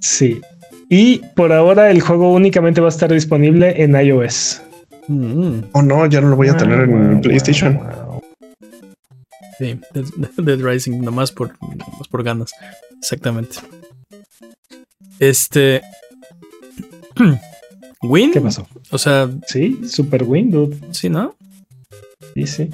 Sí. 0.01 0.41
Y 0.89 1.19
por 1.35 1.53
ahora 1.53 1.91
el 1.91 2.01
juego 2.01 2.33
únicamente 2.33 2.81
va 2.81 2.87
a 2.87 2.91
estar 2.91 3.12
disponible 3.12 3.83
en 3.83 3.95
iOS. 4.01 4.62
Mm, 5.09 5.61
Oh 5.73 5.83
no, 5.83 6.07
ya 6.07 6.23
no 6.23 6.28
lo 6.31 6.37
voy 6.37 6.49
a 6.49 6.57
tener 6.57 6.87
Wow, 6.87 6.97
en 6.97 7.12
wow, 7.12 7.20
PlayStation. 7.20 7.77
wow, 7.77 7.85
wow. 8.07 8.23
sí, 9.59 9.78
Dead, 9.93 10.05
Dead 10.39 10.59
Rising, 10.59 11.03
nomás 11.03 11.33
por, 11.33 11.53
nomás 11.61 12.09
por 12.11 12.23
ganas. 12.23 12.51
Exactamente. 12.99 13.59
Este. 15.20 15.83
Win. 18.02 18.32
¿Qué 18.32 18.40
pasó? 18.40 18.66
O 18.90 18.98
sea, 18.98 19.28
Sí, 19.47 19.81
Super 19.89 20.23
Win, 20.24 20.51
dude. 20.51 20.77
sí, 20.93 21.09
¿no? 21.09 21.35
Sí, 22.35 22.47
sí. 22.47 22.70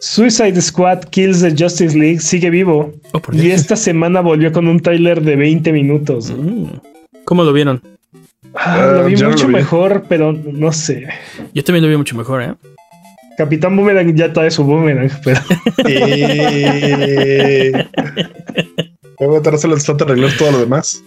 Suicide 0.00 0.60
Squad 0.60 1.04
Kills 1.10 1.40
the 1.40 1.50
Justice 1.56 1.96
League 1.98 2.20
sigue 2.20 2.50
vivo. 2.50 2.92
Oh, 3.12 3.20
por 3.20 3.34
Y 3.34 3.38
Dios. 3.40 3.60
esta 3.60 3.74
semana 3.76 4.20
volvió 4.20 4.52
con 4.52 4.68
un 4.68 4.80
tráiler 4.80 5.22
de 5.22 5.34
20 5.36 5.72
minutos. 5.72 6.30
Mm. 6.30 6.66
¿Cómo 7.24 7.42
lo 7.44 7.52
vieron? 7.52 7.82
Ah, 8.54 8.76
lo 8.94 9.00
Ah, 9.00 9.02
vi 9.06 9.12
mucho 9.16 9.42
lo 9.42 9.46
vi. 9.48 9.52
mejor, 9.54 10.04
pero 10.08 10.32
no 10.32 10.72
sé. 10.72 11.06
Yo 11.52 11.64
también 11.64 11.84
lo 11.84 11.90
vi 11.90 11.96
mucho 11.96 12.16
mejor, 12.16 12.42
¿eh? 12.42 12.54
Capitán 13.36 13.76
Boomerang 13.76 14.14
ya 14.14 14.32
trae 14.32 14.50
su 14.50 14.64
boomerang, 14.64 15.10
pero 15.24 15.40
Y... 15.88 17.72
Voy 19.18 19.36
a 19.36 19.42
tratar 19.42 19.70
les 19.70 19.84
falta 19.86 20.04
arreglar 20.04 20.30
todo 20.38 20.52
lo 20.52 20.58
demás. 20.60 21.02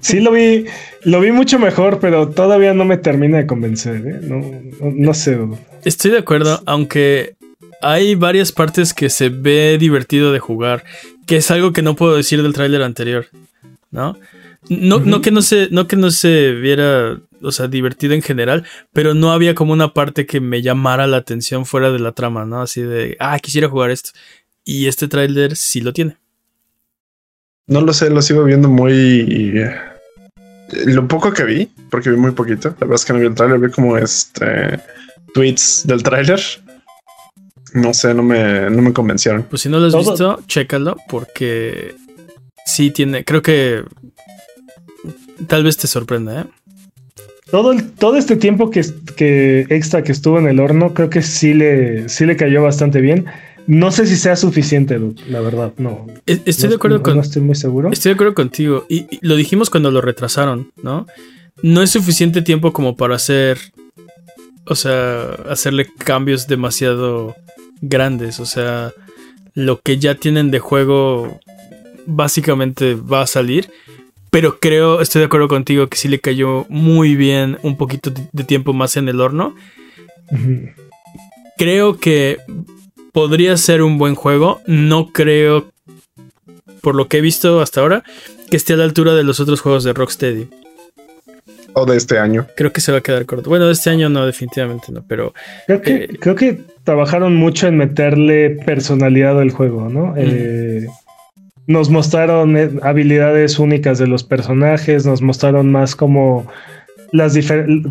Sí 0.00 0.20
lo 0.20 0.32
vi, 0.32 0.64
lo 1.04 1.20
vi 1.20 1.32
mucho 1.32 1.58
mejor, 1.58 1.98
pero 2.00 2.28
todavía 2.30 2.74
no 2.74 2.84
me 2.84 2.96
termina 2.96 3.38
de 3.38 3.46
convencer. 3.46 3.96
¿eh? 4.06 4.20
No, 4.22 4.38
no, 4.38 4.92
no 4.94 5.14
sé. 5.14 5.38
Estoy 5.84 6.10
de 6.10 6.18
acuerdo, 6.18 6.62
aunque 6.66 7.36
hay 7.82 8.14
varias 8.14 8.52
partes 8.52 8.94
que 8.94 9.10
se 9.10 9.28
ve 9.28 9.76
divertido 9.78 10.32
de 10.32 10.38
jugar, 10.38 10.84
que 11.26 11.36
es 11.36 11.50
algo 11.50 11.72
que 11.72 11.82
no 11.82 11.96
puedo 11.96 12.16
decir 12.16 12.42
del 12.42 12.52
tráiler 12.52 12.82
anterior, 12.82 13.26
¿no? 13.90 14.16
No, 14.68 15.20
que 15.20 15.30
no 15.30 15.42
se, 15.42 15.68
no 15.70 15.86
que 15.86 15.96
no 15.96 16.10
se 16.10 16.52
viera, 16.52 17.20
o 17.40 17.52
sea, 17.52 17.68
divertido 17.68 18.14
en 18.14 18.22
general, 18.22 18.64
pero 18.92 19.14
no 19.14 19.32
había 19.32 19.54
como 19.54 19.72
una 19.72 19.94
parte 19.94 20.26
que 20.26 20.40
me 20.40 20.62
llamara 20.62 21.06
la 21.06 21.18
atención 21.18 21.66
fuera 21.66 21.92
de 21.92 22.00
la 22.00 22.12
trama, 22.12 22.44
¿no? 22.44 22.62
Así 22.62 22.82
de, 22.82 23.16
ah, 23.20 23.38
quisiera 23.38 23.68
jugar 23.68 23.90
esto. 23.90 24.10
Y 24.64 24.86
este 24.86 25.06
tráiler 25.06 25.54
sí 25.54 25.80
lo 25.80 25.92
tiene. 25.92 26.16
No 27.68 27.80
lo 27.80 27.92
sé, 27.92 28.10
lo 28.10 28.22
sigo 28.22 28.44
viendo 28.44 28.68
muy. 28.68 29.64
Lo 30.86 31.06
poco 31.08 31.32
que 31.32 31.44
vi, 31.44 31.68
porque 31.90 32.10
vi 32.10 32.16
muy 32.16 32.32
poquito. 32.32 32.68
La 32.70 32.86
verdad 32.86 32.94
es 32.96 33.04
que 33.04 33.12
no 33.12 33.18
vi 33.20 33.26
el 33.26 33.34
tráiler, 33.34 33.58
vi 33.58 33.70
como 33.70 33.96
este 33.96 34.80
tweets 35.34 35.84
del 35.86 36.02
tráiler. 36.02 36.40
No 37.74 37.92
sé, 37.92 38.14
no 38.14 38.22
me, 38.22 38.70
no 38.70 38.82
me 38.82 38.92
convencieron. 38.92 39.42
Pues 39.44 39.62
si 39.62 39.68
no 39.68 39.78
lo 39.78 39.86
has 39.86 39.92
Todo- 39.92 40.10
visto, 40.10 40.42
chécalo, 40.46 40.96
porque 41.08 41.94
sí 42.64 42.90
tiene, 42.90 43.24
creo 43.24 43.42
que 43.42 43.82
tal 45.46 45.62
vez 45.64 45.76
te 45.76 45.86
sorprenda, 45.86 46.42
¿eh? 46.42 46.44
Todo, 47.50 47.72
el- 47.72 47.92
todo 47.92 48.16
este 48.16 48.36
tiempo 48.36 48.70
que, 48.70 48.82
que 49.16 49.66
extra 49.70 50.02
que 50.02 50.12
estuvo 50.12 50.38
en 50.38 50.48
el 50.48 50.58
horno, 50.58 50.94
creo 50.94 51.10
que 51.10 51.22
sí 51.22 51.52
le, 51.54 52.08
sí 52.08 52.24
le 52.26 52.36
cayó 52.36 52.62
bastante 52.62 53.00
bien. 53.00 53.26
No 53.66 53.90
sé 53.90 54.06
si 54.06 54.16
sea 54.16 54.36
suficiente, 54.36 54.98
dude, 54.98 55.22
la 55.28 55.40
verdad, 55.40 55.72
no. 55.78 56.06
E- 56.26 56.40
Estoy 56.44 56.64
No- 56.64 56.70
de 56.70 56.76
acuerdo 56.76 56.96
no- 56.98 57.02
con, 57.02 57.14
No 57.16 57.20
estoy 57.22 57.42
muy 57.42 57.54
seguro. 57.56 57.90
Estoy 57.90 58.10
de 58.10 58.14
acuerdo 58.14 58.34
contigo. 58.34 58.86
Y, 58.88 59.06
y 59.10 59.18
lo 59.22 59.34
dijimos 59.36 59.70
cuando 59.70 59.90
lo 59.90 60.00
retrasaron, 60.00 60.70
¿no? 60.82 61.06
No 61.62 61.82
es 61.82 61.90
suficiente 61.90 62.42
tiempo 62.42 62.72
como 62.72 62.96
para 62.96 63.16
hacer. 63.16 63.58
O 64.68 64.74
sea, 64.74 65.30
hacerle 65.48 65.86
cambios 66.04 66.46
demasiado 66.48 67.34
grandes. 67.80 68.40
O 68.40 68.46
sea, 68.46 68.92
lo 69.54 69.80
que 69.80 69.98
ya 69.98 70.14
tienen 70.16 70.50
de 70.50 70.58
juego 70.58 71.40
básicamente 72.06 72.94
va 72.94 73.22
a 73.22 73.26
salir. 73.26 73.70
Pero 74.30 74.58
creo, 74.60 75.00
estoy 75.00 75.20
de 75.20 75.26
acuerdo 75.26 75.48
contigo 75.48 75.86
que 75.88 75.96
sí 75.96 76.08
le 76.08 76.20
cayó 76.20 76.66
muy 76.68 77.16
bien 77.16 77.58
un 77.62 77.76
poquito 77.76 78.12
de 78.32 78.44
tiempo 78.44 78.72
más 78.72 78.96
en 78.96 79.08
el 79.08 79.20
horno. 79.20 79.54
Creo 81.56 81.96
que 81.98 82.38
podría 83.16 83.56
ser 83.56 83.80
un 83.80 83.96
buen 83.96 84.14
juego. 84.14 84.60
No 84.66 85.10
creo, 85.10 85.72
por 86.82 86.94
lo 86.94 87.08
que 87.08 87.16
he 87.16 87.20
visto 87.22 87.62
hasta 87.62 87.80
ahora, 87.80 88.02
que 88.50 88.58
esté 88.58 88.74
a 88.74 88.76
la 88.76 88.84
altura 88.84 89.14
de 89.14 89.24
los 89.24 89.40
otros 89.40 89.62
juegos 89.62 89.84
de 89.84 89.94
Rocksteady. 89.94 90.48
O 91.72 91.86
de 91.86 91.96
este 91.96 92.18
año. 92.18 92.46
Creo 92.56 92.74
que 92.74 92.82
se 92.82 92.92
va 92.92 92.98
a 92.98 93.00
quedar 93.00 93.24
corto. 93.24 93.48
Bueno, 93.48 93.64
de 93.68 93.72
este 93.72 93.88
año 93.88 94.10
no, 94.10 94.26
definitivamente 94.26 94.92
no, 94.92 95.02
pero 95.08 95.32
Creo 95.66 95.80
que, 95.80 95.94
Eh, 95.94 96.08
creo 96.20 96.34
que 96.34 96.58
trabajaron 96.84 97.34
mucho 97.34 97.66
en 97.66 97.78
meterle 97.78 98.50
personalidad 98.50 99.40
al 99.40 99.50
juego, 99.50 99.88
¿no? 99.88 100.12
Eh, 100.18 100.86
nos 101.66 101.88
mostraron 101.88 102.54
eh, 102.58 102.70
habilidades 102.82 103.58
únicas 103.58 103.98
de 103.98 104.08
los 104.08 104.24
personajes, 104.24 105.06
nos 105.06 105.22
mostraron 105.22 105.72
más 105.72 105.96
como 105.96 106.46
las 107.12 107.36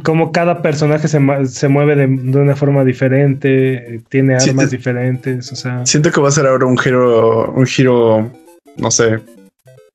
como 0.04 0.32
cada 0.32 0.62
personaje 0.62 1.08
se, 1.08 1.20
se 1.48 1.68
mueve 1.68 1.96
de, 1.96 2.08
de 2.08 2.38
una 2.40 2.56
forma 2.56 2.84
diferente, 2.84 4.02
tiene 4.10 4.36
armas 4.36 4.66
es- 4.66 4.72
diferentes, 4.72 5.52
o 5.52 5.56
sea, 5.56 5.86
Siento 5.86 6.12
que 6.12 6.20
va 6.22 6.30
a 6.30 6.32
ser 6.32 6.46
ahora 6.48 6.66
un 6.66 6.78
giro, 6.78 7.52
un 7.52 7.66
giro, 7.66 8.32
no 8.78 8.92
sé. 8.92 9.20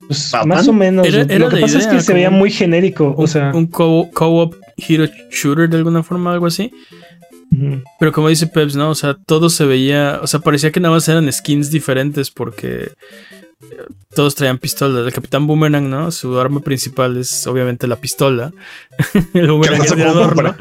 pues, 0.06 0.32
más 0.47 0.66
o 0.68 0.72
menos. 0.72 1.06
Era- 1.06 1.22
era 1.22 1.38
Lo 1.38 1.48
que 1.51 1.60
pasa 1.60 1.78
es 1.78 1.86
que 1.86 2.01
se 2.01 2.14
veía 2.14 2.30
muy 2.30 2.51
genérico, 2.51 3.14
o 3.16 3.26
sea, 3.26 3.52
un 3.55 3.66
co- 3.66 4.09
co-op 4.12 4.55
hero 4.76 5.05
shooter 5.30 5.68
de 5.68 5.76
alguna 5.76 6.02
forma, 6.02 6.32
algo 6.32 6.47
así. 6.47 6.70
Pero 7.98 8.12
como 8.12 8.28
dice 8.28 8.47
Peps, 8.47 8.76
¿no? 8.76 8.90
O 8.90 8.94
sea, 8.94 9.14
todo 9.26 9.51
se 9.51 9.64
veía, 9.64 10.20
o 10.22 10.26
sea, 10.28 10.38
parecía 10.38 10.70
que 10.70 10.78
nada 10.78 10.94
más 10.94 11.09
eran 11.09 11.30
skins 11.32 11.70
diferentes 11.70 12.30
porque 12.30 12.92
todos 14.14 14.34
traían 14.34 14.59
pistolas. 14.59 15.06
El 15.06 15.12
Capitán 15.12 15.47
Boomerang, 15.47 15.88
¿no? 15.88 16.10
Su 16.10 16.38
arma 16.38 16.60
principal 16.60 17.16
es 17.16 17.47
obviamente 17.47 17.86
la 17.86 17.97
pistola. 17.97 18.52
El 19.14 19.30
Que 19.32 19.47
boomerang 19.47 19.82
es 19.82 19.90
de 19.90 19.97
como 19.97 20.10
adorno. 20.10 20.56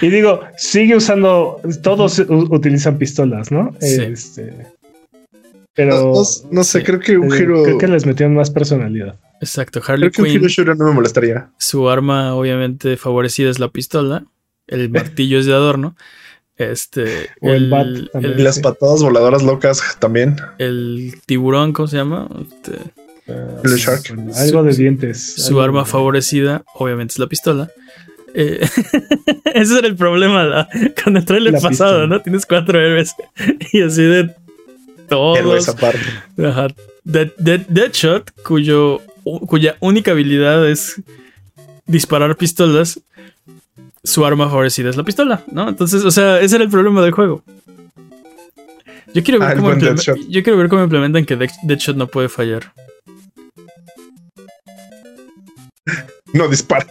Y 0.00 0.08
digo, 0.08 0.40
sigue 0.56 0.96
usando, 0.96 1.60
todos 1.82 2.18
utilizan 2.28 2.96
pistolas, 2.98 3.50
¿no? 3.52 3.74
Sí. 3.80 4.00
Este, 4.02 4.66
pero 5.74 5.90
No, 5.96 6.12
no- 6.14 6.24
no 6.50 6.64
sé, 6.64 6.78
sí. 6.80 6.84
creo 6.84 6.98
que 7.00 7.18
un 7.18 7.32
eh, 7.32 7.36
giro. 7.36 7.62
creo 7.62 7.78
que 7.78 7.86
les 7.88 8.06
metieron 8.06 8.34
más 8.34 8.50
personalidad. 8.50 9.18
Exacto, 9.40 9.80
Harley 9.86 10.10
Creo 10.10 10.12
que 10.12 10.22
un 10.22 10.26
Quinn. 10.28 10.36
giro 10.40 10.48
shooter 10.48 10.76
no 10.76 10.86
me 10.86 10.92
molestaría. 10.92 11.50
Su 11.58 11.88
arma, 11.88 12.34
obviamente, 12.34 12.96
favorecida 12.96 13.50
es 13.50 13.58
la 13.58 13.68
pistola. 13.68 14.24
El 14.66 14.88
martillo 14.90 15.38
es 15.38 15.46
de 15.46 15.52
adorno. 15.54 15.96
Este. 16.60 17.30
O 17.40 17.50
el 17.50 17.70
bat 17.70 17.86
también. 18.12 18.38
Y 18.38 18.42
las 18.42 18.56
Sí. 18.56 18.60
patadas 18.60 19.02
voladoras 19.02 19.42
locas 19.42 19.82
también. 19.98 20.36
el 20.58 21.14
tiburón, 21.26 21.72
¿cómo 21.72 21.88
se 21.88 21.96
llama? 21.96 22.28
Este, 22.40 22.72
Blue 23.62 23.76
Shark. 23.76 24.02
Bueno, 24.14 24.32
algo 24.36 24.62
de 24.62 24.74
dientes. 24.74 25.34
Su 25.36 25.48
algo 25.52 25.62
arma 25.62 25.80
de- 25.80 25.86
favorecida, 25.90 26.64
obviamente, 26.74 27.12
es 27.12 27.18
la 27.18 27.26
pistola. 27.28 27.70
Eh, 28.34 28.60
ese 29.54 29.78
era 29.78 29.88
el 29.88 29.96
problema 29.96 30.44
la- 30.44 30.68
con 31.02 31.16
el 31.16 31.24
trailer 31.24 31.52
La 31.54 31.60
pasado, 31.60 32.00
pistola. 32.00 32.06
¿no? 32.06 32.20
Tienes 32.22 32.44
cuatro 32.46 32.78
héroes 32.80 33.14
y 33.72 33.82
así 33.82 34.02
de 34.02 34.30
todos. 35.08 35.38
Héroes 35.38 35.68
aparte. 35.68 35.98
Ajá. 36.44 36.68
Dead- 37.04 37.32
Dead- 37.38 37.66
Deadshot, 37.68 38.30
cuyo, 38.42 39.00
cuya 39.46 39.76
única 39.80 40.10
habilidad 40.10 40.68
es 40.68 41.00
disparar 41.86 42.36
pistolas, 42.36 43.00
su 44.04 44.24
arma 44.24 44.48
favorecida 44.48 44.90
es 44.90 44.96
la 44.96 45.04
pistola, 45.04 45.42
¿no? 45.52 45.68
Entonces, 45.68 46.04
o 46.04 46.10
sea, 46.10 46.40
ese 46.40 46.56
era 46.56 46.64
el 46.64 46.70
problema 46.70 47.02
del 47.02 47.12
juego. 47.12 47.42
Yo 49.12 49.22
quiero 49.24 49.40
ver, 49.40 49.48
Ah, 49.50 49.54
cómo, 49.54 49.66
buen 49.68 49.78
impleme- 49.80 49.94
Deadshot. 49.96 50.18
yo 50.28 50.42
quiero 50.42 50.56
ver 50.58 50.68
cómo 50.68 50.82
implementan 50.84 51.24
que 51.24 51.36
Dead- 51.36 51.50
Deadshot 51.64 51.96
no 51.96 52.06
puede 52.06 52.28
fallar. 52.28 52.72
No 56.32 56.46
dispara. 56.48 56.86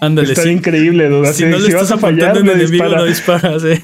Ándale, 0.00 0.34
sí. 0.36 0.48
increíble, 0.50 1.08
duda. 1.08 1.32
Si 1.32 1.44
Si, 1.44 1.44
no 1.48 1.56
le 1.56 1.62
si 1.62 1.68
estás 1.68 1.82
vas 1.82 1.92
a 1.92 1.98
fallar, 1.98 2.34
no 2.34 2.40
en 2.40 2.48
enemigo, 2.60 2.84
dispara. 2.84 2.96
no 2.98 3.04
disparas, 3.04 3.64
eh. 3.64 3.82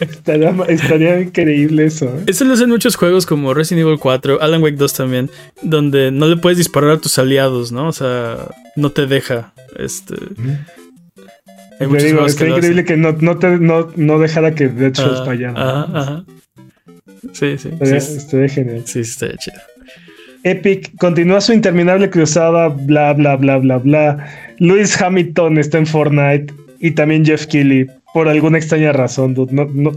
estaría, 0.00 0.50
estaría 0.68 1.20
increíble 1.20 1.84
eso. 1.86 2.06
¿eh? 2.06 2.24
Eso 2.26 2.44
lo 2.44 2.54
hacen 2.54 2.68
muchos 2.70 2.96
juegos 2.96 3.24
como 3.26 3.54
Resident 3.54 3.86
Evil 3.86 3.98
4, 4.00 4.40
Alan 4.42 4.62
Wake 4.62 4.76
2 4.76 4.92
también, 4.94 5.30
donde 5.62 6.10
no 6.10 6.26
le 6.26 6.36
puedes 6.36 6.58
disparar 6.58 6.90
a 6.90 6.98
tus 6.98 7.18
aliados, 7.18 7.70
¿no? 7.70 7.86
O 7.88 7.92
sea, 7.92 8.48
no 8.74 8.90
te 8.90 9.06
deja. 9.06 9.52
Este. 9.76 10.14
Hay 11.80 11.86
digo, 12.04 12.26
está 12.26 12.44
que 12.44 12.50
increíble 12.50 12.82
hacen. 12.82 12.84
que 12.84 12.96
no, 12.96 13.16
no, 13.20 13.38
te, 13.38 13.58
no, 13.58 13.88
no 13.96 14.18
dejara 14.18 14.54
que 14.54 14.68
Deadshot 14.68 15.14
Ajá, 15.14 15.24
fallara. 15.24 15.52
Ajá, 15.56 15.98
ajá. 15.98 16.24
Sí, 17.32 17.58
sí. 17.58 17.68
Estaría, 17.72 18.00
Sí, 18.00 18.16
estaría 18.18 18.48
genial. 18.48 18.82
sí, 18.84 19.04
sí, 19.04 19.10
estaría 19.10 19.36
chido. 19.38 19.56
Epic 20.42 20.96
continúa 20.98 21.40
su 21.40 21.52
interminable 21.52 22.08
cruzada, 22.08 22.68
bla, 22.68 23.12
bla, 23.12 23.36
bla, 23.36 23.58
bla, 23.58 23.78
bla. 23.78 24.26
Lewis 24.58 25.00
Hamilton 25.00 25.58
está 25.58 25.78
en 25.78 25.86
Fortnite 25.86 26.52
y 26.78 26.92
también 26.92 27.24
Jeff 27.24 27.46
Keighley, 27.46 27.86
por 28.14 28.28
alguna 28.28 28.58
extraña 28.58 28.92
razón, 28.92 29.34
dude. 29.34 29.52
No, 29.52 29.66
no, 29.72 29.92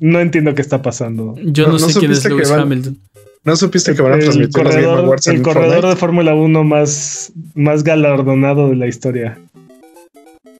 no 0.00 0.20
entiendo 0.20 0.54
qué 0.54 0.62
está 0.62 0.82
pasando. 0.82 1.34
Yo 1.42 1.66
no, 1.66 1.72
No- 1.74 1.78
no 1.80 1.88
sé 1.88 1.98
quién 1.98 2.12
es 2.12 2.18
supiste 2.18 2.28
que 2.28 2.34
Lewis 2.34 2.50
van- 2.50 2.60
Hamilton. 2.60 2.98
¿No 3.44 3.56
supiste 3.56 3.94
que 3.94 4.02
van 4.02 4.12
a 4.12 4.14
el 4.16 4.20
transmitir 4.24 4.62
los 4.62 4.74
Game 4.74 4.84
corredor, 4.84 5.18
el 5.26 5.42
corredor 5.42 5.68
Fortnite? 5.72 5.88
de 5.88 5.96
Fórmula 5.96 6.34
1 6.34 6.64
más, 6.64 7.32
más 7.54 7.82
galardonado 7.82 8.68
de 8.68 8.76
la 8.76 8.86
historia. 8.88 9.38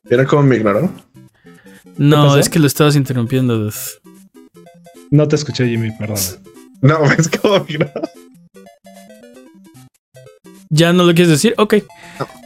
¿Vieron 0.09 0.27
cómo 0.27 0.43
me 0.43 0.57
ignoró? 0.57 0.91
No, 1.97 2.37
es 2.39 2.49
que 2.49 2.59
lo 2.59 2.67
estabas 2.67 2.97
interrumpiendo. 2.97 3.59
dude. 3.59 3.75
No 5.11 5.27
te 5.27 5.37
escuché, 5.37 5.67
Jimmy, 5.67 5.91
perdón. 5.99 6.19
No, 6.81 7.05
es 7.19 7.29
como 7.29 7.65
me 7.65 7.73
ignoró. 7.73 8.03
¿Ya 10.71 10.93
no 10.93 11.05
lo 11.05 11.15
quieres 11.15 11.31
decir? 11.31 11.55
Ok. 11.57 11.77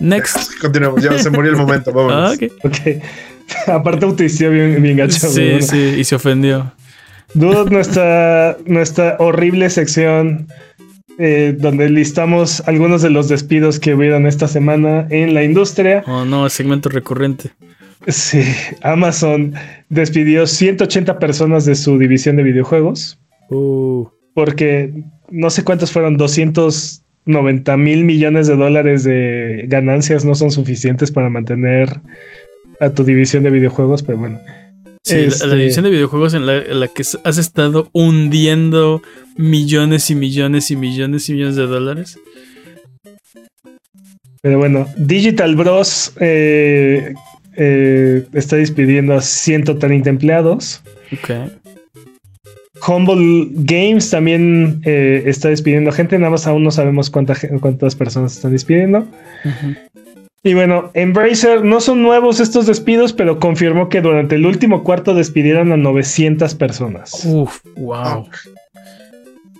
Next. 0.00 0.52
Continuamos, 0.60 1.02
ya 1.02 1.18
se 1.18 1.30
murió 1.30 1.50
el 1.52 1.56
momento, 1.56 1.92
vámonos. 1.94 2.32
Ah, 2.32 2.34
ok. 2.34 2.52
Ok. 2.64 3.02
Aparte 3.66 4.06
utilició 4.06 4.50
bien, 4.50 4.80
bien 4.82 4.96
gacho. 4.96 5.28
Sí, 5.28 5.50
bueno. 5.50 5.66
sí, 5.66 5.94
y 5.98 6.04
se 6.04 6.14
ofendió. 6.14 6.72
Dude, 7.34 7.70
nuestra, 7.70 8.56
nuestra 8.66 9.16
horrible 9.18 9.68
sección 9.70 10.48
eh, 11.18 11.54
donde 11.58 11.88
listamos 11.90 12.62
algunos 12.66 13.02
de 13.02 13.10
los 13.10 13.28
despidos 13.28 13.78
que 13.78 13.94
hubieron 13.94 14.26
esta 14.26 14.48
semana 14.48 15.06
en 15.10 15.34
la 15.34 15.44
industria. 15.44 16.02
Oh, 16.06 16.24
no, 16.24 16.48
segmento 16.48 16.88
recurrente. 16.88 17.50
Sí, 18.08 18.42
Amazon 18.82 19.54
despidió 19.88 20.46
180 20.46 21.18
personas 21.18 21.64
de 21.64 21.74
su 21.76 21.98
división 21.98 22.36
de 22.36 22.42
videojuegos 22.42 23.18
Uh, 23.50 24.06
porque 24.34 24.92
no 25.30 25.50
sé 25.50 25.62
cuántos 25.62 25.92
fueron, 25.92 26.16
290 26.16 27.76
mil 27.76 28.04
millones 28.04 28.46
de 28.46 28.56
dólares 28.56 29.04
de 29.04 29.64
ganancias 29.68 30.24
no 30.24 30.34
son 30.34 30.50
suficientes 30.50 31.10
para 31.10 31.28
mantener 31.28 32.00
a 32.80 32.90
tu 32.90 33.04
división 33.04 33.42
de 33.42 33.50
videojuegos, 33.50 34.02
pero 34.02 34.18
bueno. 34.18 34.40
sí, 35.04 35.14
la- 35.16 35.20
la, 35.20 35.26
Este- 35.28 35.56
división 35.56 35.84
de 35.84 35.90
videojuegos 35.90 36.32
en 36.34 36.46
la, 36.46 36.56
en 36.58 36.80
la 36.80 36.88
que 36.88 37.02
has 37.24 37.36
estado 37.38 37.88
hundiendo 37.92 39.02
millones 39.36 40.10
y 40.10 40.14
millones 40.14 40.70
y 40.70 40.76
millones 40.76 41.28
y 41.28 41.32
millones 41.32 41.56
de 41.56 41.66
dólares. 41.66 42.18
Pero 44.42 44.58
bueno, 44.58 44.88
Digital 44.96 45.54
Bros 45.54 46.12
eh, 46.18 47.14
eh, 47.56 48.26
está 48.32 48.56
despidiendo 48.56 49.14
a 49.14 49.20
130 49.20 50.10
empleados. 50.10 50.82
Ok. 51.12 51.30
Humble 52.88 53.48
Games 53.52 54.10
también 54.10 54.82
eh, 54.84 55.22
está 55.26 55.48
despidiendo 55.48 55.90
a 55.90 55.92
gente, 55.92 56.18
nada 56.18 56.30
más 56.30 56.48
aún 56.48 56.64
no 56.64 56.72
sabemos 56.72 57.10
cuánta 57.10 57.36
cuántas 57.60 57.94
personas 57.94 58.34
están 58.34 58.50
despidiendo. 58.50 59.06
Y 60.42 60.54
bueno, 60.54 60.90
Embracer 60.94 61.64
no 61.64 61.80
son 61.80 62.02
nuevos 62.02 62.40
estos 62.40 62.66
despidos, 62.66 63.12
pero 63.12 63.38
confirmó 63.38 63.88
que 63.88 64.00
durante 64.00 64.34
el 64.34 64.44
último 64.44 64.82
cuarto 64.82 65.14
despidieron 65.14 65.70
a 65.70 65.76
900 65.76 66.56
personas. 66.56 67.24
Uf, 67.24 67.60
wow. 67.76 68.26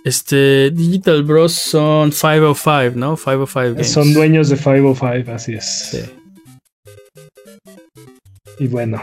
Este, 0.03 0.71
Digital 0.71 1.23
Bros 1.23 1.53
son 1.53 2.11
505, 2.11 2.97
¿no? 2.97 3.15
505 3.15 3.73
Games. 3.75 3.89
Son 3.89 4.13
dueños 4.13 4.49
de 4.49 4.57
505, 4.57 5.31
así 5.31 5.53
es. 5.53 5.65
Sí. 5.65 6.01
Y 8.59 8.67
bueno. 8.67 9.01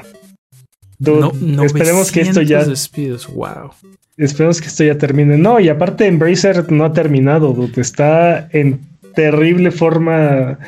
Dude, 0.99 1.33
No, 1.41 1.65
esperemos 1.65 2.13
que 2.13 2.21
esto 2.21 2.43
ya 2.43 2.59
900 2.59 2.69
despidos, 2.69 3.27
wow. 3.29 3.71
Esperemos 4.19 4.61
que 4.61 4.67
esto 4.67 4.85
ya 4.85 4.99
termine. 4.99 5.39
No, 5.39 5.59
y 5.59 5.71
aparte 5.71 6.07
Embracer 6.07 6.71
no 6.71 6.85
ha 6.85 6.93
terminado, 6.93 7.55
dude. 7.55 7.81
Está 7.81 8.49
en 8.53 8.81
terrible 9.15 9.71
forma 9.71 10.59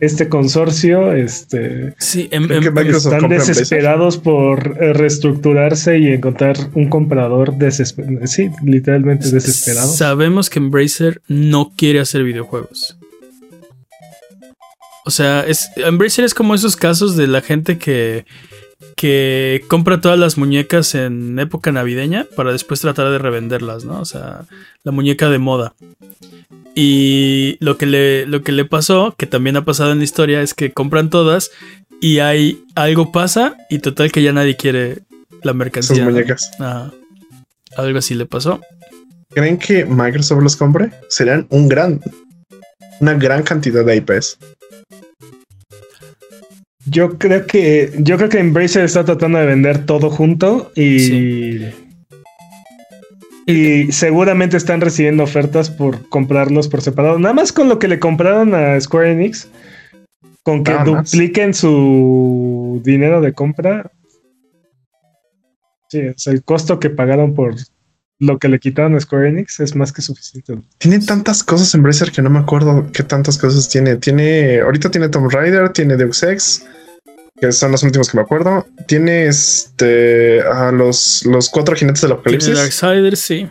este 0.00 0.28
consorcio. 0.28 1.12
Este, 1.12 1.94
Sí, 1.98 2.28
que 2.28 2.40
Microsoft 2.40 3.14
están 3.14 3.30
desesperados 3.30 4.18
por 4.18 4.76
eh, 4.80 4.92
reestructurarse 4.92 5.98
y 5.98 6.08
encontrar 6.08 6.56
un 6.74 6.88
comprador 6.88 7.54
desesperado. 7.54 8.26
Sí, 8.26 8.50
literalmente 8.64 9.30
desesperado. 9.30 9.88
Sabemos 9.88 10.50
que 10.50 10.58
Embracer 10.58 11.22
no 11.28 11.72
quiere 11.76 12.00
hacer 12.00 12.22
videojuegos. 12.22 12.98
O 15.04 15.10
sea, 15.10 15.40
es, 15.40 15.70
Embracer 15.76 16.24
es 16.24 16.34
como 16.34 16.54
esos 16.54 16.76
casos 16.76 17.16
de 17.16 17.26
la 17.26 17.40
gente 17.40 17.78
que, 17.78 18.26
que 18.94 19.64
compra 19.68 20.00
todas 20.00 20.18
las 20.18 20.36
muñecas 20.36 20.94
en 20.94 21.38
época 21.38 21.72
navideña 21.72 22.26
para 22.36 22.52
después 22.52 22.80
tratar 22.80 23.10
de 23.10 23.18
revenderlas, 23.18 23.84
¿no? 23.84 24.00
O 24.00 24.04
sea, 24.04 24.44
la 24.84 24.92
muñeca 24.92 25.30
de 25.30 25.38
moda. 25.38 25.74
Y 26.80 27.56
lo 27.58 27.76
que 27.76 27.86
le, 27.86 28.24
lo 28.24 28.44
que 28.44 28.52
le 28.52 28.64
pasó, 28.64 29.12
que 29.18 29.26
también 29.26 29.56
ha 29.56 29.64
pasado 29.64 29.90
en 29.90 29.98
la 29.98 30.04
historia, 30.04 30.42
es 30.42 30.54
que 30.54 30.70
compran 30.70 31.10
todas 31.10 31.50
y 32.00 32.20
hay 32.20 32.62
algo 32.76 33.10
pasa 33.10 33.56
y 33.68 33.80
total 33.80 34.12
que 34.12 34.22
ya 34.22 34.32
nadie 34.32 34.54
quiere 34.54 34.98
la 35.42 35.54
mercancía. 35.54 35.96
Sus 35.96 36.04
¿no? 36.04 36.12
muñecas. 36.12 36.52
Algo 37.76 37.98
así 37.98 38.14
le 38.14 38.26
pasó. 38.26 38.60
¿Creen 39.30 39.58
que 39.58 39.86
Microsoft 39.86 40.40
los 40.40 40.54
compre? 40.54 40.92
Serían 41.08 41.48
un 41.50 41.66
gran, 41.66 42.00
una 43.00 43.14
gran 43.14 43.42
cantidad 43.42 43.84
de 43.84 43.96
IPs. 43.96 44.38
Yo 46.84 47.18
creo 47.18 47.44
que 47.44 47.92
yo 47.98 48.16
creo 48.18 48.28
que 48.28 48.38
Embracer 48.38 48.84
está 48.84 49.04
tratando 49.04 49.38
de 49.40 49.46
vender 49.46 49.84
todo 49.84 50.10
junto 50.10 50.70
y 50.76 51.00
Sí. 51.00 51.87
Y 53.48 53.90
seguramente 53.92 54.56
están 54.56 54.80
recibiendo 54.80 55.24
ofertas 55.24 55.70
por 55.70 56.08
comprarlos 56.08 56.68
por 56.68 56.82
separado. 56.82 57.18
Nada 57.18 57.34
más 57.34 57.52
con 57.52 57.68
lo 57.68 57.78
que 57.78 57.88
le 57.88 57.98
compraron 57.98 58.54
a 58.54 58.78
Square 58.80 59.12
Enix, 59.12 59.48
con 60.42 60.62
que 60.62 60.72
Nada 60.72 60.84
más. 60.84 61.10
dupliquen 61.10 61.54
su 61.54 62.80
dinero 62.84 63.20
de 63.20 63.32
compra. 63.32 63.90
Sí, 65.88 66.06
o 66.08 66.14
sea, 66.16 66.34
el 66.34 66.44
costo 66.44 66.78
que 66.78 66.90
pagaron 66.90 67.34
por 67.34 67.54
lo 68.20 68.38
que 68.38 68.48
le 68.48 68.58
quitaron 68.58 68.94
a 68.94 69.00
Square 69.00 69.30
Enix 69.30 69.60
es 69.60 69.74
más 69.74 69.92
que 69.92 70.02
suficiente. 70.02 70.58
Tiene 70.76 70.98
tantas 71.00 71.42
cosas 71.42 71.72
en 71.72 71.78
Embracer 71.78 72.12
que 72.12 72.20
no 72.20 72.28
me 72.28 72.40
acuerdo 72.40 72.86
qué 72.92 73.02
tantas 73.02 73.38
cosas 73.38 73.68
tiene. 73.70 73.96
Tiene, 73.96 74.60
ahorita 74.60 74.90
tiene 74.90 75.08
Tomb 75.08 75.30
Raider, 75.30 75.70
tiene 75.70 75.96
Deus 75.96 76.22
Ex, 76.22 76.66
que 77.40 77.52
son 77.52 77.72
los 77.72 77.82
últimos 77.82 78.10
que 78.10 78.16
me 78.16 78.22
acuerdo. 78.22 78.66
Tiene 78.86 79.26
este 79.26 80.40
a 80.42 80.72
los, 80.72 81.24
los 81.26 81.48
cuatro 81.48 81.74
jinetes 81.76 82.00
del 82.02 82.10
Tiene 82.10 82.20
apocalipsis. 82.20 82.54
Darksiders, 82.54 83.18
sí. 83.20 83.48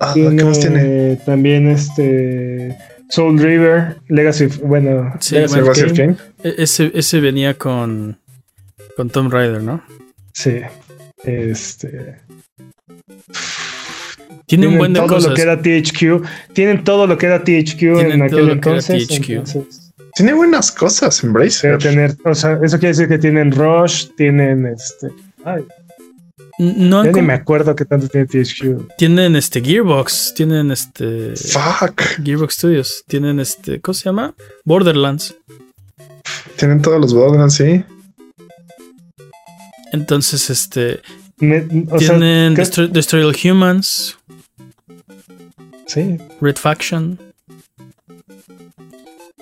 Ah, 0.00 0.12
¿Qué 0.14 0.22
más 0.44 0.58
tiene? 0.58 1.16
también 1.26 1.68
este 1.68 2.74
Soul 3.10 3.38
River, 3.38 3.96
Legacy, 4.08 4.44
of- 4.46 4.58
bueno, 4.60 5.12
Sí, 5.20 5.34
Legacy 5.34 5.54
bueno, 5.60 5.70
of 5.70 5.76
Legacy 5.76 5.90
of 5.92 5.96
Kain. 5.98 6.14
Kain. 6.14 6.52
E- 6.52 6.62
Ese, 6.62 6.90
ese 6.94 7.20
venía 7.20 7.54
con, 7.58 8.18
con 8.96 9.10
Tomb 9.10 9.30
Raider, 9.32 9.62
¿no? 9.62 9.82
Sí. 10.32 10.60
Este. 11.24 12.16
Tiene 14.46 14.66
un 14.66 14.72
tienen 14.72 14.78
buen 14.78 14.92
de 14.94 15.00
todo 15.00 15.08
cosas. 15.08 15.30
lo 15.30 15.36
que 15.36 15.42
era 15.42 15.60
THQ. 15.60 16.24
Tienen 16.54 16.82
todo 16.82 17.06
lo 17.06 17.18
que 17.18 17.26
era 17.26 17.40
THQ 17.44 17.76
Tienen 17.78 18.22
en 18.22 18.28
todo 18.30 18.38
aquel 18.40 18.46
lo 18.46 18.60
que 18.60 18.68
era 18.70 18.78
entonces. 18.78 19.06
THQ. 19.08 19.30
entonces, 19.30 19.79
Tiene 20.20 20.34
buenas 20.34 20.70
cosas 20.72 21.22
Embracer. 21.24 21.78
debe 21.78 21.82
tener, 21.82 22.16
o 22.24 22.34
sea, 22.34 22.58
eso 22.62 22.78
quiere 22.78 22.88
decir 22.94 23.08
que 23.08 23.18
tienen 23.18 23.52
Rush, 23.52 24.08
tienen 24.16 24.66
este. 24.66 25.08
ay, 25.44 25.64
No 26.58 27.04
Ya 27.04 27.12
ni 27.12 27.22
me 27.22 27.32
acuerdo 27.32 27.74
qué 27.74 27.84
tanto 27.86 28.06
tiene 28.08 28.26
THQ. 28.26 28.96
tienen 28.98 29.34
este 29.36 29.62
Gearbox, 29.62 30.34
tienen 30.34 30.70
este 30.70 31.34
Fuck. 31.36 32.02
Gearbox 32.22 32.54
Studios, 32.54 33.04
tienen 33.06 33.40
este, 33.40 33.80
¿cómo 33.80 33.94
se 33.94 34.04
llama? 34.04 34.34
Borderlands. 34.64 35.34
Tienen 36.56 36.82
todos 36.82 37.00
los 37.00 37.14
Borderlands, 37.14 37.54
sí. 37.54 37.82
Entonces, 39.92 40.50
este, 40.50 41.00
Me- 41.38 41.66
o 41.90 41.98
sea, 41.98 42.10
tienen 42.10 42.54
¿qué- 42.54 42.60
Destroy, 42.60 42.88
Destroy 42.88 43.22
All 43.24 43.36
Humans, 43.42 44.18
sí. 45.86 46.18
Red 46.40 46.56
Faction, 46.56 47.18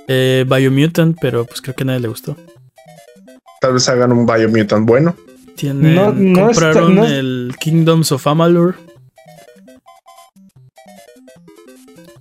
eh, 0.09 0.45
Biomutant, 0.49 1.17
pero 1.21 1.45
pues 1.45 1.61
creo 1.63 1.75
que 1.77 1.83
a 1.85 1.87
nadie 1.87 2.01
le 2.01 2.09
gustó. 2.09 2.37
Tal 3.61 3.75
vez 3.75 3.89
hagan 3.89 4.13
un 4.13 4.27
Biomutant 4.27 4.87
bueno. 4.87 5.15
Tienen, 5.57 5.95
No- 5.95 6.13
no 6.13 6.51
está- 6.51 6.67
compraron 6.73 6.95
no- 6.97 7.05
el 7.07 7.55
Kingdoms 7.61 8.13
of 8.13 8.27
Amalur. 8.27 8.77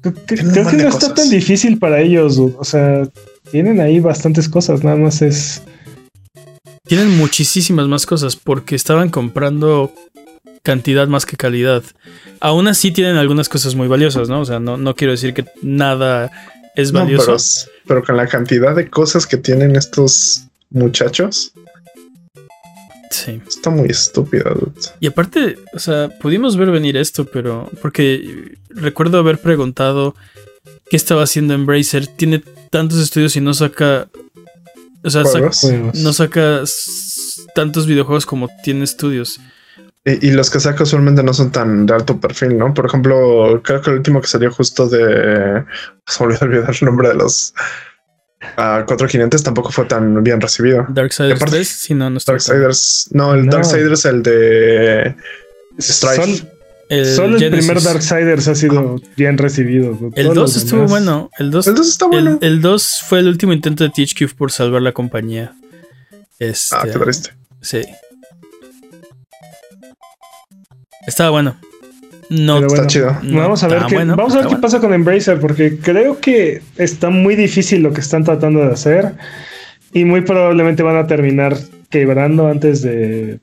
Creo 0.01 0.13
que, 0.25 0.35
no 0.43 0.51
está 0.63 0.89
cosas. 0.89 1.13
tan 1.15 1.29
difícil 1.29 1.77
para 1.79 1.99
ellos. 2.01 2.37
dude. 2.37 2.55
O 2.59 2.63
sea, 2.63 3.07
tienen 3.51 3.79
ahí 3.81 3.99
bastantes 3.99 4.47
cosas. 4.47 4.83
Nada 4.83 4.95
más 4.97 5.21
es. 5.21 5.61
Tienen 6.85 7.17
muchísimas 7.17 7.87
más 7.87 8.05
cosas 8.05 8.35
porque 8.37 8.75
estaban 8.75 9.09
comprando 9.09 9.91
cantidad 10.63 11.07
más 11.07 11.25
que 11.25 11.35
calidad. 11.35 11.83
Aún 12.39 12.67
así 12.67 12.91
tienen 12.91 13.17
algunas 13.17 13.49
cosas 13.49 13.75
muy 13.75 13.87
valiosas, 13.87 14.29
¿no? 14.29 14.41
O 14.41 14.45
sea, 14.45 14.59
no, 14.59 14.77
no 14.77 14.95
quiero 14.95 15.11
decir 15.11 15.33
que 15.33 15.45
nada 15.61 16.31
es 16.77 16.93
No, 16.93 16.99
valioso. 17.01 17.25
pero, 17.25 17.73
pero 17.87 18.03
con 18.05 18.15
la 18.17 18.27
cantidad 18.27 18.73
de 18.75 18.89
cosas 18.89 19.27
que 19.27 19.35
tienen 19.37 19.75
estos 19.75 20.43
muchachos, 20.69 21.51
Sí. 23.09 23.41
está 23.47 23.69
muy 23.69 23.87
estúpido. 23.89 24.53
dude. 24.53 24.87
Y 24.99 25.07
aparte, 25.07 25.57
o 25.73 25.79
sea, 25.79 26.09
pudimos 26.19 26.57
ver 26.57 26.71
venir 26.71 26.97
esto, 26.97 27.25
pero 27.25 27.69
porque 27.81 28.57
recuerdo 28.69 29.17
haber 29.17 29.39
preguntado 29.39 30.15
qué 30.89 30.97
estaba 30.97 31.23
haciendo 31.23 31.53
Embracer. 31.53 32.07
Tiene 32.07 32.43
tantos 32.69 32.99
estudios 32.99 33.35
y 33.37 33.41
no 33.41 33.53
saca, 33.53 34.07
o 35.03 35.09
sea, 35.09 35.23
saca- 35.25 35.51
no 35.95 36.13
saca 36.13 36.63
tantos 37.55 37.87
videojuegos 37.87 38.25
como 38.25 38.49
tiene 38.63 38.83
estudios. 38.83 39.39
Y, 40.07 40.27
y 40.27 40.31
los 40.31 40.49
que 40.49 40.59
saca 40.59 40.83
usualmente 40.83 41.21
no 41.21 41.33
son 41.33 41.51
tan 41.51 41.85
de 41.85 41.93
alto 41.93 42.19
perfil, 42.19 42.57
¿no? 42.57 42.73
Por 42.73 42.85
ejemplo, 42.85 43.61
creo 43.63 43.81
que 43.81 43.89
el 43.89 43.97
último 43.97 44.21
que 44.21 44.27
salió 44.27 44.49
justo 44.51 44.87
de. 44.87 45.63
Se 46.07 46.23
me 46.23 46.27
olvidó 46.27 46.45
olvidar 46.45 46.69
el 46.79 46.85
nombre 46.85 47.09
de 47.09 47.15
los 47.15 47.53
ah, 48.55 48.83
cuatro 48.87 49.07
jinetes 49.07 49.43
tampoco 49.43 49.69
fue 49.71 49.85
tan 49.85 50.23
bien 50.23 50.39
recibido. 50.39 50.85
Darksiders 50.89 51.35
Aparte- 51.41 51.57
3, 51.57 51.67
si 51.67 51.93
no, 51.93 52.09
no 52.09 52.17
está. 52.17 52.31
Darksiders. 52.31 53.09
No, 53.11 53.33
el 53.33 53.45
No. 53.47 53.51
Darksiders, 53.51 54.05
el 54.05 54.23
de. 54.23 55.15
Strife. 55.79 56.15
Sol- 56.37 56.51
El 56.89 57.05
solo 57.05 57.35
el 57.35 57.41
Genesis. 57.43 57.65
primer 57.67 57.83
Darksiders 57.83 58.47
ha 58.47 58.55
sido 58.55 58.95
bien 59.17 59.37
recibido. 59.37 59.89
El 60.15 60.23
Todos 60.27 60.35
2 60.35 60.35
los 60.35 60.55
estuvo 60.55 60.77
demás- 60.77 60.89
bueno. 60.91 61.29
El 61.37 61.51
2 61.51 61.67
El 61.67 61.75
2 61.75 61.87
está 61.89 62.05
bueno. 62.07 62.37
El, 62.41 62.47
el 62.47 62.61
2 62.61 63.03
fue 63.05 63.19
el 63.19 63.27
último 63.27 63.51
intento 63.51 63.83
de 63.83 63.89
THQ 63.89 64.33
por 64.37 64.53
salvar 64.53 64.81
la 64.81 64.93
compañía. 64.93 65.53
Este, 66.39 66.75
ah, 66.77 66.83
qué 66.85 66.97
triste. 66.97 67.31
Sí. 67.59 67.81
Estaba 71.07 71.31
bueno. 71.31 71.57
No, 72.29 72.55
Pero 72.55 72.67
Está 72.67 72.75
bueno, 72.75 72.87
chido. 72.87 73.17
no 73.23 73.39
vamos 73.39 73.63
a 73.63 73.67
ver 73.69 73.83
qué, 73.87 73.95
bueno, 73.95 74.15
vamos 74.17 74.33
a 74.33 74.35
ver 74.35 74.45
está 74.45 74.49
qué 74.49 74.55
bueno. 74.55 74.61
pasa 74.61 74.79
con 74.81 74.93
Embracer, 74.93 75.39
porque 75.39 75.77
creo 75.79 76.19
que 76.19 76.61
está 76.75 77.09
muy 77.09 77.37
difícil 77.37 77.81
lo 77.81 77.93
que 77.93 78.01
están 78.01 78.25
tratando 78.25 78.59
de 78.59 78.73
hacer 78.73 79.13
y 79.93 80.03
muy 80.03 80.21
probablemente 80.21 80.83
van 80.83 80.97
a 80.97 81.07
terminar 81.07 81.57
quebrando 81.89 82.47
antes 82.47 82.81
de 82.81 83.39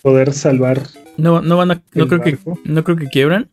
poder 0.00 0.32
salvar. 0.32 0.80
No, 1.16 1.42
no 1.42 1.56
van 1.56 1.72
a. 1.72 1.82
No 1.92 2.06
creo, 2.06 2.20
que, 2.20 2.38
no 2.64 2.84
creo 2.84 2.96
que 2.96 3.08
quiebran. 3.08 3.50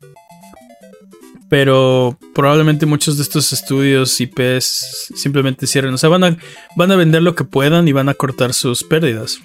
Pero 1.50 2.18
probablemente 2.36 2.86
muchos 2.86 3.18
de 3.18 3.24
estos 3.24 3.52
estudios 3.54 4.20
IPs 4.22 5.12
simplemente 5.16 5.66
cierren. 5.66 5.94
O 5.94 5.98
sea, 5.98 6.10
van 6.10 6.24
a, 6.24 6.38
van 6.76 6.92
a 6.92 6.96
vender 6.98 7.24
lo 7.24 7.34
que 7.36 7.46
puedan 7.46 7.88
y 7.88 7.94
van 7.94 8.10
a 8.10 8.14
cortar 8.14 8.54
sus 8.54 8.84
pérdidas. 8.84 9.40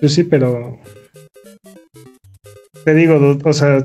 Pues 0.00 0.14
sí, 0.14 0.22
pero 0.24 0.78
te 2.84 2.94
digo, 2.94 3.38
o 3.42 3.52
sea, 3.52 3.82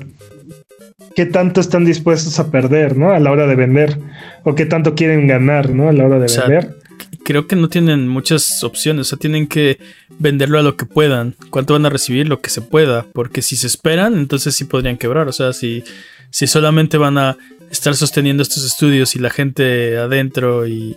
¿qué 1.15 1.25
tanto 1.25 1.61
están 1.61 1.85
dispuestos 1.85 2.39
a 2.39 2.51
perder, 2.51 2.97
no? 2.97 3.11
A 3.11 3.19
la 3.19 3.31
hora 3.31 3.47
de 3.47 3.55
vender 3.55 3.97
o 4.43 4.55
qué 4.55 4.65
tanto 4.65 4.95
quieren 4.95 5.27
ganar, 5.27 5.69
no? 5.69 5.89
A 5.89 5.93
la 5.93 6.05
hora 6.05 6.19
de 6.19 6.25
O 6.25 6.29
sea, 6.29 6.47
vender. 6.47 6.75
Creo 7.23 7.47
que 7.47 7.55
no 7.55 7.69
tienen 7.69 8.07
muchas 8.07 8.63
opciones. 8.63 9.07
O 9.07 9.09
sea, 9.09 9.17
tienen 9.17 9.47
que 9.47 9.79
venderlo 10.19 10.59
a 10.59 10.63
lo 10.63 10.77
que 10.77 10.85
puedan. 10.85 11.35
¿Cuánto 11.49 11.73
van 11.73 11.85
a 11.85 11.89
recibir? 11.89 12.27
Lo 12.27 12.39
que 12.39 12.49
se 12.49 12.61
pueda. 12.61 13.05
Porque 13.13 13.41
si 13.41 13.55
se 13.55 13.67
esperan, 13.67 14.13
entonces 14.13 14.55
sí 14.55 14.65
podrían 14.65 14.97
quebrar. 14.97 15.27
O 15.27 15.31
sea, 15.31 15.51
si, 15.53 15.83
si 16.29 16.45
solamente 16.45 16.97
van 16.97 17.17
a 17.17 17.37
estar 17.71 17.95
sosteniendo 17.95 18.43
estos 18.43 18.63
estudios 18.63 19.15
y 19.15 19.19
la 19.19 19.29
gente 19.29 19.97
adentro 19.97 20.67
y... 20.67 20.95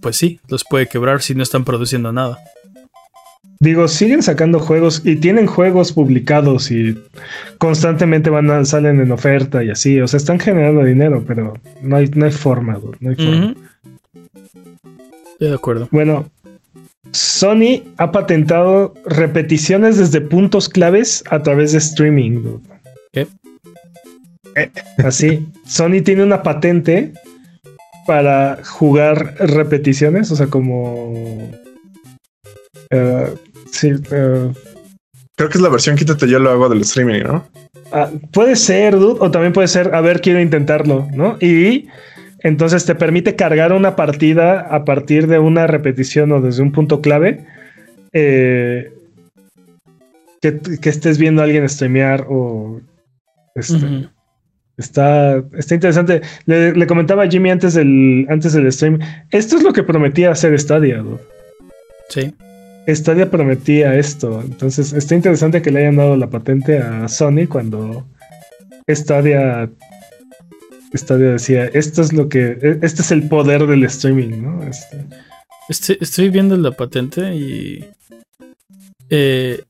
Pues 0.00 0.16
sí, 0.16 0.40
los 0.48 0.64
puede 0.64 0.86
quebrar 0.86 1.20
si 1.20 1.34
no 1.34 1.42
están 1.42 1.64
produciendo 1.64 2.12
nada. 2.12 2.38
Digo, 3.62 3.88
siguen 3.88 4.22
sacando 4.22 4.58
juegos 4.58 5.02
y 5.04 5.16
tienen 5.16 5.46
juegos 5.46 5.92
publicados 5.92 6.70
y 6.70 6.98
constantemente 7.58 8.30
van 8.30 8.50
a, 8.50 8.64
salen 8.64 9.00
en 9.00 9.12
oferta 9.12 9.62
y 9.62 9.68
así. 9.68 10.00
O 10.00 10.08
sea, 10.08 10.16
están 10.16 10.40
generando 10.40 10.82
dinero, 10.82 11.22
pero 11.26 11.52
no 11.82 11.96
hay, 11.96 12.08
no 12.14 12.24
hay 12.24 12.32
forma, 12.32 12.78
dude, 12.78 12.96
no 13.00 13.10
hay 13.10 13.16
forma. 13.16 13.46
Ujú. 13.50 13.60
Estoy 15.32 15.48
de 15.48 15.54
acuerdo. 15.54 15.88
Bueno, 15.90 16.30
Sony 17.12 17.82
ha 17.98 18.10
patentado 18.12 18.94
repeticiones 19.04 19.98
desde 19.98 20.22
puntos 20.22 20.66
claves 20.66 21.22
a 21.30 21.42
través 21.42 21.72
de 21.72 21.78
streaming. 21.78 22.42
dude. 22.42 22.62
¿Qué? 23.12 23.26
Así, 25.04 25.46
Sony 25.66 26.00
tiene 26.02 26.22
una 26.22 26.42
patente 26.42 27.12
para 28.06 28.58
jugar 28.64 29.34
repeticiones, 29.38 30.30
o 30.30 30.36
sea, 30.36 30.46
como... 30.46 31.12
eh, 32.90 33.34
sí, 33.70 33.92
Creo 35.36 35.48
que 35.48 35.56
es 35.56 35.62
la 35.62 35.70
versión 35.70 35.96
quítate 35.96 36.28
yo 36.28 36.38
lo 36.38 36.50
hago 36.50 36.68
del 36.68 36.82
streaming, 36.82 37.22
¿no? 37.22 37.48
Ah, 37.92 38.10
puede 38.32 38.56
ser, 38.56 38.96
dude, 38.98 39.18
o 39.20 39.30
también 39.30 39.52
puede 39.52 39.68
ser, 39.68 39.94
a 39.94 40.00
ver, 40.00 40.20
quiero 40.20 40.40
intentarlo, 40.40 41.08
¿no? 41.14 41.38
Y 41.40 41.88
entonces 42.40 42.84
te 42.84 42.94
permite 42.94 43.36
cargar 43.36 43.72
una 43.72 43.96
partida 43.96 44.60
a 44.60 44.84
partir 44.84 45.26
de 45.26 45.38
una 45.38 45.66
repetición 45.66 46.32
o 46.32 46.40
desde 46.40 46.62
un 46.62 46.72
punto 46.72 47.00
clave. 47.00 47.46
eh, 48.12 48.92
que, 50.40 50.58
que 50.80 50.88
estés 50.88 51.18
viendo 51.18 51.42
a 51.42 51.44
alguien 51.44 51.68
streamear 51.68 52.26
o. 52.28 52.80
este. 53.54 54.08
Está, 54.76 55.42
está 55.58 55.74
interesante. 55.74 56.22
Le, 56.46 56.72
le 56.72 56.86
comentaba 56.86 57.24
a 57.24 57.28
Jimmy 57.28 57.50
antes 57.50 57.74
del, 57.74 58.26
antes 58.30 58.54
del 58.54 58.72
stream. 58.72 58.98
Esto 59.30 59.56
es 59.56 59.62
lo 59.62 59.74
que 59.74 59.82
prometía 59.82 60.30
hacer 60.30 60.58
Stadia, 60.58 60.98
dude. 60.98 61.20
Sí. 62.08 62.34
Stadia 62.94 63.30
prometía 63.30 63.94
esto. 63.96 64.40
Entonces 64.42 64.92
está 64.92 65.14
interesante 65.14 65.62
que 65.62 65.70
le 65.70 65.80
hayan 65.80 65.96
dado 65.96 66.16
la 66.16 66.28
patente 66.30 66.78
a 66.78 67.08
Sony 67.08 67.46
cuando 67.48 68.06
Stadia, 68.88 69.70
Stadia 70.94 71.30
decía, 71.32 71.66
esto 71.66 72.02
es 72.02 72.12
lo 72.12 72.28
que, 72.28 72.58
e- 72.60 72.78
este 72.82 73.02
es 73.02 73.10
el 73.12 73.28
poder 73.28 73.66
del 73.66 73.84
streaming, 73.84 74.42
¿no? 74.42 74.62
Este, 74.64 75.04
Estoy, 75.68 75.98
estoy 76.00 76.28
viendo 76.30 76.56
la 76.56 76.72
patente 76.72 77.34
y... 77.34 77.84
eh, 79.08 79.60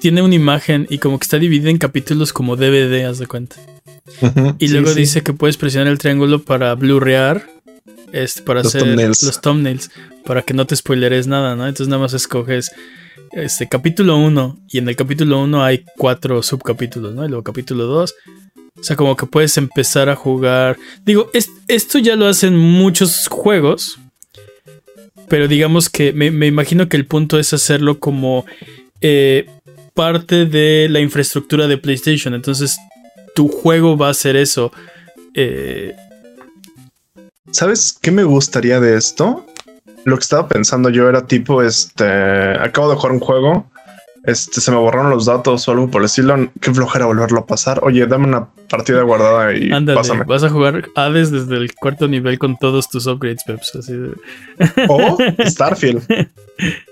tiene 0.00 0.22
una 0.22 0.34
imagen 0.34 0.86
y 0.90 0.98
como 0.98 1.18
que 1.18 1.24
está 1.24 1.38
dividida 1.38 1.70
en 1.70 1.78
capítulos 1.78 2.32
como 2.32 2.54
DVD, 2.56 3.04
haz 3.06 3.18
de 3.18 3.26
cuenta. 3.26 3.56
Y 4.58 4.68
Sí, 4.68 4.72
luego 4.74 4.90
sí. 4.90 5.00
dice 5.00 5.22
que 5.22 5.32
puedes 5.32 5.56
presionar 5.56 5.88
el 5.88 5.98
triángulo 5.98 6.42
para 6.42 6.74
blurrear, 6.74 7.42
este, 8.12 8.42
para 8.42 8.60
Los 8.62 8.68
hacer 8.74 8.82
thumbnails. 8.82 9.22
los 9.22 9.40
thumbnails, 9.40 9.90
para 10.24 10.42
que 10.42 10.54
no 10.54 10.66
te 10.66 10.76
spoileres 10.76 11.26
nada, 11.26 11.56
¿no? 11.56 11.66
Entonces 11.66 11.88
nada 11.88 12.02
más 12.02 12.12
escoges 12.14 12.70
este 13.32 13.68
capítulo 13.68 14.16
1 14.18 14.58
y 14.68 14.78
en 14.78 14.88
el 14.88 14.96
capítulo 14.96 15.40
1 15.42 15.62
hay 15.64 15.84
cuatro 15.96 16.42
subcapítulos, 16.42 17.14
¿no? 17.14 17.24
Y 17.24 17.28
luego 17.28 17.42
capítulo 17.42 17.84
2. 17.86 18.14
O 18.78 18.82
sea, 18.82 18.94
como 18.96 19.16
que 19.16 19.26
puedes 19.26 19.56
empezar 19.56 20.08
a 20.08 20.16
jugar. 20.16 20.76
Digo, 21.04 21.30
es- 21.32 21.50
esto 21.68 21.98
ya 21.98 22.14
lo 22.16 22.26
hacen 22.26 22.56
muchos 22.56 23.26
juegos. 23.28 23.98
Pero 25.28 25.48
digamos 25.48 25.88
que 25.90 26.12
me, 26.12 26.30
me 26.30 26.46
imagino 26.46 26.88
que 26.88 26.96
el 26.96 27.06
punto 27.06 27.38
es 27.38 27.52
hacerlo 27.52 27.98
como 27.98 28.44
eh, 29.00 29.46
parte 29.94 30.44
de 30.46 30.88
la 30.90 31.00
infraestructura 31.00 31.66
de 31.66 31.78
PlayStation. 31.78 32.32
Entonces, 32.34 32.76
tu 33.34 33.48
juego 33.48 33.96
va 33.96 34.08
a 34.08 34.10
hacer 34.10 34.36
eso. 34.36 34.70
Eh, 35.34 35.94
¿Sabes 37.56 37.98
qué 38.02 38.10
me 38.10 38.22
gustaría 38.22 38.80
de 38.80 38.98
esto? 38.98 39.46
Lo 40.04 40.16
que 40.16 40.22
estaba 40.22 40.46
pensando 40.46 40.90
yo 40.90 41.08
era 41.08 41.26
tipo, 41.26 41.62
este, 41.62 42.04
acabo 42.04 42.90
de 42.90 42.96
jugar 42.96 43.12
un 43.12 43.20
juego, 43.20 43.64
este, 44.26 44.60
se 44.60 44.70
me 44.70 44.76
borraron 44.76 45.10
los 45.10 45.24
datos 45.26 45.66
o 45.68 45.72
algo 45.72 45.90
por 45.90 46.02
el 46.02 46.06
estilo. 46.06 46.50
Qué 46.60 46.72
flojera 46.74 47.06
volverlo 47.06 47.40
a 47.40 47.46
pasar. 47.46 47.80
Oye, 47.82 48.06
dame 48.06 48.26
una 48.26 48.48
partida 48.68 49.02
guardada 49.02 49.54
y 49.56 49.70
Ándale, 49.72 49.96
pásame. 49.96 50.24
vas 50.24 50.42
a 50.42 50.50
jugar 50.50 50.88
Hades 50.96 51.30
desde 51.30 51.56
el 51.56 51.72
cuarto 51.74 52.08
nivel 52.08 52.38
con 52.38 52.56
todos 52.56 52.88
tus 52.88 53.06
upgrades, 53.06 53.44
Peps. 53.46 53.76
Así 53.76 53.92
de... 53.92 54.10
O 54.88 55.16
Starfield. 55.46 56.02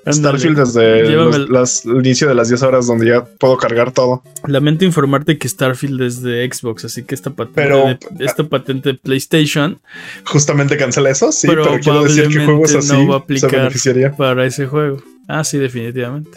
Ándale. 0.04 0.38
Starfield 0.38 0.58
desde 0.58 1.10
los- 1.10 1.36
el- 1.36 1.46
las- 1.50 1.84
el 1.86 1.96
inicio 1.96 2.28
de 2.28 2.34
las 2.34 2.48
10 2.48 2.62
horas 2.62 2.86
donde 2.86 3.06
ya 3.08 3.24
puedo 3.24 3.56
cargar 3.56 3.92
todo. 3.92 4.22
Lamento 4.46 4.84
informarte 4.84 5.38
que 5.38 5.48
Starfield 5.48 6.02
es 6.02 6.22
de 6.22 6.48
Xbox, 6.52 6.84
así 6.84 7.02
que 7.04 7.14
esta 7.14 7.30
patente, 7.30 7.54
Pero- 7.62 7.84
de, 7.86 8.24
esta 8.24 8.44
patente 8.44 8.90
de 8.90 8.98
PlayStation 8.98 9.80
Justamente 10.26 10.76
cancela 10.76 11.08
eso, 11.10 11.32
sí, 11.32 11.46
pero, 11.46 11.64
quiero 11.80 12.02
decir 12.04 12.28
que 12.28 12.44
juegos 12.44 12.74
así 12.74 12.92
no 12.92 13.08
va 13.08 13.16
a 13.16 13.18
se 13.20 13.24
aplicar 13.24 13.50
beneficiaría. 13.52 14.12
para 14.12 14.44
ese 14.44 14.66
juego. 14.66 15.02
Ah, 15.28 15.42
sí, 15.44 15.56
definitivamente. 15.58 16.30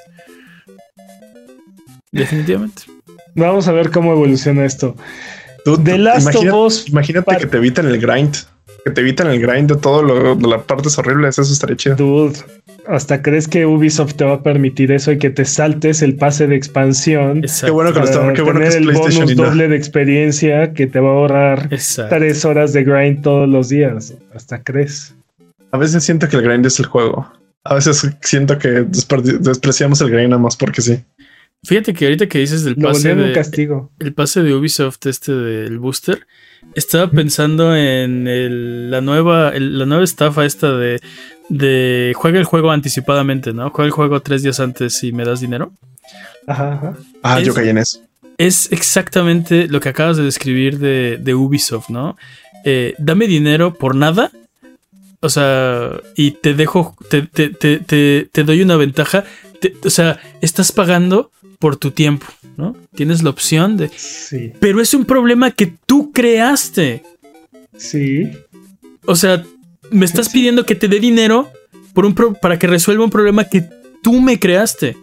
Definitivamente. 2.18 2.84
Vamos 3.36 3.68
a 3.68 3.72
ver 3.72 3.92
cómo 3.92 4.12
evoluciona 4.14 4.66
esto. 4.66 4.96
Tú- 5.64 5.78
The 5.78 5.94
tú- 5.94 5.98
Last 6.00 6.22
imagina- 6.32 6.56
of 6.56 6.68
Us. 6.68 6.90
Imagínate 6.90 7.38
que 7.38 7.46
te 7.48 7.58
eviten 7.58 7.86
el 7.88 8.00
grind. 8.00 8.36
Que 8.86 8.92
te 8.92 9.02
eviten 9.02 9.28
el 9.28 9.40
grind 9.42 9.70
de 9.70 9.76
todo 9.76 10.02
lo 10.02 10.36
de 10.36 10.48
las 10.48 10.62
partes 10.64 10.98
horribles. 10.98 11.38
Eso 11.38 11.52
estaría 11.52 11.76
chido. 11.76 11.96
Dude, 11.98 12.38
¿hasta 12.88 13.22
crees 13.22 13.48
que 13.48 13.66
Ubisoft 13.66 14.14
te 14.14 14.24
va 14.24 14.36
a 14.36 14.44
permitir 14.44 14.92
eso 14.94 15.12
y 15.12 15.18
que 15.18 15.30
te 15.30 15.44
saltes 15.44 16.02
el 16.02 16.16
pase 16.16 16.48
de 16.48 16.56
expansión? 16.56 17.42
Qué 17.42 17.48
Exacto. 17.48 17.74
bueno 17.74 17.92
que, 17.92 18.00
lo 18.00 18.06
está- 18.06 18.34
qué 18.34 18.42
bueno 18.42 18.60
que 18.62 18.68
es 18.68 18.76
el 18.76 18.84
PlayStation 18.86 19.26
bonus 19.26 19.32
y 19.34 19.36
no- 19.36 19.44
doble 19.44 19.68
de 19.68 19.76
experiencia 19.76 20.74
que 20.74 20.88
te 20.88 21.00
va 21.02 21.10
a 21.10 21.14
ahorrar 21.14 21.68
Exacto. 21.72 22.16
tres 22.16 22.46
horas 22.46 22.72
de 22.72 22.84
grind 22.86 23.22
todos 23.24 23.50
los 23.50 23.68
días. 23.70 24.14
¿Hasta 24.34 24.64
crees? 24.64 25.14
A 25.72 25.78
veces 25.78 26.04
siento 26.06 26.30
que 26.30 26.38
el 26.38 26.44
grind 26.44 26.66
es 26.66 26.80
el 26.80 26.86
juego. 26.86 27.30
A 27.66 27.74
veces 27.76 28.10
siento 28.22 28.58
que 28.58 28.86
despreciamos 29.42 30.00
el 30.00 30.10
grind 30.10 30.30
nada 30.30 30.42
más 30.42 30.56
porque 30.56 30.82
sí. 30.82 31.04
Fíjate 31.64 31.94
que 31.94 32.06
ahorita 32.06 32.28
que 32.28 32.40
dices 32.40 32.64
del 32.64 32.76
Lo 32.78 32.90
pase 32.90 33.00
volvieron 33.10 33.20
un 33.24 33.28
de, 33.30 33.34
castigo. 33.34 33.92
el 34.00 34.14
pase 34.14 34.44
de 34.44 34.54
Ubisoft, 34.54 35.06
este 35.08 35.34
del 35.34 35.80
booster, 35.80 36.28
estaba 36.76 37.10
pensando 37.10 37.76
en 37.76 38.28
el- 38.28 38.92
la 38.92 39.02
nueva 39.02 39.50
el- 39.50 39.78
la 39.80 39.86
nueva 39.86 40.04
estafa 40.04 40.46
esta 40.46 40.72
de, 40.78 41.00
de 41.50 42.14
juega 42.16 42.38
el 42.40 42.46
juego 42.46 42.72
anticipadamente, 42.72 43.54
¿no? 43.54 43.70
Juega 43.72 43.86
el 43.88 43.92
juego 43.92 44.22
tres 44.22 44.44
días 44.44 44.60
antes 44.60 45.04
y 45.04 45.12
me 45.12 45.26
das 45.26 45.42
dinero. 45.42 45.72
Ajá, 46.46 46.74
ajá. 46.74 46.98
Ah, 47.24 47.40
yo 47.42 47.52
Es- 47.52 47.56
caí 47.58 47.70
en 47.70 47.78
eso. 47.80 48.02
Es 48.38 48.72
exactamente 48.72 49.68
lo 49.68 49.80
que 49.80 49.90
acabas 49.90 50.16
de 50.16 50.24
describir 50.24 50.78
de, 50.78 51.18
de 51.20 51.34
Ubisoft, 51.34 51.90
¿no? 51.90 52.18
Eh, 52.64 52.94
dame 53.00 53.26
dinero 53.28 53.74
por 53.74 53.96
nada. 53.96 54.32
O 55.22 55.30
sea, 55.30 55.90
y 56.16 56.32
te 56.32 56.54
dejo, 56.54 56.96
te, 57.10 57.24
te, 57.24 57.50
te, 57.50 57.80
te, 57.80 58.30
te 58.32 58.44
doy 58.44 58.62
una 58.62 58.76
ventaja. 58.76 59.24
Te- 59.60 59.74
o 59.84 59.90
sea, 59.90 60.20
estás 60.42 60.72
pagando 60.72 61.32
por 61.60 61.76
tu 61.78 61.92
tiempo, 61.92 62.26
¿no? 62.56 62.76
Tienes 62.96 63.24
la 63.24 63.30
opción 63.32 63.78
de... 63.78 63.90
Sí, 63.96 64.54
Pero 64.60 64.82
es 64.82 64.94
un 64.94 65.06
problema 65.06 65.52
que 65.52 65.74
tú 65.86 66.12
creaste. 66.12 67.04
sí. 67.76 68.30
O 69.10 69.16
sea, 69.16 69.44
me 69.90 70.04
estás 70.06 70.28
pidiendo 70.30 70.66
que 70.66 70.76
te 70.76 70.90
dé 70.90 71.00
dinero 71.00 71.50
por 71.94 72.06
un 72.06 72.14
pro- 72.14 72.34
para 72.34 72.60
que 72.60 72.68
resuelva 72.68 73.06
un 73.06 73.10
problema 73.10 73.46
que 73.46 73.64
tú 74.04 74.20
me 74.20 74.38
creaste. 74.38 74.98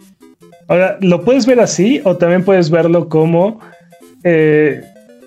Ahora, 0.67 0.97
lo 1.01 1.23
puedes 1.25 1.45
ver 1.47 1.59
así 1.59 2.01
o 2.03 2.15
también 2.17 2.43
puedes 2.43 2.69
verlo 2.69 3.09
como 3.09 3.59
eh, 4.23 4.81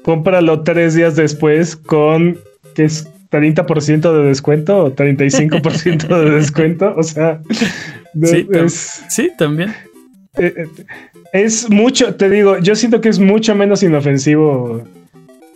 cómpralo 0.04 0.62
tres 0.62 0.94
días 0.94 1.16
después 1.16 1.74
con 1.74 2.38
que 2.76 2.84
es 2.84 3.08
30% 3.32 4.12
de 4.22 4.28
descuento 4.28 4.78
o 4.84 4.94
35% 4.94 6.06
de 6.06 6.30
descuento. 6.36 6.94
O 6.96 7.02
sea, 7.02 7.40
de- 8.14 8.26
Sí, 8.28 8.48
es, 8.52 9.02
Sí, 9.08 9.30
también. 9.36 9.74
Es 11.32 11.70
mucho, 11.70 12.14
te 12.14 12.30
digo, 12.30 12.58
yo 12.58 12.74
siento 12.74 13.00
que 13.00 13.08
es 13.08 13.18
mucho 13.18 13.54
menos 13.54 13.82
inofensivo 13.82 14.84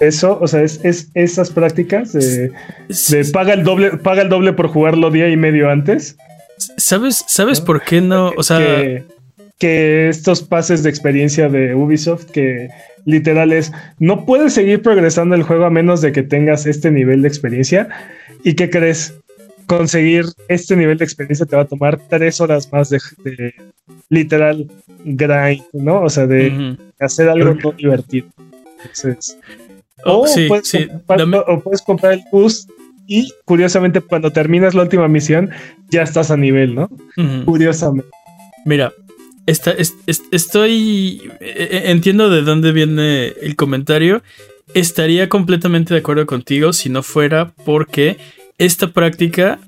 eso. 0.01 0.39
O 0.41 0.47
sea, 0.47 0.63
es, 0.63 0.81
es 0.85 1.11
esas 1.15 1.51
prácticas 1.51 2.13
de, 2.13 2.51
de 3.09 3.25
paga 3.33 3.55
el 3.55 3.65
doble, 3.65 3.97
paga 3.99 4.23
el 4.23 4.29
doble 4.29 4.53
por 4.53 4.69
jugarlo 4.69 5.11
día 5.11 5.29
y 5.29 5.37
medio 5.37 5.71
antes. 5.71 6.17
¿Sabes, 6.77 7.25
¿Sabes 7.27 7.61
¿no? 7.61 7.67
por 7.67 7.83
qué 7.83 8.01
no? 8.01 8.33
O 8.37 8.43
sea, 8.43 8.59
que, 8.59 9.05
que 9.59 10.09
estos 10.09 10.43
pases 10.43 10.83
de 10.83 10.91
experiencia 10.91 11.49
de 11.49 11.75
Ubisoft 11.75 12.27
que 12.27 12.69
literal 13.05 13.53
es 13.53 13.73
no 13.99 14.25
puedes 14.27 14.53
seguir 14.53 14.83
progresando 14.83 15.35
el 15.35 15.43
juego 15.43 15.65
a 15.65 15.71
menos 15.71 16.01
de 16.01 16.13
que 16.13 16.23
tengas 16.23 16.67
este 16.67 16.91
nivel 16.91 17.23
de 17.23 17.29
experiencia 17.29 17.89
y 18.45 18.55
qué 18.55 18.71
crees 18.71 19.15
conseguir 19.67 20.27
este 20.49 20.77
nivel 20.77 20.99
de 20.99 21.05
experiencia 21.05 21.47
te 21.47 21.57
va 21.57 21.63
a 21.63 21.69
tomar 21.69 21.99
tres 22.09 22.41
horas 22.41 22.71
más 22.73 22.91
de, 22.91 23.01
de 23.25 23.55
literal 24.09 24.66
grind 25.05 25.62
no 25.73 26.02
o 26.02 26.10
sea 26.10 26.27
de 26.27 26.77
hacer 27.01 27.28
algo 27.28 27.55
no 27.55 27.73
divertido 27.73 28.28
entonces 28.82 29.39
Oh, 30.05 30.23
o, 30.23 30.27
sí, 30.27 30.47
puedes 30.48 30.66
sí. 30.69 30.89
comprar, 30.89 31.19
Dame- 31.20 31.44
o 31.47 31.60
puedes 31.60 31.81
comprar 31.81 32.14
el 32.14 32.23
boost 32.32 32.69
y 33.06 33.32
curiosamente 33.44 34.01
cuando 34.01 34.32
terminas 34.32 34.74
la 34.74 34.82
última 34.82 35.06
misión 35.06 35.51
ya 35.90 36.02
estás 36.02 36.31
a 36.32 36.36
nivel 36.36 36.74
no 36.74 36.90
curiosamente 37.44 38.10
Mira, 38.64 38.93
esta- 39.47 39.73
es- 39.73 39.94
es- 40.06 40.23
estoy. 40.31 41.20
eh, 41.40 41.69
eh, 41.70 41.82
Entiendo 41.86 42.31
de 42.31 42.43
dónde 42.43 42.70
viene 42.70 43.28
el 43.43 43.56
comentario. 43.56 44.23
Estaría 44.73 45.28
completamente 45.28 45.94
de 45.94 45.98
acuerdo 46.01 46.27
contigo 46.27 46.73
si 46.73 46.89
no 46.89 47.02
fuera 47.02 47.52
porque 47.64 48.19
esta 48.59 48.86
práctica 48.93 49.59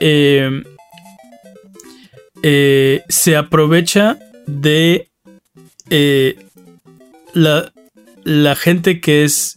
eh, 0.00 0.62
eh, 2.42 3.02
se 3.08 3.36
aprovecha 3.36 4.18
de 4.46 5.08
eh, 5.90 6.38
la, 7.32 7.72
la 8.24 8.56
gente 8.56 9.00
que 9.00 9.24
es 9.24 9.56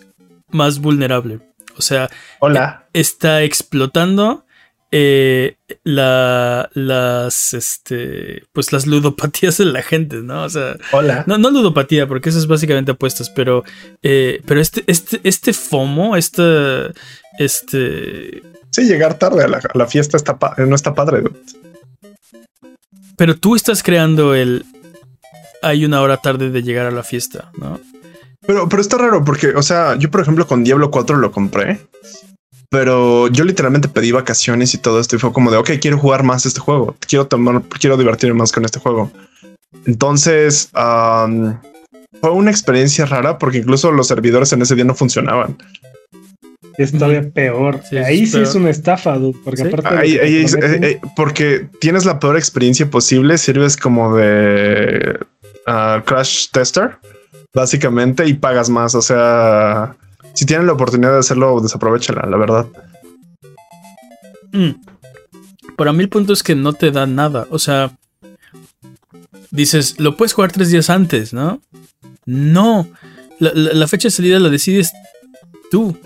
más 0.49 0.79
vulnerable. 0.79 1.39
O 1.77 1.81
sea, 1.81 2.09
Hola. 2.39 2.87
está 2.93 3.43
explotando 3.43 4.45
eh, 4.91 5.55
la, 5.83 6.69
las, 6.73 7.53
este, 7.53 8.43
pues 8.51 8.73
las 8.73 8.85
ludopatías 8.85 9.57
de 9.57 9.65
la 9.65 9.81
gente, 9.81 10.17
¿no? 10.17 10.43
O 10.43 10.49
sea, 10.49 10.75
Hola. 10.91 11.23
no, 11.27 11.37
no 11.37 11.49
ludopatía, 11.49 12.07
porque 12.07 12.29
eso 12.29 12.39
es 12.39 12.47
básicamente 12.47 12.91
apuestas, 12.91 13.29
pero, 13.29 13.63
eh, 14.03 14.41
pero 14.45 14.59
este, 14.59 14.83
este, 14.87 15.21
este 15.23 15.53
FOMO, 15.53 16.17
este, 16.17 16.91
este, 17.39 18.43
Sí, 18.71 18.83
llegar 18.83 19.17
tarde 19.17 19.43
a 19.43 19.47
la, 19.47 19.57
a 19.57 19.77
la 19.77 19.87
fiesta 19.87 20.17
está 20.17 20.37
no 20.57 20.75
está 20.75 20.93
padre. 20.93 21.21
dude. 21.21 21.39
Pero 23.21 23.37
tú 23.37 23.55
estás 23.55 23.83
creando 23.83 24.33
el, 24.33 24.65
hay 25.61 25.85
una 25.85 26.01
hora 26.01 26.17
tarde 26.17 26.49
de 26.49 26.63
llegar 26.63 26.87
a 26.87 26.91
la 26.91 27.03
fiesta, 27.03 27.51
¿no? 27.55 27.79
Pero, 28.47 28.67
pero 28.67 28.81
está 28.81 28.97
raro 28.97 29.23
porque, 29.23 29.49
o 29.49 29.61
sea, 29.61 29.95
yo 29.95 30.09
por 30.09 30.21
ejemplo 30.21 30.47
con 30.47 30.63
Diablo 30.63 30.89
4 30.89 31.17
lo 31.17 31.31
compré, 31.31 31.81
pero 32.71 33.27
yo 33.27 33.43
literalmente 33.43 33.89
pedí 33.89 34.11
vacaciones 34.11 34.73
y 34.73 34.79
todo 34.79 34.99
esto 34.99 35.17
y 35.17 35.19
fue 35.19 35.31
como 35.33 35.51
de, 35.51 35.57
ok, 35.57 35.69
quiero 35.79 35.99
jugar 35.99 36.23
más 36.23 36.47
este 36.47 36.61
juego, 36.61 36.95
quiero 37.07 37.27
tomar, 37.27 37.61
quiero 37.79 37.95
divertirme 37.95 38.39
más 38.39 38.51
con 38.51 38.65
este 38.65 38.79
juego. 38.79 39.11
Entonces, 39.85 40.69
am, 40.73 41.61
fue 42.21 42.31
una 42.31 42.49
experiencia 42.49 43.05
rara 43.05 43.37
porque 43.37 43.59
incluso 43.59 43.91
los 43.91 44.07
servidores 44.07 44.51
en 44.51 44.63
ese 44.63 44.73
día 44.73 44.85
no 44.85 44.95
funcionaban. 44.95 45.59
Es 46.77 46.91
todavía 46.91 47.29
peor. 47.31 47.81
Sí, 47.89 47.97
Ahí 47.97 48.23
es 48.23 48.29
sí 48.31 48.37
peor. 48.37 48.47
es 48.47 48.55
una 48.55 48.69
estafa, 48.69 49.17
dude, 49.17 49.37
porque 49.43 49.61
Sí. 49.63 49.67
aparte 49.67 50.41
es- 50.43 50.53
eh, 50.55 50.79
eh, 50.81 50.99
porque 51.15 51.67
tienes 51.79 52.05
la 52.05 52.19
peor 52.19 52.37
experiencia 52.37 52.89
posible, 52.89 53.37
sirves 53.37 53.77
como 53.77 54.15
de 54.15 55.19
ah, 55.67 56.01
crash 56.05 56.47
tester, 56.51 56.97
básicamente, 57.53 58.25
y 58.27 58.33
pagas 58.33 58.69
más. 58.69 58.95
O 58.95 59.01
sea, 59.01 59.95
si 60.33 60.45
tienen 60.45 60.65
la 60.67 60.73
oportunidad 60.73 61.13
de 61.13 61.19
hacerlo, 61.19 61.59
desaprovechala, 61.61 62.25
la 62.27 62.37
verdad. 62.37 62.65
Mm. 64.53 64.71
Para 65.77 65.93
mí 65.93 66.03
el 66.03 66.09
punto 66.09 66.33
es 66.33 66.43
que 66.43 66.55
no 66.55 66.73
te 66.73 66.91
da 66.91 67.05
nada. 67.07 67.47
O 67.49 67.59
sea, 67.59 67.91
dices, 69.51 69.99
lo 69.99 70.17
puedes 70.17 70.33
jugar 70.33 70.51
tres 70.51 70.69
días 70.69 70.89
antes, 70.89 71.33
¿no? 71.33 71.61
No. 72.25 72.87
La, 73.39 73.51
la- 73.53 73.73
la 73.73 73.87
fecha 73.87 74.07
de 74.07 74.11
salida 74.11 74.39
la 74.39 74.49
decides 74.49 74.91
tú. 75.71 75.97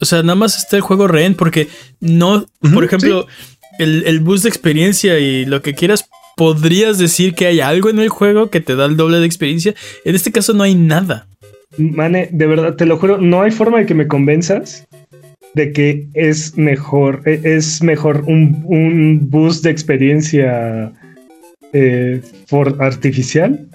O 0.00 0.04
sea, 0.04 0.22
nada 0.22 0.34
más 0.36 0.56
está 0.56 0.76
el 0.76 0.82
juego 0.82 1.06
rehén 1.08 1.34
porque 1.34 1.68
no, 2.00 2.46
por 2.74 2.84
ejemplo, 2.84 3.26
el, 3.78 4.04
el 4.06 4.20
boost 4.20 4.44
de 4.44 4.48
experiencia 4.48 5.18
y 5.18 5.44
lo 5.44 5.62
que 5.62 5.74
quieras, 5.74 6.08
podrías 6.36 6.98
decir 6.98 7.34
que 7.34 7.46
hay 7.46 7.60
algo 7.60 7.90
en 7.90 7.98
el 7.98 8.08
juego 8.08 8.48
que 8.50 8.60
te 8.60 8.76
da 8.76 8.86
el 8.86 8.96
doble 8.96 9.18
de 9.18 9.26
experiencia. 9.26 9.74
En 10.04 10.14
este 10.14 10.32
caso 10.32 10.54
no 10.54 10.62
hay 10.62 10.74
nada. 10.74 11.26
Mane, 11.76 12.28
de 12.32 12.46
verdad, 12.46 12.74
te 12.76 12.86
lo 12.86 12.96
juro, 12.96 13.18
no 13.18 13.42
hay 13.42 13.50
forma 13.50 13.78
de 13.78 13.86
que 13.86 13.94
me 13.94 14.08
convenzas 14.08 14.86
de 15.54 15.72
que 15.72 16.06
es 16.14 16.56
mejor, 16.56 17.22
e- 17.26 17.40
es 17.44 17.82
mejor 17.82 18.24
un, 18.26 18.62
un 18.66 19.28
boost 19.30 19.64
de 19.64 19.70
experiencia 19.70 20.92
eh, 21.72 22.22
artificial 22.78 23.68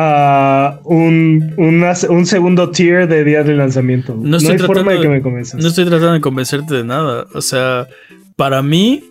a 0.00 0.78
un, 0.84 1.54
una- 1.56 1.94
un 2.08 2.24
segundo 2.26 2.70
tier 2.70 3.08
de 3.08 3.24
día 3.24 3.42
de 3.42 3.54
lanzamiento. 3.54 4.14
No 4.14 4.22
No, 4.22 4.36
estoy 4.36 4.52
hay 4.52 4.58
forma 4.58 4.74
tratando 4.74 4.90
de 4.92 5.00
que 5.02 5.08
me 5.08 5.22
convenzas. 5.22 5.60
No 5.60 5.68
estoy 5.68 5.84
tratando 5.86 6.12
de 6.12 6.20
convencerte 6.20 6.74
de 6.74 6.84
nada. 6.84 7.26
O 7.34 7.40
sea, 7.42 7.88
para 8.36 8.62
mí 8.62 9.02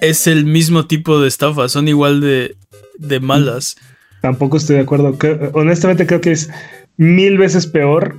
es 0.00 0.26
el 0.26 0.44
mismo 0.46 0.86
tipo 0.86 1.20
de 1.20 1.28
estafa. 1.28 1.68
Son 1.68 1.86
igual 1.86 2.20
de 2.20 2.56
de 2.98 3.20
malas. 3.20 3.76
Tampoco 4.20 4.56
estoy 4.56 4.76
de 4.76 4.82
acuerdo. 4.82 5.16
Creo- 5.16 5.50
honestamente 5.54 6.06
creo 6.06 6.20
que 6.20 6.32
es 6.32 6.50
mil 6.96 7.38
veces 7.38 7.66
peor. 7.66 8.16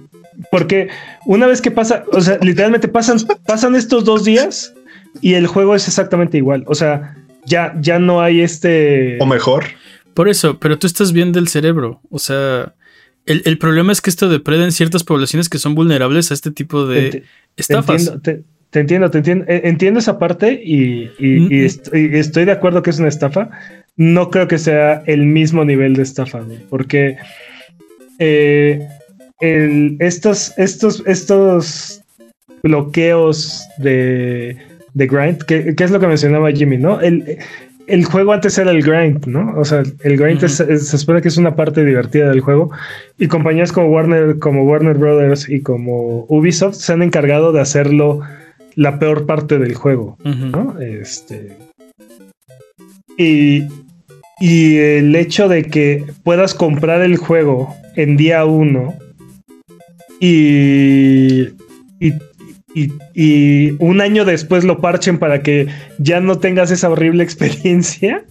Porque 0.49 0.87
una 1.25 1.45
vez 1.45 1.61
que 1.61 1.71
pasa, 1.71 2.03
o 2.13 2.21
sea, 2.21 2.37
literalmente 2.41 2.87
pasan, 2.87 3.17
pasan 3.45 3.75
estos 3.75 4.05
dos 4.05 4.23
días 4.23 4.73
y 5.19 5.33
el 5.33 5.45
juego 5.45 5.75
es 5.75 5.87
exactamente 5.89 6.37
igual. 6.37 6.63
O 6.67 6.73
sea, 6.73 7.15
ya, 7.45 7.75
ya 7.81 7.99
no 7.99 8.21
hay 8.21 8.39
este. 8.41 9.17
O 9.19 9.25
mejor. 9.25 9.65
Por 10.13 10.29
eso, 10.29 10.59
pero 10.59 10.77
tú 10.77 10.87
estás 10.87 11.13
bien 11.13 11.31
del 11.31 11.47
cerebro. 11.47 12.01
O 12.09 12.19
sea, 12.19 12.73
el, 13.25 13.41
el 13.45 13.57
problema 13.57 13.91
es 13.91 14.01
que 14.01 14.09
esto 14.09 14.29
depreda 14.29 14.63
en 14.65 14.71
ciertas 14.71 15.03
poblaciones 15.03 15.47
que 15.49 15.57
son 15.57 15.75
vulnerables 15.75 16.31
a 16.31 16.33
este 16.33 16.51
tipo 16.51 16.85
de 16.87 17.09
te- 17.11 17.19
Te 17.19 17.25
estafas. 17.57 18.01
entiendo, 18.07 18.21
te, 18.21 18.43
te 18.69 18.79
entiendo, 18.79 19.11
te 19.11 19.17
entiendo. 19.19 19.45
Entiendo 19.47 19.99
esa 19.99 20.17
parte 20.19 20.61
y, 20.63 21.09
y- 21.19 21.39
Mm, 21.39 21.51
y 21.51 21.55
mm. 21.61 21.65
est- 21.65 21.95
y 21.95 22.17
estoy 22.17 22.45
de 22.45 22.51
acuerdo 22.51 22.81
que 22.83 22.89
es 22.89 22.99
una 22.99 23.07
estafa. 23.09 23.49
No 23.97 24.29
creo 24.29 24.47
que 24.47 24.57
sea 24.57 25.03
el 25.05 25.25
mismo 25.25 25.63
nivel 25.65 25.95
de 25.95 26.03
estafa, 26.03 26.39
güey, 26.41 26.59
porque 26.69 27.17
eh, 28.19 28.87
el- 29.39 29.97
estos, 29.99 30.53
estos, 30.57 31.03
estos 31.05 32.01
bloqueos 32.63 33.67
de, 33.77 34.57
de 34.93 35.07
grind, 35.07 35.43
que, 35.43 35.75
que 35.75 35.83
es 35.83 35.91
lo 35.91 35.99
que 35.99 36.07
mencionaba 36.07 36.51
Jimmy, 36.51 36.77
¿no? 36.77 37.01
El, 37.01 37.37
el 37.87 38.05
juego 38.05 38.31
antes 38.33 38.57
era 38.57 38.71
el 38.71 38.81
grind, 38.83 39.25
¿no? 39.27 39.53
O 39.59 39.65
sea, 39.65 39.83
el 40.03 40.17
grind 40.17 40.43
es- 40.43 40.59
es- 40.59 40.87
se 40.87 40.95
espera 40.95 41.21
que 41.21 41.27
es 41.27 41.37
una 41.37 41.55
parte 41.55 41.83
divertida 41.85 42.29
del 42.29 42.39
juego 42.41 42.71
y 43.17 43.27
compañías 43.27 43.71
como 43.71 43.87
Warner, 43.89 44.39
como 44.39 44.63
Warner 44.63 44.97
Brothers 44.97 45.49
y 45.49 45.61
como 45.61 46.25
Ubisoft 46.29 46.75
se 46.75 46.93
han 46.93 47.01
encargado 47.01 47.51
de 47.51 47.61
hacerlo 47.61 48.21
la 48.75 48.99
peor 48.99 49.25
parte 49.25 49.59
del 49.59 49.75
juego. 49.75 50.17
¿no? 50.51 50.79
Este. 50.79 51.57
Y, 53.17 53.63
y 54.39 54.77
el 54.77 55.15
hecho 55.15 55.47
de 55.49 55.63
que 55.63 56.05
puedas 56.23 56.53
comprar 56.53 57.01
el 57.01 57.17
juego 57.17 57.75
en 57.95 58.15
día 58.17 58.45
uno 58.45 58.95
y, 60.19 61.49
y, 61.99 62.13
y- 62.75 62.91
y 63.13 63.75
un 63.79 64.01
año 64.01 64.25
después 64.25 64.63
lo 64.63 64.79
parchen 64.79 65.17
para 65.17 65.41
que 65.43 65.67
ya 65.97 66.19
no 66.19 66.39
tengas 66.39 66.71
esa 66.71 66.89
horrible 66.89 67.23
experiencia, 67.23 68.23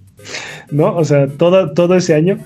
¿no? 0.70 0.94
O 0.96 1.04
sea, 1.04 1.26
todo, 1.28 1.72
todo 1.72 1.94
ese 1.96 2.14
año 2.14 2.38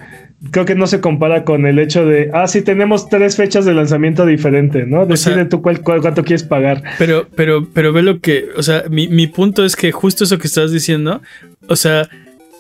creo 0.51 0.67
que 0.67 0.75
no 0.75 0.87
se 0.87 1.01
compara 1.01 1.45
con 1.45 1.65
el 1.65 1.79
hecho 1.79 2.05
de, 2.05 2.29
ah, 2.35 2.47
sí, 2.47 2.61
tenemos 2.61 3.09
tres 3.09 3.35
fechas 3.37 3.65
de 3.65 3.73
lanzamiento 3.73 4.27
diferente, 4.27 4.85
¿no? 4.87 5.07
Decide 5.07 5.35
sea- 5.37 5.49
tú 5.49 5.63
cuál, 5.63 5.81
cuál- 5.81 6.03
cuánto 6.03 6.23
quieres 6.23 6.43
pagar. 6.43 6.83
Pero, 6.99 7.27
pero, 7.35 7.67
pero 7.73 7.93
ve 7.95 8.03
lo 8.03 8.21
que, 8.21 8.49
o 8.57 8.63
sea, 8.63 8.85
mi, 8.91 9.09
mi 9.09 9.27
punto 9.27 9.65
es 9.65 9.75
que 9.75 9.91
justo 9.93 10.25
eso 10.25 10.37
que 10.39 10.47
estás 10.47 10.71
diciendo, 10.71 11.23
o 11.69 11.77
sea, 11.77 12.11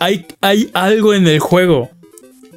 hay, 0.01 0.25
hay 0.41 0.71
algo 0.73 1.13
en 1.13 1.27
el 1.27 1.41
juego. 1.41 1.91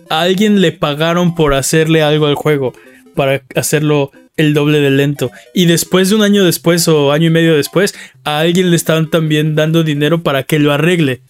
A 0.09 0.21
alguien 0.21 0.61
le 0.61 0.71
pagaron 0.71 1.35
por 1.35 1.53
hacerle 1.53 2.01
algo 2.03 2.27
al 2.27 2.35
juego, 2.35 2.71
para 3.13 3.41
hacerlo 3.55 4.11
el 4.37 4.53
doble 4.53 4.79
de 4.79 4.91
lento. 4.91 5.31
Y 5.53 5.65
después 5.65 6.09
de 6.09 6.15
un 6.15 6.21
año 6.21 6.43
después 6.43 6.87
o 6.87 7.11
año 7.11 7.27
y 7.27 7.31
medio 7.31 7.55
después, 7.55 7.93
a 8.23 8.39
alguien 8.39 8.69
le 8.69 8.75
estaban 8.75 9.09
también 9.09 9.55
dando 9.55 9.83
dinero 9.83 10.23
para 10.23 10.43
que 10.43 10.59
lo 10.59 10.71
arregle. 10.71 11.21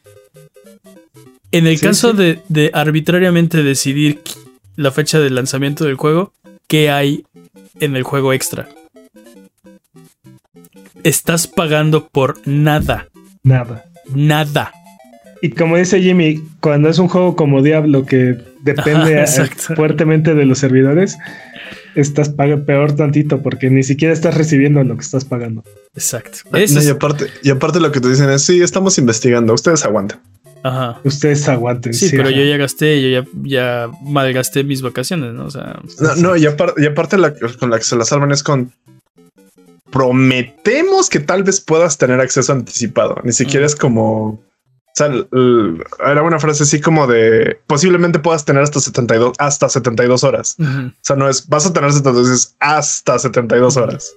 En 1.51 1.65
el 1.65 1.77
Sí, 1.77 1.85
caso 1.85 2.11
sí. 2.11 2.17
De, 2.17 2.39
de 2.49 2.71
arbitrariamente 2.73 3.63
decidir 3.63 4.19
la 4.75 4.91
fecha 4.91 5.19
de 5.19 5.29
lanzamiento 5.29 5.85
del 5.85 5.95
juego, 5.95 6.33
¿qué 6.67 6.91
hay 6.91 7.23
en 7.79 7.95
el 7.95 8.03
juego 8.03 8.33
extra? 8.33 8.67
Estás 11.03 11.47
pagando 11.47 12.07
por 12.09 12.37
nada. 12.45 13.07
Nada. 13.43 13.85
Nada. 14.13 14.73
Y 15.41 15.51
como 15.51 15.77
dice 15.77 16.01
Jimmy, 16.01 16.41
cuando 16.59 16.89
es 16.89 16.97
un 16.99 17.07
juego 17.07 17.35
como 17.35 17.61
Diablo 17.61 18.05
que 18.05 18.35
depende 18.73 19.25
fuertemente 19.75 20.35
de 20.35 20.45
los 20.45 20.59
servidores, 20.59 21.17
estás 21.95 22.29
pagando 22.29 22.65
peor 22.65 22.95
tantito 22.95 23.41
porque 23.41 23.69
ni 23.69 23.83
siquiera 23.83 24.13
estás 24.13 24.35
recibiendo 24.35 24.83
lo 24.83 24.95
que 24.95 25.01
estás 25.01 25.25
pagando. 25.25 25.63
Exacto. 25.95 26.39
No, 26.51 26.57
Ese 26.59 26.83
y, 26.83 26.87
aparte, 26.89 27.27
y 27.43 27.49
aparte 27.49 27.79
lo 27.79 27.91
que 27.91 27.99
te 27.99 28.09
dicen 28.09 28.29
es, 28.29 28.43
sí, 28.43 28.61
estamos 28.61 28.97
investigando, 28.97 29.53
ustedes 29.53 29.83
aguanten. 29.83 30.19
Ajá. 30.63 30.99
Ustedes 31.03 31.47
aguanten. 31.47 31.93
Sí, 31.93 32.09
pero 32.11 32.23
ajá. 32.29 32.31
yo 32.31 32.43
ya 32.43 32.57
gasté, 32.57 33.01
yo 33.01 33.21
ya, 33.21 33.27
ya 33.43 33.89
malgasté 34.03 34.63
mis 34.63 34.81
vacaciones, 34.81 35.33
¿no? 35.33 35.45
O 35.45 35.51
sea, 35.51 35.79
No, 35.99 36.15
no, 36.15 36.35
y, 36.35 36.43
apar- 36.45 36.73
y 36.77 36.85
aparte 36.85 37.17
la, 37.17 37.33
con 37.59 37.69
la 37.69 37.77
que 37.77 37.83
se 37.83 37.95
la 37.95 38.05
salvan 38.05 38.31
es 38.31 38.43
con... 38.43 38.71
Prometemos 39.91 41.09
que 41.09 41.19
tal 41.19 41.43
vez 41.43 41.61
puedas 41.61 41.97
tener 41.97 42.19
acceso 42.19 42.51
anticipado. 42.51 43.15
Ni 43.23 43.31
siquiera 43.31 43.65
Mm. 43.65 43.67
es 43.69 43.75
como... 43.75 44.41
O 44.99 45.83
sea, 45.99 46.11
era 46.11 46.23
una 46.23 46.39
frase 46.39 46.63
así 46.63 46.81
como 46.81 47.05
de 47.05 47.59
posiblemente 47.67 48.17
puedas 48.17 48.45
tener 48.45 48.63
hasta 48.63 48.79
72, 48.79 49.33
hasta 49.37 49.69
72 49.69 50.23
horas. 50.23 50.55
ujú, 50.57 50.87
O 50.87 50.91
sea, 51.01 51.15
no 51.15 51.29
es 51.29 51.47
vas 51.47 51.67
a 51.67 51.73
tener 51.73 51.91
72, 51.91 52.29
es 52.29 52.55
hasta 52.59 53.19
72 53.19 53.77
horas. 53.77 54.11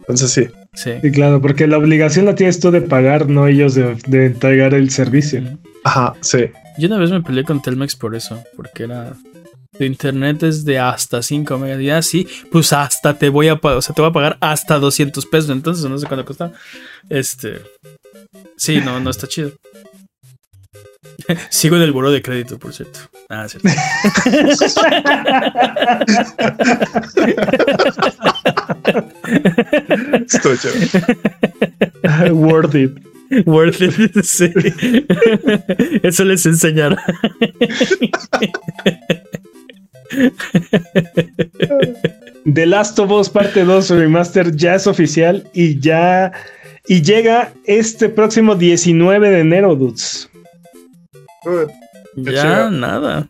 Entonces 0.00 0.32
sí. 0.32 0.48
sí. 0.74 0.92
Sí, 1.00 1.12
claro, 1.12 1.40
porque 1.40 1.68
la 1.68 1.78
obligación 1.78 2.24
la 2.24 2.34
tienes 2.34 2.58
tú 2.58 2.72
de 2.72 2.80
pagar, 2.80 3.28
no 3.28 3.46
ellos 3.46 3.76
de, 3.76 3.96
de 4.06 4.26
entregar 4.26 4.74
el 4.74 4.90
servicio. 4.90 5.42
Ajá, 5.84 6.14
sí. 6.20 6.46
Yo 6.78 6.88
una 6.88 6.98
vez 6.98 7.10
me 7.10 7.22
peleé 7.22 7.44
con 7.44 7.62
Telmex 7.62 7.94
por 7.94 8.14
eso, 8.14 8.42
porque 8.56 8.84
era. 8.84 9.14
Tu 9.78 9.84
internet 9.84 10.42
es 10.42 10.64
de 10.64 10.78
hasta 10.78 11.22
5 11.22 11.56
megas. 11.58 11.80
Y 11.80 11.90
así, 11.90 12.28
pues 12.50 12.72
hasta 12.72 13.16
te 13.16 13.28
voy 13.28 13.48
a 13.48 13.56
pagar, 13.56 13.78
o 13.78 13.82
sea, 13.82 13.94
te 13.94 14.02
voy 14.02 14.10
a 14.10 14.12
pagar 14.12 14.36
hasta 14.40 14.78
200 14.78 15.24
pesos. 15.26 15.50
Entonces, 15.50 15.88
no 15.88 15.96
sé 15.96 16.06
cuánto 16.06 16.26
cuesta. 16.26 16.52
Este. 17.08 17.62
Sí, 18.56 18.80
no, 18.84 19.00
no 19.00 19.10
está 19.10 19.26
chido. 19.26 19.52
Sigo 21.50 21.76
en 21.76 21.82
el 21.82 21.92
buro 21.92 22.10
de 22.10 22.22
crédito, 22.22 22.58
por 22.58 22.72
cierto. 22.72 23.00
Ah, 23.32 23.46
cierto. 23.48 23.68
Estoy 30.26 30.58
chévere. 30.58 32.32
Worth 32.32 32.74
it. 32.74 32.90
Worth 33.46 33.80
it, 33.80 34.20
sí. 34.24 34.52
Eso 36.02 36.24
les 36.24 36.44
enseñará. 36.44 37.00
The 42.52 42.66
Last 42.66 42.98
of 42.98 43.12
Us 43.12 43.30
Parte 43.30 43.64
2 43.64 43.90
Remaster 43.90 44.56
ya 44.56 44.74
es 44.74 44.88
oficial 44.88 45.48
y 45.54 45.78
ya 45.78 46.32
y 46.88 47.02
llega 47.02 47.52
este 47.64 48.08
próximo 48.08 48.56
19 48.56 49.30
de 49.30 49.38
enero, 49.38 49.76
dudes. 49.76 50.28
Ya, 52.16 52.42
chido. 52.42 52.70
nada. 52.70 53.28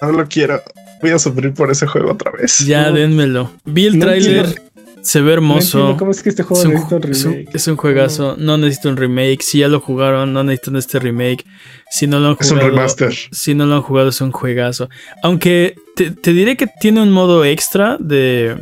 No 0.00 0.12
lo 0.12 0.26
quiero. 0.28 0.62
Voy 1.00 1.10
a 1.10 1.18
sufrir 1.18 1.52
por 1.52 1.70
ese 1.70 1.86
juego 1.86 2.12
otra 2.12 2.30
vez. 2.32 2.60
Ya, 2.60 2.90
No. 2.90 2.96
dénmelo. 2.96 3.50
Vi 3.64 3.86
el 3.86 3.98
No 3.98 4.06
tráiler, 4.06 4.62
se 5.02 5.20
ve 5.20 5.26
No 5.26 5.32
hermoso. 5.32 5.96
cómo 5.98 6.12
es 6.12 6.22
que 6.22 6.28
este 6.28 6.42
juego 6.44 6.60
es, 6.62 6.66
un, 6.68 6.74
necesita 6.74 6.96
un 6.96 7.10
es 7.10 7.24
un- 7.24 7.32
remake. 7.32 7.56
es 7.56 7.66
un 7.68 7.76
juegazo. 7.76 8.36
No 8.38 8.56
necesito 8.58 8.88
un 8.88 8.96
remake. 8.96 9.42
Si 9.42 9.58
ya 9.58 9.68
lo 9.68 9.80
jugaron, 9.80 10.32
no 10.32 10.44
necesitan 10.44 10.76
este 10.76 10.98
remake. 11.00 11.44
Si 11.90 12.06
no 12.06 12.20
lo 12.20 12.28
han 12.28 12.36
Es 12.40 12.50
un 12.50 12.58
jugado, 12.58 12.70
remaster. 12.76 13.12
si 13.32 13.54
no 13.54 13.66
lo 13.66 13.74
han 13.76 13.82
jugado, 13.82 14.08
es 14.10 14.20
un 14.20 14.30
juegazo. 14.32 14.88
Aunque 15.22 15.74
te, 15.96 16.10
te 16.12 16.32
diré 16.32 16.56
que 16.56 16.68
tiene 16.80 17.02
un 17.02 17.10
modo 17.10 17.44
extra 17.44 17.96
de. 17.98 18.56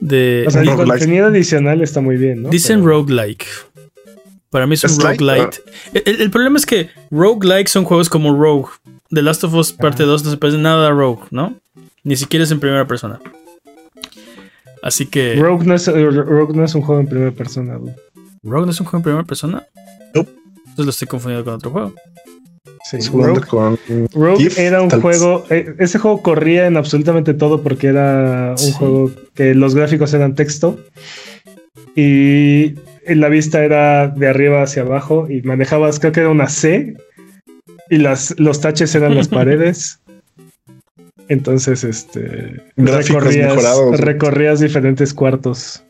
de 0.00 0.44
O 0.48 0.50
sea, 0.50 0.62
el 0.62 0.70
contenido 0.74 1.26
adicional 1.26 1.80
está 1.80 2.00
muy 2.00 2.16
bien, 2.16 2.42
¿no? 2.42 2.50
dicen 2.50 2.80
Pero- 2.80 2.90
roguelike. 2.98 3.46
Para 4.52 4.66
mí 4.68 4.74
es 4.74 4.84
un 4.84 5.00
roguelite. 5.00 5.58
El, 6.04 6.20
el 6.20 6.30
problema 6.30 6.58
es 6.58 6.66
que 6.66 6.90
roguelike 7.10 7.66
son 7.68 7.84
juegos 7.84 8.08
como 8.08 8.32
Rogue. 8.36 8.68
The 9.10 9.22
Last 9.22 9.42
of 9.44 9.54
Us 9.54 9.72
parte 9.72 10.04
2 10.04 10.24
no 10.24 10.30
se 10.30 10.36
parece 10.36 10.58
nada 10.58 10.86
a 10.88 10.90
Rogue, 10.92 11.22
¿no? 11.32 11.56
Ni 12.04 12.14
siquiera 12.16 12.44
es 12.44 12.50
en 12.52 12.60
primera 12.60 12.86
persona. 12.86 13.18
Así 14.82 15.06
que. 15.06 15.36
Rogue 15.36 15.64
no, 15.66 15.74
es, 15.74 15.86
Rogue 15.86 16.54
no 16.54 16.64
es 16.64 16.74
un 16.74 16.82
juego 16.82 17.00
en 17.00 17.06
primera 17.08 17.30
persona. 17.32 17.78
dude. 17.78 17.94
¿Rogue 18.42 18.66
no 18.66 18.70
es 18.72 18.80
un 18.80 18.86
juego 18.86 18.98
en 18.98 19.02
primera 19.04 19.24
persona? 19.24 19.66
Nope. 20.14 20.30
Entonces 20.58 20.84
lo 20.84 20.90
estoy 20.90 21.08
confundiendo 21.08 21.44
con 21.44 21.54
otro 21.54 21.70
juego. 21.70 21.94
Sí, 22.90 22.98
Rogue, 23.12 23.40
con 23.46 23.78
Rogue 24.12 24.36
Thief, 24.38 24.58
era 24.58 24.82
un 24.82 24.90
juego. 24.90 25.44
eh, 25.50 25.74
ese 25.78 25.98
juego 25.98 26.20
corría 26.20 26.66
en 26.66 26.76
absolutamente 26.76 27.32
todo 27.32 27.62
porque 27.62 27.86
era 27.88 28.50
un 28.52 28.58
Sí. 28.58 28.72
juego 28.72 29.10
que 29.34 29.54
los 29.54 29.74
gráficos 29.74 30.12
eran 30.14 30.34
texto 30.34 30.78
y 31.94 32.74
la 33.06 33.28
vista 33.28 33.64
era 33.64 34.08
de 34.08 34.28
arriba 34.28 34.62
hacia 34.62 34.82
abajo 34.82 35.26
y 35.30 35.42
manejabas, 35.42 35.98
creo 36.00 36.12
que 36.12 36.20
era 36.20 36.28
una 36.30 36.48
C 36.48 36.96
y 37.90 37.96
las, 37.98 38.38
los 38.38 38.60
taches 38.60 38.94
eran 38.94 39.14
las 39.14 39.28
paredes. 39.28 40.00
Entonces, 41.28 41.84
este 41.84 42.62
mejorados. 42.76 44.00
recorrías 44.00 44.60
diferentes 44.60 45.14
cuartos. 45.14 45.82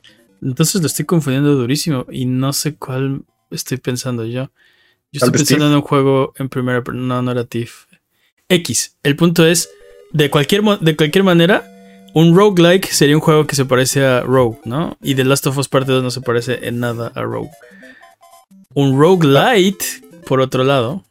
Entonces 0.43 0.81
lo 0.81 0.87
estoy 0.87 1.05
confundiendo 1.05 1.55
durísimo 1.55 2.07
y 2.11 2.27
no 2.27 2.53
sé 2.53 2.75
cuál 2.75 3.23
estoy 3.51 3.79
pensando 3.79 4.25
yo. 4.27 4.51
Yo 5.13 5.19
estoy 5.19 5.31
pensando 5.33 5.69
en 5.69 5.75
un 5.75 5.83
juego 5.83 6.33
en 6.39 6.49
primera 6.49 6.83
persona. 6.83 7.07
No, 7.07 7.23
no 7.23 7.33
era 7.33 7.45
Thief. 7.45 7.85
X. 8.49 8.97
El 9.03 9.17
punto 9.17 9.47
es, 9.47 9.71
de 10.13 10.31
cualquier, 10.31 10.63
mo- 10.63 10.77
de 10.77 10.97
cualquier 10.97 11.25
manera, 11.25 11.65
un 12.15 12.37
roguelike 12.37 12.87
sería 12.93 13.15
un 13.17 13.21
juego 13.23 13.47
que 13.47 13.57
se 13.57 13.65
parece 13.65 14.05
a 14.05 14.21
Rogue, 14.21 14.59
¿no? 14.65 14.97
Y 15.03 15.15
The 15.15 15.25
Last 15.25 15.47
of 15.47 15.57
Us 15.59 15.69
Parte 15.69 15.93
2 15.93 16.03
no 16.03 16.11
se 16.11 16.21
parece 16.21 16.67
en 16.69 16.81
nada 16.81 17.11
a 17.15 17.23
Rogue. 17.23 17.51
Un 18.75 18.99
roguelite, 18.99 19.85
por 20.27 20.41
otro 20.41 20.65
lado, 20.65 21.05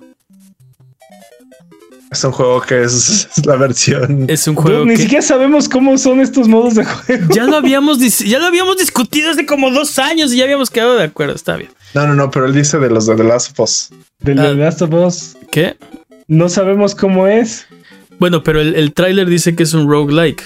Es 2.11 2.23
un 2.25 2.31
juego 2.33 2.61
que 2.61 2.83
es, 2.83 3.27
es 3.37 3.45
la 3.45 3.55
versión. 3.55 4.25
Es 4.29 4.47
un 4.47 4.55
Dude, 4.55 4.63
juego 4.67 4.85
ni 4.85 4.95
que 4.95 5.03
siquiera 5.03 5.21
sabemos 5.21 5.69
cómo 5.69 5.97
son 5.97 6.19
estos 6.19 6.47
modos 6.47 6.75
de 6.75 6.83
juego. 6.85 7.33
ya 7.33 7.45
lo 7.45 7.55
habíamos 7.61 7.99
dis- 7.99 8.25
ya 8.25 8.39
lo 8.39 8.47
habíamos 8.47 8.77
discutido 8.77 9.31
hace 9.31 9.45
como 9.45 9.71
dos 9.71 9.97
años 9.97 10.33
y 10.33 10.37
ya 10.37 10.43
habíamos 10.43 10.69
quedado 10.69 10.95
de 10.97 11.03
acuerdo. 11.05 11.35
Está 11.35 11.55
bien. 11.55 11.69
No, 11.93 12.05
no, 12.07 12.13
no, 12.15 12.29
pero 12.31 12.45
él 12.47 12.53
dice 12.53 12.79
de 12.79 12.89
los 12.89 13.05
de 13.05 13.15
The 13.15 13.23
Last 13.23 13.51
of 13.51 13.59
Us. 13.61 13.89
Ah. 13.91 13.95
The 14.25 14.35
Last 14.35 14.81
of 14.81 14.93
Us. 14.93 15.37
¿Qué? 15.51 15.77
No 16.27 16.47
sabemos 16.49 16.95
cómo 16.95 17.27
es. 17.27 17.65
Bueno, 18.19 18.43
pero 18.43 18.61
el, 18.61 18.75
el 18.75 18.93
tráiler 18.93 19.27
dice 19.27 19.55
que 19.55 19.63
es 19.63 19.73
un 19.73 19.89
roguelike. 19.89 20.43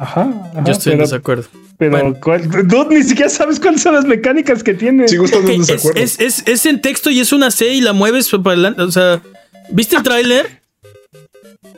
Ajá. 0.00 0.22
ajá, 0.52 0.64
Yo 0.64 0.72
estoy 0.72 0.92
en 0.92 0.98
pero, 0.98 1.08
desacuerdo. 1.10 1.44
pero 1.78 1.90
bueno. 1.92 2.16
¿cuál- 2.20 2.48
Dude, 2.68 2.96
ni 2.96 3.02
siquiera 3.02 3.28
sabes 3.30 3.60
cuáles 3.60 3.82
son 3.82 3.94
las 3.94 4.04
mecánicas 4.04 4.62
que 4.62 4.74
tiene. 4.74 5.06
Sigo 5.08 5.24
estando 5.24 5.50
en 5.50 5.56
Ok, 5.56 5.60
es, 5.62 5.66
desacuerdo. 5.68 6.00
es, 6.00 6.20
es, 6.20 6.42
es 6.46 6.66
en 6.66 6.80
texto 6.80 7.10
y 7.10 7.20
es 7.20 7.32
una 7.32 7.50
C 7.50 7.68
y 7.74 7.80
la 7.80 7.92
mueves 7.92 8.28
para 8.30 8.50
adelante. 8.52 8.82
O 8.82 8.90
sea, 8.90 9.20
¿viste 9.70 9.96
el 9.96 10.02
tráiler? 10.04 10.62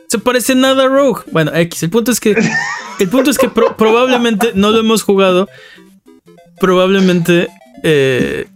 Se 0.07 0.19
parece 0.19 0.55
nada 0.55 0.85
a 0.85 0.87
Rogue. 0.87 1.21
Bueno, 1.31 1.51
X. 1.53 1.83
El 1.83 1.89
punto 1.89 2.11
es 2.11 2.19
que. 2.19 2.35
El 2.99 3.09
punto 3.09 3.29
es 3.29 3.37
que 3.37 3.49
pro- 3.49 3.75
probablemente 3.77 4.51
no 4.55 4.71
lo 4.71 4.79
hemos 4.79 5.03
jugado. 5.03 5.47
Probablemente. 6.59 7.47
eh, 7.83 8.47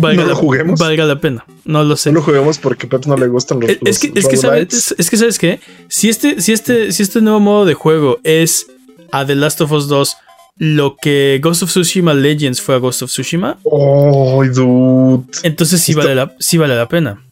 valga, 0.00 0.22
¿No 0.22 0.28
lo 0.28 0.34
la, 0.34 0.40
juguemos? 0.40 0.80
valga 0.80 1.04
la 1.04 1.20
pena. 1.20 1.44
No 1.64 1.84
lo 1.84 1.96
sé. 1.96 2.10
No 2.10 2.16
lo 2.20 2.22
juguemos 2.24 2.58
porque 2.58 2.86
a 2.86 2.88
Pep 2.90 3.06
no 3.06 3.16
le 3.16 3.28
gustan 3.28 3.60
los. 3.60 3.70
Es, 3.70 3.76
es 3.76 3.84
los 3.84 3.98
que, 3.98 4.18
es, 4.18 4.28
que 4.28 4.36
sabes, 4.36 4.74
es, 4.74 4.94
es 4.98 5.10
que 5.10 5.16
sabes 5.16 5.38
qué, 5.38 5.60
si 5.88 6.08
este, 6.08 6.40
si 6.40 6.52
este, 6.52 6.92
si 6.92 7.02
este 7.02 7.20
nuevo 7.20 7.40
modo 7.40 7.64
de 7.64 7.74
juego 7.74 8.18
es 8.24 8.66
a 9.12 9.26
The 9.26 9.34
Last 9.34 9.60
of 9.60 9.72
Us 9.72 9.88
2 9.88 10.16
lo 10.58 10.96
que 11.00 11.38
Ghost 11.42 11.62
of 11.62 11.70
Tsushima 11.70 12.14
Legends 12.14 12.60
fue 12.60 12.74
a 12.74 12.78
Ghost 12.78 13.02
of 13.02 13.10
Tsushima, 13.10 13.58
Oh, 13.62 14.44
dude. 14.44 15.24
entonces 15.44 15.80
sí 15.80 15.94
vale 15.94 16.14
la, 16.14 16.34
sí 16.40 16.58
vale 16.58 16.74
la 16.74 16.88
pena. 16.88 17.22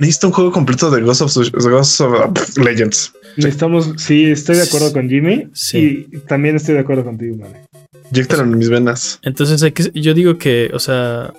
Necesito 0.00 0.26
un 0.26 0.32
juego 0.32 0.52
completo 0.52 0.90
de 0.90 1.00
Ghost 1.00 1.22
of, 1.22 1.34
Ghost 1.52 2.00
of 2.00 2.12
uh, 2.12 2.60
Legends. 2.62 3.12
Necesitamos, 3.36 3.92
sí, 3.96 4.24
estoy 4.26 4.56
de 4.56 4.62
acuerdo 4.62 4.92
con 4.92 5.08
Jimmy. 5.08 5.48
Sí. 5.54 6.06
Y 6.12 6.18
también 6.18 6.56
estoy 6.56 6.74
de 6.74 6.80
acuerdo 6.80 7.04
contigo, 7.04 7.36
man. 7.36 7.52
Inyectalo 8.10 8.42
en 8.42 8.58
mis 8.58 8.68
venas. 8.68 9.18
Entonces 9.22 9.62
hay 9.62 9.72
que, 9.72 9.90
yo 9.94 10.12
digo 10.14 10.36
que, 10.36 10.70
o 10.74 10.78
sea, 10.78 11.32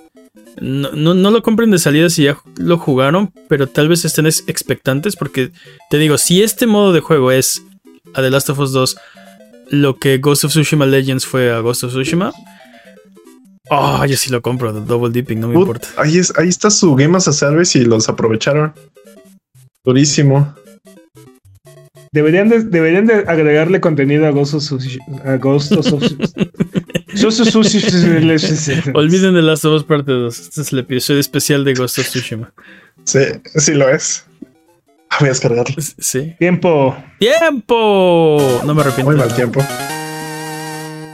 no, 0.60 0.92
no, 0.92 1.14
no 1.14 1.30
lo 1.30 1.42
compren 1.42 1.70
de 1.70 1.78
salida 1.78 2.08
si 2.10 2.24
ya 2.24 2.38
lo 2.56 2.78
jugaron, 2.78 3.32
pero 3.48 3.66
tal 3.68 3.88
vez 3.88 4.04
estén 4.04 4.26
ex- 4.26 4.44
expectantes 4.46 5.16
porque 5.16 5.52
te 5.90 5.98
digo, 5.98 6.18
si 6.18 6.42
este 6.42 6.66
modo 6.66 6.92
de 6.92 7.00
juego 7.00 7.30
es 7.32 7.62
a 8.14 8.22
The 8.22 8.30
Last 8.30 8.50
of 8.50 8.58
Us 8.58 8.72
2 8.72 8.96
lo 9.70 9.96
que 9.98 10.18
Ghost 10.18 10.44
of 10.44 10.52
Tsushima 10.52 10.86
Legends 10.86 11.26
fue 11.26 11.52
a 11.52 11.58
Ghost 11.60 11.84
of 11.84 11.90
Tsushima, 11.92 12.32
oh, 13.70 14.04
yo 14.06 14.16
sí 14.16 14.30
lo 14.30 14.40
compro, 14.42 14.72
Double 14.72 15.10
Dipping, 15.12 15.40
no 15.40 15.48
me 15.48 15.54
Put- 15.54 15.60
importa. 15.62 15.88
ahí, 15.96 16.18
es, 16.18 16.32
ahí 16.38 16.48
está 16.48 16.70
su 16.70 16.94
Game 16.94 17.16
as 17.16 17.26
a 17.28 17.32
Service 17.32 17.76
y 17.78 17.84
los 17.84 18.08
aprovecharon. 18.08 18.72
Durísimo. 19.84 20.54
Deberían 22.12 22.48
de, 22.48 22.62
deberían 22.64 23.06
de 23.06 23.24
agregarle 23.26 23.80
contenido 23.80 24.26
a 24.26 24.30
Ghost 24.30 24.54
of 24.54 24.62
Tsushima. 24.62 25.18
A 25.24 25.36
Ghost 25.36 25.72
of 25.72 25.86
Olviden 28.94 29.34
The 29.34 29.42
Last 29.42 29.64
of 29.64 29.74
Us 29.74 29.84
parte 29.84 30.12
2, 30.12 30.38
este 30.40 30.60
es 30.62 30.72
el 30.72 30.78
episodio 30.80 31.20
especial 31.20 31.64
de 31.64 31.74
Ghost 31.74 31.98
of 31.98 32.06
Tsushima. 32.08 32.52
Sí, 33.04 33.20
sí 33.56 33.74
lo 33.74 33.88
es. 33.88 34.24
Ah, 35.10 35.16
Voy 35.20 35.26
a 35.28 35.30
descargarlo. 35.30 35.76
Sí. 35.98 36.34
Tiempo. 36.38 36.96
¡Tiempo! 37.18 38.62
No 38.66 38.74
me 38.74 38.80
arrepiento. 38.80 39.04
Muy 39.10 39.14
de 39.14 39.18
mal 39.20 39.28
nada. 39.28 39.36
tiempo. 39.36 39.64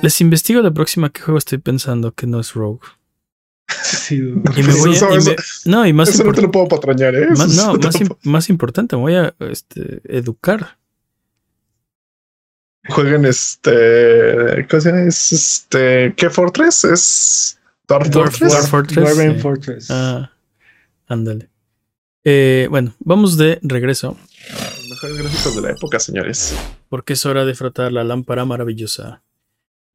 Les 0.02 0.20
investigo 0.20 0.62
la 0.62 0.70
próxima 0.72 1.10
qué 1.10 1.20
juego 1.20 1.38
estoy 1.38 1.58
pensando 1.58 2.12
que 2.12 2.26
no 2.26 2.40
es 2.40 2.54
Rogue. 2.54 2.80
Sí, 3.82 4.18
dude. 4.18 4.42
Y 4.58 4.62
me 4.64 4.74
voy 4.74 4.90
a- 4.90 4.94
Eso- 4.94 5.14
y 5.14 5.16
eso- 5.18 5.30
me- 5.30 5.70
no, 5.72 5.86
y 5.86 5.92
más, 5.92 6.08
Eso 6.08 6.24
no 6.24 6.32
te 6.32 6.42
lo 6.42 6.50
puedo 6.50 6.66
patrañar, 6.68 7.14
¿eh? 7.14 7.28
más- 7.36 7.54
no, 7.54 7.74
más 8.24 8.48
importante, 8.50 8.96
me 8.96 9.02
voy 9.02 9.14
a 9.14 9.34
este, 9.38 10.00
educar. 10.04 10.78
Jueguen 12.88 13.24
este. 13.24 14.66
¿Cómo 14.68 14.80
se 14.80 14.88
llama? 14.90 15.02
Es 15.08 15.32
este. 15.32 16.14
¿Qué 16.16 16.30
Fortress? 16.30 16.84
Es. 16.84 17.58
Dwarf 17.86 18.08
Dwarf- 18.08 18.30
Fortress. 18.30 18.52
Dwarf 18.52 18.68
Fortress. 18.70 18.96
Dwarven. 19.16 19.40
Fortress. 19.40 19.90
Ah, 19.90 20.32
ándale. 21.06 21.48
Eh, 22.24 22.68
bueno, 22.70 22.94
vamos 23.00 23.36
de 23.36 23.58
regreso 23.62 24.16
Los 24.78 24.88
mejores 24.90 25.18
gráficos 25.18 25.56
de 25.56 25.62
la 25.62 25.70
época, 25.72 25.98
señores. 25.98 26.54
porque 26.88 27.14
es 27.14 27.26
hora 27.26 27.44
de 27.44 27.54
frotar 27.54 27.90
la 27.92 28.04
lámpara 28.04 28.44
maravillosa. 28.44 29.22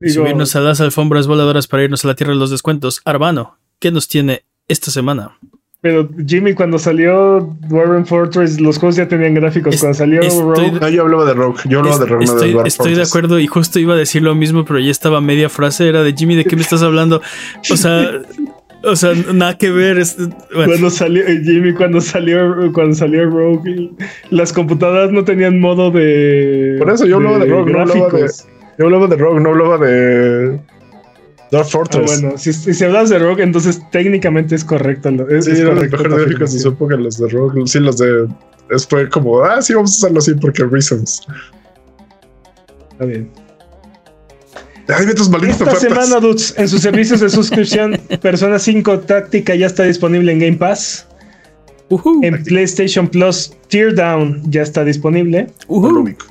Y 0.01 0.09
subirnos 0.11 0.55
a 0.55 0.59
las 0.59 0.79
alfombras 0.81 1.25
voladoras 1.25 1.67
para 1.67 1.83
irnos 1.83 2.05
a 2.05 2.09
la 2.09 2.15
tierra 2.15 2.33
de 2.33 2.39
los 2.39 2.51
descuentos. 2.51 3.01
Arbano, 3.05 3.57
¿qué 3.79 3.91
nos 3.91 4.07
tiene 4.07 4.45
esta 4.67 4.91
semana? 4.91 5.37
Pero 5.79 6.09
Jimmy, 6.25 6.53
cuando 6.53 6.79
salió 6.79 7.55
Dwarven 7.69 8.05
Fortress, 8.05 8.59
los 8.59 8.79
juegos 8.79 8.95
ya 8.95 9.07
tenían 9.07 9.35
gráficos. 9.35 9.75
Es- 9.75 9.81
cuando 9.81 9.97
salió 9.97 10.21
estoy 10.21 10.41
Rogue, 10.41 10.79
No, 10.81 10.89
yo 10.89 11.01
hablaba 11.03 11.25
de 11.25 11.33
Rogue. 11.35 11.59
Yo 11.69 11.79
hablaba 11.79 11.99
de 11.99 12.05
Rogue, 12.07 12.25
no 12.25 12.33
de 12.33 12.47
estoy 12.47 12.67
estoy 12.67 12.95
de 12.95 13.03
acuerdo 13.03 13.39
y 13.39 13.47
justo 13.47 13.79
iba 13.79 13.93
a 13.93 13.97
decir 13.97 14.23
lo 14.23 14.33
mismo, 14.33 14.65
pero 14.65 14.79
ya 14.79 14.89
estaba 14.91 15.21
media 15.21 15.49
frase. 15.49 15.87
Era 15.87 16.01
de 16.03 16.13
Jimmy, 16.13 16.35
¿de 16.35 16.45
qué 16.45 16.55
me 16.55 16.63
estás 16.63 16.81
hablando? 16.81 17.21
O 17.71 17.77
sea, 17.77 18.09
o 18.83 18.95
sea, 18.95 19.13
nada 19.33 19.55
que 19.57 19.69
ver. 19.69 19.99
es- 19.99 20.17
bueno, 20.17 20.65
cuando 20.65 20.89
salió 20.89 21.23
eh, 21.27 21.41
Jimmy, 21.43 21.73
cuando 21.73 22.01
salió 22.01 22.71
cuando 22.73 22.95
salió 22.95 23.29
Rogue, 23.29 23.91
las 24.31 24.51
computadoras 24.53 25.11
no 25.11 25.23
tenían 25.25 25.59
modo 25.59 25.91
de. 25.91 26.75
Por 26.79 26.89
eso 26.89 27.05
yo 27.05 27.17
hablaba 27.17 27.37
de 27.37 27.45
Rogue, 27.45 27.71
no 27.71 27.81
hablaba 27.81 28.09
de-. 28.09 28.25
Yo 28.79 28.85
hablaba 28.85 29.07
de 29.07 29.15
Rogue, 29.15 29.41
no 29.41 29.49
hablaba 29.49 29.77
de. 29.77 30.59
Dwarf 31.51 31.67
Ah, 31.67 31.71
Fortress. 31.71 32.21
bueno, 32.21 32.37
si, 32.37 32.51
si 32.53 32.83
hablas 32.83 33.09
de 33.09 33.19
Rogue, 33.19 33.41
entonces 33.43 33.81
técnicamente 33.91 34.55
es 34.55 34.63
correcto. 34.65 35.11
lo- 35.11 35.29
Es, 35.29 35.45
Sí, 35.45 35.51
es 35.51 35.59
eran 35.59 35.75
los 35.75 35.85
correcto 35.85 35.97
mejores 36.03 36.25
gráficos 36.27 36.63
de 36.63 36.69
época, 36.69 36.95
los 36.97 37.17
de 37.17 37.27
Rogue. 37.29 37.61
Sí, 37.67 37.79
los 37.79 37.97
de. 37.97 38.27
Es 38.69 38.85
fue 38.85 39.07
como, 39.09 39.41
ah, 39.43 39.61
sí, 39.61 39.73
vamos 39.73 39.93
a 39.93 39.95
hacerlo 39.97 40.19
así 40.19 40.33
porque 40.35 40.63
reasons. 40.65 41.21
Está 42.91 43.05
bien. 43.05 43.29
Ay, 44.89 45.05
ve 45.05 45.13
tus 45.13 45.29
malditas 45.29 45.59
Esta 45.61 45.71
ofertas. 45.73 46.05
semana, 46.07 46.19
dudes, 46.25 46.53
en 46.57 46.67
sus 46.67 46.81
servicios 46.81 47.19
de 47.19 47.29
suscripción, 47.29 47.97
Persona 48.21 48.57
5 48.57 48.99
Táctica 49.01 49.53
ya 49.55 49.67
está 49.67 49.83
disponible 49.83 50.31
en 50.31 50.39
Game 50.39 50.57
Pass. 50.57 51.07
ujú, 51.89 52.21
En 52.23 52.41
PlayStation 52.43 53.07
Plus, 53.07 53.51
Teardown 53.69 54.41
ya 54.49 54.61
está 54.63 54.83
disponible. 54.85 55.47
Ubico. 55.67 56.25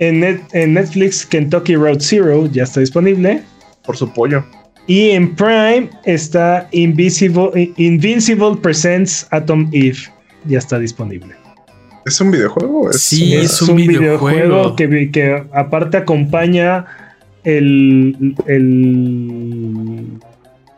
En, 0.00 0.20
Net- 0.20 0.42
en 0.52 0.74
Netflix, 0.74 1.26
Kentucky 1.26 1.74
Road 1.76 1.98
Zero 2.00 2.46
ya 2.46 2.62
está 2.64 2.78
disponible. 2.80 3.42
Por 3.88 3.96
su 3.96 4.12
pollo. 4.12 4.44
Y 4.86 5.10
en 5.10 5.34
Prime 5.34 5.88
está 6.04 6.68
Invisible, 6.72 7.72
Invincible 7.78 8.54
Presents 8.62 9.26
Atom 9.30 9.68
Eve. 9.72 9.96
Ya 10.44 10.58
está 10.58 10.78
disponible. 10.78 11.34
¿Es 12.06 12.20
un 12.20 12.30
videojuego? 12.30 12.90
Es 12.90 13.00
Sí, 13.02 13.32
una- 13.34 13.42
es 13.44 13.62
un 13.62 13.76
videojuego. 13.76 14.76
que, 14.76 15.10
que 15.10 15.42
aparte 15.52 15.96
acompaña 15.96 16.84
el, 17.44 18.34
el 18.46 20.06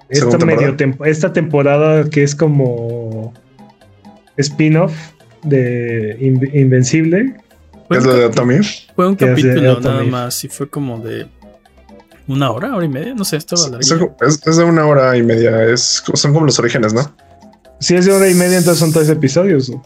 esta, 0.09 0.39
medio 0.45 0.77
esta 1.05 1.33
temporada 1.33 2.09
que 2.09 2.23
es 2.23 2.35
como 2.35 3.33
spin-off 4.37 4.93
de 5.45 6.17
Inv- 6.21 6.55
Invencible. 6.55 7.35
Fue 7.89 7.99
¿Es 7.99 8.05
un, 8.05 8.11
la 8.11 8.15
de 8.17 8.23
cap- 8.23 8.33
Atomir? 8.33 8.63
fue 8.95 9.09
un 9.09 9.17
capítulo 9.17 9.73
Atom 9.73 9.83
nada 9.85 10.03
Eve. 10.03 10.11
más 10.11 10.45
y 10.45 10.49
fue 10.49 10.69
como 10.69 10.99
de 11.01 11.27
una 12.29 12.51
hora, 12.51 12.75
hora 12.75 12.85
y 12.85 12.89
media. 12.89 13.15
No 13.15 13.25
sé, 13.25 13.37
estaba 13.37 13.79
Es, 13.81 13.91
es- 13.91 14.47
es 14.47 14.57
de 14.57 14.65
una 14.65 14.87
hora 14.87 15.17
y 15.17 15.23
media. 15.23 15.65
Es, 15.65 16.03
son 16.15 16.33
como 16.33 16.47
los 16.47 16.59
orígenes, 16.59 16.93
¿no? 16.95 17.13
Si 17.81 17.95
es 17.95 18.05
de 18.07 18.13
hora 18.13 18.29
y 18.29 18.35
media, 18.35 18.59
entonces 18.59 18.79
son 18.79 18.93
tres 18.93 19.09
episodios. 19.09 19.71
¿no? 19.71 19.83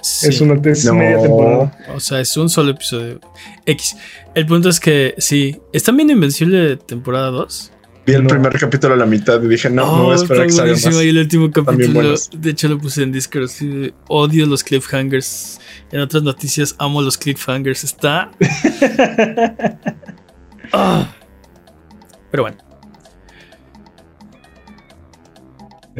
Es 0.00 0.40
una 0.40 0.54
es 0.70 0.84
No. 0.84 0.94
media 0.94 1.20
temporada. 1.20 1.78
O 1.94 2.00
sea, 2.00 2.20
es 2.20 2.36
un 2.36 2.48
solo 2.48 2.70
episodio. 2.70 3.20
X. 3.66 3.96
El 4.34 4.46
punto 4.46 4.68
es 4.68 4.78
que 4.80 5.14
sí. 5.18 5.56
¿Están 5.72 5.96
viendo 5.96 6.12
Invencible 6.12 6.76
temporada 6.76 7.30
2? 7.30 7.72
Vi 8.06 8.14
el 8.14 8.22
No. 8.22 8.28
primer 8.28 8.58
capítulo 8.58 8.94
a 8.94 8.96
la 8.96 9.06
mitad 9.06 9.42
y 9.42 9.48
dije, 9.48 9.68
no, 9.68 9.84
no 9.98 10.02
voy 10.04 10.12
a 10.12 10.16
esperar 10.16 10.46
que 10.46 10.52
salga 10.52 10.72
más. 10.72 10.84
Y 11.04 11.08
el 11.08 11.18
último 11.18 11.50
capítulo, 11.50 12.14
de 12.38 12.50
hecho 12.50 12.68
lo 12.68 12.78
puse 12.78 13.02
en 13.02 13.12
Discord. 13.12 13.50
de, 13.60 13.92
odio 14.08 14.46
los 14.46 14.64
cliffhangers. 14.64 15.60
En 15.92 16.00
otras 16.00 16.22
noticias, 16.22 16.74
amo 16.78 17.02
los 17.02 17.18
cliffhangers. 17.18 17.84
Está. 17.84 18.30
Ah. 20.72 21.08
Pero 22.30 22.42
bueno. 22.44 22.58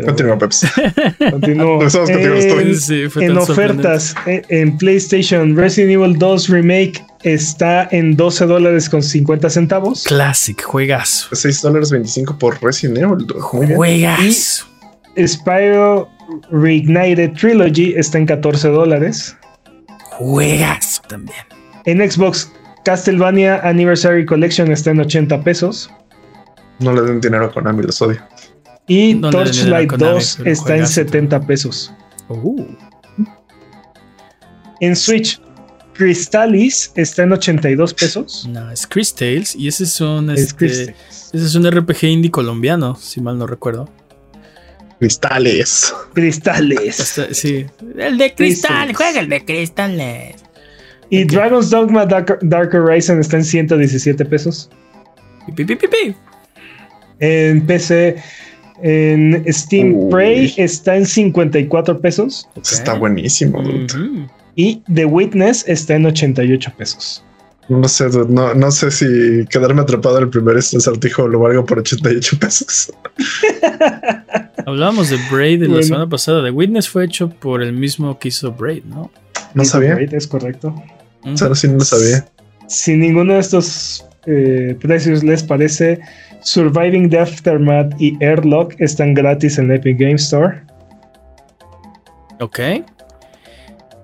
Continúa, 0.04 0.38
Peps. 0.38 0.66
Continúo. 1.30 1.82
Estamos 1.84 2.10
contigo, 2.10 2.34
En-. 2.34 2.76
Sí, 2.76 3.04
en 3.16 3.36
ofertas 3.36 4.14
eh, 4.26 4.42
en 4.48 4.76
PlayStation, 4.78 5.56
Resident 5.56 5.92
Evil 5.92 6.18
2 6.18 6.48
Remake 6.48 7.04
está 7.22 7.88
en 7.90 8.16
12 8.16 8.46
dólares 8.46 8.88
con 8.88 9.02
50 9.02 9.50
centavos. 9.50 10.04
Classic, 10.04 10.60
juegazo. 10.62 11.34
6 11.34 11.62
dólares 11.62 11.90
25 11.90 12.38
por 12.38 12.62
Resident 12.62 12.98
Evil. 12.98 13.26
Muy 13.52 13.66
bien. 13.66 13.76
Juegazo. 13.76 14.66
Spyro 15.26 16.08
Reignited 16.50 17.32
Trilogy 17.32 17.94
está 17.96 18.18
en 18.18 18.26
14 18.26 18.68
dólares. 18.68 19.36
Juegazo 20.02 21.02
también. 21.08 21.38
En 21.86 22.08
Xbox, 22.08 22.52
Castlevania 22.84 23.60
Anniversary 23.64 24.24
Collection 24.26 24.70
está 24.70 24.90
en 24.90 25.00
80 25.00 25.42
pesos. 25.42 25.90
No 26.80 26.92
le 26.92 27.02
den 27.02 27.20
dinero 27.20 27.46
a 27.46 27.52
Konami, 27.52 27.82
los 27.82 28.00
odio. 28.02 28.20
Y 28.86 29.14
No 29.14 29.30
Torchlight 29.30 29.88
Konami, 29.90 30.14
2 30.14 30.34
pero 30.38 30.50
está 30.50 30.72
en 30.74 30.78
juegazo 30.78 30.92
70 30.92 31.46
pesos. 31.46 31.92
Uh, 32.28 32.64
En 34.80 34.94
Switch, 34.94 35.40
Crystalis 35.94 36.92
está 36.94 37.24
en 37.24 37.32
82 37.32 37.94
pesos. 37.94 38.48
No, 38.48 38.70
es 38.70 38.86
Chris 38.86 39.12
Tales 39.14 39.56
y 39.56 39.66
ese 39.68 39.84
es 39.84 40.00
un, 40.00 40.30
Es 40.30 40.40
este, 40.40 40.66
ese 40.74 40.94
es 41.32 41.54
un 41.56 41.68
RPG 41.68 42.04
indie 42.04 42.30
colombiano, 42.30 42.94
si 42.94 43.20
mal 43.20 43.36
no 43.38 43.46
recuerdo. 43.46 43.88
Cristales. 45.00 45.92
Cristales. 46.14 47.00
Hasta- 47.00 47.32
sí. 47.34 47.66
El 47.96 48.18
de 48.18 48.34
cristal, 48.34 48.94
juega 48.94 49.20
el 49.20 49.28
de 49.28 49.44
cristales. 49.44 50.36
Y 51.10 51.24
Dragon's 51.24 51.70
Dogma 51.70 52.04
Dark, 52.04 52.38
Dark 52.42 52.74
Horizon 52.74 53.18
está 53.20 53.36
en 53.38 53.44
117 53.44 54.24
pesos. 54.24 54.68
Pi, 55.56 55.64
pi, 55.64 55.76
pi, 55.76 55.86
pi. 55.88 56.14
En 57.20 57.66
PC, 57.66 58.16
en 58.82 59.44
Steam 59.52 59.94
Uy. 59.94 60.10
Prey 60.10 60.54
está 60.56 60.96
en 60.96 61.06
54 61.06 62.00
pesos. 62.00 62.48
Está 62.62 62.94
buenísimo. 62.94 63.62
dude. 63.62 64.28
Y 64.56 64.82
The 64.92 65.04
Witness 65.04 65.64
está 65.68 65.94
en 65.96 66.06
88 66.06 66.72
pesos. 66.76 67.24
No 67.68 67.86
sé, 67.86 68.08
dude, 68.08 68.32
no, 68.32 68.54
no 68.54 68.70
sé 68.70 68.90
si 68.90 69.44
quedarme 69.50 69.82
atrapado 69.82 70.16
en 70.18 70.24
el 70.24 70.30
primer 70.30 70.56
acertijo 70.56 71.28
lo 71.28 71.40
valgo 71.40 71.64
por 71.66 71.78
88 71.80 72.38
pesos. 72.40 72.92
Hablábamos 74.66 75.10
de 75.10 75.18
Braid 75.30 75.60
de 75.60 75.66
la 75.66 75.72
Bueno. 75.72 75.86
semana 75.86 76.08
pasada. 76.08 76.42
The 76.42 76.50
Witness 76.50 76.88
fue 76.88 77.04
hecho 77.04 77.30
por 77.30 77.62
el 77.62 77.72
mismo 77.72 78.18
que 78.18 78.28
hizo 78.28 78.52
Braid, 78.52 78.84
¿no? 78.84 79.10
No 79.54 79.64
sabía. 79.64 79.96
Es 79.98 80.26
correcto. 80.26 80.74
Mm. 81.24 81.34
O 81.34 81.36
sea, 81.36 81.54
sí, 81.54 81.68
no 81.68 81.74
lo 81.74 81.80
sabía. 81.84 82.26
Si 82.66 82.94
ninguno 82.96 83.34
de 83.34 83.40
estos 83.40 84.04
eh, 84.26 84.76
precios 84.80 85.24
les 85.24 85.42
parece, 85.42 86.00
Surviving 86.42 87.10
the 87.10 87.18
Aftermath 87.18 88.00
y 88.00 88.16
Airlock 88.22 88.74
están 88.78 89.14
gratis 89.14 89.58
en 89.58 89.70
Epic 89.70 89.98
Game 89.98 90.14
Store. 90.14 90.62
Ok. 92.40 92.60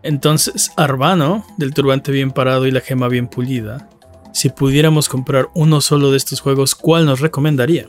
Entonces, 0.02 0.70
Arbano, 0.76 1.46
del 1.56 1.72
turbante 1.72 2.12
bien 2.12 2.30
parado 2.30 2.66
y 2.66 2.70
la 2.70 2.80
gema 2.80 3.08
bien 3.08 3.26
pulida. 3.26 3.88
Si 4.32 4.50
pudiéramos 4.50 5.08
comprar 5.08 5.48
uno 5.54 5.80
solo 5.80 6.10
de 6.10 6.16
estos 6.16 6.40
juegos, 6.40 6.74
¿cuál 6.74 7.06
nos 7.06 7.20
recomendaría? 7.20 7.88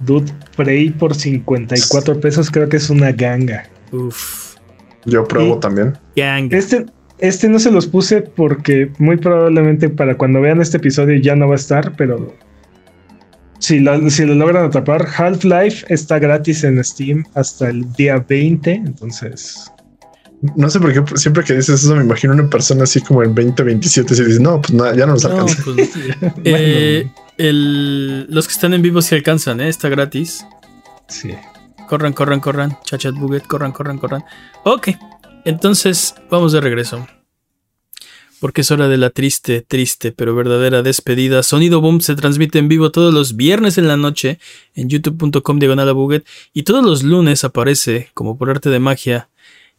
Dude 0.00 0.32
Prey 0.56 0.90
por 0.90 1.14
54 1.14 2.20
pesos 2.20 2.50
creo 2.50 2.68
que 2.68 2.76
es 2.76 2.88
una 2.90 3.12
ganga. 3.12 3.68
Uf. 3.92 4.56
Yo 5.04 5.24
pruebo 5.24 5.58
también. 5.58 5.94
Gang. 6.16 6.52
Este, 6.52 6.86
este 7.18 7.48
no 7.48 7.58
se 7.58 7.70
los 7.70 7.86
puse 7.86 8.22
porque 8.22 8.90
muy 8.98 9.16
probablemente 9.16 9.88
para 9.88 10.16
cuando 10.16 10.40
vean 10.40 10.60
este 10.60 10.76
episodio 10.76 11.18
ya 11.20 11.36
no 11.36 11.48
va 11.48 11.54
a 11.54 11.56
estar, 11.56 11.94
pero 11.96 12.34
si 13.66 13.80
lo, 13.80 14.10
si 14.10 14.24
lo 14.24 14.34
logran 14.34 14.64
atrapar, 14.66 15.06
Half-Life 15.16 15.86
está 15.88 16.18
gratis 16.18 16.62
en 16.64 16.82
Steam 16.84 17.24
hasta 17.34 17.68
el 17.70 17.90
día 17.94 18.24
20, 18.28 18.72
entonces... 18.72 19.72
No 20.54 20.68
sé 20.68 20.78
por 20.78 20.92
qué 20.92 21.16
siempre 21.16 21.42
que 21.42 21.54
dices 21.54 21.82
eso 21.82 21.96
me 21.96 22.04
imagino 22.04 22.34
una 22.34 22.48
persona 22.48 22.84
así 22.84 23.00
como 23.00 23.22
en 23.22 23.34
2027 23.34 24.14
y 24.14 24.16
dices, 24.18 24.38
no, 24.40 24.60
pues 24.60 24.74
nada, 24.74 24.94
ya 24.94 25.06
no 25.06 25.12
nos 25.14 25.24
No, 25.24 25.30
alcanza. 25.30 25.62
pues, 25.64 25.90
eh, 26.44 27.10
el- 27.38 28.26
los 28.32 28.46
que 28.46 28.52
están 28.52 28.74
en 28.74 28.82
vivo 28.82 29.00
se 29.02 29.14
alcanzan, 29.16 29.60
¿eh? 29.62 29.68
Está 29.68 29.88
gratis. 29.88 30.46
Sí. 31.08 31.30
Corran, 31.88 32.12
corran, 32.12 32.40
corran. 32.40 32.76
Chachat 32.84 33.14
Buget, 33.14 33.46
corran, 33.46 33.72
corran, 33.72 33.96
corran. 33.98 34.24
Ok, 34.64 34.88
entonces 35.46 36.14
vamos 36.30 36.52
de 36.52 36.60
regreso. 36.60 37.06
Porque 38.40 38.60
es 38.60 38.70
hora 38.70 38.88
de 38.88 38.98
la 38.98 39.10
triste, 39.10 39.62
triste, 39.62 40.12
pero 40.12 40.34
verdadera 40.34 40.82
despedida. 40.82 41.42
Sonido 41.42 41.80
Boom 41.80 42.00
se 42.00 42.14
transmite 42.14 42.58
en 42.58 42.68
vivo 42.68 42.90
todos 42.90 43.12
los 43.12 43.36
viernes 43.36 43.78
en 43.78 43.88
la 43.88 43.96
noche 43.96 44.38
en 44.74 44.90
youtube.com 44.90 45.58
diagonal 45.58 45.94
y 46.52 46.62
todos 46.64 46.84
los 46.84 47.02
lunes 47.02 47.44
aparece, 47.44 48.10
como 48.12 48.36
por 48.36 48.50
arte 48.50 48.68
de 48.68 48.78
magia, 48.78 49.30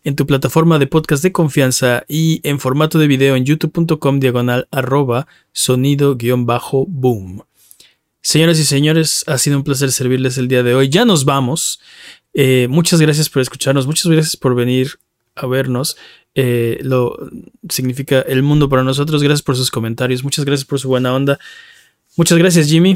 en 0.03 0.15
tu 0.15 0.25
plataforma 0.25 0.79
de 0.79 0.87
podcast 0.87 1.21
de 1.21 1.31
confianza 1.31 2.03
y 2.07 2.39
en 2.43 2.59
formato 2.59 2.97
de 2.97 3.07
video 3.07 3.35
en 3.35 3.45
youtube.com 3.45 4.19
diagonal 4.19 4.67
arroba 4.71 5.27
sonido 5.51 6.15
guion 6.15 6.45
bajo 6.45 6.85
boom. 6.87 7.43
Señoras 8.21 8.59
y 8.59 8.65
señores, 8.65 9.23
ha 9.27 9.37
sido 9.37 9.57
un 9.57 9.63
placer 9.63 9.91
servirles 9.91 10.37
el 10.37 10.47
día 10.47 10.63
de 10.63 10.75
hoy. 10.75 10.89
Ya 10.89 11.05
nos 11.05 11.25
vamos. 11.25 11.79
Eh, 12.33 12.67
muchas 12.69 12.99
gracias 12.99 13.29
por 13.29 13.41
escucharnos, 13.41 13.87
muchas 13.87 14.11
gracias 14.11 14.35
por 14.35 14.55
venir 14.55 14.99
a 15.35 15.47
vernos. 15.47 15.97
Eh, 16.39 16.77
lo 16.83 17.17
significa 17.67 18.21
el 18.21 18.43
mundo 18.43 18.69
para 18.69 18.83
nosotros. 18.83 19.23
Gracias 19.23 19.41
por 19.41 19.55
sus 19.55 19.71
comentarios, 19.71 20.23
muchas 20.23 20.45
gracias 20.45 20.65
por 20.65 20.79
su 20.79 20.87
buena 20.87 21.11
onda. 21.11 21.39
Muchas 22.15 22.37
gracias, 22.37 22.67
Jimmy. 22.67 22.95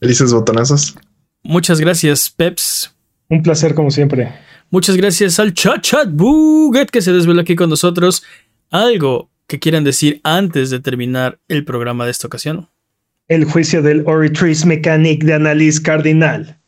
Felices 0.00 0.32
botonazos. 0.32 0.96
Muchas 1.42 1.78
gracias, 1.80 2.30
Peps. 2.30 2.90
Un 3.28 3.42
placer 3.42 3.74
como 3.74 3.90
siempre. 3.90 4.32
Muchas 4.70 4.96
gracias 4.96 5.38
al 5.38 5.52
Chat 5.52 5.82
Chat 5.82 6.08
Buget 6.10 6.88
que 6.88 7.02
se 7.02 7.12
desveló 7.12 7.42
aquí 7.42 7.56
con 7.56 7.68
nosotros. 7.68 8.22
Algo 8.70 9.28
que 9.46 9.58
quieran 9.58 9.84
decir 9.84 10.22
antes 10.24 10.70
de 10.70 10.80
terminar 10.80 11.40
el 11.48 11.66
programa 11.66 12.06
de 12.06 12.10
esta 12.10 12.26
ocasión. 12.26 12.70
El 13.28 13.44
juicio 13.44 13.82
del 13.82 14.02
Oritrice 14.06 14.66
Mechanic 14.66 15.24
de 15.24 15.34
Annalise 15.34 15.82
Cardinal. 15.82 16.58